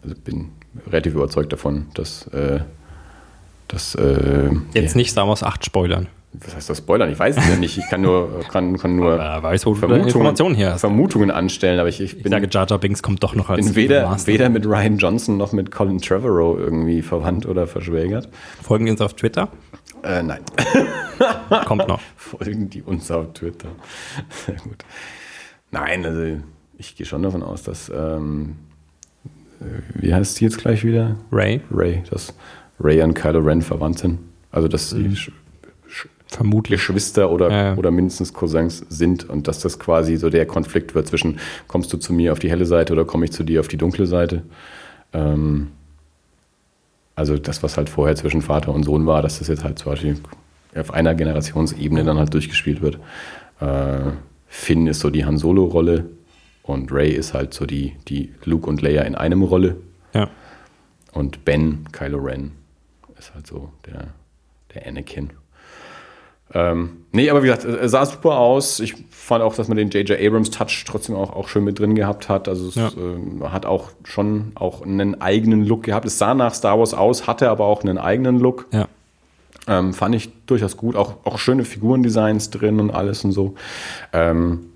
also 0.02 0.14
bin 0.22 0.50
relativ 0.86 1.14
überzeugt 1.14 1.52
davon, 1.52 1.86
dass, 1.94 2.26
äh, 2.28 2.60
dass 3.68 3.94
äh, 3.94 4.50
Jetzt 4.74 4.96
nicht 4.96 5.10
Star 5.10 5.28
Wars 5.28 5.42
8 5.42 5.64
spoilern. 5.64 6.08
Was 6.40 6.54
heißt 6.56 6.68
das 6.70 6.78
Spoilern? 6.78 7.10
Ich 7.10 7.18
weiß 7.18 7.36
es 7.36 7.48
ja 7.48 7.56
nicht. 7.56 7.78
Ich 7.78 7.88
kann 7.88 8.00
nur, 8.02 8.40
kann, 8.50 8.76
kann 8.78 8.96
nur 8.96 9.18
weiß, 9.18 9.62
Vermutungen. 9.62 10.78
Vermutungen 10.78 11.30
anstellen, 11.30 11.78
aber 11.78 11.88
ich, 11.88 12.00
ich 12.00 12.16
Ich 12.16 12.22
bin, 12.22 12.32
sage, 12.32 12.48
Jar 12.50 12.66
Jar 12.68 12.78
Binks 12.78 13.02
kommt 13.02 13.22
doch 13.22 13.34
noch 13.34 13.50
als 13.50 13.66
bin 13.66 13.76
weder, 13.76 14.16
weder 14.26 14.48
mit 14.48 14.66
Ryan 14.66 14.98
Johnson 14.98 15.36
noch 15.36 15.52
mit 15.52 15.70
Colin 15.70 16.00
Trevorrow 16.00 16.58
irgendwie 16.58 17.02
verwandt 17.02 17.46
oder 17.46 17.66
verschwägert. 17.66 18.28
Folgen 18.62 18.86
die 18.86 18.90
uns 18.90 19.00
auf 19.00 19.14
Twitter? 19.14 19.48
Äh, 20.02 20.22
nein. 20.22 20.40
Kommt 21.66 21.88
noch. 21.88 22.00
Folgen 22.16 22.68
die 22.68 22.82
uns 22.82 23.10
auf 23.10 23.32
Twitter. 23.32 23.68
Sehr 24.46 24.56
gut. 24.56 24.84
Nein, 25.70 26.04
also 26.04 26.40
ich 26.76 26.96
gehe 26.96 27.06
schon 27.06 27.22
davon 27.22 27.42
aus, 27.42 27.62
dass, 27.62 27.88
ähm, 27.94 28.56
äh, 29.60 29.64
wie 29.94 30.12
heißt 30.14 30.40
die 30.40 30.44
jetzt 30.44 30.58
gleich 30.58 30.84
wieder? 30.84 31.16
Ray? 31.32 31.60
Ray, 31.70 32.02
dass 32.10 32.34
Ray 32.80 33.00
und 33.02 33.14
Kylo 33.14 33.38
Ren 33.40 33.62
verwandt 33.62 34.00
sind. 34.00 34.18
Also, 34.50 34.68
dass 34.68 34.90
sie 34.90 35.08
Sch- 35.10 35.32
Vermutlich. 36.36 36.80
Geschwister 36.80 37.30
oder, 37.30 37.50
Ja, 37.50 37.74
oder 37.76 37.90
mindestens 37.90 38.32
Cousins 38.32 38.84
sind 38.88 39.28
und 39.28 39.46
dass 39.46 39.60
das 39.60 39.78
quasi 39.78 40.16
so 40.16 40.30
der 40.30 40.46
Konflikt 40.46 40.94
wird 40.94 41.06
zwischen, 41.06 41.38
kommst 41.68 41.92
du 41.92 41.96
zu 41.96 42.12
mir 42.12 42.32
auf 42.32 42.38
die 42.40 42.50
helle 42.50 42.66
Seite 42.66 42.92
oder 42.92 43.04
komme 43.04 43.24
ich 43.26 43.32
zu 43.32 43.44
dir 43.44 43.60
auf 43.60 43.68
die 43.68 43.76
dunkle 43.76 44.06
Seite? 44.06 44.42
Ähm, 45.12 45.68
also 47.14 47.38
das, 47.38 47.62
was 47.62 47.76
halt 47.76 47.88
vorher 47.88 48.16
zwischen 48.16 48.42
Vater 48.42 48.72
und 48.74 48.82
Sohn 48.82 49.06
war, 49.06 49.22
dass 49.22 49.38
das 49.38 49.48
jetzt 49.48 49.62
halt 49.62 49.78
zum 49.78 49.92
Beispiel 49.92 50.16
auf 50.74 50.92
einer 50.92 51.14
Generationsebene 51.14 52.02
dann 52.02 52.18
halt 52.18 52.34
durchgespielt 52.34 52.82
wird. 52.82 52.98
Äh, 53.60 54.10
Finn 54.48 54.88
ist 54.88 55.00
so 55.00 55.10
die 55.10 55.24
Han 55.24 55.38
Solo-Rolle 55.38 56.06
und 56.64 56.90
Ray 56.90 57.10
ist 57.12 57.34
halt 57.34 57.54
so 57.54 57.66
die, 57.66 57.94
die 58.08 58.32
Luke 58.44 58.68
und 58.68 58.82
Leia 58.82 59.02
in 59.02 59.14
einem 59.14 59.42
Rolle 59.42 59.76
Ja. 60.12 60.28
und 61.12 61.44
Ben, 61.44 61.84
Kylo 61.92 62.18
Ren, 62.18 62.50
ist 63.16 63.32
halt 63.34 63.46
so 63.46 63.70
der, 63.86 64.08
der 64.74 64.86
Anakin. 64.88 65.30
Ähm, 66.52 67.04
nee, 67.12 67.30
aber 67.30 67.42
wie 67.42 67.46
gesagt, 67.46 67.64
er 67.64 67.88
sah 67.88 68.04
super 68.06 68.36
aus. 68.38 68.78
Ich 68.80 68.94
fand 69.10 69.42
auch, 69.42 69.54
dass 69.56 69.66
man 69.68 69.76
den 69.76 69.88
J.J. 69.90 70.20
Abrams 70.20 70.50
Touch 70.50 70.84
trotzdem 70.86 71.16
auch, 71.16 71.30
auch 71.34 71.48
schön 71.48 71.64
mit 71.64 71.78
drin 71.78 71.94
gehabt 71.94 72.28
hat. 72.28 72.48
Also 72.48 72.68
es 72.68 72.74
Ja. 72.74 72.88
äh, 72.88 73.48
hat 73.48 73.66
auch 73.66 73.90
schon 74.04 74.52
auch 74.54 74.82
einen 74.82 75.20
eigenen 75.20 75.64
Look 75.64 75.84
gehabt. 75.84 76.04
Es 76.06 76.18
sah 76.18 76.34
nach 76.34 76.54
Star 76.54 76.78
Wars 76.78 76.94
aus, 76.94 77.26
hatte 77.26 77.48
aber 77.50 77.64
auch 77.64 77.82
einen 77.82 77.98
eigenen 77.98 78.38
Look. 78.38 78.66
Ja. 78.72 78.86
Ähm, 79.66 79.94
fand 79.94 80.14
ich 80.14 80.30
durchaus 80.46 80.76
gut. 80.76 80.94
Auch, 80.94 81.14
auch 81.24 81.38
schöne 81.38 81.64
Figurendesigns 81.64 82.50
drin 82.50 82.78
und 82.78 82.90
alles 82.90 83.24
und 83.24 83.32
so. 83.32 83.54
Ähm, 84.12 84.66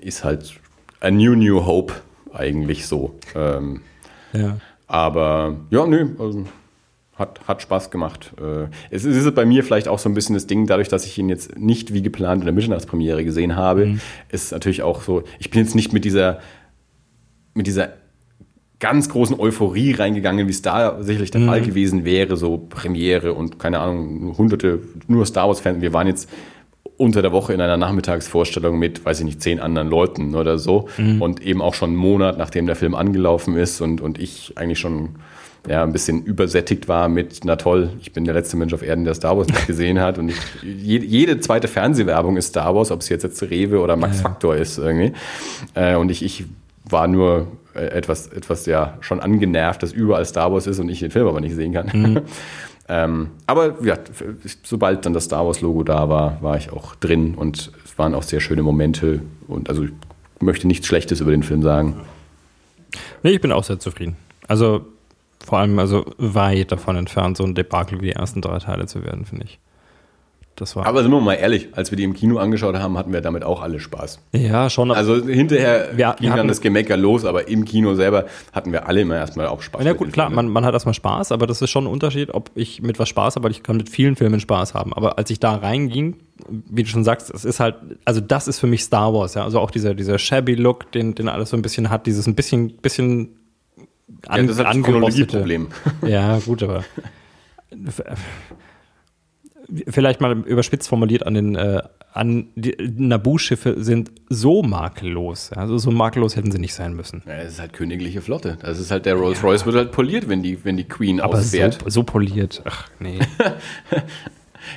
ist 0.00 0.22
halt 0.24 0.54
a 1.00 1.10
new, 1.10 1.34
new 1.34 1.66
hope 1.66 1.92
eigentlich 2.32 2.86
so. 2.86 3.14
Ähm, 3.34 3.80
Ja. 4.32 4.58
aber 4.86 5.56
ja, 5.70 5.84
nö, 5.86 6.10
also, 6.18 6.44
hat, 7.18 7.40
hat 7.46 7.62
Spaß 7.62 7.90
gemacht. 7.90 8.32
Äh, 8.40 8.68
es 8.90 9.04
ist 9.04 9.34
bei 9.34 9.44
mir 9.44 9.64
vielleicht 9.64 9.88
auch 9.88 9.98
so 9.98 10.08
ein 10.08 10.14
bisschen 10.14 10.34
das 10.34 10.46
Ding, 10.46 10.66
dadurch, 10.66 10.88
dass 10.88 11.04
ich 11.04 11.18
ihn 11.18 11.28
jetzt 11.28 11.58
nicht 11.58 11.92
wie 11.92 12.02
geplant 12.02 12.42
in 12.42 12.46
der 12.46 12.54
Mitternachtspremiere 12.54 13.24
gesehen 13.24 13.56
habe, 13.56 13.98
ist 14.30 14.52
natürlich 14.52 14.82
auch 14.82 15.02
so, 15.02 15.22
ich 15.38 15.50
bin 15.50 15.60
jetzt 15.60 15.74
nicht 15.74 15.92
mit 15.92 16.04
dieser, 16.04 16.38
mit 17.54 17.66
dieser 17.66 17.90
ganz 18.78 19.08
großen 19.08 19.38
Euphorie 19.38 19.92
reingegangen, 19.92 20.46
wie 20.46 20.52
es 20.52 20.62
da 20.62 21.02
sicherlich 21.02 21.32
der 21.32 21.40
Fall 21.42 21.60
gewesen 21.62 22.04
wäre, 22.04 22.36
so 22.36 22.58
Premiere 22.58 23.32
und 23.34 23.58
keine 23.58 23.80
Ahnung, 23.80 24.38
hunderte 24.38 24.80
nur 25.08 25.26
Star 25.26 25.48
Wars-Fans. 25.48 25.80
Wir 25.80 25.92
waren 25.92 26.06
jetzt 26.06 26.30
unter 26.96 27.22
der 27.22 27.32
Woche 27.32 27.52
in 27.52 27.60
einer 27.60 27.76
Nachmittagsvorstellung 27.76 28.78
mit, 28.78 29.04
weiß 29.04 29.20
ich 29.20 29.24
nicht, 29.24 29.42
zehn 29.42 29.60
anderen 29.60 29.88
Leuten 29.88 30.34
oder 30.34 30.58
so 30.58 30.88
und 31.20 31.42
eben 31.42 31.60
auch 31.60 31.74
schon 31.74 31.90
einen 31.90 31.98
Monat, 31.98 32.38
nachdem 32.38 32.66
der 32.66 32.76
Film 32.76 32.94
angelaufen 32.94 33.56
ist 33.56 33.80
und, 33.80 34.00
und 34.00 34.18
ich 34.18 34.52
eigentlich 34.56 34.78
schon 34.78 35.16
ja, 35.68 35.82
ein 35.82 35.92
bisschen 35.92 36.24
übersättigt 36.24 36.88
war 36.88 37.08
mit, 37.08 37.40
na 37.44 37.56
toll, 37.56 37.90
ich 38.00 38.12
bin 38.12 38.24
der 38.24 38.34
letzte 38.34 38.56
Mensch 38.56 38.72
auf 38.72 38.82
Erden, 38.82 39.04
der 39.04 39.14
Star 39.14 39.36
Wars 39.36 39.48
nicht 39.48 39.66
gesehen 39.66 40.00
hat 40.00 40.18
und 40.18 40.30
ich, 40.30 40.36
jede, 40.62 41.40
zweite 41.40 41.68
Fernsehwerbung 41.68 42.36
ist 42.36 42.48
Star 42.48 42.74
Wars, 42.74 42.90
ob 42.90 43.00
es 43.00 43.08
jetzt 43.08 43.22
jetzt 43.22 43.42
Rewe 43.42 43.80
oder 43.80 43.96
Max 43.96 44.20
Factor 44.20 44.56
ist 44.56 44.78
irgendwie. 44.78 45.12
Äh, 45.74 45.96
und 45.96 46.10
ich, 46.10 46.24
ich 46.24 46.46
war 46.84 47.06
nur 47.06 47.48
äh, 47.74 47.80
etwas, 47.80 48.28
etwas 48.28 48.64
ja 48.66 48.96
schon 49.00 49.20
angenervt, 49.20 49.82
dass 49.82 49.92
überall 49.92 50.24
Star 50.24 50.52
Wars 50.52 50.66
ist 50.66 50.78
und 50.78 50.88
ich 50.88 51.00
den 51.00 51.10
Film 51.10 51.26
aber 51.26 51.40
nicht 51.40 51.54
sehen 51.54 51.74
kann. 51.74 52.22
ähm, 52.88 53.28
aber 53.46 53.74
ja, 53.84 53.96
sobald 54.62 55.04
dann 55.04 55.12
das 55.12 55.24
Star 55.24 55.46
Wars-Logo 55.46 55.82
da 55.82 56.08
war, 56.08 56.42
war 56.42 56.56
ich 56.56 56.72
auch 56.72 56.94
drin 56.96 57.34
und 57.34 57.72
es 57.84 57.98
waren 57.98 58.14
auch 58.14 58.22
sehr 58.22 58.40
schöne 58.40 58.62
Momente 58.62 59.20
und 59.46 59.68
also 59.68 59.84
ich 59.84 59.92
möchte 60.40 60.66
nichts 60.66 60.86
Schlechtes 60.86 61.20
über 61.20 61.30
den 61.30 61.42
Film 61.42 61.62
sagen. 61.62 61.96
Nee, 63.22 63.32
ich 63.32 63.40
bin 63.40 63.52
auch 63.52 63.64
sehr 63.64 63.78
zufrieden. 63.78 64.16
Also 64.46 64.86
vor 65.48 65.58
allem 65.58 65.78
also 65.78 66.04
weit 66.18 66.70
davon 66.72 66.96
entfernt, 66.96 67.36
so 67.36 67.44
ein 67.44 67.54
Debakel 67.54 68.00
wie 68.00 68.06
die 68.06 68.12
ersten 68.12 68.40
drei 68.42 68.58
Teile 68.58 68.86
zu 68.86 69.02
werden, 69.04 69.24
finde 69.24 69.44
ich. 69.46 69.58
Das 70.56 70.74
war. 70.74 70.86
Aber 70.86 71.02
sind 71.02 71.12
wir 71.12 71.20
mal 71.20 71.34
ehrlich, 71.34 71.68
als 71.76 71.92
wir 71.92 71.96
die 71.96 72.02
im 72.02 72.14
Kino 72.14 72.38
angeschaut 72.38 72.74
haben, 72.74 72.98
hatten 72.98 73.12
wir 73.12 73.20
damit 73.20 73.44
auch 73.44 73.62
alle 73.62 73.78
Spaß. 73.78 74.18
ja, 74.32 74.68
schon. 74.68 74.90
Also 74.90 75.24
hinterher 75.24 75.90
Wir- 75.92 75.96
wir 75.98 76.16
ging 76.18 76.30
dann 76.30 76.38
hatten- 76.40 76.48
das 76.48 76.60
Gemecker 76.60 76.96
los, 76.96 77.24
aber 77.24 77.46
im 77.46 77.64
Kino 77.64 77.94
selber 77.94 78.24
hatten 78.52 78.72
wir 78.72 78.88
alle 78.88 79.02
immer 79.02 79.14
erstmal 79.14 79.46
auch 79.46 79.62
Spaß. 79.62 79.84
Ja 79.84 79.92
gut, 79.92 80.12
klar, 80.12 80.30
man, 80.30 80.48
man 80.48 80.64
hat 80.64 80.74
erstmal 80.74 80.94
Spaß, 80.94 81.30
aber 81.30 81.46
das 81.46 81.62
ist 81.62 81.70
schon 81.70 81.84
ein 81.84 81.86
Unterschied, 81.92 82.34
ob 82.34 82.50
ich 82.56 82.82
mit 82.82 82.98
was 82.98 83.08
Spaß 83.08 83.36
habe, 83.36 83.44
weil 83.44 83.52
ich 83.52 83.62
kann 83.62 83.76
mit 83.76 83.88
vielen 83.88 84.16
Filmen 84.16 84.40
Spaß 84.40 84.74
haben. 84.74 84.92
Aber 84.94 85.16
als 85.16 85.30
ich 85.30 85.38
da 85.38 85.54
reinging, 85.54 86.16
wie 86.48 86.82
du 86.82 86.88
schon 86.88 87.04
sagst, 87.04 87.30
es 87.32 87.44
ist 87.44 87.60
halt, 87.60 87.76
also 88.04 88.20
das 88.20 88.48
ist 88.48 88.58
für 88.58 88.66
mich 88.66 88.82
Star 88.82 89.14
Wars, 89.14 89.34
ja. 89.34 89.44
Also 89.44 89.60
auch 89.60 89.70
dieser, 89.70 89.94
dieser 89.94 90.18
shabby 90.18 90.56
Look, 90.56 90.90
den, 90.90 91.14
den 91.14 91.28
alles 91.28 91.50
so 91.50 91.56
ein 91.56 91.62
bisschen 91.62 91.88
hat, 91.88 92.06
dieses 92.06 92.26
ein 92.26 92.34
bisschen, 92.34 92.72
bisschen 92.78 93.28
ja, 94.28 94.42
das 94.42 94.50
ist 94.50 94.64
halt 94.64 94.76
das 94.76 94.82
Chronologieproblem. 94.82 95.68
Ja, 96.06 96.38
gut, 96.38 96.62
aber 96.62 96.84
vielleicht 99.88 100.20
mal 100.20 100.38
überspitzt 100.40 100.88
formuliert 100.88 101.26
an 101.26 101.34
den 101.34 101.54
äh, 101.56 101.82
an 102.14 102.48
die 102.56 102.74
Naboo-Schiffe 102.96 103.82
sind 103.84 104.10
so 104.28 104.62
makellos. 104.62 105.50
Ja, 105.54 105.62
also 105.62 105.78
so 105.78 105.90
makellos 105.90 106.36
hätten 106.36 106.50
sie 106.50 106.58
nicht 106.58 106.74
sein 106.74 106.94
müssen. 106.94 107.22
Ja, 107.26 107.34
es 107.34 107.52
ist 107.52 107.60
halt 107.60 107.74
königliche 107.74 108.22
Flotte. 108.22 108.56
Das 108.60 108.80
ist 108.80 108.90
halt 108.90 109.06
der 109.06 109.14
Rolls 109.14 109.44
Royce 109.44 109.66
wird 109.66 109.76
halt 109.76 109.92
poliert, 109.92 110.28
wenn 110.28 110.42
die, 110.42 110.64
wenn 110.64 110.76
die 110.76 110.84
Queen 110.88 111.20
Aber 111.20 111.36
so, 111.36 111.40
ausfährt. 111.42 111.78
so 111.86 112.02
poliert. 112.02 112.62
Ach, 112.64 112.88
nee. 112.98 113.18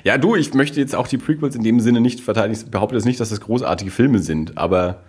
Ja, 0.04 0.18
du, 0.18 0.36
ich 0.36 0.54
möchte 0.54 0.80
jetzt 0.80 0.96
auch 0.96 1.08
die 1.08 1.18
Prequels 1.18 1.56
in 1.56 1.64
dem 1.64 1.80
Sinne 1.80 2.02
nicht 2.02 2.22
verteidigen. 2.22 2.58
Ich 2.58 2.72
behaupte 2.72 2.96
jetzt 2.96 3.06
nicht, 3.06 3.20
dass 3.20 3.30
das 3.30 3.42
großartige 3.42 3.92
Filme 3.92 4.20
sind, 4.20 4.58
aber 4.58 5.04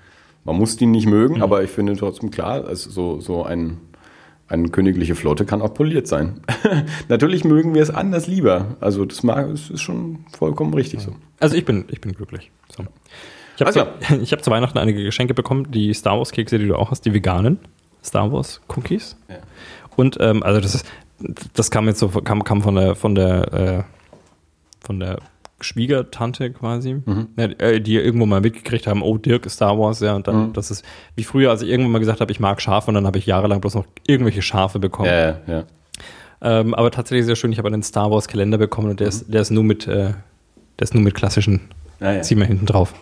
man 0.45 0.57
muss 0.57 0.77
die 0.77 0.87
nicht 0.87 1.07
mögen. 1.07 1.37
Mhm. 1.37 1.43
Aber 1.43 1.63
ich 1.63 1.71
finde 1.71 1.97
trotzdem 1.97 2.31
klar, 2.31 2.65
also 2.67 2.91
so, 2.91 3.21
so 3.21 3.45
ein, 3.45 3.79
eine 4.53 4.69
königliche 4.69 5.15
Flotte 5.15 5.47
kann 5.47 5.63
auch 5.63 5.73
poliert 5.73 6.07
sein. 6.07 6.41
Natürlich 7.09 7.43
mögen 7.43 7.75
wir 7.75 7.83
es 7.83 7.91
anders 7.91 8.27
lieber. 8.27 8.77
Also 8.81 9.05
das 9.07 9.23
mag, 9.23 9.49
ist 9.49 9.81
schon 9.81 10.27
vollkommen 10.37 10.75
richtig 10.75 11.01
so. 11.01 11.15
Also 11.41 11.57
ich 11.57 11.65
bin, 11.65 11.87
ich 11.89 12.01
bin 12.01 12.13
glücklich. 12.13 12.51
So. 12.77 12.85
Ich 13.57 13.63
habe 13.63 13.73
zu, 13.73 14.15
ich 14.23 14.33
hab 14.33 14.45
zu 14.45 14.51
Weihnachten 14.51 14.77
einige 14.79 15.03
Geschenke 15.03 15.33
bekommen, 15.33 15.71
die 15.71 15.95
Star 15.95 16.19
Wars 16.19 16.33
Kekse, 16.33 16.59
die 16.59 16.69
du 16.69 16.77
auch 16.77 16.91
hast, 16.91 17.07
die 17.07 17.15
veganen 17.15 17.59
Star 18.05 18.31
Wars 18.31 18.61
Cookies. 18.69 19.17
Ja. 19.29 19.37
Und 19.97 20.19
ähm, 20.21 20.43
also 20.43 20.61
das 20.61 20.75
ist, 20.75 20.87
das 21.55 21.71
kam 21.71 21.87
jetzt 21.87 21.99
so, 21.99 22.09
kam, 22.09 22.45
kam 22.45 22.61
von 22.61 22.75
der, 22.75 22.95
von 22.95 23.15
der, 23.15 23.53
äh, 23.55 23.83
von 24.85 25.01
der 25.01 25.19
Schwiegertante 25.65 26.51
quasi, 26.51 27.03
ja, 27.37 27.47
die, 27.49 27.61
äh, 27.61 27.81
die 27.81 27.97
irgendwo 27.97 28.27
mal 28.27 28.41
mitgekriegt 28.41 28.87
haben, 28.87 29.03
oh, 29.03 29.17
Dirk 29.19 29.47
ist 29.47 29.55
Star 29.55 29.79
Wars, 29.79 30.01
ja, 30.01 30.15
und 30.15 30.27
dann, 30.29 30.53
das 30.53 30.71
ist 30.71 30.85
wie 31.17 31.25
früher, 31.25 31.51
als 31.51 31.63
ich 31.63 31.69
irgendwann 31.69 31.93
mal 31.93 31.99
gesagt 31.99 32.21
habe, 32.21 32.31
ich 32.33 32.41
mag 32.41 32.61
Schafe, 32.61 32.89
und 32.91 32.95
dann 32.95 33.07
habe 33.07 33.19
ich 33.19 33.27
jahrelang 33.27 33.61
bloß 33.61 33.75
noch 33.75 33.87
irgendwelche 34.07 34.43
Schafe 34.43 34.79
bekommen. 34.79 35.09
Ja, 35.09 35.39
ja. 35.47 35.65
Ähm, 36.41 36.75
aber 36.75 36.91
tatsächlich 36.91 37.27
sehr 37.27 37.37
schön, 37.37 37.53
ich 37.53 37.59
habe 37.59 37.69
einen 37.69 37.83
Star 37.83 38.11
Wars 38.11 38.27
Kalender 38.29 38.59
bekommen 38.59 38.91
und 38.91 39.01
der 39.01 39.09
ist, 39.09 39.33
der 39.33 39.41
ist 39.43 39.51
nur 39.51 39.63
mit, 39.65 39.87
äh, 39.87 40.13
der 40.79 40.83
ist 40.83 40.95
nur 40.95 41.03
mit 41.03 41.15
klassischen 41.15 41.61
Ja, 42.01 42.13
ja. 42.15 42.23
Zieh 42.23 42.35
hinten 42.45 42.67
drauf. 42.67 42.95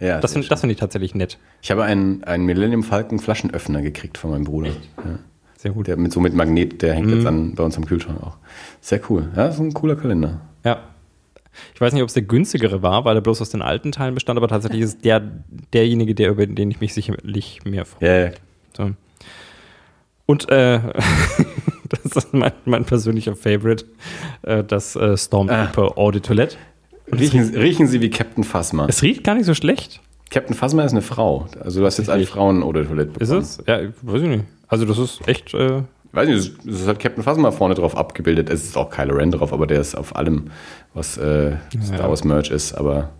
ja 0.00 0.18
Das 0.20 0.32
finde 0.32 0.46
find 0.56 0.72
ich 0.72 0.78
tatsächlich 0.78 1.14
nett. 1.14 1.36
Ich 1.60 1.70
habe 1.70 1.84
einen, 1.84 2.24
einen 2.24 2.46
Millennium 2.46 2.82
Falcon 2.82 3.18
Flaschenöffner 3.18 3.82
gekriegt 3.82 4.16
von 4.16 4.30
meinem 4.30 4.44
Bruder. 4.44 4.68
Ja. 4.70 5.18
Sehr 5.58 5.72
gut. 5.72 5.86
Der 5.88 5.96
mit 5.98 6.12
so 6.12 6.20
mit 6.20 6.34
Magnet, 6.34 6.80
der 6.80 6.94
hängt 6.94 7.08
Mhm. 7.08 7.14
jetzt 7.16 7.26
an, 7.26 7.54
bei 7.54 7.64
uns 7.64 7.76
am 7.76 7.84
Kühlschrank 7.84 8.22
auch. 8.22 8.36
Sehr 8.80 9.00
cool. 9.10 9.28
Ja, 9.36 9.46
ist 9.46 9.58
ein 9.58 9.74
cooler 9.74 9.96
Kalender. 9.96 10.40
Ja. 10.64 10.78
Ich 11.74 11.80
weiß 11.80 11.92
nicht, 11.92 12.02
ob 12.02 12.08
es 12.08 12.14
der 12.14 12.22
günstigere 12.22 12.82
war, 12.82 13.04
weil 13.04 13.16
er 13.16 13.20
bloß 13.20 13.40
aus 13.42 13.50
den 13.50 13.62
alten 13.62 13.92
Teilen 13.92 14.14
bestand, 14.14 14.36
aber 14.36 14.48
tatsächlich 14.48 14.82
ist 14.82 15.04
der 15.04 15.20
derjenige, 15.72 16.14
der, 16.14 16.30
über 16.30 16.46
den 16.46 16.70
ich 16.70 16.80
mich 16.80 16.94
sicherlich 16.94 17.60
mehr 17.64 17.84
freue. 17.84 18.24
Ja. 18.26 18.30
So. 18.76 18.90
Und 20.26 20.50
äh, 20.50 20.80
das 21.88 22.24
ist 22.24 22.34
mein, 22.34 22.52
mein 22.64 22.84
persönlicher 22.84 23.36
Favorite, 23.36 23.86
äh, 24.42 24.64
das 24.64 24.96
äh, 24.96 25.16
Stormtrooper 25.16 25.96
Eau 25.96 26.10
de 26.10 26.20
Toilette. 26.20 26.56
Riechen, 27.12 27.54
riechen 27.54 27.86
Sie 27.86 28.00
wie 28.00 28.10
Captain 28.10 28.42
Phasma. 28.42 28.86
Es 28.88 29.02
riecht 29.02 29.22
gar 29.22 29.34
nicht 29.36 29.46
so 29.46 29.54
schlecht. 29.54 30.00
Captain 30.30 30.56
Phasma 30.56 30.84
ist 30.84 30.92
eine 30.92 31.02
Frau. 31.02 31.46
Also 31.60 31.80
du 31.80 31.86
hast 31.86 31.98
jetzt 31.98 32.10
alle 32.10 32.26
Frauen 32.26 32.64
oder 32.64 32.84
Toilette 32.84 33.12
Ist 33.20 33.30
es? 33.30 33.58
Ja, 33.66 33.80
weiß 34.02 34.22
ich 34.22 34.28
nicht. 34.28 34.44
Also 34.66 34.84
das 34.84 34.98
ist 34.98 35.26
echt, 35.28 35.54
äh, 35.54 35.82
weiß 36.16 36.28
nicht, 36.28 36.66
es 36.66 36.80
ist 36.80 36.86
halt 36.86 36.98
Captain 36.98 37.22
Phasma 37.22 37.50
vorne 37.50 37.74
drauf 37.74 37.96
abgebildet. 37.96 38.50
Es 38.50 38.64
ist 38.64 38.76
auch 38.76 38.90
Kylo 38.90 39.14
Ren 39.14 39.30
drauf, 39.30 39.52
aber 39.52 39.66
der 39.66 39.80
ist 39.80 39.94
auf 39.94 40.16
allem, 40.16 40.50
was 40.94 41.16
äh, 41.18 41.56
Star 41.84 42.08
Wars 42.08 42.24
Merch 42.24 42.50
ist. 42.50 42.74
Aber 42.74 43.10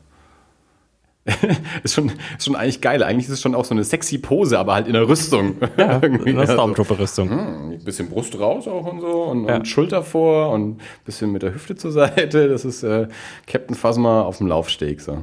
ist, 1.82 1.94
schon, 1.94 2.12
ist 2.38 2.44
schon 2.44 2.56
eigentlich 2.56 2.80
geil. 2.80 3.02
Eigentlich 3.02 3.26
ist 3.26 3.32
es 3.32 3.40
schon 3.42 3.54
auch 3.54 3.64
so 3.64 3.74
eine 3.74 3.82
sexy 3.84 4.18
Pose, 4.18 4.58
aber 4.58 4.74
halt 4.74 4.86
in 4.86 4.92
der 4.92 5.08
Rüstung. 5.08 5.56
ja, 5.76 5.98
eine 6.00 6.38
also, 6.38 6.52
Stormtrooper-Rüstung. 6.52 7.30
hm, 7.30 7.70
ein 7.72 7.84
bisschen 7.84 8.08
Brust 8.08 8.38
raus 8.38 8.68
auch 8.68 8.86
und 8.86 9.00
so 9.00 9.24
und, 9.24 9.48
Ja. 9.48 9.56
und 9.56 9.66
Schulter 9.68 10.02
vor 10.02 10.50
und 10.52 10.76
ein 10.76 10.80
bisschen 11.04 11.32
mit 11.32 11.42
der 11.42 11.52
Hüfte 11.54 11.74
zur 11.74 11.90
Seite. 11.92 12.48
Das 12.48 12.64
ist 12.64 12.82
äh, 12.82 13.08
Captain 13.46 13.74
Phasma 13.74 14.22
auf 14.22 14.38
dem 14.38 14.46
Laufsteg. 14.46 15.00
So. 15.00 15.18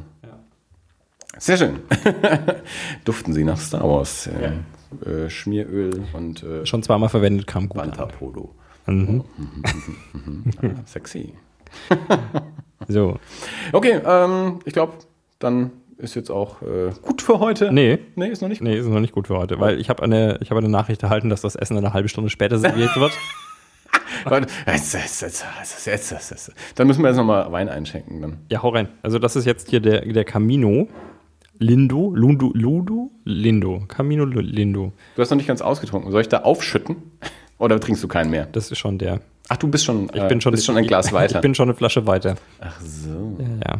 Sehr 1.40 1.58
schön. 1.58 1.80
Duften 3.06 3.34
Sie 3.34 3.44
nach 3.44 3.58
Star 3.58 3.88
Wars. 3.88 4.28
Äh, 4.28 4.52
äh, 5.06 5.30
Schmieröl 5.30 6.04
und 6.14 6.44
äh, 6.44 6.66
Schon 6.66 6.84
zweimal 6.84 7.10
verwendet, 7.10 7.48
kam 7.48 7.70
gut 7.70 7.82
Banta 7.82 8.04
an. 8.04 8.12
Polo. 8.12 8.54
Mhm. 8.86 9.24
Ah, 10.62 10.68
sexy. 10.86 11.34
So. 12.88 13.18
Okay, 13.72 14.00
ähm, 14.06 14.60
ich 14.66 14.74
glaube, 14.74 14.94
dann 15.40 15.72
ist 15.98 16.16
jetzt 16.16 16.30
auch 16.30 16.62
äh, 16.62 16.92
gut 17.02 17.22
für 17.22 17.40
heute. 17.40 17.72
Nee, 17.72 18.00
Nee, 18.16 18.28
ist 18.28 18.42
noch 18.42 18.50
nicht 18.50 18.60
gut. 18.60 18.68
nee, 18.68 18.78
ist 18.78 18.88
noch 18.88 19.00
nicht 19.00 19.14
gut 19.14 19.28
für 19.28 19.38
heute, 19.38 19.60
weil 19.60 19.80
ich 19.80 19.90
habe 19.90 20.04
eine, 20.04 20.38
ich 20.42 20.50
habe 20.52 20.60
eine 20.60 20.70
Nachricht 20.70 21.02
erhalten, 21.04 21.30
dass 21.30 21.42
das 21.42 21.56
Essen 21.56 21.78
eine 21.78 21.94
halbe 21.94 22.10
Stunde 22.10 22.30
später 22.30 22.58
serviert 22.58 22.96
wird. 22.98 23.14
Dann 26.76 26.88
müssen 26.88 27.02
wir 27.04 27.10
jetzt 27.10 27.18
nochmal 27.18 27.52
Wein 27.52 27.70
einschenken. 27.70 28.22
Dann. 28.22 28.38
Ja, 28.50 28.62
hau 28.64 28.70
rein. 28.70 28.88
Also 29.02 29.20
das 29.20 29.36
ist 29.36 29.46
jetzt 29.46 29.70
hier 29.70 29.80
der, 29.80 30.02
der 30.02 30.24
Camino 30.26 30.88
Lindo, 31.64 32.12
Lundo, 32.14 32.52
Ludo, 32.54 33.10
Lindo, 33.24 33.84
Camino 33.88 34.26
Lindo. 34.26 34.92
Du 35.16 35.22
hast 35.22 35.30
noch 35.30 35.38
nicht 35.38 35.48
ganz 35.48 35.62
ausgetrunken. 35.62 36.12
Soll 36.12 36.22
ich 36.22 36.28
da 36.30 36.40
aufschütten? 36.42 36.98
Oder 37.58 37.80
trinkst 37.80 38.04
du 38.04 38.08
keinen 38.10 38.30
mehr? 38.32 38.48
Das 38.52 38.70
ist 38.70 38.80
schon 38.80 38.98
der. 38.98 39.22
Ach, 39.48 39.56
du 39.58 39.68
bist 39.70 39.86
schon, 39.86 40.10
Ich 40.14 40.28
bin 40.28 40.42
schon, 40.42 40.52
bist 40.52 40.66
schon 40.66 40.76
ein 40.78 40.86
Glas 40.86 41.14
weiter. 41.14 41.36
Ich 41.36 41.42
bin 41.42 41.56
schon 41.56 41.70
eine 41.70 41.76
Flasche 41.76 42.06
weiter. 42.06 42.36
Ach 42.60 42.80
so. 42.82 43.38
Ja, 43.66 43.80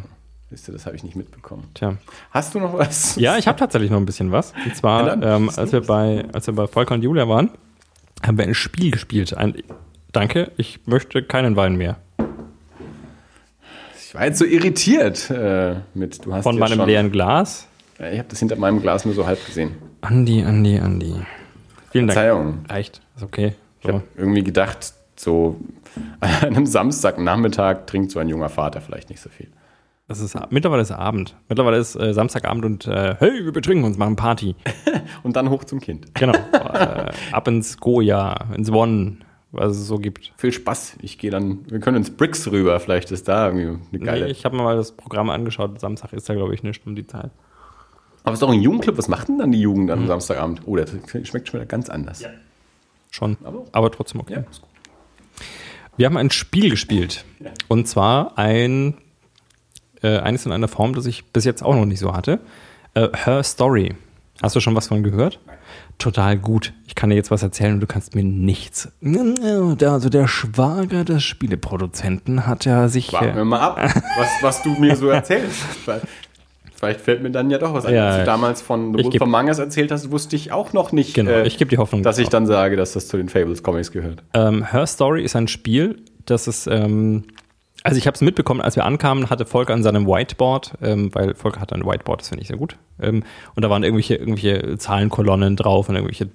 Wisst 0.50 0.70
ihr, 0.70 0.74
das 0.74 0.86
habe 0.86 0.96
ich 0.96 1.04
nicht 1.04 1.16
mitbekommen. 1.16 1.64
tja. 1.74 1.98
Hast 2.32 2.54
du 2.56 2.60
noch 2.60 2.78
was? 2.78 3.16
Ja, 3.18 3.38
ich 3.38 3.48
habe 3.48 3.58
tatsächlich 3.60 3.90
noch 3.92 3.98
ein 3.98 4.06
bisschen 4.06 4.32
was. 4.32 4.54
Und 4.64 4.76
zwar, 4.76 5.18
Ja, 5.22 5.36
ähm, 5.36 5.50
als, 5.56 5.72
wir 5.74 5.82
bei, 5.82 6.24
als 6.32 6.48
wir 6.48 6.54
bei 6.54 6.68
Volker 6.68 6.94
und 6.94 7.02
Julia 7.02 7.28
waren, 7.28 7.50
haben 8.26 8.38
wir 8.38 8.46
ein 8.46 8.54
Spiel 8.54 8.92
gespielt. 8.92 9.36
Ein, 9.36 9.56
danke, 10.12 10.52
ich 10.58 10.80
möchte 10.86 11.24
keinen 11.24 11.56
Wein 11.58 11.76
mehr. 11.76 11.98
Ich 13.98 14.14
war 14.16 14.26
jetzt 14.26 14.38
so 14.38 14.46
irritiert 14.46 15.30
äh, 15.32 15.78
mit, 15.96 16.24
du 16.24 16.34
hast 16.34 16.44
Von 16.44 16.60
meinem 16.60 16.86
leeren 16.86 17.12
Glas. 17.12 17.68
Ja, 18.04 18.12
Ich 18.12 18.20
habe 18.20 18.30
das 18.30 18.40
hinter 18.40 18.56
meinem 18.58 18.82
Glas 18.82 19.06
nur 19.06 19.14
so 19.14 19.26
halb 19.26 19.44
gesehen. 19.46 19.76
Andi, 20.02 20.44
Andi, 20.44 20.78
Andi. 20.78 21.16
Vielen 21.92 22.08
Dank. 22.08 22.18
Verzeihung. 22.18 22.66
Reicht. 22.68 23.02
Ist 23.16 23.24
okay. 23.24 23.54
Ich 23.80 23.88
habe 23.88 24.04
irgendwie 24.18 24.44
gedacht, 24.44 24.94
so 25.16 25.58
an 26.20 26.30
einem 26.30 26.66
Samstagnachmittag 26.66 27.86
trinkt 27.86 28.12
so 28.12 28.20
ein 28.20 28.28
junger 28.28 28.50
Vater 28.50 28.82
vielleicht 28.82 29.10
nicht 29.10 29.22
so 29.22 29.30
viel. 29.30 29.48
Das 30.10 30.20
ist, 30.20 30.38
mittlerweile 30.50 30.82
ist 30.82 30.92
Abend. 30.92 31.36
Mittlerweile 31.48 31.78
ist 31.78 31.96
äh, 31.96 32.14
Samstagabend 32.14 32.66
und 32.66 32.88
äh, 32.88 33.16
hey, 33.20 33.46
wir 33.46 33.54
betrinken 33.54 33.86
uns, 33.86 33.98
machen 33.98 34.18
Party. 34.18 34.56
Und 35.24 35.38
dann 35.38 35.50
hoch 35.50 35.64
zum 35.64 35.80
Kind. 35.80 36.14
Genau. 36.14 36.34
äh, 36.52 37.12
ab 37.32 37.48
ins 37.48 37.78
Goya, 37.78 38.36
ins 38.54 38.70
One, 38.70 39.20
was 39.52 39.78
es 39.78 39.88
so 39.88 39.98
gibt. 40.00 40.34
Viel 40.36 40.52
Spaß. 40.52 40.98
Ich 41.02 41.18
gehe 41.18 41.32
dann, 41.32 41.60
wir 41.70 41.80
können 41.80 41.98
ins 41.98 42.10
Bricks 42.10 42.52
rüber. 42.52 42.80
Vielleicht 42.82 43.12
ist 43.12 43.30
da 43.30 43.48
irgendwie 43.48 43.80
eine 43.94 44.06
geile. 44.06 44.26
Nee, 44.26 44.32
ich 44.32 44.44
habe 44.44 44.58
mir 44.58 44.64
mal 44.64 44.76
das 44.76 44.92
Programm 44.92 45.30
angeschaut. 45.30 45.80
Samstag 45.80 46.12
ist 46.12 46.28
da, 46.28 46.34
glaube 46.34 46.54
ich, 46.54 46.64
nicht 46.64 46.86
um 46.86 46.96
die 46.96 47.08
Zeit. 47.08 47.32
Aber 48.24 48.34
es 48.34 48.38
ist 48.38 48.42
doch 48.42 48.52
ein 48.52 48.62
Jugendclub. 48.62 48.98
Was 48.98 49.08
macht 49.08 49.28
denn 49.28 49.38
dann 49.38 49.52
die 49.52 49.60
Jugend 49.62 49.92
am 49.92 50.08
Samstagabend? 50.08 50.62
Oh, 50.66 50.76
das 50.78 50.92
schmeckt 51.24 51.48
schon 51.50 51.60
wieder 51.60 51.66
ganz 51.66 51.90
anders. 51.90 52.24
Schon. 53.12 53.38
Aber- 53.44 53.66
Aber, 53.72 53.92
trotzdem 53.92 54.22
okay. 54.22 54.34
Ja. 54.36 54.44
Wir 55.98 56.06
haben 56.08 56.18
ein 56.18 56.32
Spiel 56.32 56.70
gespielt. 56.72 57.24
Ja. 57.40 57.52
Und 57.68 57.88
zwar 57.88 58.38
ein, 58.38 58.96
äh, 60.02 60.18
eines 60.20 60.46
in 60.46 60.52
einer 60.52 60.68
Form, 60.68 60.96
das 60.96 61.06
ich 61.06 61.26
bis 61.26 61.46
jetzt 61.46 61.62
auch 61.64 61.76
noch 61.76 61.86
nicht 61.86 62.00
so 62.00 62.14
hatte. 62.14 62.40
Äh, 62.96 63.10
Her 63.14 63.44
Story. 63.44 63.94
Hast 64.42 64.56
du 64.56 64.60
schon 64.60 64.76
was 64.76 64.88
von 64.88 65.04
gehört? 65.04 65.40
Total 66.00 66.38
gut. 66.38 66.74
Ich 66.88 66.96
kann 66.96 67.12
dir 67.12 67.16
jetzt 67.16 67.30
was 67.30 67.44
erzählen 67.44 67.76
und 67.76 67.80
du 67.80 67.88
kannst 67.88 68.16
mir 68.16 68.24
nichts. 68.24 68.92
Also 69.04 70.10
der 70.10 70.28
Schwager 70.28 71.06
des 71.06 71.24
Spieleproduzenten 71.24 72.48
hat 72.48 72.66
ja 72.66 72.88
sich. 72.88 73.14
Warten 73.14 73.36
wir 73.36 73.42
Äh, 73.42 73.46
mal 73.46 73.60
ab, 73.60 73.78
was, 74.18 74.30
was 74.42 74.64
du 74.64 74.72
mir 74.72 74.96
so 74.96 75.10
erzählst. 75.10 75.62
Vielleicht- 76.84 77.02
fällt 77.02 77.24
mir 77.24 77.32
dann 77.32 77.50
ja 77.50 77.58
doch 77.58 77.74
was 77.74 77.86
ein. 77.86 77.94
Ja, 77.96 78.08
Als 78.10 78.18
du 78.20 78.26
damals 78.26 78.62
von 78.62 78.96
The 78.98 79.04
Wolf 79.04 79.48
Us 79.50 79.60
erzählt 79.60 79.92
hast, 79.92 80.12
wusste 80.12 80.36
ich 80.36 80.52
auch 80.52 80.74
noch 80.74 80.92
nicht, 80.92 81.14
genau, 81.14 81.32
äh, 81.32 81.48
ich 81.48 81.58
gebe 81.58 81.70
die 81.70 81.78
Hoffnung. 81.78 82.04
dass 82.04 82.18
ich 82.18 82.30
dann 82.30 82.46
sage, 82.46 82.76
dass 82.76 82.94
das 82.94 83.08
zu 83.08 83.18
den 83.18 83.30
Fables 83.30 83.64
Comics 83.64 83.92
gehört. 83.92 84.24
Ähm, 84.34 84.64
Her 84.72 84.86
Story 84.88 85.24
ist 85.24 85.36
ein 85.36 85.48
Spiel, 85.48 85.98
das 86.26 86.48
ist, 86.48 86.68
ähm, 86.68 87.24
also 87.86 87.98
ich 87.98 88.08
habe 88.08 88.16
es 88.16 88.22
mitbekommen, 88.22 88.62
als 88.62 88.76
wir 88.78 88.86
ankamen, 88.86 89.30
hatte 89.30 89.46
Volker 89.46 89.74
an 89.74 89.84
seinem 89.84 90.08
Whiteboard, 90.08 90.74
ähm, 90.82 91.10
weil 91.14 91.36
Volker 91.36 91.60
hat 91.60 91.74
ein 91.74 91.86
Whiteboard, 91.86 92.22
das 92.22 92.30
finde 92.30 92.42
ich 92.42 92.48
sehr 92.48 92.56
gut. 92.58 92.78
Ähm, 93.02 93.24
und 93.56 93.62
da 93.64 93.70
waren 93.70 93.84
irgendwelche, 93.84 94.16
irgendwelche 94.16 94.78
Zahlenkolonnen 94.78 95.56
drauf 95.58 95.90
und 95.90 95.96
irgendwelche 95.96 96.30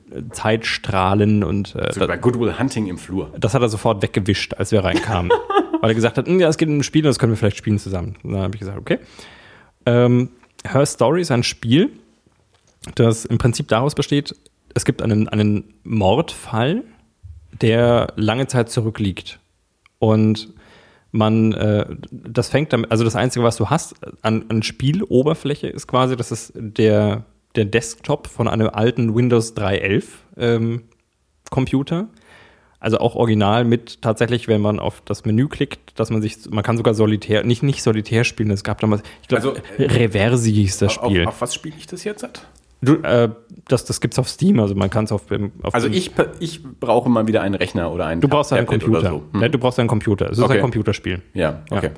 Zeitstrahlen 0.48 1.44
und 1.44 1.74
äh, 1.74 1.92
So 1.92 2.06
bei 2.06 2.16
Goodwill 2.16 2.58
Hunting 2.58 2.86
im 2.86 2.98
Flur. 2.98 3.30
das 3.38 3.54
hat 3.54 3.62
er 3.62 3.68
sofort 3.68 4.02
weggewischt, 4.02 4.54
als 4.54 4.72
wir 4.72 4.84
reinkamen. 4.84 5.30
weil 5.80 5.90
er 5.90 5.94
gesagt 5.94 6.18
hat, 6.18 6.26
"Hm, 6.26 6.40
ja, 6.40 6.48
es 6.48 6.58
geht 6.58 6.68
um 6.68 6.78
ein 6.78 6.82
Spiel, 6.82 7.02
das 7.02 7.18
können 7.18 7.32
wir 7.32 7.36
vielleicht 7.36 7.56
spielen 7.58 7.78
zusammen. 7.78 8.16
Und 8.24 8.32
dann 8.32 8.42
habe 8.42 8.54
ich 8.54 8.58
gesagt, 8.60 8.78
okay. 8.78 8.98
Ähm, 9.86 10.30
Her 10.72 10.86
Story 10.86 11.22
ist 11.22 11.30
ein 11.30 11.42
Spiel, 11.42 11.90
das 12.94 13.24
im 13.24 13.38
Prinzip 13.38 13.68
daraus 13.68 13.94
besteht, 13.94 14.34
es 14.74 14.84
gibt 14.84 15.02
einen, 15.02 15.28
einen 15.28 15.74
Mordfall, 15.84 16.84
der 17.60 18.12
lange 18.16 18.46
Zeit 18.46 18.70
zurückliegt. 18.70 19.40
Und 19.98 20.48
man, 21.10 21.52
äh, 21.52 21.86
das 22.10 22.48
fängt 22.48 22.72
damit, 22.72 22.90
also 22.90 23.04
das 23.04 23.16
Einzige, 23.16 23.44
was 23.44 23.56
du 23.56 23.70
hast 23.70 23.96
an, 24.22 24.44
an 24.48 24.62
Spieloberfläche 24.62 25.66
ist 25.66 25.86
quasi, 25.86 26.16
das 26.16 26.30
ist 26.30 26.52
der, 26.54 27.24
der 27.56 27.64
Desktop 27.64 28.26
von 28.26 28.46
einem 28.46 28.68
alten 28.68 29.14
Windows 29.14 29.56
3.11 29.56 30.04
ähm, 30.36 30.82
Computer. 31.50 32.08
Also 32.80 32.98
auch 32.98 33.16
original 33.16 33.64
mit 33.64 34.02
tatsächlich, 34.02 34.46
wenn 34.46 34.60
man 34.60 34.78
auf 34.78 35.00
das 35.04 35.24
Menü 35.24 35.48
klickt, 35.48 35.98
dass 35.98 36.10
man 36.10 36.22
sich, 36.22 36.36
man 36.50 36.62
kann 36.62 36.76
sogar 36.76 36.94
solitär, 36.94 37.42
nicht, 37.42 37.62
nicht 37.64 37.82
solitär 37.82 38.22
spielen. 38.22 38.50
Es 38.52 38.62
gab 38.62 38.80
damals, 38.80 39.02
ich 39.22 39.28
glaube, 39.28 39.48
Also, 39.48 39.60
äh, 39.78 39.86
Reversi 39.86 40.52
hieß 40.52 40.78
das 40.78 40.92
Spiel. 40.92 41.22
Auf, 41.22 41.28
auf 41.34 41.40
was 41.40 41.54
spiele 41.54 41.74
ich 41.76 41.86
das 41.88 42.04
jetzt? 42.04 42.26
Du, 42.80 42.94
äh, 43.02 43.28
das 43.66 43.84
das 43.84 44.00
gibt 44.00 44.14
es 44.14 44.20
auf 44.20 44.28
Steam, 44.28 44.60
also 44.60 44.76
man 44.76 44.88
kann 44.90 45.04
es 45.06 45.10
auf, 45.10 45.26
dem- 45.26 45.50
auf 45.62 45.74
Also 45.74 45.88
ich, 45.88 46.12
ich 46.38 46.62
brauche 46.62 47.08
mal 47.10 47.26
wieder 47.26 47.42
einen 47.42 47.56
Rechner 47.56 47.90
oder 47.92 48.06
einen 48.06 48.20
Du 48.20 48.28
brauchst 48.28 48.52
einen 48.52 48.66
Tablet 48.66 48.82
Computer. 48.84 49.10
so. 49.10 49.22
Hm. 49.32 49.42
Ja, 49.42 49.48
du 49.48 49.58
brauchst 49.58 49.80
einen 49.80 49.88
Computer. 49.88 50.30
Es 50.30 50.38
ist 50.38 50.44
Okay. 50.44 50.54
ein 50.54 50.60
Computerspiel. 50.60 51.20
Ja, 51.34 51.62
okay. 51.70 51.90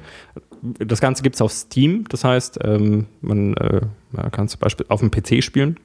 Das 0.63 1.03
Ganze 1.03 1.23
gibt 1.23 1.35
es 1.35 1.43
auf 1.43 1.53
Steam, 1.53 2.05
das 2.09 2.25
heißt, 2.25 2.61
ähm, 2.65 3.05
man, 3.21 3.53
äh, 3.59 3.83
man 4.13 4.31
kann 4.31 4.49
zum 4.49 4.61
Beispiel 4.61 4.87
auf 4.89 5.01
dem 5.01 5.11
PC 5.11 5.43
spielen. 5.45 5.77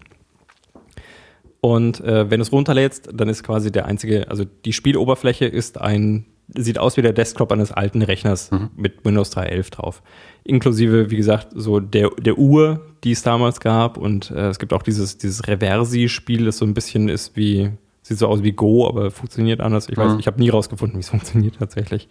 Und 1.65 1.99
äh, 2.01 2.29
wenn 2.29 2.37
du 2.37 2.43
es 2.43 2.51
runterlädst, 2.51 3.09
dann 3.11 3.27
ist 3.27 3.41
quasi 3.41 3.71
der 3.71 3.87
einzige, 3.87 4.29
also 4.29 4.43
die 4.65 4.71
Spieloberfläche 4.71 5.45
ist 5.45 5.81
ein, 5.81 6.27
sieht 6.53 6.77
aus 6.77 6.95
wie 6.95 7.01
der 7.01 7.11
Desktop 7.11 7.51
eines 7.51 7.71
alten 7.71 8.03
Rechners 8.03 8.51
mit 8.75 9.03
Windows 9.03 9.35
3.11 9.35 9.71
drauf. 9.71 10.03
Inklusive, 10.43 11.09
wie 11.09 11.15
gesagt, 11.17 11.47
so 11.55 11.79
der, 11.79 12.11
der 12.19 12.37
Uhr, 12.37 12.85
die 13.03 13.13
es 13.13 13.23
damals 13.23 13.59
gab. 13.61 13.97
Und 13.97 14.29
äh, 14.29 14.49
es 14.49 14.59
gibt 14.59 14.73
auch 14.73 14.83
dieses, 14.83 15.17
dieses 15.17 15.47
Reversi-Spiel, 15.47 16.45
das 16.45 16.59
so 16.59 16.65
ein 16.65 16.75
bisschen 16.75 17.09
ist 17.09 17.35
wie, 17.35 17.71
sieht 18.03 18.19
so 18.19 18.27
aus 18.27 18.43
wie 18.43 18.51
Go, 18.51 18.87
aber 18.87 19.09
funktioniert 19.09 19.59
anders. 19.59 19.89
Ich 19.89 19.97
weiß, 19.97 20.13
Mhm. 20.13 20.19
ich 20.19 20.27
habe 20.27 20.39
nie 20.39 20.49
rausgefunden, 20.49 20.97
wie 20.97 21.01
es 21.01 21.09
funktioniert 21.15 21.55
tatsächlich. 21.57 22.09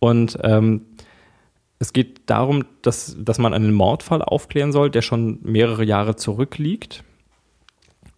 Und 0.00 0.38
ähm, 0.42 0.80
es 1.78 1.92
geht 1.92 2.22
darum, 2.26 2.64
dass, 2.82 3.16
dass 3.16 3.38
man 3.38 3.54
einen 3.54 3.72
Mordfall 3.72 4.22
aufklären 4.22 4.72
soll, 4.72 4.90
der 4.90 5.02
schon 5.02 5.38
mehrere 5.42 5.84
Jahre 5.84 6.16
zurückliegt. 6.16 7.04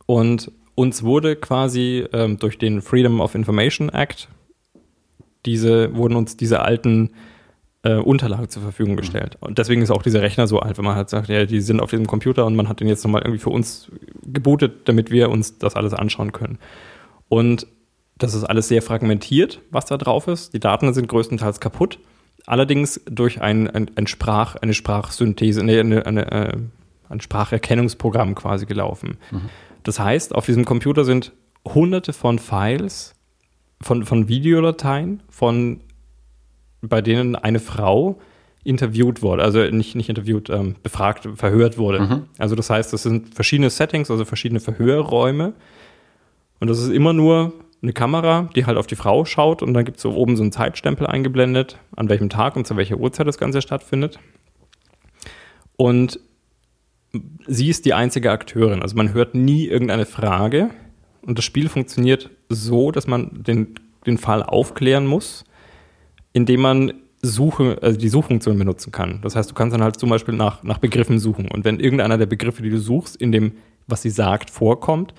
Und 0.09 0.51
uns 0.75 1.03
wurde 1.03 1.37
quasi 1.37 2.07
ähm, 2.15 2.39
durch 2.39 2.57
den 2.57 2.81
Freedom 2.81 3.21
of 3.21 3.35
Information 3.35 3.91
Act 3.91 4.29
diese, 5.45 5.95
wurden 5.95 6.17
uns 6.17 6.39
diese 6.39 6.63
alten 6.63 7.11
äh, 7.83 7.97
Unterlagen 7.97 8.49
zur 8.49 8.63
Verfügung 8.63 8.97
gestellt. 8.97 9.37
Und 9.41 9.59
deswegen 9.59 9.83
ist 9.83 9.91
auch 9.91 10.01
dieser 10.01 10.23
Rechner 10.23 10.47
so 10.47 10.61
alt, 10.61 10.79
wenn 10.79 10.85
man 10.87 10.97
halt 10.97 11.11
sagt, 11.11 11.29
ja, 11.29 11.45
die 11.45 11.61
sind 11.61 11.81
auf 11.81 11.91
diesem 11.91 12.07
Computer 12.07 12.47
und 12.47 12.57
man 12.57 12.71
hat 12.71 12.81
den 12.81 12.89
jetzt 12.89 13.05
nochmal 13.05 13.21
irgendwie 13.21 13.39
für 13.39 13.51
uns 13.51 13.93
gebootet, 14.23 14.89
damit 14.89 15.11
wir 15.11 15.29
uns 15.29 15.59
das 15.59 15.77
alles 15.77 15.93
anschauen 15.93 16.33
können. 16.33 16.59
Und 17.29 17.67
das 18.17 18.33
ist 18.33 18.45
alles 18.45 18.69
sehr 18.69 18.81
fragmentiert, 18.81 19.61
was 19.71 19.85
da 19.85 19.99
drauf 19.99 20.27
ist. 20.27 20.55
Die 20.55 20.61
Daten 20.61 20.95
sind 20.95 21.07
größtenteils 21.07 21.61
kaputt. 21.61 21.99
Allerdings 22.47 22.99
durch 23.05 23.43
ein, 23.43 23.69
ein, 23.69 23.91
ein 23.95 24.07
Sprach, 24.07 24.57
eine 24.57 24.73
Sprachsynthese, 24.73 25.63
nee, 25.63 25.79
eine, 25.79 26.07
eine, 26.07 26.33
äh, 26.33 26.57
ein 27.09 27.21
Spracherkennungsprogramm 27.21 28.35
quasi 28.35 28.67
gelaufen. 28.67 29.19
Das 29.83 29.99
heißt, 30.01 30.35
auf 30.35 30.47
diesem 30.47 30.65
Computer 30.65 31.05
sind 31.05 31.33
hunderte 31.65 32.13
von 32.13 32.39
Files, 32.39 33.15
von, 33.81 34.05
von 34.05 34.29
Videodateien, 34.29 35.23
von 35.29 35.81
bei 36.81 37.01
denen 37.03 37.37
eine 37.37 37.59
Frau 37.59 38.19
interviewt 38.65 39.23
wurde, 39.23 39.43
also 39.43 39.65
nicht, 39.71 39.95
nicht 39.95 40.09
interviewt, 40.09 40.51
ähm, 40.51 40.77
befragt, 40.83 41.29
verhört 41.37 41.79
wurde. 41.79 41.99
Also 42.39 42.55
das 42.55 42.71
heißt, 42.71 42.93
das 42.93 43.03
sind 43.03 43.35
verschiedene 43.35 43.71
Settings, 43.71 44.11
also 44.11 44.25
verschiedene 44.25 44.61
Verhörräume. 44.61 45.55
Und 46.61 46.69
das 46.69 46.79
ist 46.79 46.91
immer 46.91 47.13
nur 47.13 47.55
eine 47.83 47.93
Kamera, 47.93 48.51
die 48.57 48.67
halt 48.67 48.77
auf 48.77 48.87
die 48.87 48.97
Frau 48.97 49.25
schaut 49.25 49.63
und 49.63 49.73
dann 49.75 49.85
gibt 49.85 49.99
es 49.99 50.03
so 50.03 50.13
oben 50.13 50.37
so 50.37 50.43
einen 50.43 50.53
Zeitstempel 50.53 51.07
eingeblendet, 51.07 51.79
an 51.97 52.09
welchem 52.09 52.29
Tag 52.29 52.57
und 52.57 52.67
zu 52.67 52.77
welcher 52.77 52.99
Uhrzeit 52.99 53.27
das 53.27 53.39
Ganze 53.39 53.63
stattfindet. 53.63 54.19
Und 55.77 56.19
sie 57.47 57.69
ist 57.69 57.85
die 57.85 57.95
einzige 57.95 58.31
Akteurin. 58.31 58.83
Also 58.83 58.97
man 58.97 59.13
hört 59.13 59.35
nie 59.35 59.67
irgendeine 59.67 60.07
Frage. 60.07 60.71
Und 61.23 61.39
das 61.39 61.45
Spiel 61.45 61.69
funktioniert 61.69 62.31
so, 62.49 62.91
dass 62.91 63.07
man 63.07 63.43
den, 63.43 63.75
den 64.07 64.19
Fall 64.19 64.43
aufklären 64.43 65.07
muss, 65.07 65.45
indem 66.33 66.61
man 66.61 66.93
Suche, 67.21 67.79
also 67.83 67.99
die 67.99 68.09
Suchfunktion 68.09 68.59
benutzen 68.59 68.93
kann. 68.93 69.21
Das 69.23 69.35
heißt, 69.35 69.51
du 69.51 69.55
kannst 69.55 69.75
dann 69.75 69.83
halt 69.83 69.99
zum 69.99 70.09
Beispiel 70.09 70.35
nach, 70.35 70.63
nach 70.63 70.79
Begriffen 70.79 71.19
suchen. 71.19 71.51
Und 71.51 71.65
wenn 71.65 71.81
irgendeiner 71.81 72.17
der 72.17 72.27
Begriffe, 72.27 72.63
die 72.63 72.71
du 72.71 72.79
suchst, 72.79 73.17
in 73.17 73.33
dem, 73.33 73.53
was 73.89 74.03
sie 74.03 74.11
sagt, 74.11 74.51
vorkommt, 74.51 75.15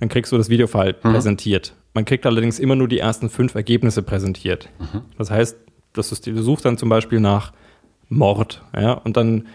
dann 0.00 0.08
kriegst 0.08 0.32
du 0.32 0.36
das 0.36 0.48
Videofile 0.48 0.92
präsentiert. 0.92 1.74
Man 1.94 2.04
kriegt 2.04 2.26
allerdings 2.26 2.58
immer 2.58 2.74
nur 2.74 2.88
die 2.88 2.98
ersten 2.98 3.30
fünf 3.30 3.54
Ergebnisse 3.54 4.02
präsentiert. 4.02 4.68
Das 5.16 5.30
heißt, 5.30 5.56
das 5.92 6.10
ist, 6.10 6.26
du 6.26 6.42
suchst 6.42 6.64
dann 6.64 6.76
zum 6.76 6.88
Beispiel 6.88 7.20
nach 7.20 7.52
Mord, 8.08 8.62
ja, 8.76 8.94
und 8.94 9.16
dann 9.16 9.46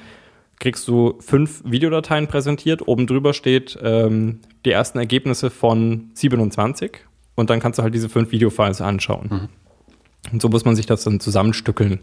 kriegst 0.60 0.88
du 0.88 1.16
fünf 1.20 1.64
Videodateien 1.66 2.28
präsentiert. 2.28 2.88
Oben 2.88 3.08
drüber 3.08 3.34
steht 3.34 3.78
ähm, 3.82 4.40
die 4.66 4.72
ersten 4.72 4.98
Ergebnisse 4.98 5.50
von 5.50 6.12
27 6.14 7.00
und 7.36 7.50
dann 7.50 7.60
kannst 7.60 7.80
du 7.80 7.84
halt 7.84 7.94
diese 7.94 8.10
fünf 8.10 8.32
Videofiles 8.32 8.82
anschauen. 8.82 9.30
Und 10.32 10.42
so 10.42 10.50
muss 10.50 10.66
man 10.66 10.76
sich 10.76 10.86
das 10.86 11.04
dann 11.06 11.22
zusammenstückeln, 11.22 12.02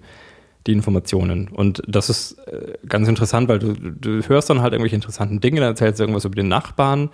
die 0.66 0.72
Informationen. 0.72 1.48
Und 1.48 1.82
das 1.86 2.08
ist 2.08 2.38
äh, 2.48 2.74
ganz 2.88 3.08
interessant, 3.08 3.48
weil 3.48 3.58
du, 3.58 3.74
du 3.74 4.22
hörst 4.26 4.48
dann 4.48 4.62
halt 4.62 4.72
irgendwelche 4.72 4.96
interessanten 4.96 5.40
Dinge, 5.40 5.60
dann 5.60 5.70
erzählst 5.70 6.00
du 6.00 6.04
irgendwas 6.04 6.24
über 6.24 6.34
den 6.34 6.48
Nachbarn 6.48 7.10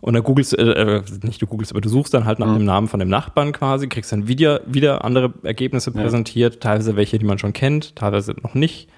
und 0.00 0.14
dann 0.14 0.22
googelst, 0.22 0.56
äh, 0.56 0.62
äh, 0.62 1.02
nicht 1.24 1.42
du 1.42 1.46
googelst, 1.46 1.72
aber 1.72 1.80
du 1.80 1.88
suchst 1.88 2.14
dann 2.14 2.24
halt 2.24 2.38
nach 2.38 2.54
dem 2.54 2.64
Namen 2.64 2.88
von 2.88 3.00
dem 3.00 3.08
Nachbarn 3.08 3.52
quasi, 3.52 3.88
kriegst 3.88 4.12
dann 4.12 4.28
wieder, 4.28 4.62
wieder 4.66 5.04
andere 5.04 5.34
Ergebnisse 5.42 5.90
präsentiert, 5.90 6.60
teilweise 6.60 6.96
welche, 6.96 7.18
die 7.18 7.26
man 7.26 7.38
schon 7.38 7.52
kennt, 7.52 7.96
teilweise 7.96 8.34
noch 8.42 8.54
nicht. 8.54 8.88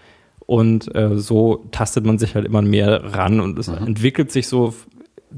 Und 0.47 0.94
äh, 0.94 1.16
so 1.19 1.66
tastet 1.70 2.05
man 2.05 2.19
sich 2.19 2.35
halt 2.35 2.47
immer 2.47 2.62
mehr 2.62 3.14
ran 3.14 3.40
und 3.40 3.59
es 3.59 3.69
entwickelt 3.69 4.32
sich 4.32 4.48
so 4.48 4.74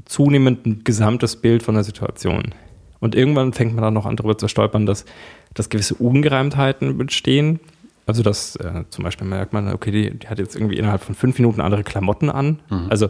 zunehmend 0.05 0.65
ein 0.65 0.83
gesamtes 0.83 1.35
Bild 1.37 1.63
von 1.63 1.75
der 1.75 1.83
Situation. 1.83 2.53
Und 2.99 3.15
irgendwann 3.15 3.53
fängt 3.53 3.75
man 3.75 3.83
dann 3.83 3.93
noch 3.93 4.05
an, 4.05 4.15
darüber 4.15 4.37
zu 4.37 4.47
stolpern, 4.47 4.85
dass, 4.85 5.05
dass 5.53 5.69
gewisse 5.69 5.95
Ungereimtheiten 5.95 6.97
bestehen. 6.97 7.59
Also 8.05 8.23
das 8.23 8.55
äh, 8.57 8.83
zum 8.89 9.03
Beispiel 9.03 9.27
merkt 9.27 9.53
man, 9.53 9.71
okay, 9.73 9.91
die, 9.91 10.17
die, 10.17 10.27
hat 10.27 10.39
jetzt 10.39 10.55
irgendwie 10.55 10.77
innerhalb 10.77 11.03
von 11.03 11.15
fünf 11.15 11.37
Minuten 11.37 11.61
andere 11.61 11.83
Klamotten 11.83 12.29
an. 12.29 12.59
Mhm. 12.69 12.87
Also 12.89 13.09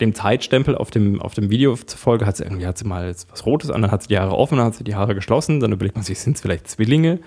dem 0.00 0.14
Zeitstempel 0.14 0.76
auf 0.76 0.90
dem, 0.90 1.20
auf 1.20 1.34
dem 1.34 1.50
Video 1.50 1.76
zufolge 1.76 2.26
hat 2.26 2.36
sie 2.36 2.44
irgendwie 2.44 2.66
hat 2.66 2.78
sie 2.78 2.86
mal 2.86 3.14
was 3.30 3.46
Rotes 3.46 3.70
an, 3.70 3.82
dann 3.82 3.90
hat 3.90 4.02
sie 4.02 4.08
die 4.08 4.18
Haare 4.18 4.36
offen, 4.36 4.58
dann 4.58 4.66
hat 4.66 4.74
sie 4.74 4.84
die 4.84 4.94
Haare 4.94 5.14
geschlossen, 5.14 5.60
dann 5.60 5.72
überlegt 5.72 5.96
man 5.96 6.04
sich, 6.04 6.18
sind 6.18 6.36
es 6.36 6.42
vielleicht 6.42 6.68
Zwillinge? 6.68 7.20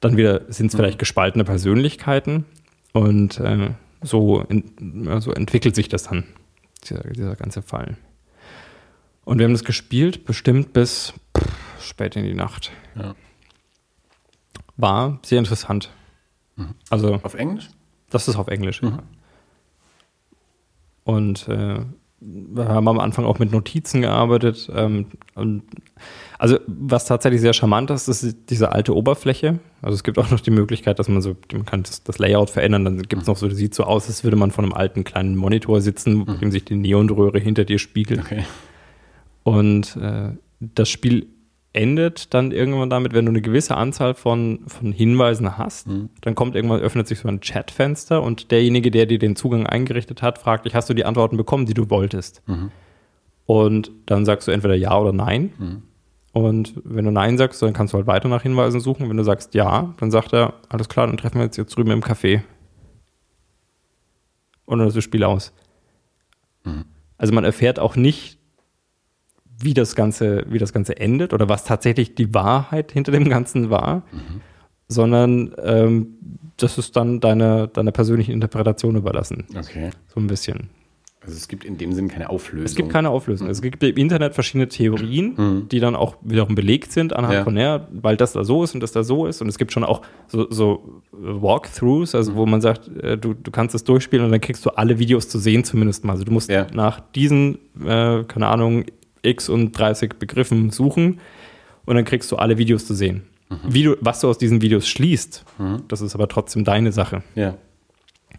Dann 0.00 0.16
wieder 0.16 0.42
sind 0.48 0.66
es 0.66 0.72
mhm. 0.72 0.78
vielleicht 0.78 0.98
gespaltene 0.98 1.44
Persönlichkeiten. 1.44 2.44
Und 2.92 3.38
äh, 3.40 3.70
so, 4.02 4.40
in, 4.40 5.20
so 5.20 5.32
entwickelt 5.32 5.74
sich 5.74 5.88
das 5.88 6.04
dann, 6.04 6.24
dieser, 6.84 7.02
dieser 7.10 7.36
ganze 7.36 7.62
Fall. 7.62 7.96
Und 9.24 9.38
wir 9.38 9.44
haben 9.44 9.52
das 9.52 9.64
gespielt, 9.64 10.24
bestimmt 10.24 10.72
bis 10.72 11.14
pff, 11.36 11.82
spät 11.82 12.16
in 12.16 12.24
die 12.24 12.34
Nacht. 12.34 12.72
Ja. 12.96 13.14
War 14.76 15.20
sehr 15.22 15.38
interessant. 15.38 15.90
Mhm. 16.56 16.74
Also, 16.90 17.14
auf 17.22 17.34
Englisch? 17.34 17.70
Das 18.10 18.28
ist 18.28 18.36
auf 18.36 18.48
Englisch, 18.48 18.82
mhm. 18.82 18.88
ja. 18.88 19.02
Und 21.04 21.48
äh, 21.48 21.80
wir 22.20 22.68
haben 22.68 22.88
am 22.88 23.00
Anfang 23.00 23.24
auch 23.24 23.38
mit 23.38 23.50
Notizen 23.52 24.02
gearbeitet. 24.02 24.70
Ähm, 24.72 25.06
und 25.34 25.64
also 26.42 26.58
was 26.66 27.04
tatsächlich 27.04 27.40
sehr 27.40 27.52
charmant 27.52 27.88
ist, 27.92 28.08
ist 28.08 28.36
diese 28.50 28.72
alte 28.72 28.96
Oberfläche. 28.96 29.60
Also 29.80 29.94
es 29.94 30.02
gibt 30.02 30.18
auch 30.18 30.28
noch 30.32 30.40
die 30.40 30.50
Möglichkeit, 30.50 30.98
dass 30.98 31.08
man 31.08 31.22
so, 31.22 31.36
man 31.52 31.64
kann 31.64 31.84
das, 31.84 32.02
das 32.02 32.18
Layout 32.18 32.50
verändern. 32.50 32.84
Dann 32.84 33.02
gibt 33.02 33.22
es 33.22 33.28
noch 33.28 33.36
so, 33.36 33.46
das 33.46 33.56
sieht 33.56 33.76
so 33.76 33.84
aus, 33.84 34.08
als 34.08 34.24
würde 34.24 34.36
man 34.36 34.50
vor 34.50 34.64
einem 34.64 34.72
alten 34.72 35.04
kleinen 35.04 35.36
Monitor 35.36 35.80
sitzen, 35.80 36.24
mhm. 36.24 36.40
dem 36.40 36.50
sich 36.50 36.64
die 36.64 36.74
Neonröhre 36.74 37.38
hinter 37.38 37.64
dir 37.64 37.78
spiegelt. 37.78 38.18
Okay. 38.18 38.42
Und 39.44 39.94
äh, 39.94 40.30
das 40.58 40.88
Spiel 40.88 41.28
endet 41.74 42.34
dann 42.34 42.50
irgendwann 42.50 42.90
damit, 42.90 43.14
wenn 43.14 43.24
du 43.24 43.30
eine 43.30 43.40
gewisse 43.40 43.76
Anzahl 43.76 44.14
von, 44.14 44.64
von 44.66 44.90
Hinweisen 44.90 45.56
hast, 45.58 45.86
mhm. 45.86 46.08
dann 46.22 46.34
kommt 46.34 46.56
irgendwann, 46.56 46.80
öffnet 46.80 47.06
sich 47.06 47.20
so 47.20 47.28
ein 47.28 47.38
Chatfenster 47.38 48.20
und 48.20 48.50
derjenige, 48.50 48.90
der 48.90 49.06
dir 49.06 49.20
den 49.20 49.36
Zugang 49.36 49.68
eingerichtet 49.68 50.22
hat, 50.22 50.38
fragt 50.38 50.64
dich, 50.64 50.74
hast 50.74 50.90
du 50.90 50.94
die 50.94 51.04
Antworten 51.04 51.36
bekommen, 51.36 51.66
die 51.66 51.74
du 51.74 51.88
wolltest? 51.88 52.42
Mhm. 52.48 52.72
Und 53.46 53.92
dann 54.06 54.24
sagst 54.24 54.48
du 54.48 54.50
entweder 54.50 54.74
ja 54.74 54.98
oder 54.98 55.12
nein. 55.12 55.52
Mhm. 55.56 55.82
Und 56.32 56.74
wenn 56.84 57.04
du 57.04 57.10
Nein 57.10 57.36
sagst, 57.36 57.60
dann 57.60 57.74
kannst 57.74 57.92
du 57.92 57.98
halt 57.98 58.06
weiter 58.06 58.28
nach 58.28 58.42
Hinweisen 58.42 58.80
suchen. 58.80 59.08
Wenn 59.08 59.18
du 59.18 59.24
sagst 59.24 59.54
Ja, 59.54 59.94
dann 59.98 60.10
sagt 60.10 60.32
er, 60.32 60.54
alles 60.70 60.88
klar, 60.88 61.06
dann 61.06 61.18
treffen 61.18 61.38
wir 61.38 61.44
uns 61.44 61.56
jetzt 61.56 61.76
drüben 61.76 61.90
im 61.90 62.02
Café. 62.02 62.42
Und 64.64 64.78
dann 64.78 64.88
ist 64.88 64.96
das 64.96 65.04
Spiel 65.04 65.24
aus. 65.24 65.52
Mhm. 66.64 66.86
Also 67.18 67.34
man 67.34 67.44
erfährt 67.44 67.78
auch 67.78 67.96
nicht, 67.96 68.38
wie 69.44 69.74
das 69.74 69.94
Ganze, 69.94 70.44
wie 70.48 70.58
das 70.58 70.72
Ganze 70.72 70.96
endet 70.96 71.32
oder 71.34 71.48
was 71.48 71.64
tatsächlich 71.64 72.14
die 72.14 72.32
Wahrheit 72.34 72.92
hinter 72.92 73.12
dem 73.12 73.28
Ganzen 73.28 73.70
war, 73.70 73.98
mhm. 74.12 74.40
sondern 74.88 75.54
ähm, 75.62 76.16
das 76.56 76.78
ist 76.78 76.96
dann 76.96 77.20
deine, 77.20 77.68
deiner 77.68 77.92
persönlichen 77.92 78.32
Interpretation 78.32 78.96
überlassen. 78.96 79.46
Okay. 79.54 79.90
So 80.08 80.20
ein 80.20 80.26
bisschen. 80.26 80.70
Also 81.24 81.36
es 81.36 81.46
gibt 81.46 81.64
in 81.64 81.78
dem 81.78 81.92
Sinn 81.92 82.08
keine 82.08 82.30
Auflösung. 82.30 82.66
Es 82.66 82.74
gibt 82.74 82.90
keine 82.90 83.10
Auflösung. 83.10 83.46
Mhm. 83.46 83.52
Es 83.52 83.62
gibt 83.62 83.82
im 83.84 83.96
Internet 83.96 84.34
verschiedene 84.34 84.68
Theorien, 84.68 85.34
mhm. 85.36 85.68
die 85.68 85.78
dann 85.78 85.94
auch 85.94 86.16
wiederum 86.22 86.56
belegt 86.56 86.90
sind 86.90 87.12
anhand 87.12 87.34
ja. 87.34 87.44
von, 87.44 87.56
ja, 87.56 87.86
weil 87.92 88.16
das 88.16 88.32
da 88.32 88.42
so 88.42 88.64
ist 88.64 88.74
und 88.74 88.80
das 88.80 88.90
da 88.90 89.04
so 89.04 89.26
ist. 89.26 89.40
Und 89.40 89.48
es 89.48 89.56
gibt 89.56 89.72
schon 89.72 89.84
auch 89.84 90.02
so, 90.26 90.50
so 90.50 91.02
Walkthroughs, 91.12 92.16
also 92.16 92.32
mhm. 92.32 92.36
wo 92.36 92.46
man 92.46 92.60
sagt, 92.60 92.88
äh, 92.88 93.16
du, 93.16 93.34
du 93.34 93.50
kannst 93.52 93.74
es 93.74 93.84
durchspielen 93.84 94.24
und 94.24 94.32
dann 94.32 94.40
kriegst 94.40 94.66
du 94.66 94.70
alle 94.70 94.98
Videos 94.98 95.28
zu 95.28 95.38
sehen 95.38 95.62
zumindest 95.62 96.04
mal. 96.04 96.14
Also 96.14 96.24
du 96.24 96.32
musst 96.32 96.50
ja. 96.50 96.66
nach 96.72 96.98
diesen, 96.98 97.58
äh, 97.80 98.24
keine 98.24 98.48
Ahnung, 98.48 98.84
X 99.22 99.48
und 99.48 99.72
30 99.78 100.14
Begriffen 100.14 100.70
suchen 100.70 101.20
und 101.84 101.94
dann 101.94 102.04
kriegst 102.04 102.32
du 102.32 102.36
alle 102.36 102.58
Videos 102.58 102.86
zu 102.86 102.94
sehen. 102.94 103.22
Mhm. 103.48 103.56
Wie 103.68 103.82
du, 103.84 103.96
was 104.00 104.20
du 104.20 104.28
aus 104.28 104.38
diesen 104.38 104.60
Videos 104.62 104.88
schließt, 104.88 105.44
mhm. 105.58 105.82
das 105.88 106.00
ist 106.00 106.14
aber 106.14 106.28
trotzdem 106.28 106.64
deine 106.64 106.92
Sache. 106.92 107.22
Ja. 107.34 107.56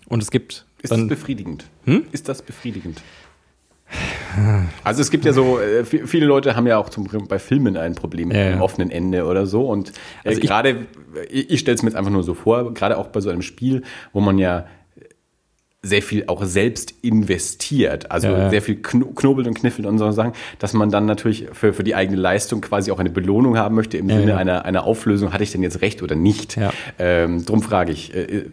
Und 0.08 0.22
es 0.22 0.32
gibt. 0.32 0.66
Ist 0.84 0.92
dann, 0.92 1.08
das 1.08 1.18
befriedigend? 1.18 1.66
Hm? 1.86 2.04
Ist 2.12 2.30
das 2.30 2.42
befriedigend? 2.42 3.02
Also 4.84 5.02
es 5.02 5.12
gibt 5.12 5.26
ja 5.26 5.34
so, 5.34 5.60
äh, 5.60 5.86
viele 5.86 6.26
Leute 6.26 6.56
haben 6.56 6.66
ja 6.68 6.78
auch 6.78 6.90
zum, 6.90 7.08
bei 7.28 7.40
Filmen 7.40 7.78
ein 7.78 7.96
Problem 7.96 8.30
mit 8.30 8.38
ja, 8.38 8.48
einem 8.48 8.62
offenen 8.62 8.90
Ende 8.90 9.26
oder 9.26 9.46
so. 9.46 9.68
Und 9.68 9.90
äh, 10.24 10.30
also 10.30 10.42
gerade, 10.42 10.88
ich, 11.30 11.52
ich 11.52 11.60
stelle 11.60 11.76
es 11.76 11.84
mir 11.84 11.90
jetzt 11.90 11.98
einfach 11.98 12.12
nur 12.12 12.24
so 12.24 12.34
vor, 12.34 12.74
gerade 12.74 12.98
auch 12.98 13.08
bei 13.08 13.22
so 13.22 13.30
einem 13.30 13.44
Spiel, 13.44 13.84
wo 14.12 14.22
man 14.22 14.38
ja 14.38 14.66
sehr 15.86 16.02
viel 16.02 16.24
auch 16.28 16.44
selbst 16.46 16.94
investiert, 17.02 18.10
also 18.10 18.30
ja, 18.30 18.38
ja. 18.38 18.50
sehr 18.50 18.62
viel 18.62 18.78
knobelt 18.82 19.48
und 19.48 19.54
kniffelt 19.54 19.86
und 19.86 19.98
so 19.98 20.12
Sachen, 20.12 20.32
dass 20.58 20.72
man 20.72 20.90
dann 20.90 21.06
natürlich 21.06 21.48
für, 21.52 21.74
für 21.74 21.84
die 21.84 21.94
eigene 21.94 22.18
Leistung 22.18 22.62
quasi 22.62 22.90
auch 22.90 23.00
eine 23.00 23.10
Belohnung 23.10 23.58
haben 23.58 23.76
möchte 23.76 23.98
im 23.98 24.10
ja, 24.10 24.18
Sinne 24.18 24.38
Einer, 24.38 24.64
einer 24.64 24.86
Auflösung, 24.86 25.34
hatte 25.34 25.44
ich 25.44 25.52
denn 25.52 25.62
jetzt 25.62 25.82
recht 25.82 26.02
oder 26.02 26.16
nicht? 26.16 26.58
Ähm, 26.98 27.46
drum 27.46 27.62
frage 27.62 27.92
ich. 27.92 28.16
Äh, 28.16 28.22
äh, 28.22 28.46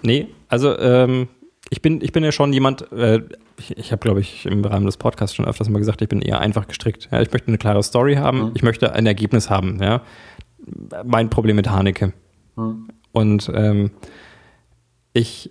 nee, 0.00 0.28
also 0.48 0.76
ähm, 0.78 1.28
ich, 1.70 1.80
bin, 1.82 2.00
ich 2.02 2.12
bin 2.12 2.24
ja 2.24 2.32
schon 2.32 2.52
jemand, 2.52 2.90
äh, 2.92 3.22
ich, 3.56 3.78
ich 3.78 3.92
habe, 3.92 4.00
glaube 4.00 4.20
ich, 4.20 4.44
im 4.44 4.64
Rahmen 4.64 4.86
des 4.86 4.96
Podcasts 4.96 5.34
schon 5.34 5.46
öfters 5.46 5.68
mal 5.68 5.78
gesagt, 5.78 6.02
ich 6.02 6.08
bin 6.08 6.20
eher 6.20 6.40
einfach 6.40 6.66
gestrickt. 6.66 7.08
Ja, 7.10 7.22
ich 7.22 7.32
möchte 7.32 7.48
eine 7.48 7.58
klare 7.58 7.82
Story 7.82 8.16
haben, 8.16 8.46
mhm. 8.46 8.50
ich 8.54 8.62
möchte 8.62 8.92
ein 8.92 9.06
Ergebnis 9.06 9.48
haben. 9.48 9.80
Ja? 9.80 10.02
Mein 11.04 11.30
Problem 11.30 11.56
mit 11.56 11.70
Haneke. 11.70 12.12
Mhm. 12.56 12.88
Und 13.12 13.50
ähm, 13.54 13.92
ich 15.12 15.50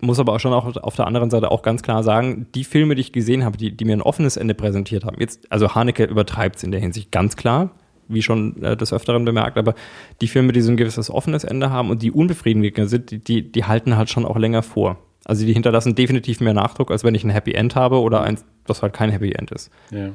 muss 0.00 0.18
aber 0.18 0.34
auch 0.34 0.40
schon 0.40 0.52
auch 0.52 0.76
auf 0.76 0.96
der 0.96 1.06
anderen 1.06 1.30
Seite 1.30 1.50
auch 1.50 1.62
ganz 1.62 1.82
klar 1.82 2.02
sagen, 2.02 2.46
die 2.54 2.64
Filme, 2.64 2.94
die 2.94 3.00
ich 3.00 3.12
gesehen 3.12 3.44
habe, 3.44 3.56
die, 3.56 3.76
die 3.76 3.84
mir 3.84 3.96
ein 3.96 4.02
offenes 4.02 4.36
Ende 4.36 4.54
präsentiert 4.54 5.04
haben, 5.04 5.16
jetzt, 5.18 5.50
also 5.50 5.74
Haneke 5.74 6.04
übertreibt 6.04 6.56
es 6.56 6.62
in 6.62 6.70
der 6.70 6.80
Hinsicht 6.80 7.10
ganz 7.10 7.36
klar, 7.36 7.70
wie 8.08 8.22
schon 8.22 8.62
äh, 8.62 8.76
des 8.76 8.92
Öfteren 8.92 9.24
bemerkt, 9.24 9.58
aber 9.58 9.74
die 10.20 10.28
Filme, 10.28 10.52
die 10.52 10.60
so 10.60 10.70
ein 10.70 10.76
gewisses 10.76 11.10
offenes 11.10 11.44
Ende 11.44 11.70
haben 11.70 11.90
und 11.90 12.02
die 12.02 12.10
unbefriedigend 12.10 12.88
sind, 12.88 13.10
die, 13.10 13.18
die, 13.18 13.52
die 13.52 13.64
halten 13.64 13.96
halt 13.96 14.10
schon 14.10 14.24
auch 14.24 14.36
länger 14.36 14.62
vor. 14.62 14.98
Also 15.24 15.44
die 15.44 15.52
hinterlassen 15.52 15.94
definitiv 15.94 16.40
mehr 16.40 16.54
Nachdruck, 16.54 16.90
als 16.90 17.04
wenn 17.04 17.14
ich 17.14 17.24
ein 17.24 17.30
Happy 17.30 17.52
End 17.52 17.76
habe 17.76 18.00
oder 18.00 18.22
eins, 18.22 18.44
das 18.66 18.82
halt 18.82 18.94
kein 18.94 19.10
Happy 19.10 19.32
End 19.32 19.50
ist. 19.50 19.70
Ja. 19.90 20.10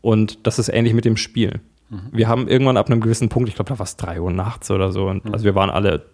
Und 0.00 0.46
das 0.46 0.58
ist 0.58 0.68
ähnlich 0.68 0.94
mit 0.94 1.04
dem 1.04 1.16
Spiel. 1.16 1.60
Mhm. 1.90 2.00
Wir 2.10 2.28
haben 2.28 2.48
irgendwann 2.48 2.76
ab 2.76 2.90
einem 2.90 3.00
gewissen 3.00 3.28
Punkt, 3.28 3.48
ich 3.48 3.54
glaube, 3.54 3.68
da 3.68 3.78
war 3.78 3.84
es 3.84 3.96
drei 3.96 4.20
Uhr 4.20 4.32
nachts 4.32 4.70
oder 4.70 4.90
so, 4.90 5.06
und 5.06 5.24
mhm. 5.24 5.32
also 5.32 5.44
wir 5.44 5.54
waren 5.54 5.70
alle 5.70 6.06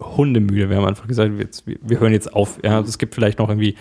hundemüde. 0.00 0.68
Wir 0.68 0.76
haben 0.76 0.84
einfach 0.84 1.06
gesagt, 1.06 1.32
wir, 1.38 1.76
wir 1.80 2.00
hören 2.00 2.12
jetzt 2.12 2.34
auf. 2.34 2.58
Ja, 2.64 2.80
es 2.80 2.98
gibt 2.98 3.14
vielleicht 3.14 3.38
noch 3.38 3.48
irgendwie, 3.48 3.76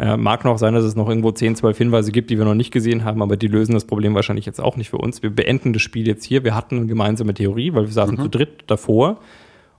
äh, 0.00 0.16
mag 0.16 0.46
noch 0.46 0.56
sein, 0.56 0.72
dass 0.72 0.84
es 0.84 0.96
noch 0.96 1.08
irgendwo 1.08 1.30
10, 1.30 1.56
12 1.56 1.76
Hinweise 1.76 2.10
gibt, 2.10 2.30
die 2.30 2.38
wir 2.38 2.46
noch 2.46 2.54
nicht 2.54 2.70
gesehen 2.70 3.04
haben, 3.04 3.20
aber 3.20 3.36
die 3.36 3.48
lösen 3.48 3.74
das 3.74 3.84
Problem 3.84 4.14
wahrscheinlich 4.14 4.46
jetzt 4.46 4.58
auch 4.58 4.76
nicht 4.76 4.88
für 4.88 4.96
uns. 4.96 5.22
Wir 5.22 5.28
beenden 5.28 5.74
das 5.74 5.82
Spiel 5.82 6.06
jetzt 6.06 6.24
hier. 6.24 6.42
Wir 6.42 6.54
hatten 6.54 6.78
eine 6.78 6.86
gemeinsame 6.86 7.34
Theorie, 7.34 7.74
weil 7.74 7.84
wir 7.84 7.92
saßen 7.92 8.16
mhm. 8.16 8.22
zu 8.22 8.28
dritt 8.28 8.64
davor 8.66 9.18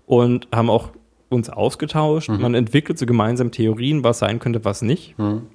und 0.06 0.48
haben 0.54 0.70
auch 0.70 0.90
uns 1.30 1.50
ausgetauscht. 1.50 2.30
Mhm. 2.30 2.40
Man 2.40 2.54
entwickelt 2.54 3.00
so 3.00 3.08
gemeinsam 3.08 3.52
Theorien, 3.52 4.04
was 4.04 4.20
sein 4.20 4.38
könnte, 4.38 4.64
was 4.64 4.84
nicht. 4.84 5.18
Mhm. 5.18 5.48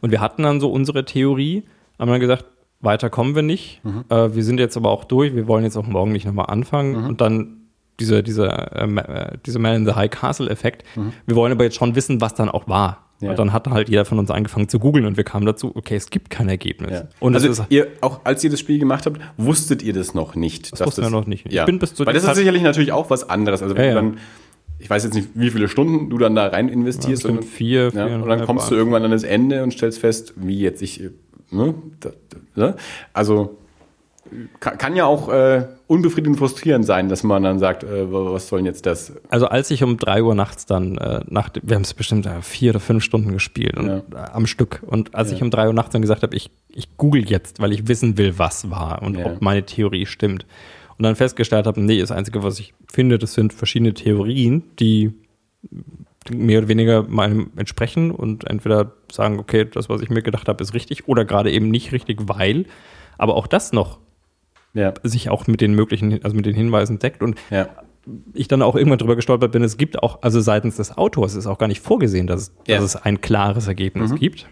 Und 0.00 0.10
wir 0.10 0.20
hatten 0.20 0.42
dann 0.42 0.60
so 0.60 0.68
unsere 0.68 1.04
Theorie, 1.04 1.62
haben 1.96 2.10
dann 2.10 2.20
gesagt, 2.20 2.44
weiter 2.80 3.08
kommen 3.08 3.36
wir 3.36 3.42
nicht. 3.42 3.84
Mhm. 3.84 4.04
Äh, 4.08 4.34
wir 4.34 4.42
sind 4.42 4.58
jetzt 4.58 4.76
aber 4.76 4.90
auch 4.90 5.04
durch. 5.04 5.36
Wir 5.36 5.46
wollen 5.46 5.62
jetzt 5.62 5.76
auch 5.76 5.86
morgen 5.86 6.10
nicht 6.10 6.26
nochmal 6.26 6.46
anfangen. 6.46 7.02
Mhm. 7.02 7.06
Und 7.06 7.20
dann 7.20 7.56
dieser, 8.00 8.22
dieser, 8.22 8.82
ähm, 8.82 8.98
äh, 8.98 9.38
dieser 9.46 9.60
Man 9.60 9.76
in 9.76 9.86
the 9.86 9.92
High 9.92 10.10
Castle 10.10 10.50
Effekt. 10.50 10.84
Mhm. 10.96 11.12
Wir 11.24 11.36
wollen 11.36 11.52
aber 11.52 11.62
jetzt 11.62 11.76
schon 11.76 11.94
wissen, 11.94 12.20
was 12.20 12.34
dann 12.34 12.48
auch 12.48 12.66
war. 12.66 13.05
Ja. 13.20 13.30
Und 13.30 13.38
dann 13.38 13.52
hat 13.52 13.66
halt 13.68 13.88
jeder 13.88 14.04
von 14.04 14.18
uns 14.18 14.30
angefangen 14.30 14.68
zu 14.68 14.78
googeln 14.78 15.06
und 15.06 15.16
wir 15.16 15.24
kamen 15.24 15.46
dazu, 15.46 15.72
okay, 15.74 15.96
es 15.96 16.10
gibt 16.10 16.28
kein 16.28 16.48
Ergebnis. 16.48 16.92
Ja. 16.92 17.08
Und 17.18 17.34
also 17.34 17.64
ihr, 17.70 17.88
auch 18.02 18.20
als 18.24 18.44
ihr 18.44 18.50
das 18.50 18.60
Spiel 18.60 18.78
gemacht 18.78 19.06
habt, 19.06 19.20
wusstet 19.38 19.82
ihr 19.82 19.94
das 19.94 20.12
noch 20.12 20.34
nicht? 20.34 20.72
Das 20.72 20.86
wussten 20.86 21.02
wir 21.02 21.10
noch 21.10 21.26
nicht. 21.26 21.50
Ja. 21.50 21.62
Ich 21.62 21.66
bin 21.66 21.78
bis 21.78 21.94
zu 21.94 22.04
Weil 22.04 22.12
das 22.12 22.24
ist 22.24 22.36
sicherlich 22.36 22.62
natürlich 22.62 22.92
auch 22.92 23.08
was 23.08 23.28
anderes. 23.28 23.62
Also 23.62 23.74
wenn 23.74 23.84
ja, 23.86 23.94
dann, 23.94 24.18
ich 24.78 24.90
weiß 24.90 25.04
jetzt 25.04 25.14
nicht, 25.14 25.30
wie 25.34 25.50
viele 25.50 25.68
Stunden 25.68 26.10
du 26.10 26.18
dann 26.18 26.34
da 26.34 26.46
rein 26.48 26.68
investierst. 26.68 27.24
Ja, 27.24 27.30
und, 27.30 27.44
vier, 27.44 27.90
vier 27.90 28.20
und 28.22 28.28
dann 28.28 28.44
kommst 28.44 28.70
du 28.70 28.74
irgendwann 28.74 29.02
an 29.02 29.10
das 29.10 29.22
Ende 29.22 29.62
und 29.62 29.72
stellst 29.72 29.98
fest, 29.98 30.34
wie 30.36 30.58
jetzt 30.60 30.82
ich, 30.82 31.02
ne, 31.50 31.74
da, 32.00 32.10
da, 32.28 32.38
ne? 32.54 32.76
also 33.14 33.56
kann, 34.60 34.96
ja 34.96 35.06
auch 35.06 35.28
äh, 35.28 35.66
unbefriedigend 35.86 36.38
frustrierend 36.38 36.84
sein, 36.84 37.08
dass 37.08 37.22
man 37.22 37.42
dann 37.42 37.58
sagt, 37.58 37.84
äh, 37.84 38.10
was 38.10 38.48
soll 38.48 38.60
denn 38.60 38.66
jetzt 38.66 38.86
das? 38.86 39.12
Also 39.28 39.46
als 39.46 39.70
ich 39.70 39.82
um 39.82 39.96
drei 39.98 40.22
Uhr 40.22 40.34
nachts 40.34 40.66
dann, 40.66 40.98
äh, 40.98 41.20
nach, 41.28 41.50
wir 41.62 41.76
haben 41.76 41.82
es 41.82 41.94
bestimmt 41.94 42.26
äh, 42.26 42.42
vier 42.42 42.70
oder 42.70 42.80
fünf 42.80 43.04
Stunden 43.04 43.32
gespielt 43.32 43.76
und, 43.76 43.86
ja. 43.86 43.98
Äh, 43.98 44.30
am 44.32 44.46
Stück. 44.46 44.82
Und 44.86 45.14
als 45.14 45.30
ja. 45.30 45.36
ich 45.36 45.42
um 45.42 45.50
drei 45.50 45.66
Uhr 45.66 45.72
nachts 45.72 45.92
dann 45.92 46.02
gesagt 46.02 46.22
habe, 46.22 46.34
ich, 46.36 46.50
ich 46.68 46.96
google 46.96 47.28
jetzt, 47.28 47.60
weil 47.60 47.72
ich 47.72 47.88
wissen 47.88 48.18
will, 48.18 48.38
was 48.38 48.70
war 48.70 49.02
und 49.02 49.18
ja. 49.18 49.26
ob 49.26 49.42
meine 49.42 49.64
Theorie 49.64 50.06
stimmt. 50.06 50.46
Und 50.98 51.02
dann 51.02 51.16
festgestellt 51.16 51.66
habe, 51.66 51.80
nee, 51.80 52.00
das 52.00 52.10
Einzige, 52.10 52.42
was 52.42 52.58
ich 52.58 52.74
finde, 52.90 53.18
das 53.18 53.34
sind 53.34 53.52
verschiedene 53.52 53.92
Theorien, 53.92 54.64
die 54.78 55.12
mehr 56.30 56.58
oder 56.58 56.68
weniger 56.68 57.02
meinem 57.04 57.50
entsprechen 57.56 58.10
und 58.10 58.48
entweder 58.48 58.92
sagen, 59.12 59.38
okay, 59.38 59.64
das, 59.64 59.88
was 59.88 60.02
ich 60.02 60.10
mir 60.10 60.22
gedacht 60.22 60.48
habe, 60.48 60.62
ist 60.62 60.74
richtig 60.74 61.08
oder 61.08 61.24
gerade 61.24 61.52
eben 61.52 61.70
nicht 61.70 61.92
richtig, 61.92 62.20
weil, 62.22 62.66
aber 63.18 63.36
auch 63.36 63.46
das 63.46 63.72
noch 63.72 63.98
ja. 64.76 64.94
sich 65.02 65.30
auch 65.30 65.46
mit 65.46 65.60
den 65.60 65.74
möglichen, 65.74 66.22
also 66.22 66.36
mit 66.36 66.46
den 66.46 66.54
Hinweisen 66.54 66.98
deckt. 66.98 67.22
Und 67.22 67.36
ja. 67.50 67.68
ich 68.34 68.48
dann 68.48 68.62
auch 68.62 68.76
irgendwann 68.76 68.98
drüber 68.98 69.16
gestolpert 69.16 69.52
bin, 69.52 69.62
es 69.62 69.76
gibt 69.76 70.02
auch, 70.02 70.22
also 70.22 70.40
seitens 70.40 70.76
des 70.76 70.96
Autors 70.96 71.34
ist 71.34 71.46
auch 71.46 71.58
gar 71.58 71.68
nicht 71.68 71.80
vorgesehen, 71.80 72.26
dass, 72.26 72.52
ja. 72.66 72.76
dass 72.76 72.84
es 72.84 72.96
ein 72.96 73.20
klares 73.20 73.66
Ergebnis 73.66 74.12
mhm. 74.12 74.16
gibt. 74.16 74.46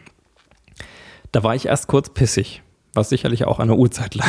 Da 1.33 1.43
war 1.43 1.55
ich 1.55 1.67
erst 1.67 1.89
kurz 1.89 2.11
pissig, 2.11 2.63
was 2.95 3.09
sicherlich 3.09 3.45
auch 3.45 3.59
an 3.59 3.69
der 3.69 3.77
Uhrzeit 3.77 4.15
lag. 4.15 4.27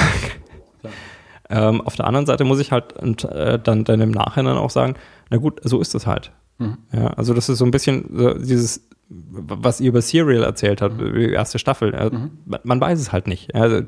Ähm, 1.49 1.81
auf 1.81 1.95
der 1.95 2.07
anderen 2.07 2.25
Seite 2.25 2.43
muss 2.43 2.59
ich 2.59 2.71
halt 2.71 2.93
und, 2.93 3.23
äh, 3.25 3.59
dann, 3.59 3.83
dann 3.83 4.01
im 4.01 4.11
Nachhinein 4.11 4.57
auch 4.57 4.71
sagen, 4.71 4.95
na 5.29 5.37
gut, 5.37 5.59
so 5.63 5.79
ist 5.79 5.93
es 5.93 6.07
halt. 6.07 6.31
Mhm. 6.57 6.77
Ja, 6.93 7.07
also 7.07 7.33
das 7.33 7.49
ist 7.49 7.57
so 7.57 7.65
ein 7.65 7.71
bisschen 7.71 8.05
so 8.13 8.33
dieses, 8.35 8.87
was 9.09 9.81
ihr 9.81 9.89
über 9.89 10.01
Serial 10.01 10.43
erzählt 10.43 10.81
habt, 10.81 10.97
Mhm. 10.99 11.13
die 11.15 11.29
erste 11.31 11.59
Staffel. 11.59 11.93
Äh, 11.93 12.09
man, 12.45 12.59
man 12.63 12.81
weiß 12.81 12.99
es 12.99 13.11
halt 13.11 13.27
nicht. 13.27 13.53
Also 13.53 13.81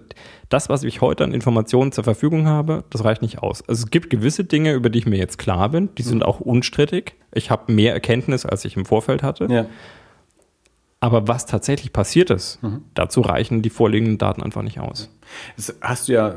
das, 0.50 0.70
was 0.70 0.84
ich 0.84 1.02
heute 1.02 1.24
an 1.24 1.34
Informationen 1.34 1.92
zur 1.92 2.04
Verfügung 2.04 2.46
habe, 2.48 2.84
das 2.90 3.04
reicht 3.04 3.22
nicht 3.22 3.40
aus. 3.40 3.68
Also 3.68 3.84
es 3.86 3.90
gibt 3.92 4.10
gewisse 4.10 4.44
Dinge, 4.44 4.74
über 4.74 4.90
die 4.90 5.00
ich 5.00 5.06
mir 5.06 5.18
jetzt 5.18 5.38
klar 5.38 5.70
bin, 5.70 5.90
die 5.98 6.04
Mhm. 6.04 6.08
sind 6.08 6.26
auch 6.26 6.40
unstrittig. 6.40 7.16
Ich 7.34 7.50
habe 7.52 7.72
mehr 7.72 7.94
Erkenntnis, 7.94 8.46
als 8.46 8.64
ich 8.66 8.76
im 8.76 8.86
Vorfeld 8.86 9.24
hatte. 9.24 9.48
Ja. 9.50 9.66
Aber 11.00 11.28
was 11.28 11.46
tatsächlich 11.46 11.94
passiert 11.94 12.32
ist, 12.32 12.62
Mhm. 12.64 12.82
dazu 12.96 13.22
reichen 13.22 13.62
die 13.62 13.70
vorliegenden 13.70 14.18
Daten 14.18 14.42
einfach 14.42 14.64
nicht 14.64 14.80
aus. 14.80 15.10
Das 15.56 15.76
hast 15.82 16.08
du 16.08 16.14
ja 16.14 16.36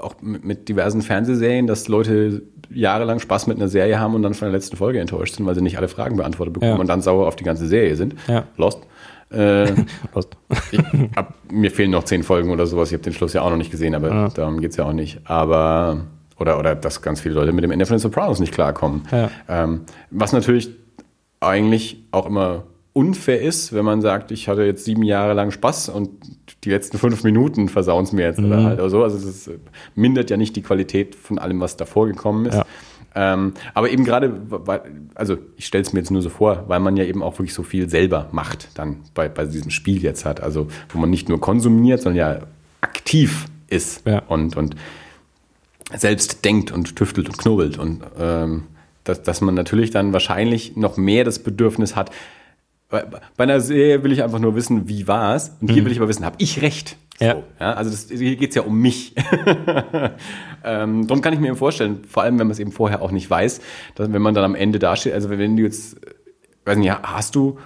auch 0.00 0.14
mit 0.22 0.68
diversen 0.68 1.02
Fernsehserien, 1.02 1.66
dass 1.66 1.88
Leute 1.88 2.42
jahrelang 2.70 3.18
Spaß 3.18 3.46
mit 3.46 3.56
einer 3.56 3.68
Serie 3.68 3.98
haben 3.98 4.14
und 4.14 4.22
dann 4.22 4.34
von 4.34 4.46
der 4.46 4.52
letzten 4.52 4.76
Folge 4.76 5.00
enttäuscht 5.00 5.34
sind, 5.36 5.46
weil 5.46 5.54
sie 5.54 5.62
nicht 5.62 5.78
alle 5.78 5.88
Fragen 5.88 6.16
beantwortet 6.16 6.54
bekommen 6.54 6.72
Ja. 6.74 6.78
und 6.78 6.86
dann 6.88 7.00
sauer 7.02 7.26
auf 7.26 7.36
die 7.36 7.44
ganze 7.44 7.66
Serie 7.66 7.96
sind. 7.96 8.14
Ja. 8.28 8.44
Lost. 8.56 8.80
Äh, 9.30 9.74
Lost. 10.14 10.38
ich 10.72 10.80
hab, 11.14 11.34
mir 11.52 11.70
fehlen 11.70 11.90
noch 11.90 12.04
zehn 12.04 12.22
Folgen 12.22 12.50
oder 12.50 12.66
sowas. 12.66 12.88
Ich 12.88 12.94
habe 12.94 13.04
den 13.04 13.12
Schluss 13.12 13.34
ja 13.34 13.42
auch 13.42 13.50
noch 13.50 13.58
nicht 13.58 13.70
gesehen, 13.70 13.94
aber 13.94 14.08
Ja. 14.08 14.28
darum 14.30 14.58
geht's 14.62 14.76
ja 14.78 14.86
auch 14.86 14.94
nicht. 14.94 15.20
Aber, 15.24 16.06
oder, 16.38 16.58
oder 16.58 16.74
dass 16.74 17.02
ganz 17.02 17.20
viele 17.20 17.34
Leute 17.34 17.52
mit 17.52 17.62
dem 17.62 17.70
Ende 17.70 17.84
von 17.84 17.96
den 17.96 18.00
Sopranos 18.00 18.40
nicht 18.40 18.54
klarkommen. 18.54 19.02
Ähm, 19.46 19.82
was 20.10 20.32
natürlich 20.32 20.70
eigentlich 21.40 22.02
auch 22.10 22.24
immer 22.24 22.62
unfair 22.98 23.40
ist, 23.40 23.72
wenn 23.72 23.84
man 23.84 24.00
sagt, 24.02 24.32
ich 24.32 24.48
hatte 24.48 24.64
jetzt 24.64 24.84
sieben 24.84 25.04
Jahre 25.04 25.32
lang 25.32 25.52
Spaß 25.52 25.88
und 25.90 26.10
die 26.64 26.70
letzten 26.70 26.98
fünf 26.98 27.22
Minuten 27.22 27.68
versauen 27.68 28.02
es 28.02 28.10
mir 28.12 28.22
jetzt 28.26 28.40
oder 28.40 28.64
halt 28.64 28.80
oder 28.80 28.90
so. 28.90 29.04
Also 29.04 29.24
das 29.24 29.46
äh, 29.46 29.58
mindert 29.94 30.30
ja 30.30 30.36
nicht 30.36 30.56
die 30.56 30.62
Qualität 30.62 31.14
von 31.14 31.38
allem, 31.38 31.60
was 31.60 31.76
davor 31.76 32.08
gekommen 32.08 32.46
ist. 32.46 32.56
Ja. 32.56 32.66
Ähm, 33.14 33.54
aber 33.72 33.90
eben 33.90 34.04
gerade, 34.04 34.40
also 35.14 35.38
ich 35.56 35.66
stelle 35.66 35.82
es 35.82 35.92
mir 35.92 36.00
jetzt 36.00 36.10
nur 36.10 36.22
so 36.22 36.28
vor, 36.28 36.64
weil 36.66 36.80
man 36.80 36.96
ja 36.96 37.04
eben 37.04 37.22
auch 37.22 37.38
wirklich 37.38 37.54
so 37.54 37.62
viel 37.62 37.88
selber 37.88 38.28
macht, 38.32 38.70
dann 38.74 38.96
bei, 39.14 39.28
bei 39.28 39.44
diesem 39.44 39.70
Spiel 39.70 40.02
jetzt 40.02 40.24
hat. 40.24 40.40
Also 40.42 40.66
wo 40.88 40.98
man 40.98 41.08
nicht 41.08 41.28
nur 41.28 41.40
konsumiert, 41.40 42.02
sondern 42.02 42.18
ja 42.18 42.40
aktiv 42.80 43.46
ist 43.68 44.04
Ja. 44.06 44.22
und, 44.26 44.56
und 44.56 44.74
selbst 45.96 46.44
denkt 46.44 46.72
und 46.72 46.96
tüftelt 46.96 47.28
und 47.28 47.38
knubbelt. 47.38 47.78
Und 47.78 48.02
ähm, 48.18 48.64
dass, 49.04 49.22
dass 49.22 49.40
man 49.40 49.54
natürlich 49.54 49.90
dann 49.90 50.12
wahrscheinlich 50.12 50.76
noch 50.76 50.96
mehr 50.96 51.22
das 51.22 51.38
Bedürfnis 51.38 51.94
hat, 51.94 52.10
bei, 52.88 53.04
bei 53.04 53.44
einer 53.44 53.60
Serie 53.60 54.02
will 54.02 54.12
ich 54.12 54.22
einfach 54.22 54.38
nur 54.38 54.54
wissen, 54.54 54.88
wie 54.88 55.06
war 55.06 55.34
es. 55.34 55.52
Und 55.60 55.70
hier 55.70 55.84
will 55.84 55.92
ich 55.92 55.98
aber 55.98 56.08
wissen, 56.08 56.24
habe 56.24 56.36
ich 56.38 56.62
recht? 56.62 56.96
So, 57.18 57.24
Ja. 57.26 57.42
ja. 57.60 57.74
also 57.74 57.90
das, 57.90 58.08
hier 58.08 58.36
geht 58.36 58.50
es 58.50 58.54
ja 58.54 58.62
um 58.62 58.80
mich. 58.80 59.14
ähm, 60.64 61.06
darum 61.06 61.20
kann 61.20 61.32
ich 61.34 61.40
mir 61.40 61.48
eben 61.48 61.56
vorstellen, 61.56 62.04
vor 62.04 62.22
allem 62.22 62.38
wenn 62.38 62.46
man 62.46 62.52
es 62.52 62.58
eben 62.58 62.72
vorher 62.72 63.02
auch 63.02 63.10
nicht 63.10 63.28
weiß, 63.28 63.60
dass 63.94 64.12
wenn 64.12 64.22
man 64.22 64.34
dann 64.34 64.44
am 64.44 64.54
Ende 64.54 64.78
dasteht, 64.78 65.12
also 65.12 65.28
wenn 65.28 65.56
du 65.56 65.62
jetzt, 65.64 65.96
weiß 66.64 66.78
nicht, 66.78 66.90
hast 66.90 67.34
du 67.34 67.58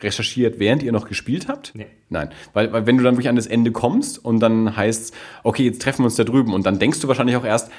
recherchiert, 0.00 0.58
während 0.58 0.82
ihr 0.82 0.92
noch 0.92 1.08
gespielt 1.08 1.48
habt? 1.48 1.72
Nee. 1.74 1.86
Nein, 2.08 2.30
weil, 2.52 2.72
weil 2.72 2.86
wenn 2.86 2.96
du 2.98 3.04
dann 3.04 3.14
wirklich 3.14 3.28
an 3.28 3.36
das 3.36 3.46
Ende 3.46 3.70
kommst 3.70 4.22
und 4.22 4.40
dann 4.40 4.76
heißt 4.76 5.14
okay, 5.44 5.64
jetzt 5.64 5.82
treffen 5.82 6.00
wir 6.02 6.06
uns 6.06 6.16
da 6.16 6.24
drüben 6.24 6.54
und 6.54 6.66
dann 6.66 6.78
denkst 6.78 7.00
du 7.00 7.08
wahrscheinlich 7.08 7.36
auch 7.36 7.44
erst, 7.44 7.70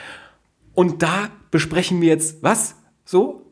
und 0.75 1.03
da 1.03 1.29
besprechen 1.51 2.01
wir 2.01 2.09
jetzt 2.09 2.41
was? 2.41 2.75
So? 3.05 3.42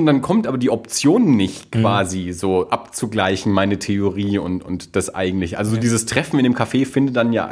Und 0.00 0.06
dann 0.06 0.22
kommt 0.22 0.46
aber 0.46 0.58
die 0.58 0.70
Option 0.70 1.36
nicht 1.36 1.72
quasi 1.72 2.32
so 2.32 2.70
abzugleichen, 2.70 3.52
meine 3.52 3.78
Theorie 3.78 4.38
und, 4.38 4.64
und 4.64 4.96
das 4.96 5.14
eigentlich. 5.14 5.58
Also 5.58 5.76
dieses 5.76 6.06
Treffen 6.06 6.38
in 6.38 6.44
dem 6.44 6.54
Café 6.54 6.86
findet 6.86 7.16
dann 7.16 7.32
ja 7.32 7.50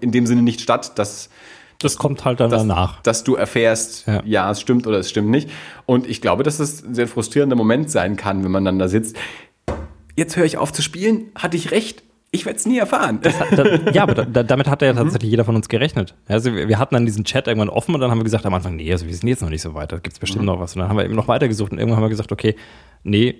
in 0.00 0.12
dem 0.12 0.26
Sinne 0.26 0.42
nicht 0.42 0.60
statt, 0.60 0.98
dass, 0.98 1.30
Das 1.78 1.96
kommt 1.96 2.24
halt 2.24 2.40
dann 2.40 2.50
dass, 2.50 2.62
danach. 2.62 3.00
dass 3.02 3.24
du 3.24 3.34
erfährst, 3.34 4.06
Ja. 4.06 4.22
ja. 4.24 4.50
es 4.50 4.60
stimmt 4.60 4.86
oder 4.86 4.98
es 4.98 5.08
stimmt 5.10 5.30
nicht. 5.30 5.50
Und 5.86 6.06
ich 6.06 6.20
glaube, 6.20 6.42
dass 6.42 6.60
es 6.60 6.84
ein 6.84 6.94
sehr 6.94 7.08
frustrierender 7.08 7.56
Moment 7.56 7.90
sein 7.90 8.16
kann, 8.16 8.44
wenn 8.44 8.50
man 8.50 8.64
dann 8.64 8.78
da 8.78 8.88
sitzt. 8.88 9.16
Jetzt 10.16 10.36
höre 10.36 10.44
ich 10.44 10.58
auf 10.58 10.72
zu 10.72 10.82
spielen, 10.82 11.30
hatte 11.34 11.56
ich 11.56 11.70
recht. 11.70 12.02
Ich 12.32 12.46
werde 12.46 12.58
es 12.58 12.66
nie 12.66 12.78
erfahren. 12.78 13.20
Da, 13.22 13.64
ja, 13.92 14.04
aber 14.04 14.14
da, 14.14 14.42
damit 14.44 14.68
hat 14.68 14.82
ja 14.82 14.92
tatsächlich 14.92 15.30
jeder 15.30 15.44
von 15.44 15.56
uns 15.56 15.68
gerechnet. 15.68 16.14
Also 16.28 16.54
wir, 16.54 16.68
wir 16.68 16.78
hatten 16.78 16.94
dann 16.94 17.04
diesen 17.04 17.24
Chat 17.24 17.48
irgendwann 17.48 17.68
offen 17.68 17.94
und 17.94 18.00
dann 18.00 18.10
haben 18.10 18.20
wir 18.20 18.24
gesagt 18.24 18.46
am 18.46 18.54
Anfang, 18.54 18.76
nee, 18.76 18.90
also 18.92 19.06
wir 19.06 19.14
sind 19.14 19.28
jetzt 19.28 19.42
noch 19.42 19.50
nicht 19.50 19.62
so 19.62 19.74
weit, 19.74 19.90
da 19.90 19.96
gibt 19.96 20.12
es 20.12 20.20
bestimmt 20.20 20.44
noch 20.44 20.60
was. 20.60 20.76
Und 20.76 20.80
dann 20.80 20.88
haben 20.88 20.96
wir 20.96 21.04
eben 21.04 21.16
noch 21.16 21.26
weitergesucht 21.26 21.72
und 21.72 21.78
irgendwann 21.78 21.96
haben 21.96 22.04
wir 22.04 22.10
gesagt, 22.10 22.30
okay, 22.30 22.54
nee, 23.02 23.34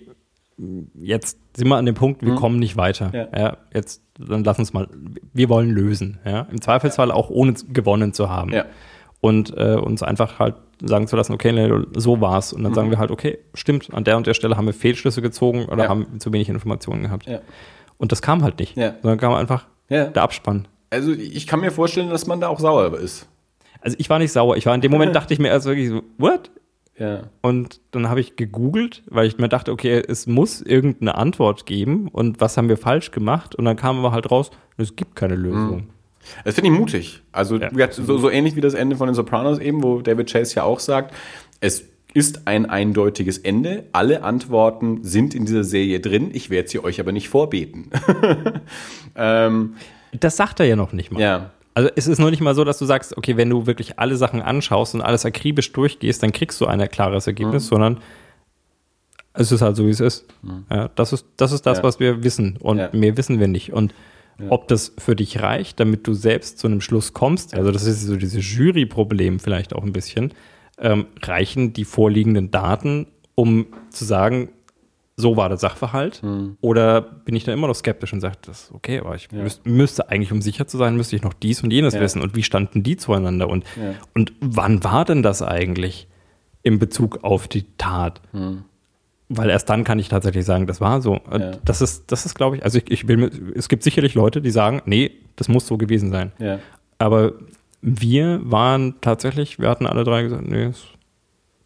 jetzt 0.95 1.39
sind 1.57 1.69
wir 1.69 1.77
an 1.77 1.87
dem 1.87 1.95
Punkt, 1.95 2.23
wir 2.23 2.35
kommen 2.35 2.59
nicht 2.59 2.77
weiter. 2.77 3.11
Ja. 3.15 3.39
Ja. 3.39 3.57
jetzt, 3.73 4.03
dann 4.19 4.45
lass 4.45 4.59
uns 4.59 4.73
mal, 4.73 4.89
wir 5.33 5.49
wollen 5.49 5.71
lösen. 5.71 6.19
Ja. 6.25 6.43
Im 6.51 6.61
Zweifelsfall 6.61 7.13
auch 7.13 7.31
ohne 7.31 7.55
gewonnen 7.69 8.13
zu 8.13 8.29
haben. 8.29 8.53
Ja. 8.53 8.67
Und 9.21 9.57
äh, 9.57 9.77
uns 9.77 10.03
einfach 10.03 10.39
halt 10.39 10.57
sagen 10.83 11.07
zu 11.07 11.17
lassen, 11.17 11.33
okay, 11.33 11.85
so 11.95 12.21
war's. 12.21 12.53
Und 12.53 12.65
dann 12.65 12.75
sagen 12.75 12.91
wir 12.91 12.99
halt, 12.99 13.11
okay, 13.11 13.39
stimmt, 13.55 13.93
an 13.93 14.05
der 14.05 14.17
und 14.17 14.27
der 14.27 14.35
Stelle 14.35 14.57
haben 14.57 14.67
wir 14.67 14.73
Fehlschlüsse 14.73 15.23
gezogen 15.23 15.67
oder 15.67 15.89
haben 15.89 16.21
zu 16.21 16.33
wenig 16.33 16.49
Informationen 16.49 17.03
gehabt. 17.03 17.27
Ja. 17.27 17.41
Und 18.01 18.11
das 18.13 18.23
kam 18.23 18.43
halt 18.43 18.59
nicht. 18.59 18.77
Ja. 18.77 18.95
Sondern 19.03 19.19
kam 19.19 19.35
einfach 19.35 19.67
Ja. 19.89 20.07
der 20.07 20.23
Abspann. 20.23 20.67
Also 20.91 21.13
ich 21.13 21.47
kann 21.47 21.61
mir 21.61 21.71
vorstellen, 21.71 22.11
dass 22.11 22.27
man 22.27 22.41
da 22.41 22.49
auch 22.49 22.59
sauer 22.59 22.99
ist. 22.99 23.29
Also 23.81 23.97
ich 24.01 24.11
war 24.11 24.19
nicht 24.19 24.33
sauer. 24.33 24.57
Ich 24.57 24.67
war 24.67 24.75
in 24.75 24.81
dem 24.81 24.91
Moment 24.91 25.15
dachte 25.15 25.33
ich 25.33 25.39
mir 25.39 25.53
also 25.53 25.71
wirklich 25.71 25.89
so, 25.91 26.03
what? 26.19 26.51
Ja. 26.99 27.25
Und 27.43 27.81
dann 27.93 28.09
habe 28.09 28.21
ich 28.21 28.37
gegoogelt, 28.37 29.03
weil 29.07 29.27
ich 29.27 29.39
mir 29.39 29.49
dachte, 29.49 29.71
okay, 29.73 30.03
es 30.07 30.27
muss 30.27 30.61
irgendeine 30.61 31.15
Antwort 31.15 31.65
geben 31.65 32.09
und 32.09 32.41
was 32.41 32.57
haben 32.57 32.69
wir 32.69 32.77
falsch 32.77 33.11
gemacht? 33.11 33.55
Und 33.55 33.65
dann 33.67 33.77
kam 33.77 33.99
aber 33.99 34.13
halt 34.13 34.31
raus, 34.31 34.51
es 34.77 34.97
gibt 34.97 35.15
keine 35.17 35.35
Lösung. 35.37 35.89
Das 36.45 36.57
finde 36.57 36.71
ich 36.73 36.79
mutig. 36.79 37.23
Also 37.33 37.57
Ja. 37.57 37.71
so, 37.91 38.19
so 38.19 38.29
ähnlich 38.31 38.57
wie 38.57 38.61
das 38.61 38.75
Ende 38.75 38.97
von 38.97 39.07
den 39.09 39.15
Sopranos 39.15 39.59
eben, 39.59 39.83
wo 39.83 40.01
David 40.03 40.31
Chase 40.31 40.57
ja 40.57 40.63
auch 40.65 40.81
sagt, 40.81 41.15
es 41.61 41.85
ist 42.15 42.47
ein 42.47 42.67
eindeutiges 42.67 43.39
Ende. 43.39 43.85
Alle 43.93 44.23
Antworten 44.23 45.05
sind 45.05 45.35
in 45.35 45.47
dieser 45.47 45.65
Serie 45.65 46.01
drin. 46.01 46.31
Ich 46.33 46.51
werde 46.51 46.69
sie 46.69 46.83
euch 46.83 46.99
aber 47.01 47.13
nicht 47.13 47.29
vorbeten. 47.29 47.91
ähm, 49.17 49.75
Das 50.19 50.37
sagt 50.37 50.61
er 50.61 50.67
ja 50.67 50.77
noch 50.77 50.93
nicht 50.93 51.11
mal. 51.13 51.21
ja. 51.21 51.51
Also 51.73 51.89
es 51.95 52.09
ist 52.09 52.19
noch 52.19 52.31
nicht 52.31 52.41
mal 52.43 52.57
so, 52.57 52.65
dass 52.65 52.79
du 52.79 52.85
sagst, 52.85 53.17
okay, 53.17 53.37
wenn 53.37 53.49
du 53.49 53.65
wirklich 53.65 53.99
alle 54.01 54.17
Sachen 54.17 54.43
anschaust 54.43 54.97
und 54.97 55.03
alles 55.03 55.25
akribisch 55.25 55.73
durchgehst, 55.73 56.21
dann 56.21 56.33
kriegst 56.33 56.61
du 56.61 56.67
ein 56.67 56.81
klares 56.89 57.29
Ergebnis, 57.29 57.69
sondern 57.69 57.99
es 59.35 59.53
ist 59.53 59.63
halt 59.63 59.77
so, 59.77 59.87
wie 59.87 59.91
es 59.91 60.01
ist. 60.01 60.27
Ja, 60.69 60.89
das 60.97 61.13
ist 61.13 61.27
das, 61.37 61.53
ist 61.53 61.63
das 61.67 61.79
Ja. 61.79 61.85
was 61.85 62.01
wir 62.01 62.25
wissen 62.25 62.57
und 62.61 62.79
Ja. 62.79 62.91
mehr 62.93 63.17
wissen 63.17 63.39
wir 63.39 63.47
nicht. 63.47 63.73
Und 63.73 63.95
ob 64.49 64.67
das 64.67 64.93
für 64.99 65.15
dich 65.15 65.41
reicht, 65.43 65.79
damit 65.79 66.07
du 66.09 66.13
selbst 66.15 66.59
zu 66.59 66.67
einem 66.67 66.81
Schluss 66.81 67.13
kommst, 67.13 67.55
also 67.55 67.71
das 67.71 67.85
ist 67.87 68.03
so 68.03 68.17
dieses 68.17 68.45
Jury-Problem 68.57 69.39
vielleicht 69.39 69.73
auch 69.73 69.85
ein 69.85 69.93
bisschen, 69.93 70.33
ähm, 70.81 71.07
reichen 71.23 71.73
die 71.73 71.85
vorliegenden 71.85 72.51
Daten, 72.51 73.07
um 73.35 73.67
zu 73.91 74.05
sagen, 74.05 74.49
so 75.17 75.37
war 75.37 75.49
der 75.51 75.59
Sachverhalt? 75.59 76.23
Oder 76.63 77.03
bin 77.03 77.37
ich 77.37 77.45
da 77.45 77.53
immer 77.53 77.67
noch 77.67 77.75
skeptisch 77.75 78.13
und 78.15 78.21
sage, 78.23 78.37
das 78.43 78.63
ist 78.65 78.73
okay, 78.73 79.01
aber 79.01 79.15
ich 79.17 79.31
müß, 79.31 79.61
müsste 79.65 80.09
eigentlich, 80.09 80.33
um 80.33 80.41
sicher 80.41 80.67
zu 80.67 80.79
sein, 80.79 80.97
müsste 80.97 81.15
ich 81.17 81.23
noch 81.23 81.35
dies 81.35 81.63
und 81.63 81.71
jenes 81.73 81.93
Ja. 81.95 82.01
wissen. 82.01 82.23
Und 82.23 82.35
wie 82.37 82.43
standen 82.43 82.83
die 82.83 82.97
zueinander? 82.97 83.49
Und, 83.51 83.65
Ja. 83.77 83.95
und 84.15 84.33
wann 84.41 84.83
war 84.83 85.05
denn 85.05 85.23
das 85.23 85.43
eigentlich 85.43 86.09
in 86.63 86.79
Bezug 86.79 87.23
auf 87.23 87.49
die 87.49 87.67
Tat? 87.77 88.23
Weil 89.29 89.51
erst 89.51 89.69
dann 89.69 89.85
kann 89.85 89.99
ich 89.99 90.09
tatsächlich 90.09 90.45
sagen, 90.47 90.67
das 90.67 90.81
war 90.81 91.03
so. 91.03 91.21
Ja. 91.31 91.53
Das 91.67 91.83
ist, 91.83 92.11
das 92.11 92.25
ist, 92.25 92.35
glaube 92.35 92.57
ich, 92.57 92.65
also 92.65 92.79
ich, 92.79 92.91
ich 92.91 93.05
mir, 93.05 93.31
es 93.55 93.69
gibt 93.69 93.83
sicherlich 93.83 94.15
Leute, 94.15 94.41
die 94.41 94.51
sagen, 94.51 94.81
nee, 94.87 95.11
das 95.37 95.49
muss 95.49 95.67
so 95.67 95.77
gewesen 95.77 96.11
sein. 96.11 96.33
Ja. 96.39 96.59
Aber 96.99 97.35
wir 97.83 98.41
waren 98.45 98.95
tatsächlich, 99.01 99.59
wir 99.59 99.69
hatten 99.69 99.87
alle 99.87 100.05
drei 100.05 100.23
gesagt, 100.23 100.47
nee, 100.47 100.65
es 100.65 100.85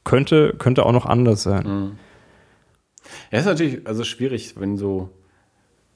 könnte, 0.04 0.54
könnte 0.58 0.84
auch 0.86 0.92
noch 0.92 1.06
anders 1.06 1.42
sein. 1.42 1.96
Ja, 3.30 3.38
ist 3.38 3.46
natürlich 3.46 3.86
also 3.86 4.04
schwierig, 4.04 4.54
wenn 4.58 4.76
so, 4.76 5.10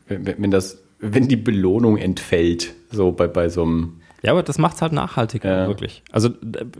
wenn, 0.07 0.27
wenn 0.27 0.51
das, 0.51 0.83
wenn 0.99 1.29
die 1.29 1.37
Belohnung 1.37 1.97
entfällt, 1.97 2.75
so 2.91 3.13
bei, 3.13 3.29
bei 3.29 3.49
so 3.49 3.63
einem, 3.63 4.01
Ja, 4.23 4.33
aber 4.33 4.43
das 4.43 4.59
macht 4.59 4.75
es 4.77 4.83
halt 4.83 4.93
nachhaltiger, 4.93 5.63
Ja. 5.63 5.69
wirklich. 5.69 6.03
Also, 6.11 6.31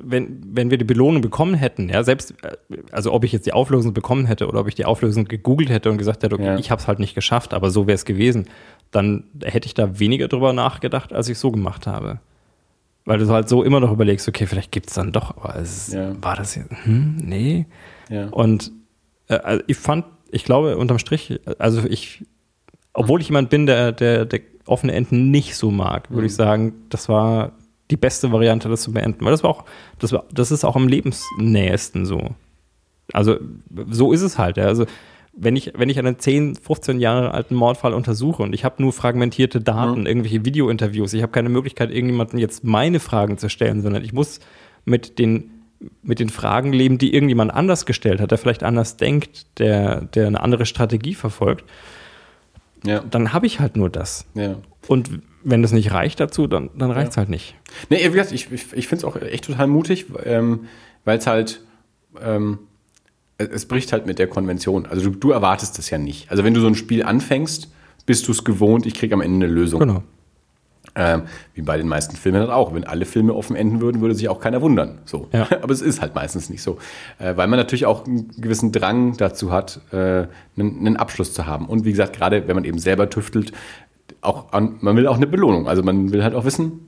wenn, 0.03 0.41
wenn 0.53 0.71
wir 0.71 0.79
die 0.79 0.85
Belohnung 0.85 1.23
bekommen 1.23 1.55
hätten, 1.55 1.89
ja, 1.89 2.03
selbst, 2.03 2.35
äh, 2.43 2.57
also 2.91 3.13
ob 3.13 3.25
ich 3.25 3.33
jetzt 3.33 3.47
die 3.47 3.53
Auflösung 3.53 3.95
bekommen 3.95 4.27
hätte 4.27 4.49
oder 4.49 4.61
ob 4.61 4.69
ich 4.69 4.75
die 4.75 4.85
Auflösung 4.85 5.25
gegoogelt 5.27 5.71
hätte 5.71 5.91
und 5.91 5.99
gesagt 5.99 6.23
hätte, 6.25 6.35
okay, 6.35 6.45
Ja. 6.45 6.59
ich 6.59 6.71
habe 6.71 6.81
es 6.81 6.89
halt 6.89 6.99
nicht 6.99 7.15
geschafft, 7.15 7.55
aber 7.55 7.71
so 7.71 7.87
wäre 7.87 7.95
es 7.95 8.05
gewesen, 8.05 8.49
dann 8.91 9.25
hätte 9.45 9.67
ich 9.67 9.75
da 9.75 9.99
weniger 10.01 10.27
drüber 10.29 10.53
nachgedacht, 10.53 11.13
als 11.13 11.29
ich 11.29 11.39
so 11.39 11.51
gemacht 11.53 11.87
habe. 11.87 12.19
Weil 13.09 13.19
du 13.19 13.29
halt 13.31 13.49
so 13.49 13.63
immer 13.63 13.81
noch 13.81 13.91
überlegst, 13.91 14.29
okay, 14.29 14.47
vielleicht 14.47 14.71
gibt 14.71 14.89
es 14.89 14.95
dann 14.95 15.13
doch, 15.13 15.37
aber 15.37 15.57
es, 15.57 15.93
Ja. 15.93 16.13
war 16.23 16.37
das 16.37 16.55
jetzt, 16.57 16.71
hm, 16.85 17.17
nee. 17.17 17.67
ja. 18.11 18.29
Und 18.29 18.71
äh, 19.29 19.35
also 19.37 19.65
ich 19.67 19.77
fand, 19.79 20.05
ich 20.31 20.45
glaube, 20.45 20.77
unterm 20.77 20.99
Strich, 20.99 21.41
also 21.59 21.83
ich, 21.89 22.25
obwohl 22.93 23.21
ich 23.23 23.29
jemand 23.29 23.49
bin, 23.49 23.65
der, 23.65 23.93
der, 23.93 24.27
der 24.27 24.41
offene 24.67 24.93
Enden 24.93 25.31
nicht 25.31 25.57
so 25.57 25.71
mag, 25.71 26.11
würde 26.11 26.27
ich 26.27 26.35
sagen, 26.35 26.75
das 26.91 27.09
war 27.09 27.53
die 27.91 27.97
beste 27.97 28.31
Variante, 28.31 28.69
das 28.69 28.83
zu 28.83 28.93
beenden. 28.93 29.25
Weil 29.25 29.31
das 29.31 29.43
war 29.43 29.49
auch, 29.49 29.65
das 29.99 30.13
war, 30.13 30.25
das 30.31 30.51
ist 30.51 30.65
auch 30.65 30.77
am 30.77 30.87
lebensnähesten 30.89 32.05
so. 32.05 32.35
Also, 33.15 33.39
so 33.89 34.13
ist 34.13 34.21
es 34.21 34.37
halt. 34.37 34.59
Ja. 34.59 34.65
Also, 34.67 34.85
wenn 35.41 35.55
ich, 35.55 35.73
wenn 35.77 35.89
ich 35.89 35.99
einen 35.99 36.19
10, 36.19 36.57
15 36.57 36.99
Jahre 36.99 37.33
alten 37.33 37.55
Mordfall 37.55 37.95
untersuche 37.95 38.43
und 38.43 38.53
ich 38.53 38.65
habe 38.65 38.83
nur 38.83 38.93
fragmentierte 38.93 39.61
Daten, 39.61 40.01
mhm. 40.01 40.07
irgendwelche 40.07 40.45
Videointerviews, 40.45 41.13
ich 41.13 41.23
habe 41.23 41.33
keine 41.33 41.49
Möglichkeit, 41.49 41.91
irgendjemandem 41.91 42.39
jetzt 42.41 42.65
meine 42.65 42.99
Fragen 42.99 43.39
zu 43.39 43.49
stellen, 43.49 43.83
sondern 43.83 44.05
ich 44.05 44.13
muss 44.13 44.41
mit 44.85 45.19
den, 45.19 45.51
mit 46.03 46.19
den 46.19 46.29
Fragen 46.29 46.73
leben, 46.73 46.99
die 46.99 47.15
irgendjemand 47.15 47.55
anders 47.55 47.87
gestellt 47.87 48.21
hat, 48.21 48.33
der 48.33 48.39
vielleicht 48.39 48.65
anders 48.65 48.97
denkt, 48.97 49.59
der, 49.61 50.03
der 50.03 50.27
eine 50.27 50.41
andere 50.41 50.67
Strategie 50.67 51.15
verfolgt. 51.15 51.65
Ja. 52.85 53.01
Dann 53.09 53.33
habe 53.33 53.47
ich 53.47 53.61
halt 53.61 53.77
nur 53.77 53.91
das. 53.91 54.27
Ja. 54.35 54.57
Und 54.89 55.21
wenn 55.45 55.63
das 55.63 55.71
nicht 55.73 55.93
reicht 55.93 56.19
dazu, 56.19 56.49
dann, 56.49 56.71
dann 56.77 56.91
reicht 56.91 57.11
es 57.11 57.17
ja. 57.17 57.21
halt 57.21 57.29
nicht. 57.29 57.55
Nee, 57.91 58.05
wie 58.05 58.11
gesagt, 58.11 58.33
ich, 58.33 58.51
ich, 58.51 58.73
ich 58.73 58.89
finde 58.89 58.97
es 58.97 59.05
auch 59.05 59.17
echt 59.21 59.45
total 59.45 59.69
mutig, 59.69 60.07
ähm, 60.25 60.67
weil 61.05 61.19
es 61.19 61.27
halt, 61.29 61.63
ähm, 62.21 62.59
es 63.39 63.67
bricht 63.67 63.93
halt 63.93 64.07
mit 64.07 64.19
der 64.19 64.27
Konvention. 64.27 64.87
Also 64.87 65.11
du, 65.11 65.17
du 65.17 65.31
erwartest 65.31 65.79
das 65.79 65.91
ja 65.91 65.99
nicht. 65.99 66.31
Also 66.31 66.45
wenn 66.45 66.55
du 66.55 66.61
so 66.61 66.67
ein 66.67 66.75
Spiel 66.75 67.05
anfängst, 67.05 67.69
bist 68.05 68.27
du 68.27 68.33
es 68.33 68.45
gewohnt, 68.45 68.85
ich 68.85 68.95
kriege 68.95 69.15
am 69.15 69.21
Ende 69.21 69.47
eine 69.47 69.55
Lösung. 69.55 69.81
Genau. 69.81 70.03
Ähm, 70.95 71.23
wie 71.55 71.63
bei 71.63 71.77
den 71.77 71.87
meisten 71.87 72.17
Filmen 72.17 72.41
halt 72.41 72.51
auch. 72.51 72.75
Wenn 72.75 72.83
alle 72.83 73.05
Filme 73.05 73.35
offen 73.35 73.55
enden 73.55 73.81
würden, 73.81 74.01
würde 74.01 74.15
sich 74.15 74.29
auch 74.29 74.41
keiner 74.41 74.61
wundern. 74.63 74.99
So. 75.05 75.29
Ja. 75.33 75.47
Aber 75.63 75.73
es 75.73 75.83
ist 75.83 76.01
halt 76.01 76.15
meistens 76.15 76.51
nicht 76.51 76.63
so. 76.63 76.79
Äh, 77.19 77.37
weil 77.37 77.47
man 77.47 77.59
natürlich 77.59 77.87
auch 77.87 78.07
einen 78.07 78.29
gewissen 78.39 78.73
Drang 78.73 79.17
dazu 79.17 79.53
hat, 79.53 79.81
äh, 79.93 79.97
einen, 79.97 80.29
einen, 80.57 80.97
Abschluss 80.97 81.33
zu 81.33 81.47
haben. 81.47 81.67
Und 81.67 81.85
wie 81.85 81.91
gesagt, 81.91 82.17
gerade 82.17 82.49
wenn 82.49 82.57
man 82.57 82.65
eben 82.65 82.79
selber 82.79 83.09
tüftelt, 83.11 83.53
auch 84.21 84.53
an, 84.53 84.77
man 84.81 84.97
will 84.97 85.07
auch 85.07 85.17
eine 85.17 85.29
Belohnung. 85.29 85.69
Also 85.69 85.83
man 85.85 86.11
will 86.11 86.25
halt 86.25 86.35
auch 86.35 86.45
wissen, 86.45 86.88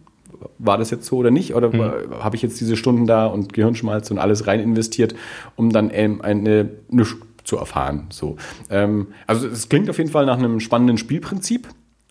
war 0.59 0.79
das 0.79 0.91
jetzt 0.91 1.07
so 1.07 1.17
oder 1.17 1.31
nicht? 1.31 1.55
Oder 1.55 1.69
mhm. 1.71 2.23
habe 2.23 2.37
ich 2.37 2.43
jetzt 2.43 2.61
diese 2.61 2.77
Stunden 2.77 3.07
da 3.07 3.27
und 3.27 3.53
Gehirnschmalz 3.53 4.11
und 4.11 4.19
alles 4.19 4.47
rein 4.47 4.61
investiert, 4.61 5.15
um 5.57 5.71
dann 5.71 5.91
ähm, 5.93 6.21
eine, 6.23 6.71
eine 6.91 7.07
zu 7.45 7.57
erfahren. 7.57 8.07
So. 8.11 8.37
Ähm, 8.69 9.09
also 9.27 9.49
es 9.49 9.69
klingt 9.69 9.91
auf 9.91 9.99
jeden 9.99 10.11
Fall 10.11 10.27
nach 10.27 10.39
einem 10.39 10.61
spannenden 10.61 10.99
Spielprinzip 10.99 11.69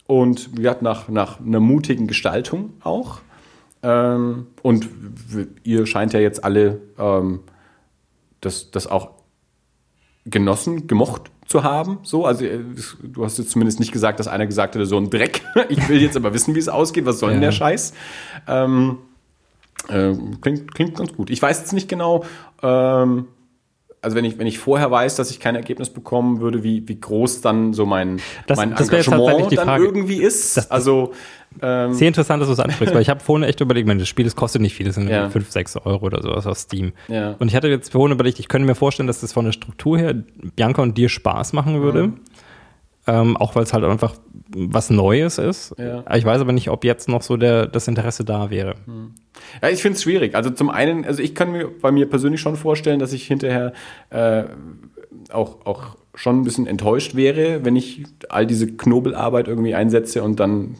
und 0.08 0.50
ja, 0.60 0.76
nach, 0.82 1.08
nach 1.08 1.40
einer 1.40 1.60
mutigen 1.60 2.08
Gestaltung 2.08 2.74
auch. 2.84 3.20
Ähm, 3.84 4.48
und 4.62 4.90
ihr 5.64 5.86
scheint 5.86 6.14
ja 6.14 6.20
jetzt 6.20 6.44
alle 6.44 6.82
ähm, 6.98 7.42
das, 8.42 8.72
das 8.72 8.88
auch 8.88 9.12
genossen, 10.26 10.88
gemocht 10.88 11.32
zu 11.50 11.64
haben. 11.64 11.98
So, 12.04 12.26
also 12.26 12.46
äh, 12.46 12.60
du 13.02 13.26
hast 13.26 13.40
jetzt 13.40 13.50
zumindest 13.50 13.80
nicht 13.80 13.92
gesagt, 13.92 14.20
dass 14.20 14.28
einer 14.28 14.46
gesagt 14.46 14.76
hätte, 14.76 14.86
so 14.86 14.98
ein 14.98 15.10
Dreck. 15.10 15.42
ich 15.70 15.90
will 15.90 16.00
jetzt 16.00 16.16
aber 16.16 16.34
wissen, 16.34 16.54
wie 16.56 16.60
es 16.60 16.70
ausgeht. 16.70 17.06
Was 17.06 17.20
soll 17.20 17.32
denn 17.32 17.42
der 17.42 17.52
Scheiß? 17.52 17.94
Ähm, 18.48 19.00
äh, 19.88 20.14
klingt, 20.42 20.74
klingt 20.76 20.96
ganz 20.96 21.14
gut. 21.14 21.32
Ich 21.32 21.42
weiß 21.42 21.60
jetzt 21.60 21.74
nicht 21.74 21.90
genau, 21.90 22.24
ähm, 22.62 23.28
also 24.02 24.16
wenn 24.16 24.26
ich, 24.26 24.38
wenn 24.38 24.48
ich 24.48 24.60
vorher 24.60 24.90
weiß, 24.90 25.16
dass 25.16 25.30
ich 25.32 25.40
kein 25.40 25.56
Ergebnis 25.56 25.90
bekommen 25.90 26.40
würde, 26.40 26.64
wie, 26.64 26.88
wie 26.88 27.00
groß 27.00 27.42
dann 27.42 27.74
so 27.74 27.86
mein, 27.86 28.22
das, 28.48 28.58
mein 28.58 28.72
das 28.72 28.90
Engagement 28.90 29.58
dann 29.58 29.82
irgendwie 29.82 30.22
ist. 30.22 30.58
Das, 30.58 30.72
also 30.72 31.14
ähm, 31.62 31.94
Sehr 31.94 32.08
interessant, 32.08 32.42
dass 32.42 32.48
du 32.48 32.54
es 32.54 32.60
ansprichst, 32.60 32.94
weil 32.94 33.02
ich 33.02 33.10
habe 33.10 33.20
vorhin 33.20 33.48
echt 33.48 33.60
überlegt, 33.60 33.90
das 33.90 34.08
Spiel, 34.08 34.24
das 34.26 34.36
kostet 34.36 34.62
nicht 34.62 34.76
viel, 34.76 34.86
das 34.86 34.96
sind 34.96 35.10
ja. 35.10 35.30
5, 35.30 35.50
6 35.50 35.78
Euro 35.78 36.06
oder 36.06 36.22
sowas 36.22 36.46
aus 36.46 36.62
Steam. 36.62 36.94
Ja. 37.08 37.36
Und 37.40 37.48
ich 37.48 37.56
hatte 37.56 37.68
jetzt 37.68 37.92
vorhin 37.92 38.12
überlegt, 38.12 38.40
ich 38.40 38.48
könnte 38.48 38.66
mir 38.66 38.76
vorstellen, 38.76 39.08
dass 39.08 39.22
das 39.22 39.34
von 39.34 39.46
der 39.46 39.52
Struktur 39.52 39.98
her 39.98 40.16
Bianca 40.56 40.82
und 40.82 40.98
dir 40.98 41.10
Spaß 41.10 41.54
machen 41.54 41.82
würde. 41.82 42.08
Mhm. 42.08 42.20
Ähm, 43.10 43.38
auch 43.38 43.56
weil 43.56 43.64
es 43.64 43.73
halt 43.73 43.84
einfach 43.84 44.14
was 44.49 44.91
Neues 44.91 45.40
ist. 45.40 45.73
Ja. 45.80 46.03
Ich 46.15 46.26
weiß 46.26 46.41
aber 46.41 46.52
nicht, 46.52 46.69
ob 46.69 46.84
jetzt 46.84 47.10
noch 47.10 47.23
so 47.23 47.38
der, 47.38 47.65
das 47.65 47.88
Interesse 47.88 48.23
da 48.23 48.52
wäre. 48.52 48.76
Mhm. 48.86 49.15
Ja, 49.64 49.69
ich 49.69 49.81
finde 49.81 49.95
es 49.95 50.03
schwierig. 50.03 50.36
Also 50.36 50.52
zum 50.52 50.69
einen, 50.69 51.06
also 51.06 51.23
ich 51.23 51.34
kann 51.34 51.52
mir 51.52 51.68
bei 51.68 51.91
mir 51.91 52.07
persönlich 52.07 52.40
schon 52.40 52.56
vorstellen, 52.56 52.99
dass 52.99 53.11
ich 53.11 53.26
hinterher 53.26 53.73
äh, 54.11 54.44
auch, 55.31 55.65
auch 55.65 55.98
schon 56.14 56.41
ein 56.41 56.44
bisschen 56.44 56.68
enttäuscht 56.68 57.15
wäre, 57.15 57.65
wenn 57.65 57.76
ich 57.76 58.03
all 58.30 58.45
diese 58.45 58.68
Knobelarbeit 58.68 59.48
irgendwie 59.48 59.73
einsetze 59.73 60.22
und 60.22 60.40
dann 60.40 60.76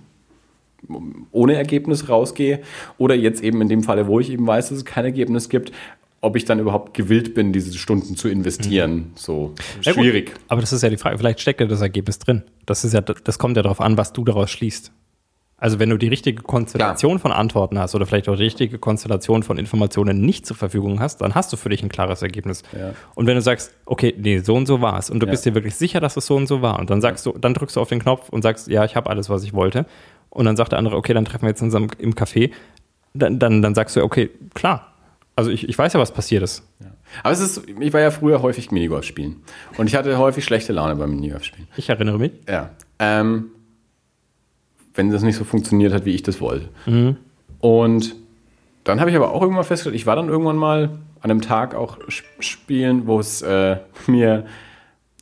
ohne 1.32 1.56
Ergebnis 1.56 2.10
rausgehe 2.10 2.60
oder 2.98 3.16
jetzt 3.16 3.44
eben 3.44 3.62
in 3.62 3.70
dem 3.70 3.84
Falle, 3.84 4.08
wo 4.08 4.20
ich 4.20 4.30
eben 4.30 4.46
weiß, 4.46 4.70
dass 4.70 4.78
es 4.78 4.86
kein 4.86 5.06
Ergebnis 5.06 5.50
gibt, 5.50 5.72
ob 6.22 6.36
ich 6.36 6.46
dann 6.46 6.60
überhaupt 6.60 6.94
gewillt 6.94 7.34
bin, 7.34 7.54
diese 7.54 7.78
Stunden 7.78 8.16
zu 8.16 8.28
investieren. 8.28 8.96
Mhm. 8.96 9.12
So 9.16 9.54
schwierig. 9.82 10.30
Ja, 10.30 10.36
aber 10.50 10.62
das 10.62 10.74
ist 10.74 10.84
ja 10.84 10.90
die 10.90 10.98
Frage. 10.98 11.18
Vielleicht 11.18 11.40
steckt 11.40 11.62
ja 11.62 11.68
das 11.68 11.82
Ergebnis 11.82 12.20
drin. 12.20 12.44
Das 12.66 12.84
ist 12.84 12.94
ja, 12.94 13.02
das 13.02 13.40
kommt 13.40 13.58
ja 13.58 13.64
darauf 13.64 13.82
an, 13.82 13.98
was 13.98 14.14
du 14.14 14.24
daraus 14.24 14.52
schließt. 14.52 14.92
Also 15.60 15.78
wenn 15.78 15.90
du 15.90 15.98
die 15.98 16.08
richtige 16.08 16.42
Konstellation 16.42 17.14
ja. 17.14 17.18
von 17.18 17.32
Antworten 17.32 17.78
hast 17.78 17.94
oder 17.94 18.06
vielleicht 18.06 18.30
auch 18.30 18.38
die 18.38 18.44
richtige 18.44 18.80
Konstellation 18.80 19.44
von 19.44 19.58
Informationen 19.58 20.22
nicht 20.22 20.46
zur 20.46 20.56
Verfügung 20.56 21.02
hast, 21.02 21.20
dann 21.20 21.36
hast 21.36 21.52
du 21.52 21.58
für 21.58 21.68
dich 21.68 21.84
ein 21.84 21.90
klares 21.90 22.22
Ergebnis. 22.22 22.64
Ja. 22.72 22.94
Und 23.14 23.28
wenn 23.28 23.36
du 23.36 23.42
sagst, 23.42 23.74
okay, 23.86 24.16
nee, 24.18 24.40
so 24.40 24.56
und 24.56 24.68
so 24.68 24.82
war 24.82 24.98
es 24.98 25.10
und 25.10 25.20
du 25.20 25.26
ja. 25.26 25.32
bist 25.32 25.46
dir 25.46 25.56
wirklich 25.56 25.76
sicher, 25.76 26.00
dass 26.00 26.16
es 26.16 26.26
so 26.26 26.38
und 26.38 26.48
so 26.48 26.62
war 26.62 26.80
und 26.80 26.90
dann 26.90 27.02
sagst 27.02 27.26
du, 27.26 27.34
dann 27.34 27.54
drückst 27.54 27.76
du 27.76 27.82
auf 27.82 27.90
den 27.90 28.00
Knopf 28.00 28.30
und 28.30 28.42
sagst, 28.42 28.70
ja, 28.70 28.86
ich 28.86 28.96
habe 28.96 29.10
alles, 29.10 29.30
was 29.30 29.44
ich 29.44 29.54
wollte 29.54 29.86
und 30.30 30.46
dann 30.46 30.56
sagt 30.56 30.72
der 30.72 30.80
andere, 30.80 30.96
okay, 30.96 31.14
dann 31.14 31.26
treffen 31.26 31.44
wir 31.44 31.50
jetzt 31.50 31.62
uns 31.62 31.74
im 31.74 32.16
Café, 32.16 32.52
dann, 33.14 33.38
dann, 33.38 33.62
dann 33.62 33.76
sagst 33.76 33.98
du, 33.98 34.04
okay, 34.04 34.30
klar. 34.54 34.94
Also 35.40 35.52
ich, 35.52 35.68
ich 35.68 35.78
weiß 35.78 35.94
ja, 35.94 36.00
was 36.00 36.14
passiert 36.14 36.44
ist. 36.44 36.64
Ja. 36.80 36.88
Aber 37.24 37.32
es 37.32 37.40
ist, 37.40 37.64
ich 37.68 37.94
war 37.94 38.02
ja 38.02 38.12
früher 38.12 38.42
häufig 38.42 38.72
Minigolf 38.72 39.06
spielen. 39.06 39.38
Und 39.78 39.88
ich 39.88 39.96
hatte 39.96 40.18
häufig 40.18 40.44
schlechte 40.44 40.74
Laune 40.74 40.96
beim 40.96 41.12
Minigolf 41.12 41.44
spielen. 41.44 41.68
Ich 41.78 41.90
erinnere 41.90 42.20
mich. 42.20 42.32
Ja. 42.48 42.72
Ähm, 43.00 43.46
wenn 44.94 45.10
das 45.10 45.24
nicht 45.24 45.38
so 45.38 45.44
funktioniert 45.44 45.94
hat, 45.94 46.06
wie 46.06 46.14
ich 46.14 46.24
das 46.24 46.42
wollte. 46.42 46.70
Mhm. 46.86 47.18
Und 47.60 48.16
dann 48.84 49.00
habe 49.00 49.10
ich 49.10 49.16
aber 49.16 49.32
auch 49.32 49.42
irgendwann 49.42 49.64
festgestellt, 49.64 49.96
ich 49.96 50.06
war 50.06 50.16
dann 50.16 50.30
irgendwann 50.30 50.58
mal 50.58 51.00
an 51.22 51.32
einem 51.32 51.42
Tag 51.42 51.76
auch 51.76 51.98
spielen, 52.40 53.08
wo 53.08 53.20
es 53.20 53.42
äh, 53.42 53.78
mir 54.08 54.46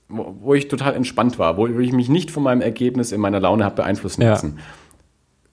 wo, 0.10 0.36
wo, 0.40 0.54
ich 0.54 0.68
total 0.68 0.96
entspannt 0.96 1.38
war, 1.38 1.58
wo, 1.58 1.68
ich 1.68 1.92
mich 1.92 2.08
nicht 2.08 2.32
von 2.32 2.42
meinem 2.42 2.62
Ergebnis 2.62 3.12
in 3.12 3.20
meiner 3.20 3.40
Laune 3.40 3.66
habe 3.66 3.76
beeinflussen 3.76 4.22
lassen. 4.22 4.54
Ja 4.58 4.64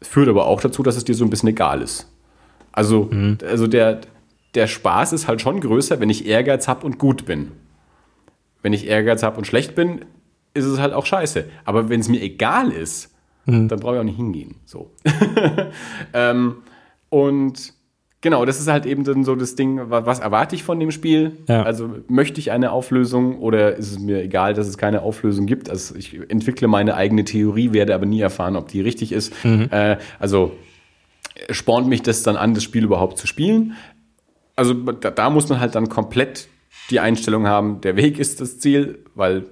führt 0.04 0.28
aber 0.28 0.46
auch 0.46 0.60
dazu, 0.60 0.82
dass 0.82 0.96
es 0.96 1.04
dir 1.04 1.14
so 1.14 1.24
ein 1.24 1.30
bisschen 1.30 1.48
egal 1.48 1.82
ist. 1.82 2.10
Also, 2.72 3.08
mhm. 3.10 3.38
also 3.48 3.66
der, 3.66 4.00
der 4.54 4.66
Spaß 4.66 5.12
ist 5.12 5.28
halt 5.28 5.40
schon 5.40 5.60
größer, 5.60 6.00
wenn 6.00 6.10
ich 6.10 6.26
Ehrgeiz 6.26 6.68
habe 6.68 6.86
und 6.86 6.98
gut 6.98 7.26
bin. 7.26 7.52
Wenn 8.62 8.72
ich 8.72 8.86
Ehrgeiz 8.86 9.22
habe 9.22 9.36
und 9.36 9.46
schlecht 9.46 9.74
bin, 9.74 10.04
ist 10.54 10.64
es 10.64 10.78
halt 10.78 10.92
auch 10.92 11.06
scheiße. 11.06 11.44
Aber 11.64 11.88
wenn 11.88 12.00
es 12.00 12.08
mir 12.08 12.22
egal 12.22 12.70
ist, 12.70 13.14
mhm. 13.46 13.68
dann 13.68 13.80
brauche 13.80 13.94
ich 13.94 14.00
auch 14.00 14.04
nicht 14.04 14.16
hingehen. 14.16 14.56
So. 14.64 14.90
ähm, 16.12 16.56
und 17.08 17.74
Genau, 18.24 18.46
das 18.46 18.58
ist 18.58 18.68
halt 18.68 18.86
eben 18.86 19.04
dann 19.04 19.22
so 19.22 19.36
das 19.36 19.54
Ding, 19.54 19.78
was 19.90 20.18
erwarte 20.18 20.56
ich 20.56 20.62
von 20.62 20.80
dem 20.80 20.90
Spiel? 20.90 21.32
Ja. 21.46 21.62
Also 21.62 21.90
möchte 22.08 22.40
ich 22.40 22.52
eine 22.52 22.72
Auflösung 22.72 23.38
oder 23.38 23.76
ist 23.76 23.90
es 23.90 23.98
mir 23.98 24.22
egal, 24.22 24.54
dass 24.54 24.66
es 24.66 24.78
keine 24.78 25.02
Auflösung 25.02 25.44
gibt? 25.44 25.68
Also 25.68 25.94
ich 25.94 26.18
entwickle 26.30 26.66
meine 26.66 26.94
eigene 26.94 27.24
Theorie, 27.24 27.74
werde 27.74 27.94
aber 27.94 28.06
nie 28.06 28.22
erfahren, 28.22 28.56
ob 28.56 28.68
die 28.68 28.80
richtig 28.80 29.12
ist. 29.12 29.44
Mhm. 29.44 29.68
Äh, 29.70 29.98
also 30.18 30.52
spornt 31.50 31.86
mich 31.86 32.00
das 32.00 32.22
dann 32.22 32.36
an, 32.36 32.54
das 32.54 32.62
Spiel 32.62 32.84
überhaupt 32.84 33.18
zu 33.18 33.26
spielen? 33.26 33.74
Also 34.56 34.74
da, 34.74 35.10
da, 35.10 35.30
muss 35.30 35.48
man 35.48 35.60
halt 35.60 35.74
dann 35.74 35.88
komplett 35.88 36.48
die 36.90 37.00
Einstellung 37.00 37.46
haben, 37.46 37.80
der 37.80 37.96
Weg 37.96 38.18
ist 38.18 38.40
das 38.40 38.58
Ziel, 38.58 39.00
weil 39.14 39.46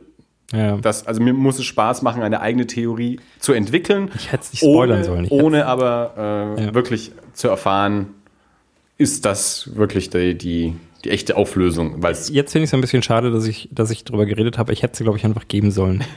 ja. 0.52 0.76
das, 0.76 1.06
also 1.06 1.22
mir 1.22 1.32
muss 1.32 1.58
es 1.58 1.64
Spaß 1.64 2.02
machen, 2.02 2.22
eine 2.22 2.40
eigene 2.40 2.66
Theorie 2.66 3.20
zu 3.38 3.52
entwickeln. 3.52 4.10
Ich 4.14 4.30
hätte 4.30 4.44
es 4.44 4.52
nicht 4.52 4.60
spoilern 4.60 4.98
ohne, 4.98 5.04
sollen. 5.04 5.24
Ich 5.24 5.30
ohne 5.30 5.66
aber 5.66 6.56
äh, 6.58 6.64
ja. 6.64 6.74
wirklich 6.74 7.12
zu 7.32 7.48
erfahren, 7.48 8.14
ist 8.98 9.24
das 9.24 9.74
wirklich 9.74 10.10
die, 10.10 10.36
die, 10.36 10.76
die 11.04 11.10
echte 11.10 11.36
Auflösung. 11.36 12.02
Weil's 12.02 12.28
Jetzt 12.28 12.52
finde 12.52 12.64
ich 12.64 12.70
es 12.70 12.74
ein 12.74 12.80
bisschen 12.80 13.02
schade, 13.02 13.30
dass 13.30 13.46
ich, 13.46 13.68
dass 13.72 13.90
ich 13.90 14.04
darüber 14.04 14.26
geredet 14.26 14.58
habe. 14.58 14.72
Ich 14.72 14.82
hätte 14.82 14.96
sie, 14.96 15.04
glaube 15.04 15.18
ich, 15.18 15.24
einfach 15.24 15.48
geben 15.48 15.70
sollen. 15.70 16.04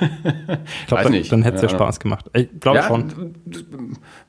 Ich 0.82 0.88
glaube, 0.88 1.04
dann, 1.04 1.24
dann 1.30 1.44
hätte 1.44 1.56
es 1.58 1.62
ja. 1.64 1.70
ja 1.70 1.76
Spaß 1.76 2.00
gemacht. 2.00 2.30
Ich 2.34 2.48
glaube 2.60 2.78
ja, 2.78 2.88
schon. 2.88 3.36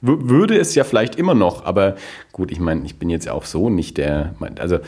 Würde 0.00 0.58
es 0.58 0.74
ja 0.74 0.84
vielleicht 0.84 1.16
immer 1.16 1.34
noch, 1.34 1.64
aber 1.64 1.96
gut, 2.32 2.50
ich 2.50 2.60
meine, 2.60 2.84
ich 2.84 2.98
bin 2.98 3.10
jetzt 3.10 3.26
ja 3.26 3.32
auch 3.32 3.44
so 3.44 3.68
nicht 3.68 3.98
der, 3.98 4.34
also 4.58 4.78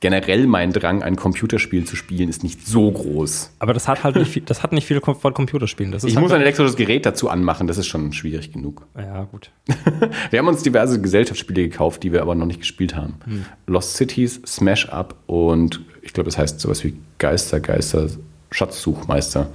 generell 0.00 0.46
mein 0.46 0.72
Drang, 0.72 1.02
ein 1.02 1.16
Computerspiel 1.16 1.84
zu 1.84 1.94
spielen, 1.94 2.28
ist 2.28 2.42
nicht 2.42 2.66
so 2.66 2.90
groß. 2.90 3.52
Aber 3.58 3.74
das 3.74 3.86
hat 3.86 4.02
halt 4.02 4.16
nicht 4.16 4.30
viel, 4.30 4.42
das 4.42 4.62
hat 4.62 4.72
nicht 4.72 4.86
viel 4.86 5.00
von 5.00 5.34
Computerspielen. 5.34 5.92
ich 5.92 6.02
halt 6.02 6.14
muss 6.18 6.32
ein 6.32 6.40
elektrisches 6.40 6.76
Gerät 6.76 7.06
dazu 7.06 7.28
anmachen, 7.28 7.66
das 7.66 7.78
ist 7.78 7.86
schon 7.86 8.12
schwierig 8.12 8.52
genug. 8.52 8.86
Ja, 8.96 9.24
gut. 9.24 9.50
wir 10.30 10.38
haben 10.38 10.48
uns 10.48 10.62
diverse 10.62 11.00
Gesellschaftsspiele 11.00 11.68
gekauft, 11.68 12.02
die 12.02 12.12
wir 12.12 12.22
aber 12.22 12.34
noch 12.34 12.46
nicht 12.46 12.60
gespielt 12.60 12.96
haben. 12.96 13.16
Hm. 13.24 13.44
Lost 13.66 13.96
Cities, 13.96 14.40
Smash 14.46 14.88
Up 14.88 15.14
und 15.26 15.80
ich 16.02 16.14
glaube, 16.14 16.28
das 16.28 16.38
heißt 16.38 16.60
sowas 16.60 16.82
wie 16.82 16.94
Geister, 17.18 17.60
Geister, 17.60 18.08
Schatzsuchmeister. 18.50 19.48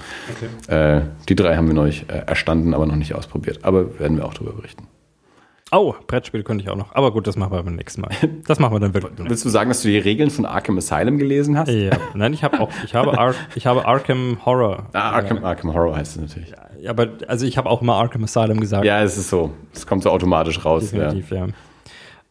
Okay. 0.67 0.97
Äh, 0.97 1.01
die 1.27 1.35
drei 1.35 1.55
haben 1.57 1.67
wir 1.67 1.73
neulich 1.73 2.05
äh, 2.07 2.23
erstanden, 2.27 2.73
aber 2.73 2.85
noch 2.85 2.95
nicht 2.95 3.13
ausprobiert. 3.13 3.59
Aber 3.63 3.99
werden 3.99 4.17
wir 4.17 4.25
auch 4.25 4.33
darüber 4.33 4.53
berichten. 4.53 4.87
Oh, 5.71 5.95
Brettspiel 6.05 6.43
könnte 6.43 6.63
ich 6.63 6.69
auch 6.69 6.75
noch. 6.75 6.93
Aber 6.93 7.11
gut, 7.11 7.25
das 7.25 7.35
machen 7.37 7.51
wir 7.51 7.63
beim 7.63 7.75
nächsten 7.75 8.01
Mal. 8.01 8.11
Das 8.47 8.59
machen 8.59 8.73
wir 8.75 8.79
dann 8.79 8.93
wirklich. 8.93 9.13
Willst 9.17 9.43
du 9.43 9.49
sagen, 9.49 9.69
dass 9.69 9.81
du 9.81 9.87
die 9.87 9.97
Regeln 9.97 10.29
von 10.29 10.45
Arkham 10.45 10.77
Asylum 10.77 11.17
gelesen 11.17 11.57
hast? 11.57 11.69
Ja, 11.69 11.97
nein, 12.13 12.33
ich 12.33 12.43
habe 12.43 12.59
auch, 12.59 12.69
ich 12.85 12.93
habe, 12.93 13.17
Ar 13.17 13.33
ich 13.55 13.65
habe 13.65 13.85
Arkham 13.85 14.37
Horror. 14.45 14.85
Ah, 14.93 15.11
Arkham, 15.11 15.43
Arkham 15.43 15.73
Horror 15.73 15.95
heißt 15.95 16.17
es 16.17 16.21
natürlich. 16.21 16.53
Ja, 16.79 16.91
aber 16.91 17.09
also 17.27 17.47
ich 17.47 17.57
habe 17.57 17.69
auch 17.69 17.81
immer 17.81 17.95
Arkham 17.95 18.23
Asylum 18.23 18.59
gesagt. 18.59 18.85
Ja, 18.85 19.01
es 19.01 19.17
ist 19.17 19.29
so. 19.29 19.51
Es 19.73 19.87
kommt 19.87 20.03
so 20.03 20.11
automatisch 20.11 20.63
raus. 20.63 20.91
Definitiv, 20.91 21.31
ja. 21.31 21.47
ja. 21.47 21.53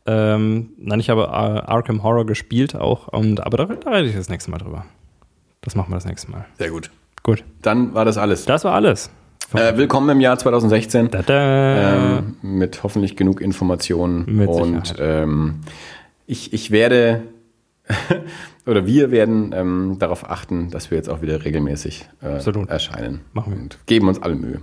Ähm, 0.06 0.70
nein, 0.77 1.01
ich 1.01 1.11
habe 1.11 1.28
Arkham 1.31 2.02
Horror 2.02 2.27
gespielt 2.27 2.77
auch, 2.77 3.09
und, 3.09 3.44
aber 3.44 3.56
da, 3.56 3.65
da 3.65 3.90
rede 3.90 4.09
ich 4.09 4.15
das 4.15 4.28
nächste 4.28 4.51
Mal 4.51 4.59
drüber. 4.59 4.85
Das 5.62 5.74
machen 5.74 5.90
wir 5.90 5.97
das 5.97 6.05
nächste 6.05 6.31
Mal. 6.31 6.44
Sehr 6.59 6.70
gut. 6.70 6.90
Gut. 7.23 7.43
Dann 7.62 7.94
war 7.94 8.05
das 8.05 8.19
alles. 8.19 8.44
Das 8.44 8.65
war 8.65 8.74
alles. 8.74 9.11
Äh, 9.53 9.77
willkommen 9.77 10.09
im 10.09 10.21
Jahr 10.21 10.39
2016. 10.39 11.11
Tada. 11.11 12.19
Ähm, 12.19 12.37
mit 12.43 12.83
hoffentlich 12.83 13.16
genug 13.16 13.41
Informationen. 13.41 14.25
Mit 14.27 14.49
und 14.49 14.95
ähm, 14.99 15.61
ich, 16.27 16.53
ich 16.53 16.71
werde 16.71 17.23
oder 18.66 18.87
wir 18.87 19.11
werden 19.11 19.53
ähm, 19.55 19.97
darauf 19.99 20.29
achten, 20.29 20.71
dass 20.71 20.91
wir 20.91 20.97
jetzt 20.97 21.09
auch 21.09 21.23
wieder 21.23 21.45
regelmäßig 21.45 22.09
äh, 22.23 22.69
erscheinen. 22.69 23.21
Machen 23.33 23.53
wir. 23.53 23.62
Und 23.62 23.79
geben 23.87 24.09
uns 24.09 24.21
alle 24.21 24.35
Mühe. 24.35 24.61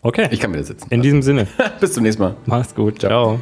Okay. 0.00 0.28
Ich 0.32 0.40
kann 0.40 0.52
wieder 0.52 0.64
sitzen. 0.64 0.88
In 0.90 1.02
diesem 1.02 1.22
Sinne, 1.22 1.46
Bis 1.80 1.92
zum 1.92 2.02
nächsten 2.02 2.22
Mal. 2.22 2.36
mach's 2.46 2.74
gut. 2.74 3.00
Ciao. 3.00 3.40